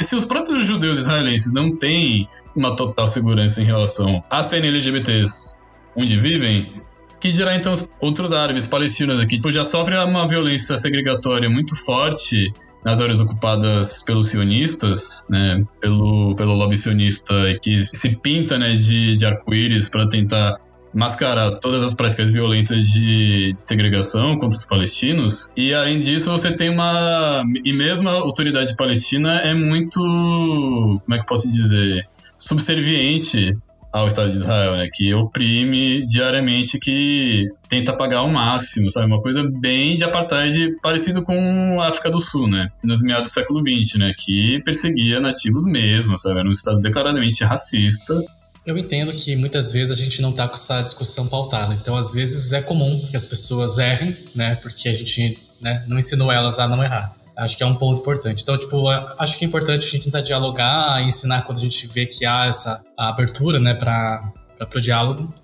se 0.00 0.14
os 0.14 0.24
próprios 0.24 0.64
judeus 0.64 0.98
israelenses 0.98 1.52
não 1.52 1.70
têm 1.76 2.26
uma 2.54 2.74
total 2.74 3.06
segurança 3.06 3.60
em 3.60 3.64
relação 3.64 4.22
a 4.30 4.42
serem 4.42 4.70
LGBTs 4.70 5.58
onde 5.96 6.18
vivem, 6.18 6.80
que 7.24 7.32
dirá 7.32 7.56
então 7.56 7.72
os 7.72 7.88
outros 8.00 8.34
árabes, 8.34 8.66
palestinos 8.66 9.18
aqui, 9.18 9.36
tipo, 9.36 9.50
já 9.50 9.64
sofrem 9.64 9.98
uma 9.98 10.28
violência 10.28 10.76
segregatória 10.76 11.48
muito 11.48 11.74
forte 11.74 12.52
nas 12.84 13.00
áreas 13.00 13.18
ocupadas 13.18 14.02
pelos 14.02 14.28
sionistas, 14.28 15.26
né, 15.30 15.62
pelo, 15.80 16.34
pelo 16.36 16.52
lobby 16.52 16.76
sionista 16.76 17.34
que 17.62 17.82
se 17.96 18.16
pinta, 18.16 18.58
né, 18.58 18.76
de, 18.76 19.12
de 19.12 19.24
arco-íris 19.24 19.88
para 19.88 20.06
tentar 20.06 20.60
mascarar 20.94 21.58
todas 21.58 21.82
as 21.82 21.92
práticas 21.92 22.30
violentas 22.30 22.84
de, 22.84 23.52
de, 23.52 23.60
segregação 23.60 24.38
contra 24.38 24.56
os 24.56 24.64
palestinos. 24.64 25.50
E 25.56 25.74
além 25.74 26.00
disso, 26.00 26.30
você 26.30 26.52
tem 26.52 26.70
uma. 26.70 27.42
E 27.64 27.72
mesmo 27.72 28.08
a 28.08 28.12
autoridade 28.12 28.76
palestina 28.76 29.38
é 29.40 29.54
muito. 29.54 29.98
Como 30.00 31.14
é 31.14 31.16
que 31.16 31.22
eu 31.22 31.26
posso 31.26 31.50
dizer? 31.50 32.06
Subserviente 32.38 33.52
ao 33.94 34.08
Estado 34.08 34.32
de 34.32 34.38
Israel, 34.38 34.76
né? 34.76 34.88
Que 34.92 35.14
oprime 35.14 36.04
diariamente, 36.04 36.80
que 36.80 37.48
tenta 37.68 37.92
pagar 37.92 38.22
o 38.22 38.28
máximo, 38.28 38.90
sabe? 38.90 39.06
Uma 39.06 39.20
coisa 39.20 39.48
bem 39.60 39.94
de 39.94 40.02
apartheid 40.02 40.76
parecido 40.82 41.22
com 41.22 41.80
a 41.80 41.88
África 41.88 42.10
do 42.10 42.18
Sul, 42.18 42.48
né? 42.48 42.68
Nos 42.82 43.02
meados 43.02 43.28
do 43.28 43.32
século 43.32 43.60
XX, 43.60 44.00
né? 44.00 44.12
Que 44.18 44.60
perseguia 44.64 45.20
nativos 45.20 45.64
mesmo, 45.64 46.18
sabe? 46.18 46.40
Era 46.40 46.48
um 46.48 46.52
Estado 46.52 46.80
declaradamente 46.80 47.44
racista. 47.44 48.20
Eu 48.66 48.78
entendo 48.78 49.12
que 49.12 49.36
muitas 49.36 49.72
vezes 49.72 49.98
a 49.98 50.02
gente 50.02 50.22
não 50.22 50.30
está 50.30 50.48
com 50.48 50.54
essa 50.54 50.80
discussão 50.80 51.26
pautada. 51.26 51.74
Então, 51.74 51.96
às 51.96 52.14
vezes 52.14 52.52
é 52.52 52.62
comum 52.62 53.06
que 53.10 53.16
as 53.16 53.26
pessoas 53.26 53.76
errem, 53.76 54.16
né? 54.34 54.56
Porque 54.56 54.88
a 54.88 54.94
gente 54.94 55.38
né, 55.60 55.84
não 55.86 55.98
ensinou 55.98 56.32
elas 56.32 56.58
a 56.58 56.66
não 56.66 56.82
errar. 56.82 57.14
Acho 57.36 57.56
que 57.56 57.62
é 57.62 57.66
um 57.66 57.74
ponto 57.74 58.00
importante. 58.00 58.42
Então, 58.42 58.56
tipo, 58.56 58.88
acho 58.88 59.38
que 59.38 59.44
é 59.44 59.48
importante 59.48 59.86
a 59.86 59.90
gente 59.90 60.04
tentar 60.04 60.22
dialogar, 60.22 61.02
ensinar 61.02 61.42
quando 61.42 61.58
a 61.58 61.60
gente 61.60 61.86
vê 61.88 62.06
que 62.06 62.24
há 62.24 62.46
essa 62.46 62.80
abertura, 62.96 63.60
né, 63.60 63.74
para 63.74 64.32
o 64.74 64.80
diálogo. 64.80 65.34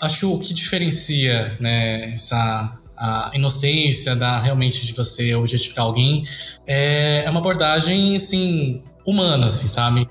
Acho 0.00 0.20
que 0.20 0.26
o 0.26 0.38
que 0.38 0.54
diferencia, 0.54 1.56
né, 1.58 2.12
essa 2.12 2.72
a 2.96 3.30
inocência 3.32 4.16
da 4.16 4.40
realmente 4.40 4.84
de 4.84 4.92
você 4.92 5.32
objetificar 5.32 5.84
alguém 5.84 6.24
é, 6.66 7.22
é 7.24 7.30
uma 7.30 7.38
abordagem, 7.38 8.16
assim, 8.16 8.82
humana, 9.06 9.46
assim, 9.46 9.68
sabe? 9.68 10.08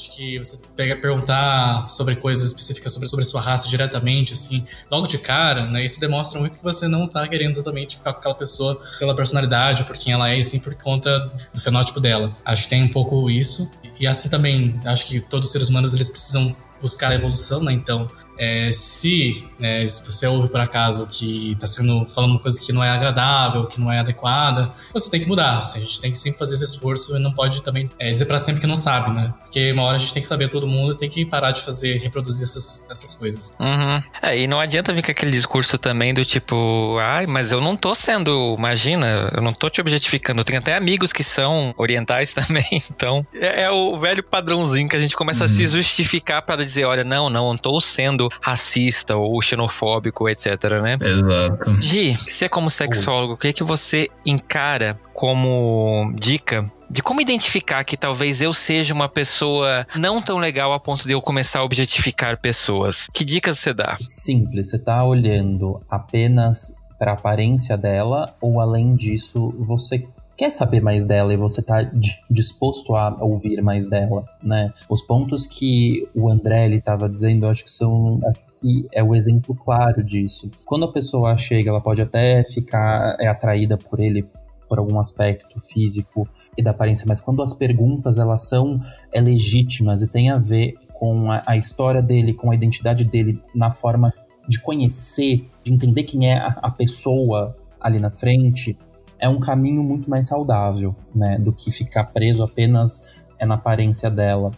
Acho 0.00 0.16
que 0.16 0.38
você 0.38 0.58
pega 0.74 0.96
perguntar 0.96 1.86
sobre 1.90 2.16
coisas 2.16 2.46
específicas 2.46 2.90
sobre, 2.90 3.06
sobre 3.06 3.22
sua 3.22 3.42
raça 3.42 3.68
diretamente, 3.68 4.32
assim, 4.32 4.64
logo 4.90 5.06
de 5.06 5.18
cara, 5.18 5.66
né? 5.66 5.84
Isso 5.84 6.00
demonstra 6.00 6.40
muito 6.40 6.56
que 6.56 6.64
você 6.64 6.88
não 6.88 7.06
tá 7.06 7.28
querendo 7.28 7.50
exatamente 7.50 7.98
ficar 7.98 8.14
com 8.14 8.20
aquela 8.20 8.34
pessoa 8.34 8.80
pela 8.98 9.14
personalidade, 9.14 9.84
por 9.84 9.98
quem 9.98 10.14
ela 10.14 10.30
é, 10.30 10.38
e 10.38 10.42
sim 10.42 10.58
por 10.58 10.74
conta 10.74 11.30
do 11.52 11.60
fenótipo 11.60 12.00
dela. 12.00 12.34
Acho 12.46 12.62
que 12.62 12.70
tem 12.70 12.82
um 12.82 12.88
pouco 12.88 13.28
isso. 13.28 13.70
E 13.98 14.06
assim 14.06 14.30
também, 14.30 14.80
acho 14.86 15.06
que 15.06 15.20
todos 15.20 15.48
os 15.48 15.52
seres 15.52 15.68
humanos 15.68 15.94
eles 15.94 16.08
precisam 16.08 16.56
buscar 16.80 17.10
a 17.10 17.14
evolução, 17.14 17.62
né? 17.62 17.70
Então, 17.70 18.10
é, 18.40 18.72
se, 18.72 19.44
né, 19.58 19.86
se 19.86 20.02
você 20.02 20.26
ouve 20.26 20.48
por 20.48 20.60
acaso 20.60 21.06
que 21.06 21.52
está 21.52 21.66
sendo 21.66 22.06
falando 22.06 22.30
uma 22.30 22.40
coisa 22.40 22.58
que 22.58 22.72
não 22.72 22.82
é 22.82 22.88
agradável, 22.88 23.66
que 23.66 23.78
não 23.78 23.92
é 23.92 23.98
adequada, 23.98 24.72
você 24.94 25.10
tem 25.10 25.20
que 25.20 25.28
mudar. 25.28 25.58
Assim, 25.58 25.78
a 25.78 25.82
gente 25.82 26.00
tem 26.00 26.10
que 26.10 26.18
sempre 26.18 26.38
fazer 26.38 26.54
esse 26.54 26.64
esforço 26.64 27.14
e 27.14 27.18
não 27.18 27.32
pode 27.32 27.62
também 27.62 27.84
é, 27.98 28.10
dizer 28.10 28.24
para 28.24 28.38
sempre 28.38 28.62
que 28.62 28.66
não 28.66 28.76
sabe, 28.76 29.10
né? 29.10 29.30
Porque 29.42 29.70
uma 29.72 29.82
hora 29.82 29.96
a 29.96 29.98
gente 29.98 30.14
tem 30.14 30.22
que 30.22 30.28
saber 30.28 30.48
todo 30.48 30.66
mundo, 30.66 30.94
tem 30.94 31.06
que 31.06 31.26
parar 31.26 31.52
de 31.52 31.60
fazer, 31.60 31.98
reproduzir 31.98 32.44
essas, 32.44 32.88
essas 32.90 33.14
coisas. 33.14 33.56
Uhum. 33.60 34.02
É, 34.22 34.38
e 34.38 34.46
não 34.46 34.58
adianta 34.58 34.90
vir 34.90 35.04
com 35.04 35.10
aquele 35.10 35.32
discurso 35.32 35.76
também 35.76 36.14
do 36.14 36.24
tipo, 36.24 36.96
ai, 36.98 37.26
mas 37.26 37.52
eu 37.52 37.60
não 37.60 37.76
tô 37.76 37.94
sendo, 37.94 38.54
imagina, 38.56 39.30
eu 39.34 39.42
não 39.42 39.52
tô 39.52 39.68
te 39.68 39.82
objetificando. 39.82 40.40
Eu 40.40 40.44
tenho 40.44 40.60
até 40.60 40.74
amigos 40.76 41.12
que 41.12 41.22
são 41.22 41.74
orientais 41.76 42.32
também, 42.34 42.64
então 42.90 43.26
é, 43.34 43.64
é 43.64 43.70
o 43.70 43.98
velho 43.98 44.22
padrãozinho 44.22 44.88
que 44.88 44.96
a 44.96 45.00
gente 45.00 45.14
começa 45.14 45.40
uhum. 45.40 45.44
a 45.44 45.48
se 45.48 45.66
justificar 45.66 46.40
para 46.40 46.64
dizer, 46.64 46.86
olha, 46.86 47.04
não, 47.04 47.28
não, 47.28 47.50
não 47.50 47.58
tô 47.58 47.78
sendo 47.82 48.29
racista 48.40 49.16
ou 49.16 49.40
xenofóbico, 49.40 50.28
etc, 50.28 50.46
né? 50.82 50.98
Exato. 51.00 51.80
Gi, 51.80 52.16
você 52.16 52.48
como 52.48 52.70
sexólogo, 52.70 53.34
o 53.34 53.36
que, 53.36 53.48
é 53.48 53.52
que 53.52 53.64
você 53.64 54.08
encara 54.24 54.98
como 55.12 56.12
dica 56.16 56.70
de 56.90 57.02
como 57.02 57.20
identificar 57.20 57.84
que 57.84 57.96
talvez 57.96 58.42
eu 58.42 58.52
seja 58.52 58.92
uma 58.92 59.08
pessoa 59.08 59.86
não 59.94 60.20
tão 60.20 60.38
legal 60.38 60.72
a 60.72 60.80
ponto 60.80 61.06
de 61.06 61.12
eu 61.12 61.22
começar 61.22 61.60
a 61.60 61.64
objetificar 61.64 62.40
pessoas. 62.40 63.08
Que 63.12 63.24
dicas 63.24 63.58
você 63.58 63.72
dá? 63.72 63.96
Simples, 64.00 64.70
você 64.70 64.78
tá 64.78 65.04
olhando 65.04 65.80
apenas 65.88 66.74
para 66.98 67.12
a 67.12 67.14
aparência 67.14 67.78
dela 67.78 68.34
ou 68.40 68.60
além 68.60 68.94
disso 68.94 69.54
você 69.58 70.06
quer 70.40 70.48
saber 70.48 70.80
mais 70.80 71.04
dela 71.04 71.34
e 71.34 71.36
você 71.36 71.60
tá 71.60 71.82
disposto 72.30 72.96
a 72.96 73.14
ouvir 73.22 73.60
mais 73.60 73.86
dela, 73.86 74.24
né? 74.42 74.72
Os 74.88 75.02
pontos 75.02 75.46
que 75.46 76.08
o 76.14 76.30
André 76.30 76.64
ele 76.64 76.80
tava 76.80 77.10
dizendo, 77.10 77.46
acho 77.46 77.62
que 77.62 77.70
são 77.70 78.18
acho 78.24 78.40
que 78.58 78.88
é 78.90 79.02
o 79.04 79.14
exemplo 79.14 79.54
claro 79.54 80.02
disso. 80.02 80.50
Quando 80.64 80.86
a 80.86 80.92
pessoa 80.92 81.36
chega, 81.36 81.68
ela 81.68 81.80
pode 81.82 82.00
até 82.00 82.42
ficar 82.42 83.18
é, 83.20 83.26
atraída 83.26 83.76
por 83.76 84.00
ele 84.00 84.26
por 84.66 84.78
algum 84.78 84.98
aspecto 84.98 85.60
físico 85.60 86.26
e 86.56 86.62
da 86.62 86.70
aparência, 86.70 87.04
mas 87.06 87.20
quando 87.20 87.42
as 87.42 87.52
perguntas 87.52 88.16
elas 88.16 88.48
são 88.48 88.80
é, 89.12 89.20
legítimas 89.20 90.00
e 90.00 90.08
tem 90.08 90.30
a 90.30 90.38
ver 90.38 90.72
com 90.94 91.30
a, 91.30 91.42
a 91.46 91.54
história 91.58 92.00
dele, 92.00 92.32
com 92.32 92.50
a 92.50 92.54
identidade 92.54 93.04
dele, 93.04 93.38
na 93.54 93.70
forma 93.70 94.10
de 94.48 94.58
conhecer, 94.58 95.46
de 95.62 95.70
entender 95.70 96.04
quem 96.04 96.30
é 96.30 96.38
a, 96.38 96.58
a 96.62 96.70
pessoa 96.70 97.54
ali 97.78 98.00
na 98.00 98.10
frente, 98.10 98.78
é 99.20 99.28
um 99.28 99.38
caminho 99.38 99.82
muito 99.82 100.08
mais 100.08 100.26
saudável, 100.26 100.94
né, 101.14 101.38
do 101.38 101.52
que 101.52 101.70
ficar 101.70 102.04
preso 102.04 102.42
apenas 102.42 103.20
é 103.38 103.46
na 103.46 103.54
aparência 103.54 104.10
dela. 104.10 104.50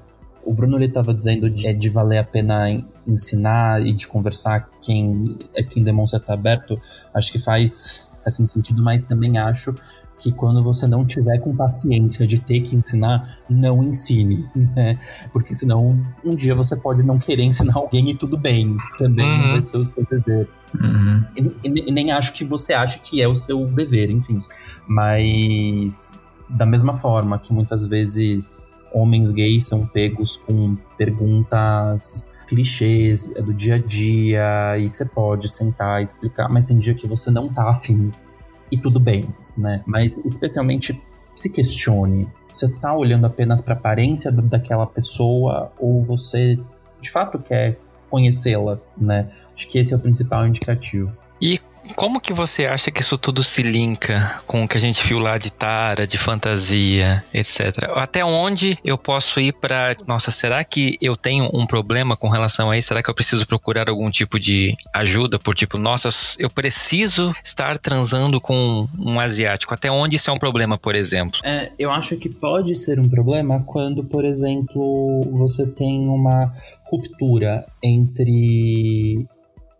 O 0.44 0.52
Bruno 0.52 0.76
ele 0.76 0.86
estava 0.86 1.14
dizendo 1.14 1.48
de, 1.48 1.68
é 1.68 1.72
de 1.72 1.88
valer 1.88 2.18
a 2.18 2.24
pena 2.24 2.68
ensinar 3.06 3.84
e 3.84 3.92
de 3.92 4.08
conversar 4.08 4.68
quem 4.80 5.38
é 5.54 5.62
quem 5.62 5.84
demonstra 5.84 6.18
estar 6.18 6.34
aberto. 6.34 6.80
Acho 7.14 7.32
que 7.32 7.38
faz 7.38 8.08
faz 8.24 8.36
sentido, 8.36 8.82
mas 8.82 9.06
também 9.06 9.38
acho 9.38 9.74
que 10.22 10.30
quando 10.30 10.62
você 10.62 10.86
não 10.86 11.04
tiver 11.04 11.38
com 11.38 11.54
paciência 11.54 12.26
de 12.26 12.38
ter 12.38 12.60
que 12.60 12.76
ensinar, 12.76 13.40
não 13.50 13.82
ensine, 13.82 14.46
né? 14.54 14.98
Porque 15.32 15.54
senão 15.54 16.00
um 16.24 16.34
dia 16.34 16.54
você 16.54 16.76
pode 16.76 17.02
não 17.02 17.18
querer 17.18 17.42
ensinar 17.42 17.74
alguém 17.74 18.10
e 18.10 18.14
tudo 18.14 18.38
bem, 18.38 18.76
também 18.98 19.26
uhum. 19.26 19.52
vai 19.52 19.66
ser 19.66 19.76
o 19.78 19.84
seu 19.84 20.06
dever. 20.08 20.48
Uhum. 20.80 21.24
E, 21.36 21.40
e, 21.40 21.88
e, 21.88 21.92
nem 21.92 22.12
acho 22.12 22.32
que 22.32 22.44
você 22.44 22.72
ache 22.72 23.00
que 23.00 23.20
é 23.20 23.26
o 23.26 23.34
seu 23.34 23.66
dever, 23.66 24.10
enfim. 24.10 24.42
Mas 24.86 26.20
da 26.48 26.64
mesma 26.64 26.94
forma 26.94 27.38
que 27.38 27.52
muitas 27.52 27.86
vezes 27.86 28.70
homens 28.94 29.32
gays 29.32 29.66
são 29.66 29.86
pegos 29.86 30.36
com 30.36 30.76
perguntas 30.96 32.30
clichês 32.52 33.34
é 33.34 33.40
do 33.40 33.54
dia 33.54 33.76
a 33.76 33.78
dia 33.78 34.76
e 34.78 34.88
você 34.88 35.06
pode 35.06 35.48
sentar 35.48 36.00
e 36.00 36.04
explicar, 36.04 36.50
mas 36.50 36.66
tem 36.66 36.78
dia 36.78 36.92
que 36.92 37.08
você 37.08 37.30
não 37.30 37.48
tá 37.48 37.70
afim 37.70 38.12
e 38.70 38.76
tudo 38.76 39.00
bem, 39.00 39.24
né? 39.56 39.82
Mas 39.86 40.18
especialmente 40.18 41.00
se 41.34 41.50
questione. 41.50 42.28
Você 42.52 42.68
tá 42.68 42.94
olhando 42.94 43.26
apenas 43.26 43.60
para 43.60 43.74
a 43.74 43.76
aparência 43.76 44.30
daquela 44.30 44.86
pessoa 44.86 45.72
ou 45.78 46.02
você 46.04 46.58
de 47.00 47.10
fato 47.10 47.38
quer 47.38 47.78
conhecê-la, 48.10 48.78
né? 48.96 49.30
Acho 49.54 49.68
que 49.68 49.78
esse 49.78 49.92
é 49.94 49.96
o 49.96 50.00
principal 50.00 50.46
indicativo. 50.46 51.10
E 51.40 51.58
como 51.94 52.20
que 52.20 52.32
você 52.32 52.66
acha 52.66 52.90
que 52.90 53.00
isso 53.00 53.18
tudo 53.18 53.42
se 53.42 53.62
linka 53.62 54.40
com 54.46 54.64
o 54.64 54.68
que 54.68 54.76
a 54.76 54.80
gente 54.80 55.04
viu 55.06 55.18
lá 55.18 55.38
de 55.38 55.50
Tara, 55.50 56.06
de 56.06 56.18
fantasia, 56.18 57.24
etc? 57.32 57.90
Até 57.94 58.24
onde 58.24 58.78
eu 58.84 58.96
posso 58.96 59.40
ir 59.40 59.52
para, 59.52 59.96
nossa, 60.06 60.30
será 60.30 60.62
que 60.64 60.96
eu 61.00 61.16
tenho 61.16 61.50
um 61.52 61.66
problema 61.66 62.16
com 62.16 62.28
relação 62.28 62.70
a 62.70 62.78
isso? 62.78 62.88
Será 62.88 63.02
que 63.02 63.10
eu 63.10 63.14
preciso 63.14 63.46
procurar 63.46 63.88
algum 63.88 64.10
tipo 64.10 64.38
de 64.38 64.76
ajuda 64.92 65.38
por 65.38 65.54
tipo, 65.54 65.78
nossa, 65.78 66.08
eu 66.38 66.50
preciso 66.50 67.34
estar 67.44 67.78
transando 67.78 68.40
com 68.40 68.88
um 68.98 69.18
asiático? 69.18 69.74
Até 69.74 69.90
onde 69.90 70.16
isso 70.16 70.30
é 70.30 70.32
um 70.32 70.38
problema, 70.38 70.78
por 70.78 70.94
exemplo? 70.94 71.40
É, 71.44 71.72
eu 71.78 71.90
acho 71.90 72.16
que 72.16 72.28
pode 72.28 72.76
ser 72.76 72.98
um 72.98 73.08
problema 73.08 73.62
quando, 73.62 74.04
por 74.04 74.24
exemplo, 74.24 75.20
você 75.32 75.66
tem 75.66 76.08
uma 76.08 76.52
ruptura 76.84 77.64
entre 77.82 79.26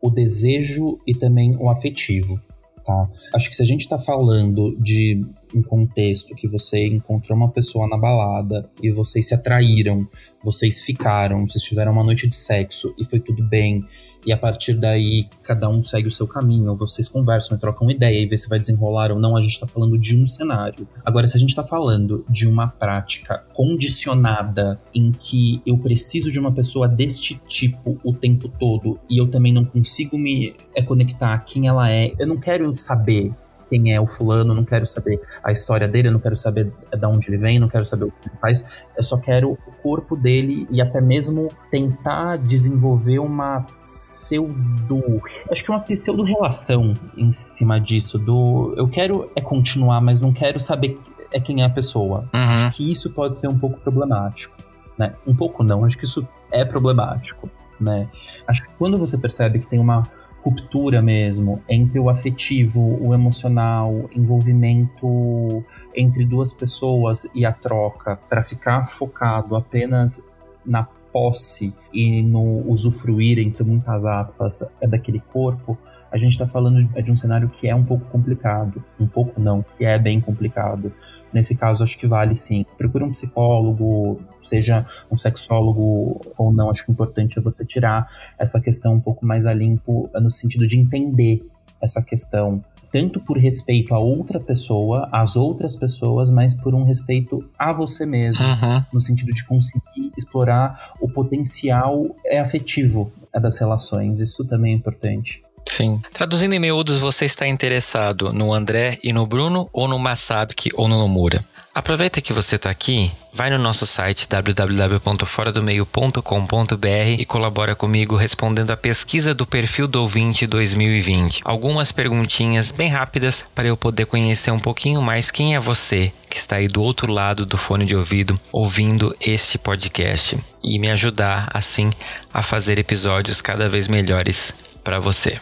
o 0.02 0.10
desejo 0.10 0.98
e 1.06 1.14
também 1.14 1.56
o 1.56 1.70
afetivo. 1.70 2.38
Tá? 2.84 3.08
Acho 3.32 3.48
que 3.48 3.54
se 3.54 3.62
a 3.62 3.66
gente 3.66 3.82
está 3.82 3.96
falando 3.96 4.76
de 4.80 5.24
um 5.54 5.62
contexto 5.62 6.34
que 6.34 6.48
você 6.48 6.84
encontrou 6.86 7.36
uma 7.36 7.50
pessoa 7.50 7.86
na 7.86 7.96
balada 7.96 8.68
e 8.82 8.90
vocês 8.90 9.28
se 9.28 9.34
atraíram, 9.34 10.08
vocês 10.42 10.80
ficaram, 10.80 11.46
vocês 11.46 11.62
tiveram 11.62 11.92
uma 11.92 12.02
noite 12.02 12.26
de 12.26 12.34
sexo 12.34 12.92
e 12.98 13.04
foi 13.04 13.20
tudo 13.20 13.44
bem, 13.44 13.84
e 14.26 14.32
a 14.32 14.36
partir 14.36 14.74
daí 14.74 15.28
cada 15.42 15.68
um 15.68 15.82
segue 15.82 16.08
o 16.08 16.12
seu 16.12 16.26
caminho, 16.26 16.76
vocês 16.76 17.08
conversam 17.08 17.56
e 17.56 17.60
trocam 17.60 17.90
ideia 17.90 18.18
e 18.18 18.26
vê 18.26 18.36
se 18.36 18.48
vai 18.48 18.58
desenrolar 18.58 19.10
ou 19.10 19.18
não, 19.18 19.36
a 19.36 19.42
gente 19.42 19.52
está 19.52 19.66
falando 19.66 19.98
de 19.98 20.16
um 20.16 20.26
cenário. 20.26 20.86
Agora, 21.04 21.26
se 21.26 21.36
a 21.36 21.40
gente 21.40 21.50
está 21.50 21.64
falando 21.64 22.24
de 22.28 22.46
uma 22.46 22.68
prática 22.68 23.44
condicionada 23.52 24.80
em 24.94 25.12
que 25.12 25.60
eu 25.66 25.76
preciso 25.78 26.30
de 26.30 26.38
uma 26.38 26.52
pessoa 26.52 26.88
deste 26.88 27.40
tipo 27.48 27.98
o 28.04 28.12
tempo 28.12 28.48
todo 28.48 28.98
e 29.08 29.20
eu 29.20 29.28
também 29.28 29.52
não 29.52 29.64
consigo 29.64 30.18
me 30.18 30.54
é, 30.74 30.82
conectar 30.82 31.34
a 31.34 31.38
quem 31.38 31.66
ela 31.66 31.90
é, 31.90 32.12
eu 32.18 32.26
não 32.26 32.36
quero 32.36 32.74
saber 32.76 33.32
quem 33.72 33.94
é 33.94 33.98
o 33.98 34.06
fulano, 34.06 34.54
não 34.54 34.66
quero 34.66 34.86
saber 34.86 35.18
a 35.42 35.50
história 35.50 35.88
dele, 35.88 36.10
não 36.10 36.20
quero 36.20 36.36
saber 36.36 36.64
de 36.64 37.06
onde 37.06 37.30
ele 37.30 37.38
vem, 37.38 37.58
não 37.58 37.70
quero 37.70 37.86
saber 37.86 38.04
o 38.04 38.10
que 38.10 38.28
ele 38.28 38.36
faz. 38.38 38.66
Eu 38.94 39.02
só 39.02 39.16
quero 39.16 39.52
o 39.52 39.72
corpo 39.82 40.14
dele 40.14 40.68
e 40.70 40.82
até 40.82 41.00
mesmo 41.00 41.48
tentar 41.70 42.36
desenvolver 42.36 43.18
uma 43.18 43.64
pseudo. 43.80 45.22
Acho 45.50 45.64
que 45.64 45.70
uma 45.70 45.80
pseudo 45.80 46.22
relação 46.22 46.92
em 47.16 47.30
cima 47.30 47.80
disso. 47.80 48.18
Do 48.18 48.74
eu 48.76 48.86
quero 48.88 49.30
é 49.34 49.40
continuar, 49.40 50.02
mas 50.02 50.20
não 50.20 50.34
quero 50.34 50.60
saber 50.60 51.00
é 51.32 51.40
quem 51.40 51.62
é 51.62 51.64
a 51.64 51.70
pessoa. 51.70 52.28
Uhum. 52.34 52.40
Acho 52.40 52.72
que 52.72 52.92
isso 52.92 53.08
pode 53.08 53.38
ser 53.38 53.48
um 53.48 53.58
pouco 53.58 53.80
problemático. 53.80 54.54
Né? 54.98 55.12
Um 55.26 55.34
pouco 55.34 55.64
não, 55.64 55.82
acho 55.82 55.96
que 55.96 56.04
isso 56.04 56.28
é 56.50 56.62
problemático. 56.62 57.48
Né? 57.80 58.06
Acho 58.46 58.64
que 58.64 58.68
quando 58.78 58.98
você 58.98 59.16
percebe 59.16 59.60
que 59.60 59.66
tem 59.66 59.78
uma 59.78 60.02
ruptura 60.44 61.00
mesmo 61.00 61.62
entre 61.68 61.98
o 61.98 62.10
afetivo, 62.10 62.98
o 63.00 63.14
emocional, 63.14 64.10
envolvimento 64.14 65.64
entre 65.94 66.24
duas 66.24 66.52
pessoas 66.52 67.32
e 67.34 67.46
a 67.46 67.52
troca, 67.52 68.16
para 68.28 68.42
ficar 68.42 68.86
focado 68.86 69.54
apenas 69.54 70.30
na 70.66 70.86
posse 71.12 71.74
e 71.92 72.22
no 72.22 72.66
usufruir, 72.68 73.38
entre 73.38 73.62
muitas 73.62 74.04
aspas, 74.04 74.62
é 74.80 74.86
daquele 74.86 75.20
corpo, 75.20 75.78
a 76.12 76.18
gente 76.18 76.32
está 76.32 76.46
falando 76.46 76.84
de 77.02 77.10
um 77.10 77.16
cenário 77.16 77.48
que 77.48 77.66
é 77.66 77.74
um 77.74 77.84
pouco 77.84 78.04
complicado. 78.06 78.84
Um 79.00 79.06
pouco 79.06 79.40
não, 79.40 79.64
que 79.76 79.84
é 79.84 79.98
bem 79.98 80.20
complicado. 80.20 80.92
Nesse 81.32 81.56
caso, 81.56 81.82
acho 81.82 81.98
que 81.98 82.06
vale 82.06 82.34
sim. 82.36 82.64
Procure 82.76 83.04
um 83.04 83.10
psicólogo, 83.10 84.20
seja 84.40 84.86
um 85.10 85.16
sexólogo 85.16 86.20
ou 86.36 86.52
não. 86.52 86.70
Acho 86.70 86.84
que 86.84 86.90
o 86.90 86.92
importante 86.92 87.38
é 87.38 87.42
você 87.42 87.64
tirar 87.64 88.06
essa 88.38 88.60
questão 88.60 88.94
um 88.94 89.00
pouco 89.00 89.24
mais 89.24 89.46
a 89.46 89.54
limpo, 89.54 90.10
no 90.14 90.30
sentido 90.30 90.66
de 90.66 90.78
entender 90.78 91.40
essa 91.80 92.02
questão. 92.02 92.62
Tanto 92.92 93.20
por 93.20 93.38
respeito 93.38 93.94
a 93.94 93.98
outra 93.98 94.38
pessoa, 94.38 95.08
às 95.10 95.34
outras 95.34 95.74
pessoas, 95.74 96.30
mas 96.30 96.52
por 96.52 96.74
um 96.74 96.84
respeito 96.84 97.42
a 97.58 97.72
você 97.72 98.04
mesmo. 98.04 98.44
Uhum. 98.44 98.84
No 98.92 99.00
sentido 99.00 99.32
de 99.32 99.46
conseguir 99.46 100.12
explorar 100.16 100.92
o 101.00 101.08
potencial 101.08 102.14
é 102.26 102.38
afetivo 102.38 103.10
das 103.32 103.58
relações. 103.58 104.20
Isso 104.20 104.44
também 104.44 104.74
é 104.74 104.76
importante. 104.76 105.42
Sim. 105.66 106.00
Traduzindo 106.12 106.54
em 106.54 106.58
miúdos, 106.58 106.98
você 106.98 107.24
está 107.24 107.46
interessado 107.46 108.32
no 108.32 108.52
André 108.52 108.98
e 109.02 109.12
no 109.12 109.26
Bruno 109.26 109.68
ou 109.72 109.88
no 109.88 109.98
Masabiki 109.98 110.70
ou 110.74 110.88
no 110.88 110.98
Nomura? 110.98 111.44
Aproveita 111.74 112.20
que 112.20 112.34
você 112.34 112.56
está 112.56 112.68
aqui, 112.68 113.10
vai 113.32 113.48
no 113.48 113.56
nosso 113.56 113.86
site 113.86 114.28
www.foradomeio.com.br 114.28 117.18
e 117.18 117.24
colabora 117.24 117.74
comigo 117.74 118.14
respondendo 118.14 118.72
a 118.72 118.76
pesquisa 118.76 119.34
do 119.34 119.46
perfil 119.46 119.88
do 119.88 120.02
ouvinte 120.02 120.46
2020. 120.46 121.40
Algumas 121.42 121.90
perguntinhas 121.90 122.70
bem 122.70 122.90
rápidas 122.90 123.42
para 123.54 123.68
eu 123.68 123.76
poder 123.76 124.04
conhecer 124.04 124.50
um 124.50 124.58
pouquinho 124.58 125.00
mais 125.00 125.30
quem 125.30 125.54
é 125.54 125.60
você 125.60 126.12
que 126.28 126.36
está 126.36 126.56
aí 126.56 126.68
do 126.68 126.82
outro 126.82 127.10
lado 127.10 127.46
do 127.46 127.56
fone 127.56 127.86
de 127.86 127.96
ouvido 127.96 128.38
ouvindo 128.52 129.16
este 129.18 129.56
podcast 129.56 130.38
e 130.62 130.78
me 130.78 130.90
ajudar 130.90 131.48
assim 131.54 131.90
a 132.34 132.42
fazer 132.42 132.78
episódios 132.78 133.40
cada 133.40 133.66
vez 133.66 133.88
melhores 133.88 134.76
para 134.84 135.00
você. 135.00 135.40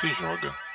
Se 0.00 0.08
joga. 0.08 0.65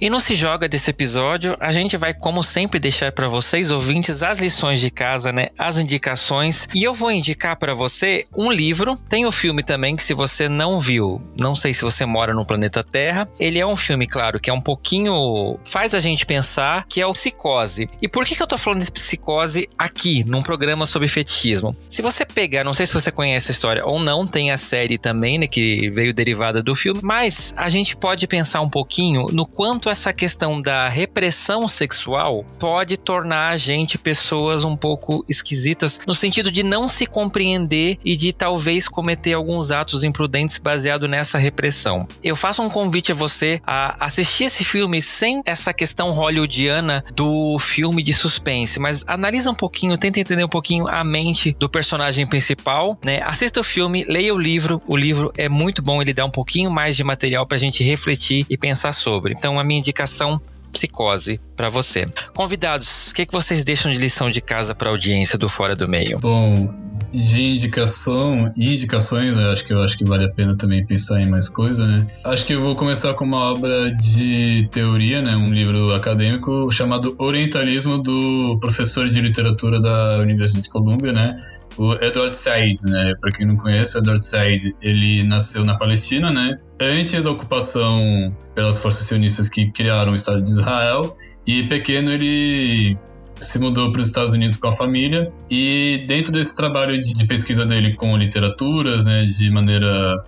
E 0.00 0.10
não 0.10 0.20
se 0.20 0.34
joga 0.34 0.68
desse 0.68 0.90
episódio, 0.90 1.56
a 1.60 1.72
gente 1.72 1.96
vai, 1.96 2.12
como 2.12 2.42
sempre, 2.42 2.80
deixar 2.80 3.12
para 3.12 3.28
vocês, 3.28 3.70
ouvintes, 3.70 4.22
as 4.22 4.38
lições 4.38 4.80
de 4.80 4.90
casa, 4.90 5.32
né? 5.32 5.48
As 5.58 5.78
indicações. 5.78 6.68
E 6.74 6.82
eu 6.82 6.94
vou 6.94 7.10
indicar 7.10 7.56
para 7.56 7.74
você 7.74 8.26
um 8.36 8.50
livro. 8.50 8.96
Tem 9.08 9.24
o 9.24 9.28
um 9.28 9.32
filme 9.32 9.62
também, 9.62 9.96
que 9.96 10.04
se 10.04 10.14
você 10.14 10.48
não 10.48 10.80
viu, 10.80 11.22
não 11.38 11.54
sei 11.54 11.72
se 11.72 11.82
você 11.82 12.04
mora 12.04 12.34
no 12.34 12.44
planeta 12.44 12.82
Terra. 12.82 13.28
Ele 13.38 13.58
é 13.58 13.66
um 13.66 13.76
filme, 13.76 14.06
claro, 14.06 14.40
que 14.40 14.50
é 14.50 14.52
um 14.52 14.60
pouquinho. 14.60 15.58
faz 15.64 15.94
a 15.94 16.00
gente 16.00 16.26
pensar, 16.26 16.86
que 16.88 17.00
é 17.00 17.06
o 17.06 17.12
Psicose. 17.12 17.88
E 18.02 18.08
por 18.08 18.24
que, 18.24 18.34
que 18.34 18.42
eu 18.42 18.46
tô 18.46 18.58
falando 18.58 18.84
de 18.84 18.90
psicose 18.90 19.68
aqui, 19.78 20.24
num 20.28 20.42
programa 20.42 20.86
sobre 20.86 21.08
fetichismo? 21.08 21.72
Se 21.88 22.02
você 22.02 22.24
pegar, 22.24 22.64
não 22.64 22.74
sei 22.74 22.86
se 22.86 22.94
você 22.94 23.10
conhece 23.10 23.50
a 23.50 23.54
história 23.54 23.84
ou 23.84 23.98
não, 23.98 24.26
tem 24.26 24.50
a 24.50 24.56
série 24.56 24.98
também, 24.98 25.38
né? 25.38 25.46
Que 25.46 25.88
veio 25.90 26.12
derivada 26.12 26.62
do 26.62 26.74
filme, 26.74 27.00
mas 27.02 27.54
a 27.56 27.68
gente 27.68 27.96
pode 27.96 28.26
pensar 28.26 28.60
um 28.60 28.68
pouquinho 28.68 29.28
no 29.32 29.46
quanto 29.46 29.83
quanto 29.84 29.90
essa 29.90 30.12
questão 30.14 30.62
da 30.62 30.88
repressão 30.88 31.68
sexual 31.68 32.44
pode 32.58 32.96
tornar 32.96 33.50
a 33.50 33.56
gente 33.58 33.98
pessoas 33.98 34.64
um 34.64 34.74
pouco 34.74 35.24
esquisitas, 35.28 36.00
no 36.06 36.14
sentido 36.14 36.50
de 36.50 36.62
não 36.62 36.88
se 36.88 37.04
compreender 37.04 37.98
e 38.02 38.16
de 38.16 38.32
talvez 38.32 38.88
cometer 38.88 39.34
alguns 39.34 39.70
atos 39.70 40.02
imprudentes 40.02 40.56
baseado 40.56 41.06
nessa 41.06 41.36
repressão. 41.36 42.08
Eu 42.22 42.34
faço 42.34 42.62
um 42.62 42.70
convite 42.70 43.12
a 43.12 43.14
você 43.14 43.60
a 43.66 44.06
assistir 44.06 44.44
esse 44.44 44.64
filme 44.64 45.02
sem 45.02 45.42
essa 45.44 45.72
questão 45.74 46.12
hollywoodiana 46.12 47.04
do 47.14 47.58
filme 47.58 48.02
de 48.02 48.14
suspense, 48.14 48.80
mas 48.80 49.04
analisa 49.06 49.50
um 49.50 49.54
pouquinho, 49.54 49.98
tenta 49.98 50.18
entender 50.18 50.44
um 50.44 50.48
pouquinho 50.48 50.88
a 50.88 51.04
mente 51.04 51.54
do 51.58 51.68
personagem 51.68 52.26
principal, 52.26 52.98
né? 53.04 53.20
Assista 53.22 53.60
o 53.60 53.64
filme, 53.64 54.04
leia 54.08 54.32
o 54.32 54.38
livro, 54.38 54.80
o 54.86 54.96
livro 54.96 55.30
é 55.36 55.48
muito 55.48 55.82
bom, 55.82 56.00
ele 56.00 56.14
dá 56.14 56.24
um 56.24 56.30
pouquinho 56.30 56.70
mais 56.70 56.96
de 56.96 57.04
material 57.04 57.46
pra 57.46 57.58
gente 57.58 57.84
refletir 57.84 58.46
e 58.48 58.56
pensar 58.56 58.92
sobre. 58.92 59.34
Então, 59.36 59.58
a 59.58 59.64
minha 59.64 59.73
minha 59.74 59.78
indicação 59.78 60.40
psicose 60.72 61.40
para 61.56 61.70
você. 61.70 62.06
Convidados, 62.34 63.10
o 63.10 63.14
que, 63.14 63.26
que 63.26 63.32
vocês 63.32 63.62
deixam 63.62 63.92
de 63.92 63.98
lição 63.98 64.30
de 64.30 64.40
casa 64.40 64.74
para 64.74 64.88
a 64.88 64.92
audiência 64.92 65.38
do 65.38 65.48
Fora 65.48 65.76
do 65.76 65.88
Meio? 65.88 66.18
Bom, 66.18 66.74
de 67.12 67.44
indicação 67.44 68.52
indicações, 68.56 69.36
eu 69.36 69.52
acho 69.52 69.64
que 69.64 69.72
eu 69.72 69.80
acho 69.82 69.96
que 69.96 70.04
vale 70.04 70.24
a 70.24 70.28
pena 70.28 70.56
também 70.56 70.84
pensar 70.84 71.20
em 71.20 71.26
mais 71.26 71.48
coisa, 71.48 71.86
né? 71.86 72.06
Acho 72.24 72.44
que 72.44 72.54
eu 72.54 72.60
vou 72.60 72.74
começar 72.74 73.14
com 73.14 73.24
uma 73.24 73.52
obra 73.52 73.92
de 73.92 74.68
teoria, 74.72 75.22
né? 75.22 75.36
Um 75.36 75.52
livro 75.52 75.94
acadêmico 75.94 76.68
chamado 76.72 77.14
Orientalismo 77.18 77.98
do 77.98 78.58
professor 78.60 79.08
de 79.08 79.20
literatura 79.20 79.80
da 79.80 80.18
Universidade 80.18 80.64
de 80.64 80.70
Colômbia, 80.70 81.12
né? 81.12 81.40
O 81.76 81.92
Edward 81.94 82.34
Said, 82.34 82.84
né? 82.84 83.14
Para 83.20 83.32
quem 83.32 83.46
não 83.46 83.56
conhece, 83.56 83.96
o 83.96 84.00
Edward 84.00 84.24
Said, 84.24 84.74
ele 84.80 85.22
nasceu 85.24 85.64
na 85.64 85.76
Palestina, 85.76 86.30
né? 86.30 86.58
Antes 86.80 87.24
da 87.24 87.30
ocupação 87.30 88.34
pelas 88.54 88.78
forças 88.78 89.06
sionistas 89.06 89.48
que 89.48 89.70
criaram 89.72 90.12
o 90.12 90.14
Estado 90.14 90.42
de 90.42 90.50
Israel, 90.50 91.16
e 91.46 91.62
pequeno 91.64 92.10
ele 92.10 92.96
se 93.40 93.58
mudou 93.58 93.92
para 93.92 94.00
os 94.00 94.06
Estados 94.06 94.32
Unidos 94.32 94.56
com 94.56 94.68
a 94.68 94.72
família 94.72 95.30
e 95.50 96.04
dentro 96.06 96.32
desse 96.32 96.56
trabalho 96.56 96.98
de 96.98 97.26
pesquisa 97.26 97.66
dele 97.66 97.94
com 97.94 98.16
literaturas, 98.16 99.04
né, 99.04 99.26
de 99.26 99.50
maneira 99.50 100.24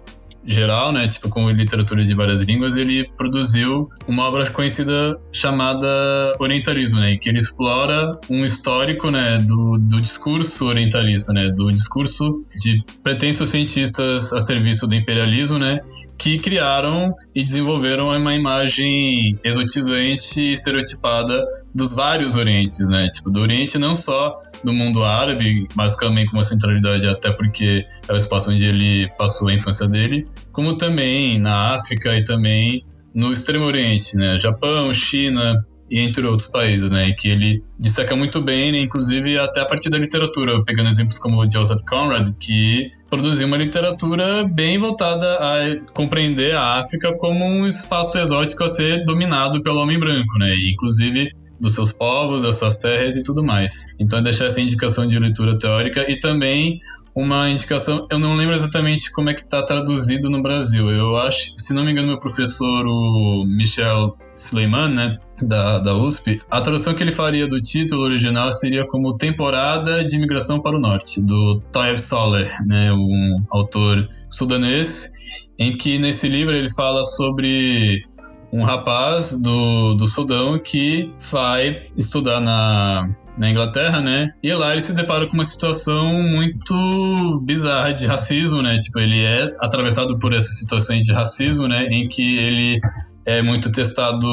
geral, 0.46 0.92
né, 0.92 1.08
tipo 1.08 1.28
com 1.28 1.50
literatura 1.50 2.04
de 2.04 2.14
várias 2.14 2.40
línguas, 2.42 2.76
ele 2.76 3.08
produziu 3.16 3.90
uma 4.06 4.24
obra 4.24 4.48
conhecida 4.50 5.18
chamada 5.32 5.86
Orientalismo, 6.38 7.00
né, 7.00 7.16
que 7.16 7.28
ele 7.28 7.38
explora 7.38 8.18
um 8.30 8.44
histórico, 8.44 9.10
né, 9.10 9.38
do, 9.38 9.76
do 9.78 10.00
discurso 10.00 10.66
orientalista, 10.66 11.32
né, 11.32 11.50
do 11.50 11.70
discurso 11.70 12.36
de 12.60 12.82
pretensos 13.02 13.48
cientistas 13.48 14.32
a 14.32 14.40
serviço 14.40 14.86
do 14.86 14.94
imperialismo, 14.94 15.58
né, 15.58 15.80
que 16.16 16.38
criaram 16.38 17.12
e 17.34 17.42
desenvolveram 17.42 18.08
uma 18.08 18.34
imagem 18.34 19.38
exotizante 19.44 20.40
e 20.40 20.52
estereotipada 20.52 21.44
dos 21.74 21.92
vários 21.92 22.36
Orientes, 22.36 22.88
né, 22.88 23.08
tipo 23.10 23.30
do 23.30 23.40
Oriente 23.40 23.78
não 23.78 23.94
só 23.94 24.32
do 24.62 24.72
mundo 24.72 25.04
árabe, 25.04 25.66
basicamente 25.74 26.30
com 26.30 26.36
uma 26.36 26.44
centralidade 26.44 27.06
até 27.06 27.30
porque 27.30 27.86
é 28.08 28.12
o 28.12 28.16
espaço 28.16 28.50
onde 28.50 28.64
ele 28.64 29.08
passou 29.18 29.48
a 29.48 29.54
infância 29.54 29.88
dele, 29.88 30.26
como 30.52 30.76
também 30.76 31.38
na 31.38 31.74
África 31.74 32.16
e 32.16 32.24
também 32.24 32.84
no 33.14 33.32
Extremo 33.32 33.64
Oriente, 33.64 34.16
né? 34.16 34.36
Japão, 34.38 34.92
China 34.92 35.56
e 35.90 36.00
entre 36.00 36.26
outros 36.26 36.48
países, 36.48 36.90
né? 36.90 37.08
E 37.08 37.14
que 37.14 37.28
ele 37.28 37.62
disseca 37.78 38.14
muito 38.16 38.40
bem, 38.40 38.72
né? 38.72 38.80
inclusive 38.80 39.38
até 39.38 39.60
a 39.60 39.64
partir 39.64 39.88
da 39.88 39.98
literatura, 39.98 40.62
pegando 40.64 40.88
exemplos 40.88 41.18
como 41.18 41.48
Joseph 41.50 41.80
Conrad, 41.88 42.28
que 42.38 42.90
produziu 43.08 43.46
uma 43.46 43.56
literatura 43.56 44.44
bem 44.44 44.78
voltada 44.78 45.38
a 45.40 45.92
compreender 45.92 46.54
a 46.56 46.80
África 46.80 47.16
como 47.16 47.44
um 47.44 47.66
espaço 47.66 48.18
exótico 48.18 48.64
a 48.64 48.68
ser 48.68 49.04
dominado 49.04 49.62
pelo 49.62 49.80
homem 49.80 49.98
branco, 49.98 50.38
né? 50.38 50.54
E, 50.54 50.72
inclusive 50.72 51.30
dos 51.60 51.74
seus 51.74 51.92
povos, 51.92 52.42
das 52.42 52.58
suas 52.58 52.76
terras 52.76 53.16
e 53.16 53.22
tudo 53.22 53.42
mais. 53.44 53.94
Então, 53.98 54.22
deixar 54.22 54.46
essa 54.46 54.60
indicação 54.60 55.06
de 55.06 55.18
leitura 55.18 55.58
teórica 55.58 56.10
e 56.10 56.18
também 56.18 56.78
uma 57.16 57.48
indicação, 57.48 58.06
eu 58.10 58.18
não 58.18 58.34
lembro 58.34 58.54
exatamente 58.54 59.10
como 59.10 59.30
é 59.30 59.34
que 59.34 59.40
está 59.40 59.62
traduzido 59.62 60.28
no 60.28 60.42
Brasil. 60.42 60.90
Eu 60.90 61.16
acho, 61.16 61.58
se 61.58 61.72
não 61.72 61.82
me 61.82 61.90
engano, 61.90 62.08
meu 62.08 62.20
professor, 62.20 62.86
o 62.86 63.44
Michel 63.46 64.18
Sleiman, 64.34 64.88
né, 64.88 65.16
da, 65.40 65.78
da 65.78 65.94
USP, 65.96 66.42
a 66.50 66.60
tradução 66.60 66.94
que 66.94 67.02
ele 67.02 67.12
faria 67.12 67.48
do 67.48 67.58
título 67.58 68.02
original 68.02 68.52
seria 68.52 68.86
como 68.86 69.16
Temporada 69.16 70.04
de 70.04 70.16
Imigração 70.16 70.60
para 70.60 70.76
o 70.76 70.80
Norte, 70.80 71.24
do 71.24 71.58
Taib 71.72 71.96
Saleh, 71.96 72.50
né, 72.66 72.92
um 72.92 73.42
autor 73.50 74.06
sudanês, 74.28 75.10
em 75.58 75.74
que 75.74 75.98
nesse 75.98 76.28
livro 76.28 76.54
ele 76.54 76.68
fala 76.68 77.02
sobre 77.02 78.04
um 78.56 78.64
rapaz 78.64 79.38
do, 79.38 79.94
do 79.94 80.06
Sudão 80.06 80.58
que 80.58 81.12
vai 81.30 81.88
estudar 81.94 82.40
na, 82.40 83.06
na 83.36 83.50
Inglaterra, 83.50 84.00
né? 84.00 84.30
E 84.42 84.52
lá 84.54 84.72
ele 84.72 84.80
se 84.80 84.94
depara 84.94 85.26
com 85.26 85.34
uma 85.34 85.44
situação 85.44 86.10
muito 86.22 87.42
bizarra 87.44 87.92
de 87.92 88.06
racismo, 88.06 88.62
né? 88.62 88.78
Tipo, 88.78 88.98
ele 88.98 89.22
é 89.22 89.52
atravessado 89.60 90.18
por 90.18 90.32
essas 90.32 90.58
situações 90.58 91.04
de 91.04 91.12
racismo, 91.12 91.68
né? 91.68 91.86
Em 91.90 92.08
que 92.08 92.38
ele 92.38 92.78
é 93.26 93.42
muito 93.42 93.70
testado 93.70 94.26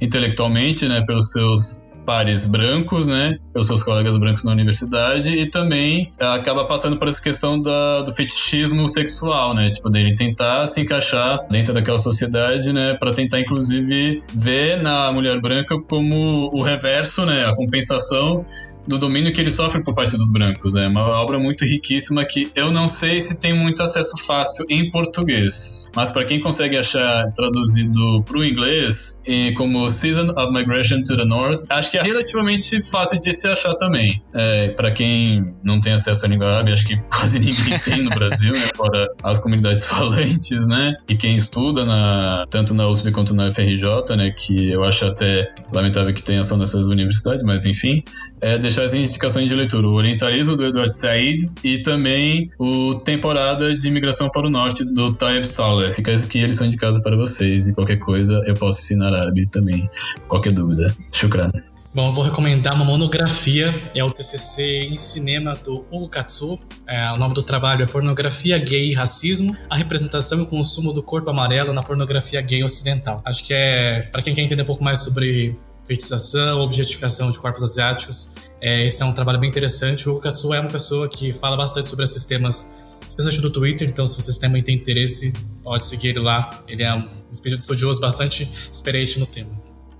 intelectualmente, 0.00 0.88
né? 0.88 1.02
Pelos 1.06 1.30
seus 1.30 1.86
pares 2.04 2.46
brancos, 2.46 3.06
né? 3.06 3.38
Pelos 3.52 3.66
seus 3.66 3.82
colegas 3.82 4.16
brancos 4.18 4.44
na 4.44 4.52
universidade 4.52 5.30
e 5.30 5.46
também 5.46 6.10
acaba 6.18 6.64
passando 6.64 6.96
por 6.96 7.08
essa 7.08 7.22
questão 7.22 7.60
da, 7.60 8.02
do 8.02 8.12
fetichismo 8.12 8.86
sexual, 8.88 9.54
né? 9.54 9.70
Tipo, 9.70 9.90
dele 9.90 10.14
tentar 10.14 10.66
se 10.66 10.80
encaixar 10.80 11.40
dentro 11.50 11.72
daquela 11.72 11.98
sociedade, 11.98 12.72
né? 12.72 12.94
Para 12.98 13.12
tentar, 13.12 13.40
inclusive, 13.40 14.22
ver 14.34 14.82
na 14.82 15.12
mulher 15.12 15.40
branca 15.40 15.80
como 15.88 16.50
o 16.52 16.62
reverso, 16.62 17.24
né? 17.24 17.46
A 17.46 17.54
compensação 17.54 18.44
do 18.86 18.98
domínio 18.98 19.32
que 19.32 19.40
ele 19.40 19.50
sofre 19.50 19.82
por 19.82 19.94
parte 19.94 20.16
dos 20.16 20.30
brancos. 20.30 20.74
É 20.74 20.86
uma 20.86 21.02
obra 21.20 21.38
muito 21.38 21.64
riquíssima 21.64 22.24
que 22.24 22.50
eu 22.54 22.70
não 22.70 22.86
sei 22.86 23.20
se 23.20 23.38
tem 23.38 23.54
muito 23.58 23.82
acesso 23.82 24.16
fácil 24.26 24.64
em 24.68 24.90
português, 24.90 25.90
mas 25.94 26.10
para 26.10 26.24
quem 26.24 26.40
consegue 26.40 26.76
achar 26.76 27.32
traduzido 27.32 28.22
para 28.24 28.38
o 28.38 28.44
inglês 28.44 29.22
como 29.56 29.88
Season 29.88 30.30
of 30.30 30.52
Migration 30.52 31.02
to 31.02 31.16
the 31.16 31.24
North, 31.24 31.60
acho 31.70 31.90
que 31.94 31.98
é 31.98 32.02
relativamente 32.02 32.82
fácil 32.82 33.20
de 33.20 33.32
se 33.32 33.46
achar 33.46 33.74
também. 33.74 34.20
É, 34.34 34.68
para 34.70 34.90
quem 34.90 35.54
não 35.62 35.80
tem 35.80 35.92
acesso 35.92 36.26
à 36.26 36.28
língua 36.28 36.48
árabe, 36.48 36.72
acho 36.72 36.84
que 36.84 36.96
quase 37.08 37.38
ninguém 37.38 37.78
tem 37.78 38.02
no 38.02 38.10
Brasil, 38.10 38.52
né, 38.52 38.66
fora 38.74 39.08
as 39.22 39.38
comunidades 39.38 39.86
falantes, 39.88 40.66
né, 40.66 40.94
e 41.08 41.14
quem 41.14 41.36
estuda 41.36 41.84
na 41.84 42.46
tanto 42.50 42.74
na 42.74 42.88
USP 42.88 43.12
quanto 43.12 43.32
na 43.32 43.50
FRJ, 43.52 44.16
né, 44.16 44.32
que 44.32 44.72
eu 44.72 44.82
acho 44.82 45.04
até 45.04 45.52
lamentável 45.72 46.12
que 46.12 46.22
tenha 46.22 46.42
só 46.42 46.56
nessas 46.56 46.86
universidades, 46.86 47.44
mas 47.44 47.64
enfim, 47.64 48.02
é, 48.44 48.58
deixar 48.58 48.84
as 48.84 48.92
indicações 48.92 49.48
de 49.48 49.54
leitura: 49.54 49.88
O 49.88 49.94
Orientalismo, 49.94 50.54
do 50.54 50.66
Eduardo 50.66 50.92
Said, 50.92 51.50
e 51.64 51.78
também 51.78 52.50
o 52.58 52.94
Temporada 52.96 53.74
de 53.74 53.88
Imigração 53.88 54.28
para 54.28 54.46
o 54.46 54.50
Norte, 54.50 54.84
do 54.84 55.14
Taib 55.14 55.44
Saleh. 55.44 55.94
Fica 55.94 56.12
aqui 56.12 56.38
eles 56.38 56.56
são 56.56 56.68
de 56.68 56.76
casa 56.76 57.00
para 57.02 57.16
vocês, 57.16 57.68
e 57.68 57.74
qualquer 57.74 57.96
coisa 57.96 58.42
eu 58.46 58.54
posso 58.54 58.80
ensinar 58.80 59.14
árabe 59.14 59.48
também, 59.48 59.88
qualquer 60.28 60.52
dúvida. 60.52 60.94
Shukran. 61.10 61.50
Bom, 61.94 62.12
vou 62.12 62.24
recomendar 62.24 62.74
uma 62.74 62.84
monografia, 62.84 63.72
é 63.94 64.02
o 64.02 64.10
TCC 64.10 64.88
em 64.90 64.96
cinema 64.96 65.54
do 65.54 65.86
Hugo 65.92 66.08
Katsu. 66.08 66.58
É, 66.88 67.12
o 67.12 67.16
nome 67.16 67.34
do 67.34 67.42
trabalho 67.42 67.84
é 67.84 67.86
Pornografia 67.86 68.58
Gay 68.58 68.90
e 68.90 68.94
Racismo, 68.94 69.56
a 69.70 69.76
representação 69.76 70.40
e 70.40 70.42
o 70.42 70.46
consumo 70.46 70.92
do 70.92 71.04
corpo 71.04 71.30
amarelo 71.30 71.72
na 71.72 71.84
pornografia 71.84 72.42
gay 72.42 72.64
ocidental. 72.64 73.22
Acho 73.24 73.46
que 73.46 73.54
é, 73.54 74.02
para 74.10 74.22
quem 74.22 74.34
quer 74.34 74.42
entender 74.42 74.62
um 74.62 74.66
pouco 74.66 74.82
mais 74.82 75.04
sobre 75.04 75.56
feitiçação, 75.86 76.60
objetificação 76.60 77.30
de 77.30 77.38
corpos 77.38 77.62
asiáticos. 77.62 78.34
É, 78.60 78.86
esse 78.86 79.02
é 79.02 79.04
um 79.04 79.12
trabalho 79.12 79.38
bem 79.38 79.50
interessante. 79.50 80.08
O 80.08 80.18
Katsu 80.18 80.54
é 80.54 80.60
uma 80.60 80.70
pessoa 80.70 81.08
que 81.08 81.32
fala 81.32 81.56
bastante 81.56 81.88
sobre 81.88 82.04
esses 82.04 82.24
temas, 82.24 82.74
especialmente 83.06 83.42
no 83.42 83.50
Twitter, 83.50 83.88
então 83.88 84.06
se 84.06 84.16
vocês 84.16 84.38
também 84.38 84.62
têm 84.62 84.76
interesse, 84.76 85.32
pode 85.62 85.84
seguir 85.84 86.08
ele 86.08 86.20
lá. 86.20 86.62
Ele 86.66 86.82
é 86.82 86.94
um 86.94 87.06
espírito 87.30 87.60
estudioso 87.60 88.00
bastante 88.00 88.50
experiente 88.72 89.18
no 89.18 89.26
tema. 89.26 89.50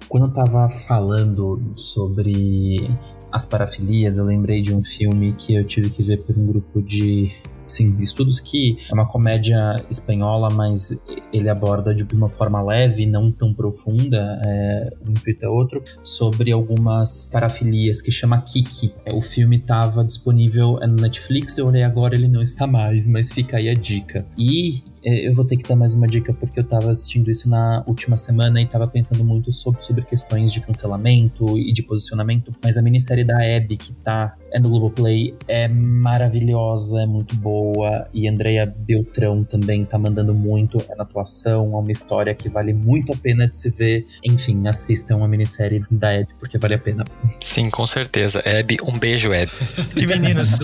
Quando 0.08 0.26
eu 0.26 0.32
tava 0.32 0.68
falando 0.68 1.74
sobre 1.76 2.90
as 3.32 3.44
parafilias, 3.44 4.16
eu 4.16 4.24
lembrei 4.24 4.62
de 4.62 4.72
um 4.72 4.82
filme 4.84 5.34
que 5.34 5.54
eu 5.54 5.64
tive 5.64 5.90
que 5.90 6.02
ver 6.02 6.18
por 6.18 6.36
um 6.36 6.46
grupo 6.46 6.80
de 6.80 7.32
Sim, 7.66 8.02
Estudos 8.02 8.40
que 8.40 8.78
é 8.90 8.94
uma 8.94 9.06
comédia 9.06 9.76
espanhola, 9.90 10.50
mas 10.50 10.98
ele 11.32 11.48
aborda 11.48 11.94
de 11.94 12.04
uma 12.14 12.28
forma 12.28 12.62
leve, 12.62 13.06
não 13.06 13.30
tão 13.30 13.52
profunda, 13.52 14.40
é, 14.44 14.92
um 15.06 15.10
intuito 15.10 15.44
é 15.44 15.48
outro, 15.48 15.82
sobre 16.02 16.52
algumas 16.52 17.28
parafilias 17.32 18.00
que 18.00 18.12
chama 18.12 18.40
Kiki. 18.40 18.92
O 19.12 19.22
filme 19.22 19.56
estava 19.56 20.04
disponível 20.04 20.78
no 20.80 20.96
Netflix, 20.96 21.58
eu 21.58 21.66
olhei 21.66 21.82
agora, 21.82 22.14
ele 22.14 22.28
não 22.28 22.42
está 22.42 22.66
mais, 22.66 23.08
mas 23.08 23.32
fica 23.32 23.56
aí 23.56 23.68
a 23.68 23.74
dica. 23.74 24.24
E 24.36 24.82
é, 24.84 24.93
eu 25.04 25.34
vou 25.34 25.44
ter 25.44 25.56
que 25.56 25.68
dar 25.68 25.76
mais 25.76 25.94
uma 25.94 26.06
dica 26.06 26.32
porque 26.32 26.60
eu 26.60 26.64
tava 26.64 26.90
assistindo 26.90 27.30
isso 27.30 27.48
na 27.48 27.84
última 27.86 28.16
semana 28.16 28.60
e 28.60 28.66
tava 28.66 28.86
pensando 28.86 29.24
muito 29.24 29.52
sobre, 29.52 29.84
sobre 29.84 30.02
questões 30.02 30.52
de 30.52 30.60
cancelamento 30.60 31.58
e 31.58 31.72
de 31.72 31.82
posicionamento, 31.82 32.54
mas 32.62 32.76
a 32.76 32.82
minissérie 32.82 33.24
da 33.24 33.36
Abby 33.36 33.76
que 33.76 33.92
tá 33.92 34.34
é 34.52 34.60
no 34.60 34.68
Globoplay 34.68 35.34
é 35.48 35.66
maravilhosa, 35.66 37.02
é 37.02 37.06
muito 37.06 37.34
boa 37.34 38.06
e 38.14 38.28
Andrea 38.28 38.64
Beltrão 38.64 39.42
também 39.42 39.84
tá 39.84 39.98
mandando 39.98 40.32
muito 40.32 40.78
é 40.88 40.94
na 40.94 41.02
atuação, 41.02 41.74
é 41.74 41.76
uma 41.76 41.90
história 41.90 42.32
que 42.34 42.48
vale 42.48 42.72
muito 42.72 43.12
a 43.12 43.16
pena 43.16 43.48
de 43.48 43.58
se 43.58 43.70
ver. 43.70 44.06
Enfim, 44.22 44.68
assistam 44.68 45.24
a 45.24 45.28
minissérie 45.28 45.84
da 45.90 46.10
Abby 46.10 46.28
porque 46.38 46.56
vale 46.56 46.74
a 46.74 46.78
pena. 46.78 47.04
Sim, 47.40 47.68
com 47.68 47.84
certeza. 47.86 48.42
Abby, 48.46 48.76
um 48.86 48.96
beijo, 48.96 49.32
Abby. 49.32 49.50
E 50.04 50.06
meninas, 50.06 50.58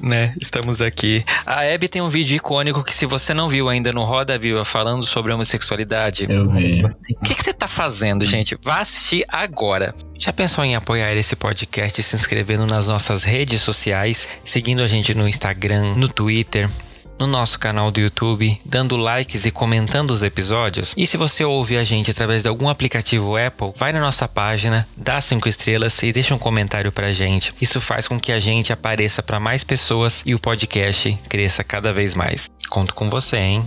né, 0.00 0.34
estamos 0.40 0.80
aqui. 0.80 1.24
A 1.46 1.62
Abby 1.62 1.88
tem 1.88 2.02
um 2.02 2.08
vídeo 2.08 2.36
icônico 2.36 2.84
que 2.84 2.94
se 2.94 3.06
você 3.06 3.32
não 3.32 3.48
viu 3.48 3.68
ainda 3.68 3.81
ainda 3.82 3.92
no 3.92 4.04
Roda 4.04 4.38
Viva 4.38 4.64
falando 4.64 5.04
sobre 5.04 5.32
homossexualidade. 5.32 6.26
Eu 6.30 6.48
vi. 6.48 6.80
O 7.20 7.24
que, 7.24 7.34
que 7.34 7.42
você 7.42 7.52
tá 7.52 7.66
fazendo, 7.66 8.20
Sim. 8.20 8.30
gente? 8.30 8.58
Vá 8.62 8.78
assistir 8.78 9.24
agora. 9.26 9.92
Já 10.16 10.32
pensou 10.32 10.64
em 10.64 10.76
apoiar 10.76 11.12
esse 11.14 11.34
podcast 11.34 12.00
se 12.00 12.14
inscrevendo 12.14 12.64
nas 12.64 12.86
nossas 12.86 13.24
redes 13.24 13.60
sociais, 13.60 14.28
seguindo 14.44 14.84
a 14.84 14.86
gente 14.86 15.12
no 15.14 15.28
Instagram, 15.28 15.96
no 15.96 16.08
Twitter? 16.08 16.70
no 17.18 17.26
nosso 17.28 17.56
canal 17.56 17.92
do 17.92 18.00
YouTube, 18.00 18.60
dando 18.64 18.96
likes 18.96 19.46
e 19.46 19.50
comentando 19.52 20.10
os 20.10 20.24
episódios. 20.24 20.92
E 20.96 21.06
se 21.06 21.16
você 21.16 21.44
ouve 21.44 21.76
a 21.76 21.84
gente 21.84 22.10
através 22.10 22.42
de 22.42 22.48
algum 22.48 22.68
aplicativo 22.68 23.36
Apple, 23.36 23.72
vai 23.76 23.92
na 23.92 24.00
nossa 24.00 24.26
página, 24.26 24.88
dá 24.96 25.20
cinco 25.20 25.48
estrelas 25.48 26.02
e 26.02 26.12
deixa 26.12 26.34
um 26.34 26.38
comentário 26.38 26.90
pra 26.90 27.12
gente. 27.12 27.54
Isso 27.60 27.80
faz 27.80 28.08
com 28.08 28.18
que 28.18 28.32
a 28.32 28.40
gente 28.40 28.72
apareça 28.72 29.22
para 29.22 29.38
mais 29.38 29.62
pessoas 29.62 30.22
e 30.26 30.34
o 30.34 30.40
podcast 30.40 31.16
cresça 31.28 31.62
cada 31.62 31.92
vez 31.92 32.16
mais. 32.16 32.50
Conto 32.72 32.94
com 32.94 33.10
você, 33.10 33.36
hein? 33.36 33.62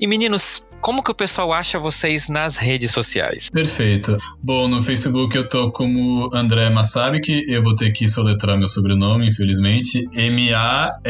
E 0.00 0.06
meninos, 0.06 0.66
como 0.80 1.02
que 1.04 1.10
o 1.10 1.14
pessoal 1.14 1.52
acha 1.52 1.78
vocês 1.78 2.28
nas 2.30 2.56
redes 2.56 2.90
sociais? 2.90 3.50
Perfeito. 3.50 4.16
Bom, 4.42 4.68
no 4.68 4.80
Facebook 4.80 5.36
eu 5.36 5.46
tô 5.46 5.70
como 5.70 6.34
André 6.34 6.70
Massabik, 6.70 7.44
eu 7.46 7.62
vou 7.62 7.76
ter 7.76 7.92
que 7.92 8.08
soletrar 8.08 8.56
meu 8.56 8.68
sobrenome, 8.68 9.28
infelizmente. 9.28 10.02
M-A-S-S-A-B-K-I. 10.14 11.02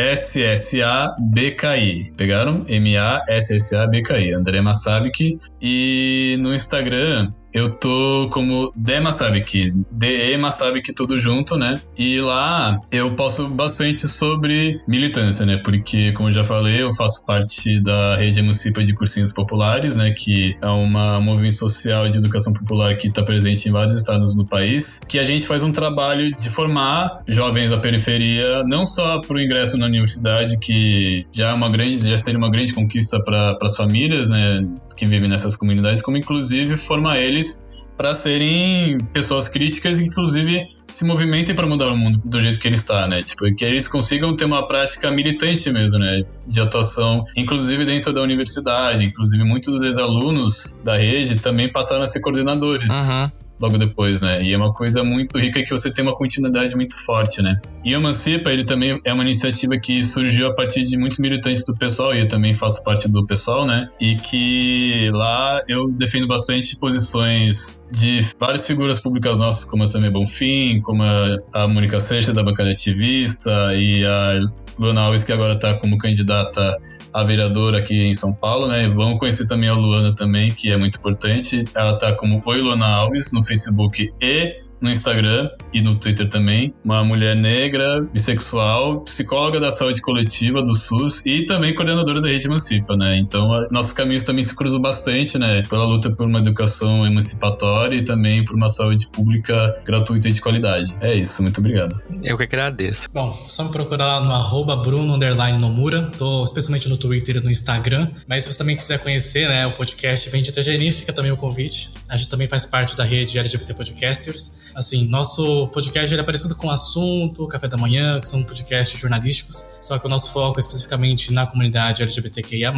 Pegaram? 2.17 2.65
M-A-S-S-A-B-K-I. 2.67 4.35
André 4.35 4.61
Massabik. 4.61 5.37
E 5.61 6.37
no 6.41 6.53
Instagram 6.53 7.33
eu 7.53 7.71
tô 7.71 8.29
como 8.33 8.73
Dema 8.75 9.13
Sabik, 9.13 9.73
DE 9.91 10.37
Masabik 10.37 10.93
tudo 10.93 11.19
junto, 11.19 11.57
né? 11.57 11.81
E 11.97 12.21
lá 12.21 12.79
eu 12.91 13.13
posto 13.13 13.49
bastante 13.49 14.09
sobre 14.09 14.81
militância, 14.87 15.45
né? 15.47 15.57
Porque, 15.59 16.13
como 16.13 16.29
eu 16.29 16.33
já 16.33 16.45
falei, 16.45 16.83
eu 16.83 16.93
faço 16.95 17.25
parte 17.27 17.81
da 17.83 18.17
rede 18.17 18.41
Emancipa 18.41 18.83
de 18.83 18.95
Cursinhos 18.95 19.33
Populares, 19.33 19.95
né? 19.95 20.11
Que 20.11 20.57
é 20.61 20.67
uma 20.67 21.19
um 21.19 21.23
movimento 21.23 21.55
social 21.55 22.09
de 22.09 22.19
educação 22.19 22.53
popular 22.53 22.97
que 22.97 23.09
está 23.09 23.23
presente 23.23 23.69
em 23.69 23.73
vários 23.73 23.97
estados 23.97 24.35
do 24.37 24.45
país, 24.45 25.01
que 25.09 25.19
a 25.19 25.25
gente 25.25 25.47
faz 25.47 25.63
um 25.63 25.73
trabalho 25.73 26.31
de 26.31 26.51
formar 26.51 27.23
jovens 27.27 27.71
da 27.71 27.79
periferia, 27.79 28.63
não 28.65 28.85
só 28.85 29.21
para 29.21 29.37
o 29.37 29.41
ingresso 29.41 29.77
na 29.77 29.87
universidade, 29.87 30.59
que 30.59 31.25
já 31.33 31.51
é 31.51 31.53
uma 31.53 31.69
grande, 31.69 32.09
já 32.09 32.17
seria 32.17 32.39
uma 32.39 32.51
grande 32.51 32.73
conquista 32.73 33.23
para 33.25 33.57
as 33.63 33.77
famílias, 33.77 34.29
né? 34.29 34.67
Que 34.97 35.07
vivem 35.07 35.29
nessas 35.29 35.57
comunidades, 35.57 36.03
como 36.03 36.17
inclusive 36.17 36.77
formar 36.77 37.19
eles 37.19 37.73
para 37.97 38.15
serem 38.15 38.99
pessoas 39.13 39.49
críticas 39.49 40.01
e 40.01 40.05
inclusive 40.05 40.67
se 40.89 41.05
movimentem 41.05 41.55
para 41.55 41.67
mudar 41.67 41.89
o 41.89 41.97
mundo 41.97 42.21
do 42.25 42.41
jeito 42.41 42.59
que 42.59 42.67
ele 42.67 42.75
está, 42.75 43.07
né? 43.07 43.23
Tipo, 43.23 43.45
que 43.55 43.65
eles 43.65 43.87
consigam 43.87 44.35
ter 44.37 44.45
uma 44.45 44.67
prática 44.67 45.11
militante 45.11 45.71
mesmo, 45.71 45.99
né? 45.99 46.23
De 46.47 46.61
atuação, 46.61 47.25
inclusive 47.37 47.85
dentro 47.85 48.13
da 48.13 48.21
universidade. 48.23 49.05
Inclusive, 49.05 49.45
muitos 49.45 49.83
ex-alunos 49.83 50.81
da 50.83 50.97
rede 50.97 51.39
também 51.39 51.71
passaram 51.71 52.03
a 52.03 52.07
ser 52.07 52.21
coordenadores. 52.21 52.91
Uhum 52.91 53.42
logo 53.63 53.79
depois, 53.79 54.21
né? 54.21 54.43
E 54.43 54.53
é 54.53 54.57
uma 54.57 54.73
coisa 54.73 55.05
muito 55.05 55.39
rica 55.39 55.63
que 55.63 55.71
você 55.71 55.95
tem 55.95 56.05
uma 56.05 56.15
continuidade 56.15 56.75
muito 56.75 56.97
forte, 57.05 57.41
né? 57.41 57.61
E 57.85 57.95
o 57.95 57.99
Emancipa, 57.99 58.51
ele 58.51 58.65
também 58.65 59.01
é 59.05 59.13
uma 59.13 59.23
iniciativa 59.23 59.79
que 59.79 60.03
surgiu 60.03 60.49
a 60.49 60.55
partir 60.55 60.85
de 60.85 60.97
muitos 60.99 61.21
militantes 61.21 61.65
do 61.65 61.77
pessoal, 61.79 62.13
e 62.13 62.21
eu 62.21 62.29
também 62.29 62.53
faço 62.53 62.83
parte 62.83 63.09
do 63.09 63.25
pessoal, 63.25 63.65
né? 63.65 63.89
E 64.01 64.17
que 64.17 65.09
lá 65.13 65.63
eu 65.69 65.87
defendo 65.93 66.27
bastante 66.27 66.77
posições 66.77 67.89
de 67.93 68.21
várias 68.39 68.67
figuras 68.67 68.99
públicas 69.01 69.39
nossas, 69.39 69.65
como 69.65 69.85
a 69.85 69.87
Samia 69.87 70.11
Bonfim, 70.11 70.81
como 70.81 71.05
a, 71.05 71.39
a 71.55 71.69
Mônica 71.69 72.01
Seixas, 72.01 72.35
da 72.35 72.43
bancada 72.43 72.71
ativista, 72.71 73.75
e 73.77 74.05
a 74.05 74.41
Luana 74.77 75.03
Alves, 75.03 75.23
que 75.23 75.33
agora 75.33 75.53
está 75.53 75.75
como 75.75 75.97
candidata 75.97 76.77
a 77.13 77.23
vereadora 77.23 77.79
aqui 77.79 78.03
em 78.03 78.15
São 78.15 78.33
Paulo, 78.33 78.67
né? 78.67 78.89
Vamos 78.89 79.19
conhecer 79.19 79.47
também 79.47 79.69
a 79.69 79.75
Luana 79.75 80.15
também, 80.15 80.51
que 80.53 80.71
é 80.71 80.77
muito 80.77 80.99
importante. 80.99 81.65
Ela 81.75 81.99
tá 81.99 82.13
como 82.13 82.43
Oi 82.45 82.61
Luana 82.61 82.87
Alves 82.87 83.33
no 83.33 83.43
Facebook 83.43 84.11
e 84.21 84.63
no 84.83 84.91
Instagram 84.91 85.49
e 85.73 85.81
no 85.81 85.95
Twitter 85.95 86.29
também. 86.29 86.75
Uma 86.85 87.05
mulher 87.05 87.37
negra, 87.37 88.03
bissexual, 88.13 89.01
psicóloga 89.01 89.61
da 89.61 89.71
saúde 89.71 90.03
coletiva 90.03 90.63
do 90.63 90.75
SUS 90.75 91.25
e 91.25 91.47
também 91.47 91.75
coordenadora 91.75 92.21
da 92.21 92.29
rede 92.29 92.47
Emancipa, 92.47 92.97
né? 92.97 93.17
Então, 93.19 93.53
a, 93.53 93.69
nossos 93.71 93.93
caminhos 93.93 94.25
também 94.25 94.43
se 94.43 94.55
cruzam 94.55 94.81
bastante, 94.81 95.39
né? 95.39 95.63
Pela 95.69 95.85
luta 95.85 96.11
por 96.11 96.27
uma 96.27 96.41
educação 96.41 97.07
emancipatória 97.07 97.97
e 97.97 98.05
também 98.05 98.45
por 98.45 98.57
uma 98.57 98.69
saúde 98.69 99.07
pública 99.07 99.81
gratuita 99.85 100.29
e 100.29 100.33
de 100.33 100.41
qualidade. 100.41 100.95
É 101.01 101.15
isso, 101.15 101.43
muito 101.43 101.59
obrigado. 101.59 101.99
Eu 102.23 102.37
que 102.37 102.43
agradeço. 102.43 103.09
Bom, 103.13 103.33
só 103.49 103.65
me 103.65 103.71
procurar 103.71 104.21
no 104.21 104.33
arroba 104.33 104.77
Bruno 104.77 105.17
Nomura. 105.59 106.11
Tô 106.19 106.43
especialmente 106.43 106.89
no 106.89 106.97
Twitter 106.97 107.37
e 107.37 107.41
no 107.41 107.51
Instagram. 107.51 108.09
Mas 108.27 108.45
se 108.45 108.53
você 108.53 108.59
também 108.59 108.77
quiser 108.77 108.99
conhecer 108.99 109.49
né, 109.49 109.67
o 109.67 109.73
podcast 109.73 110.29
Bendita 110.31 110.61
Geni, 110.61 110.93
fica 110.93 111.13
também 111.13 111.31
o 111.31 111.37
convite. 111.37 111.91
A 112.09 112.17
gente 112.17 112.29
também 112.29 112.49
faz 112.49 112.67
parte 112.67 112.97
da 112.97 113.05
rede 113.05 113.39
LGBT 113.39 113.75
Podcasters. 113.75 114.72
Assim, 114.75 115.07
nosso 115.09 115.69
podcast 115.69 116.19
é 116.19 116.23
parecido 116.23 116.55
com 116.57 116.67
o 116.67 116.71
Assunto, 116.71 117.47
Café 117.47 117.69
da 117.69 117.77
Manhã, 117.77 118.21
que 118.21 118.27
são 118.27 118.43
podcasts 118.43 118.99
jornalísticos, 118.99 119.67
só 119.81 119.99
que 119.99 120.07
o 120.07 120.09
nosso 120.09 120.33
foco 120.33 120.59
é 120.59 120.61
especificamente 120.61 121.33
na 121.33 121.47
comunidade 121.47 122.03
LGBTQIA+. 122.03 122.73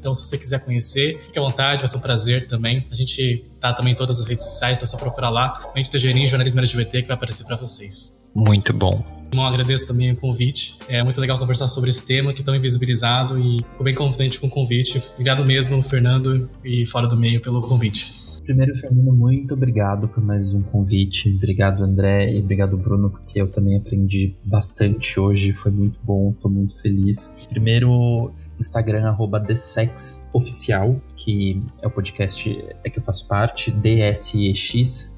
Então, 0.00 0.14
se 0.14 0.24
você 0.24 0.38
quiser 0.38 0.64
conhecer, 0.64 1.20
fique 1.26 1.38
à 1.38 1.42
vontade, 1.42 1.80
vai 1.80 1.88
ser 1.88 1.96
um 1.96 2.00
prazer 2.00 2.46
também. 2.46 2.86
A 2.90 2.94
gente 2.94 3.44
tá 3.60 3.72
também 3.72 3.92
em 3.92 3.96
todas 3.96 4.18
as 4.18 4.26
redes 4.26 4.44
sociais, 4.44 4.78
então 4.78 4.86
é 4.86 4.88
só 4.88 4.96
procurar 4.96 5.30
lá, 5.30 5.70
Mente 5.74 5.90
Tegerim, 5.90 6.26
Jornalismo 6.26 6.60
LGBT, 6.60 7.02
que 7.02 7.08
vai 7.08 7.14
aparecer 7.14 7.44
para 7.44 7.56
vocês. 7.56 8.22
Muito 8.34 8.72
bom. 8.72 9.04
Bom, 9.34 9.44
agradeço 9.44 9.86
também 9.86 10.12
o 10.12 10.16
convite. 10.16 10.76
É 10.88 11.02
muito 11.02 11.20
legal 11.20 11.38
conversar 11.38 11.66
sobre 11.66 11.90
esse 11.90 12.06
tema 12.06 12.32
que 12.32 12.40
é 12.40 12.44
tão 12.44 12.54
invisibilizado 12.54 13.38
e 13.38 13.58
fico 13.58 13.82
bem 13.82 13.94
contente 13.94 14.38
com 14.38 14.46
o 14.46 14.50
convite. 14.50 15.02
Obrigado 15.14 15.44
mesmo, 15.44 15.82
Fernando 15.82 16.48
e 16.64 16.86
Fora 16.86 17.08
do 17.08 17.16
Meio, 17.16 17.40
pelo 17.40 17.60
convite. 17.60 18.23
Primeiro, 18.44 18.76
Fernando, 18.76 19.12
muito 19.14 19.54
obrigado 19.54 20.06
por 20.06 20.22
mais 20.22 20.52
um 20.52 20.60
convite. 20.60 21.34
Obrigado, 21.34 21.82
André, 21.82 22.30
e 22.30 22.40
obrigado, 22.40 22.76
Bruno, 22.76 23.08
porque 23.08 23.40
eu 23.40 23.48
também 23.48 23.76
aprendi 23.76 24.36
bastante 24.44 25.18
hoje. 25.18 25.52
Foi 25.54 25.72
muito 25.72 25.98
bom, 26.02 26.34
tô 26.42 26.48
muito 26.48 26.78
feliz. 26.82 27.46
Primeiro, 27.48 28.32
Instagram, 28.60 29.06
arroba 29.08 29.40
TheSexOficial, 29.40 31.00
que 31.16 31.62
é 31.80 31.86
o 31.86 31.90
podcast 31.90 32.56
é 32.84 32.90
que 32.90 32.98
eu 32.98 33.02
faço 33.02 33.26
parte, 33.26 33.70
DSEX. 33.70 35.10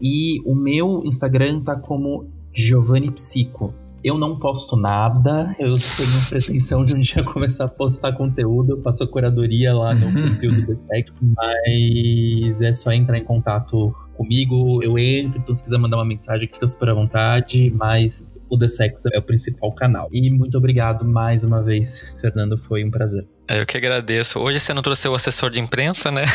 E 0.00 0.40
o 0.44 0.54
meu 0.54 1.02
Instagram 1.04 1.60
tá 1.60 1.74
como 1.74 2.28
Giovanni 2.52 3.10
Psico. 3.10 3.74
Eu 4.02 4.16
não 4.16 4.38
posto 4.38 4.76
nada, 4.76 5.54
eu 5.58 5.72
tenho 5.72 6.28
pretensão 6.28 6.84
de 6.84 6.96
um 6.96 7.00
dia 7.00 7.22
começar 7.24 7.64
a 7.64 7.68
postar 7.68 8.12
conteúdo, 8.12 8.72
eu 8.72 8.82
faço 8.82 9.04
a 9.04 9.06
curadoria 9.08 9.74
lá 9.74 9.94
no 9.94 10.12
perfil 10.12 10.52
do 10.52 10.66
The 10.66 11.04
mas 11.36 12.62
é 12.62 12.72
só 12.72 12.92
entrar 12.92 13.18
em 13.18 13.24
contato 13.24 13.94
comigo, 14.16 14.82
eu 14.82 14.98
entro, 14.98 15.38
então 15.40 15.54
se 15.54 15.62
quiser 15.62 15.78
mandar 15.78 15.96
uma 15.96 16.04
mensagem, 16.04 16.48
fica 16.52 16.66
super 16.66 16.90
à 16.90 16.94
vontade, 16.94 17.72
mas 17.78 18.32
o 18.50 18.58
The 18.58 18.68
Sex 18.68 19.04
é 19.12 19.18
o 19.18 19.22
principal 19.22 19.72
canal. 19.72 20.08
E 20.12 20.30
muito 20.30 20.56
obrigado 20.58 21.04
mais 21.04 21.44
uma 21.44 21.62
vez, 21.62 22.14
Fernando, 22.20 22.56
foi 22.58 22.84
um 22.84 22.90
prazer. 22.90 23.26
Eu 23.48 23.64
que 23.64 23.76
agradeço. 23.76 24.38
Hoje 24.40 24.58
você 24.58 24.74
não 24.74 24.82
trouxe 24.82 25.06
o 25.08 25.14
assessor 25.14 25.50
de 25.50 25.60
imprensa, 25.60 26.10
né? 26.10 26.24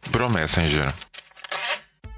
Pro 0.10 0.30
Messenger. 0.30 1.07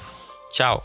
Tchau. 0.53 0.85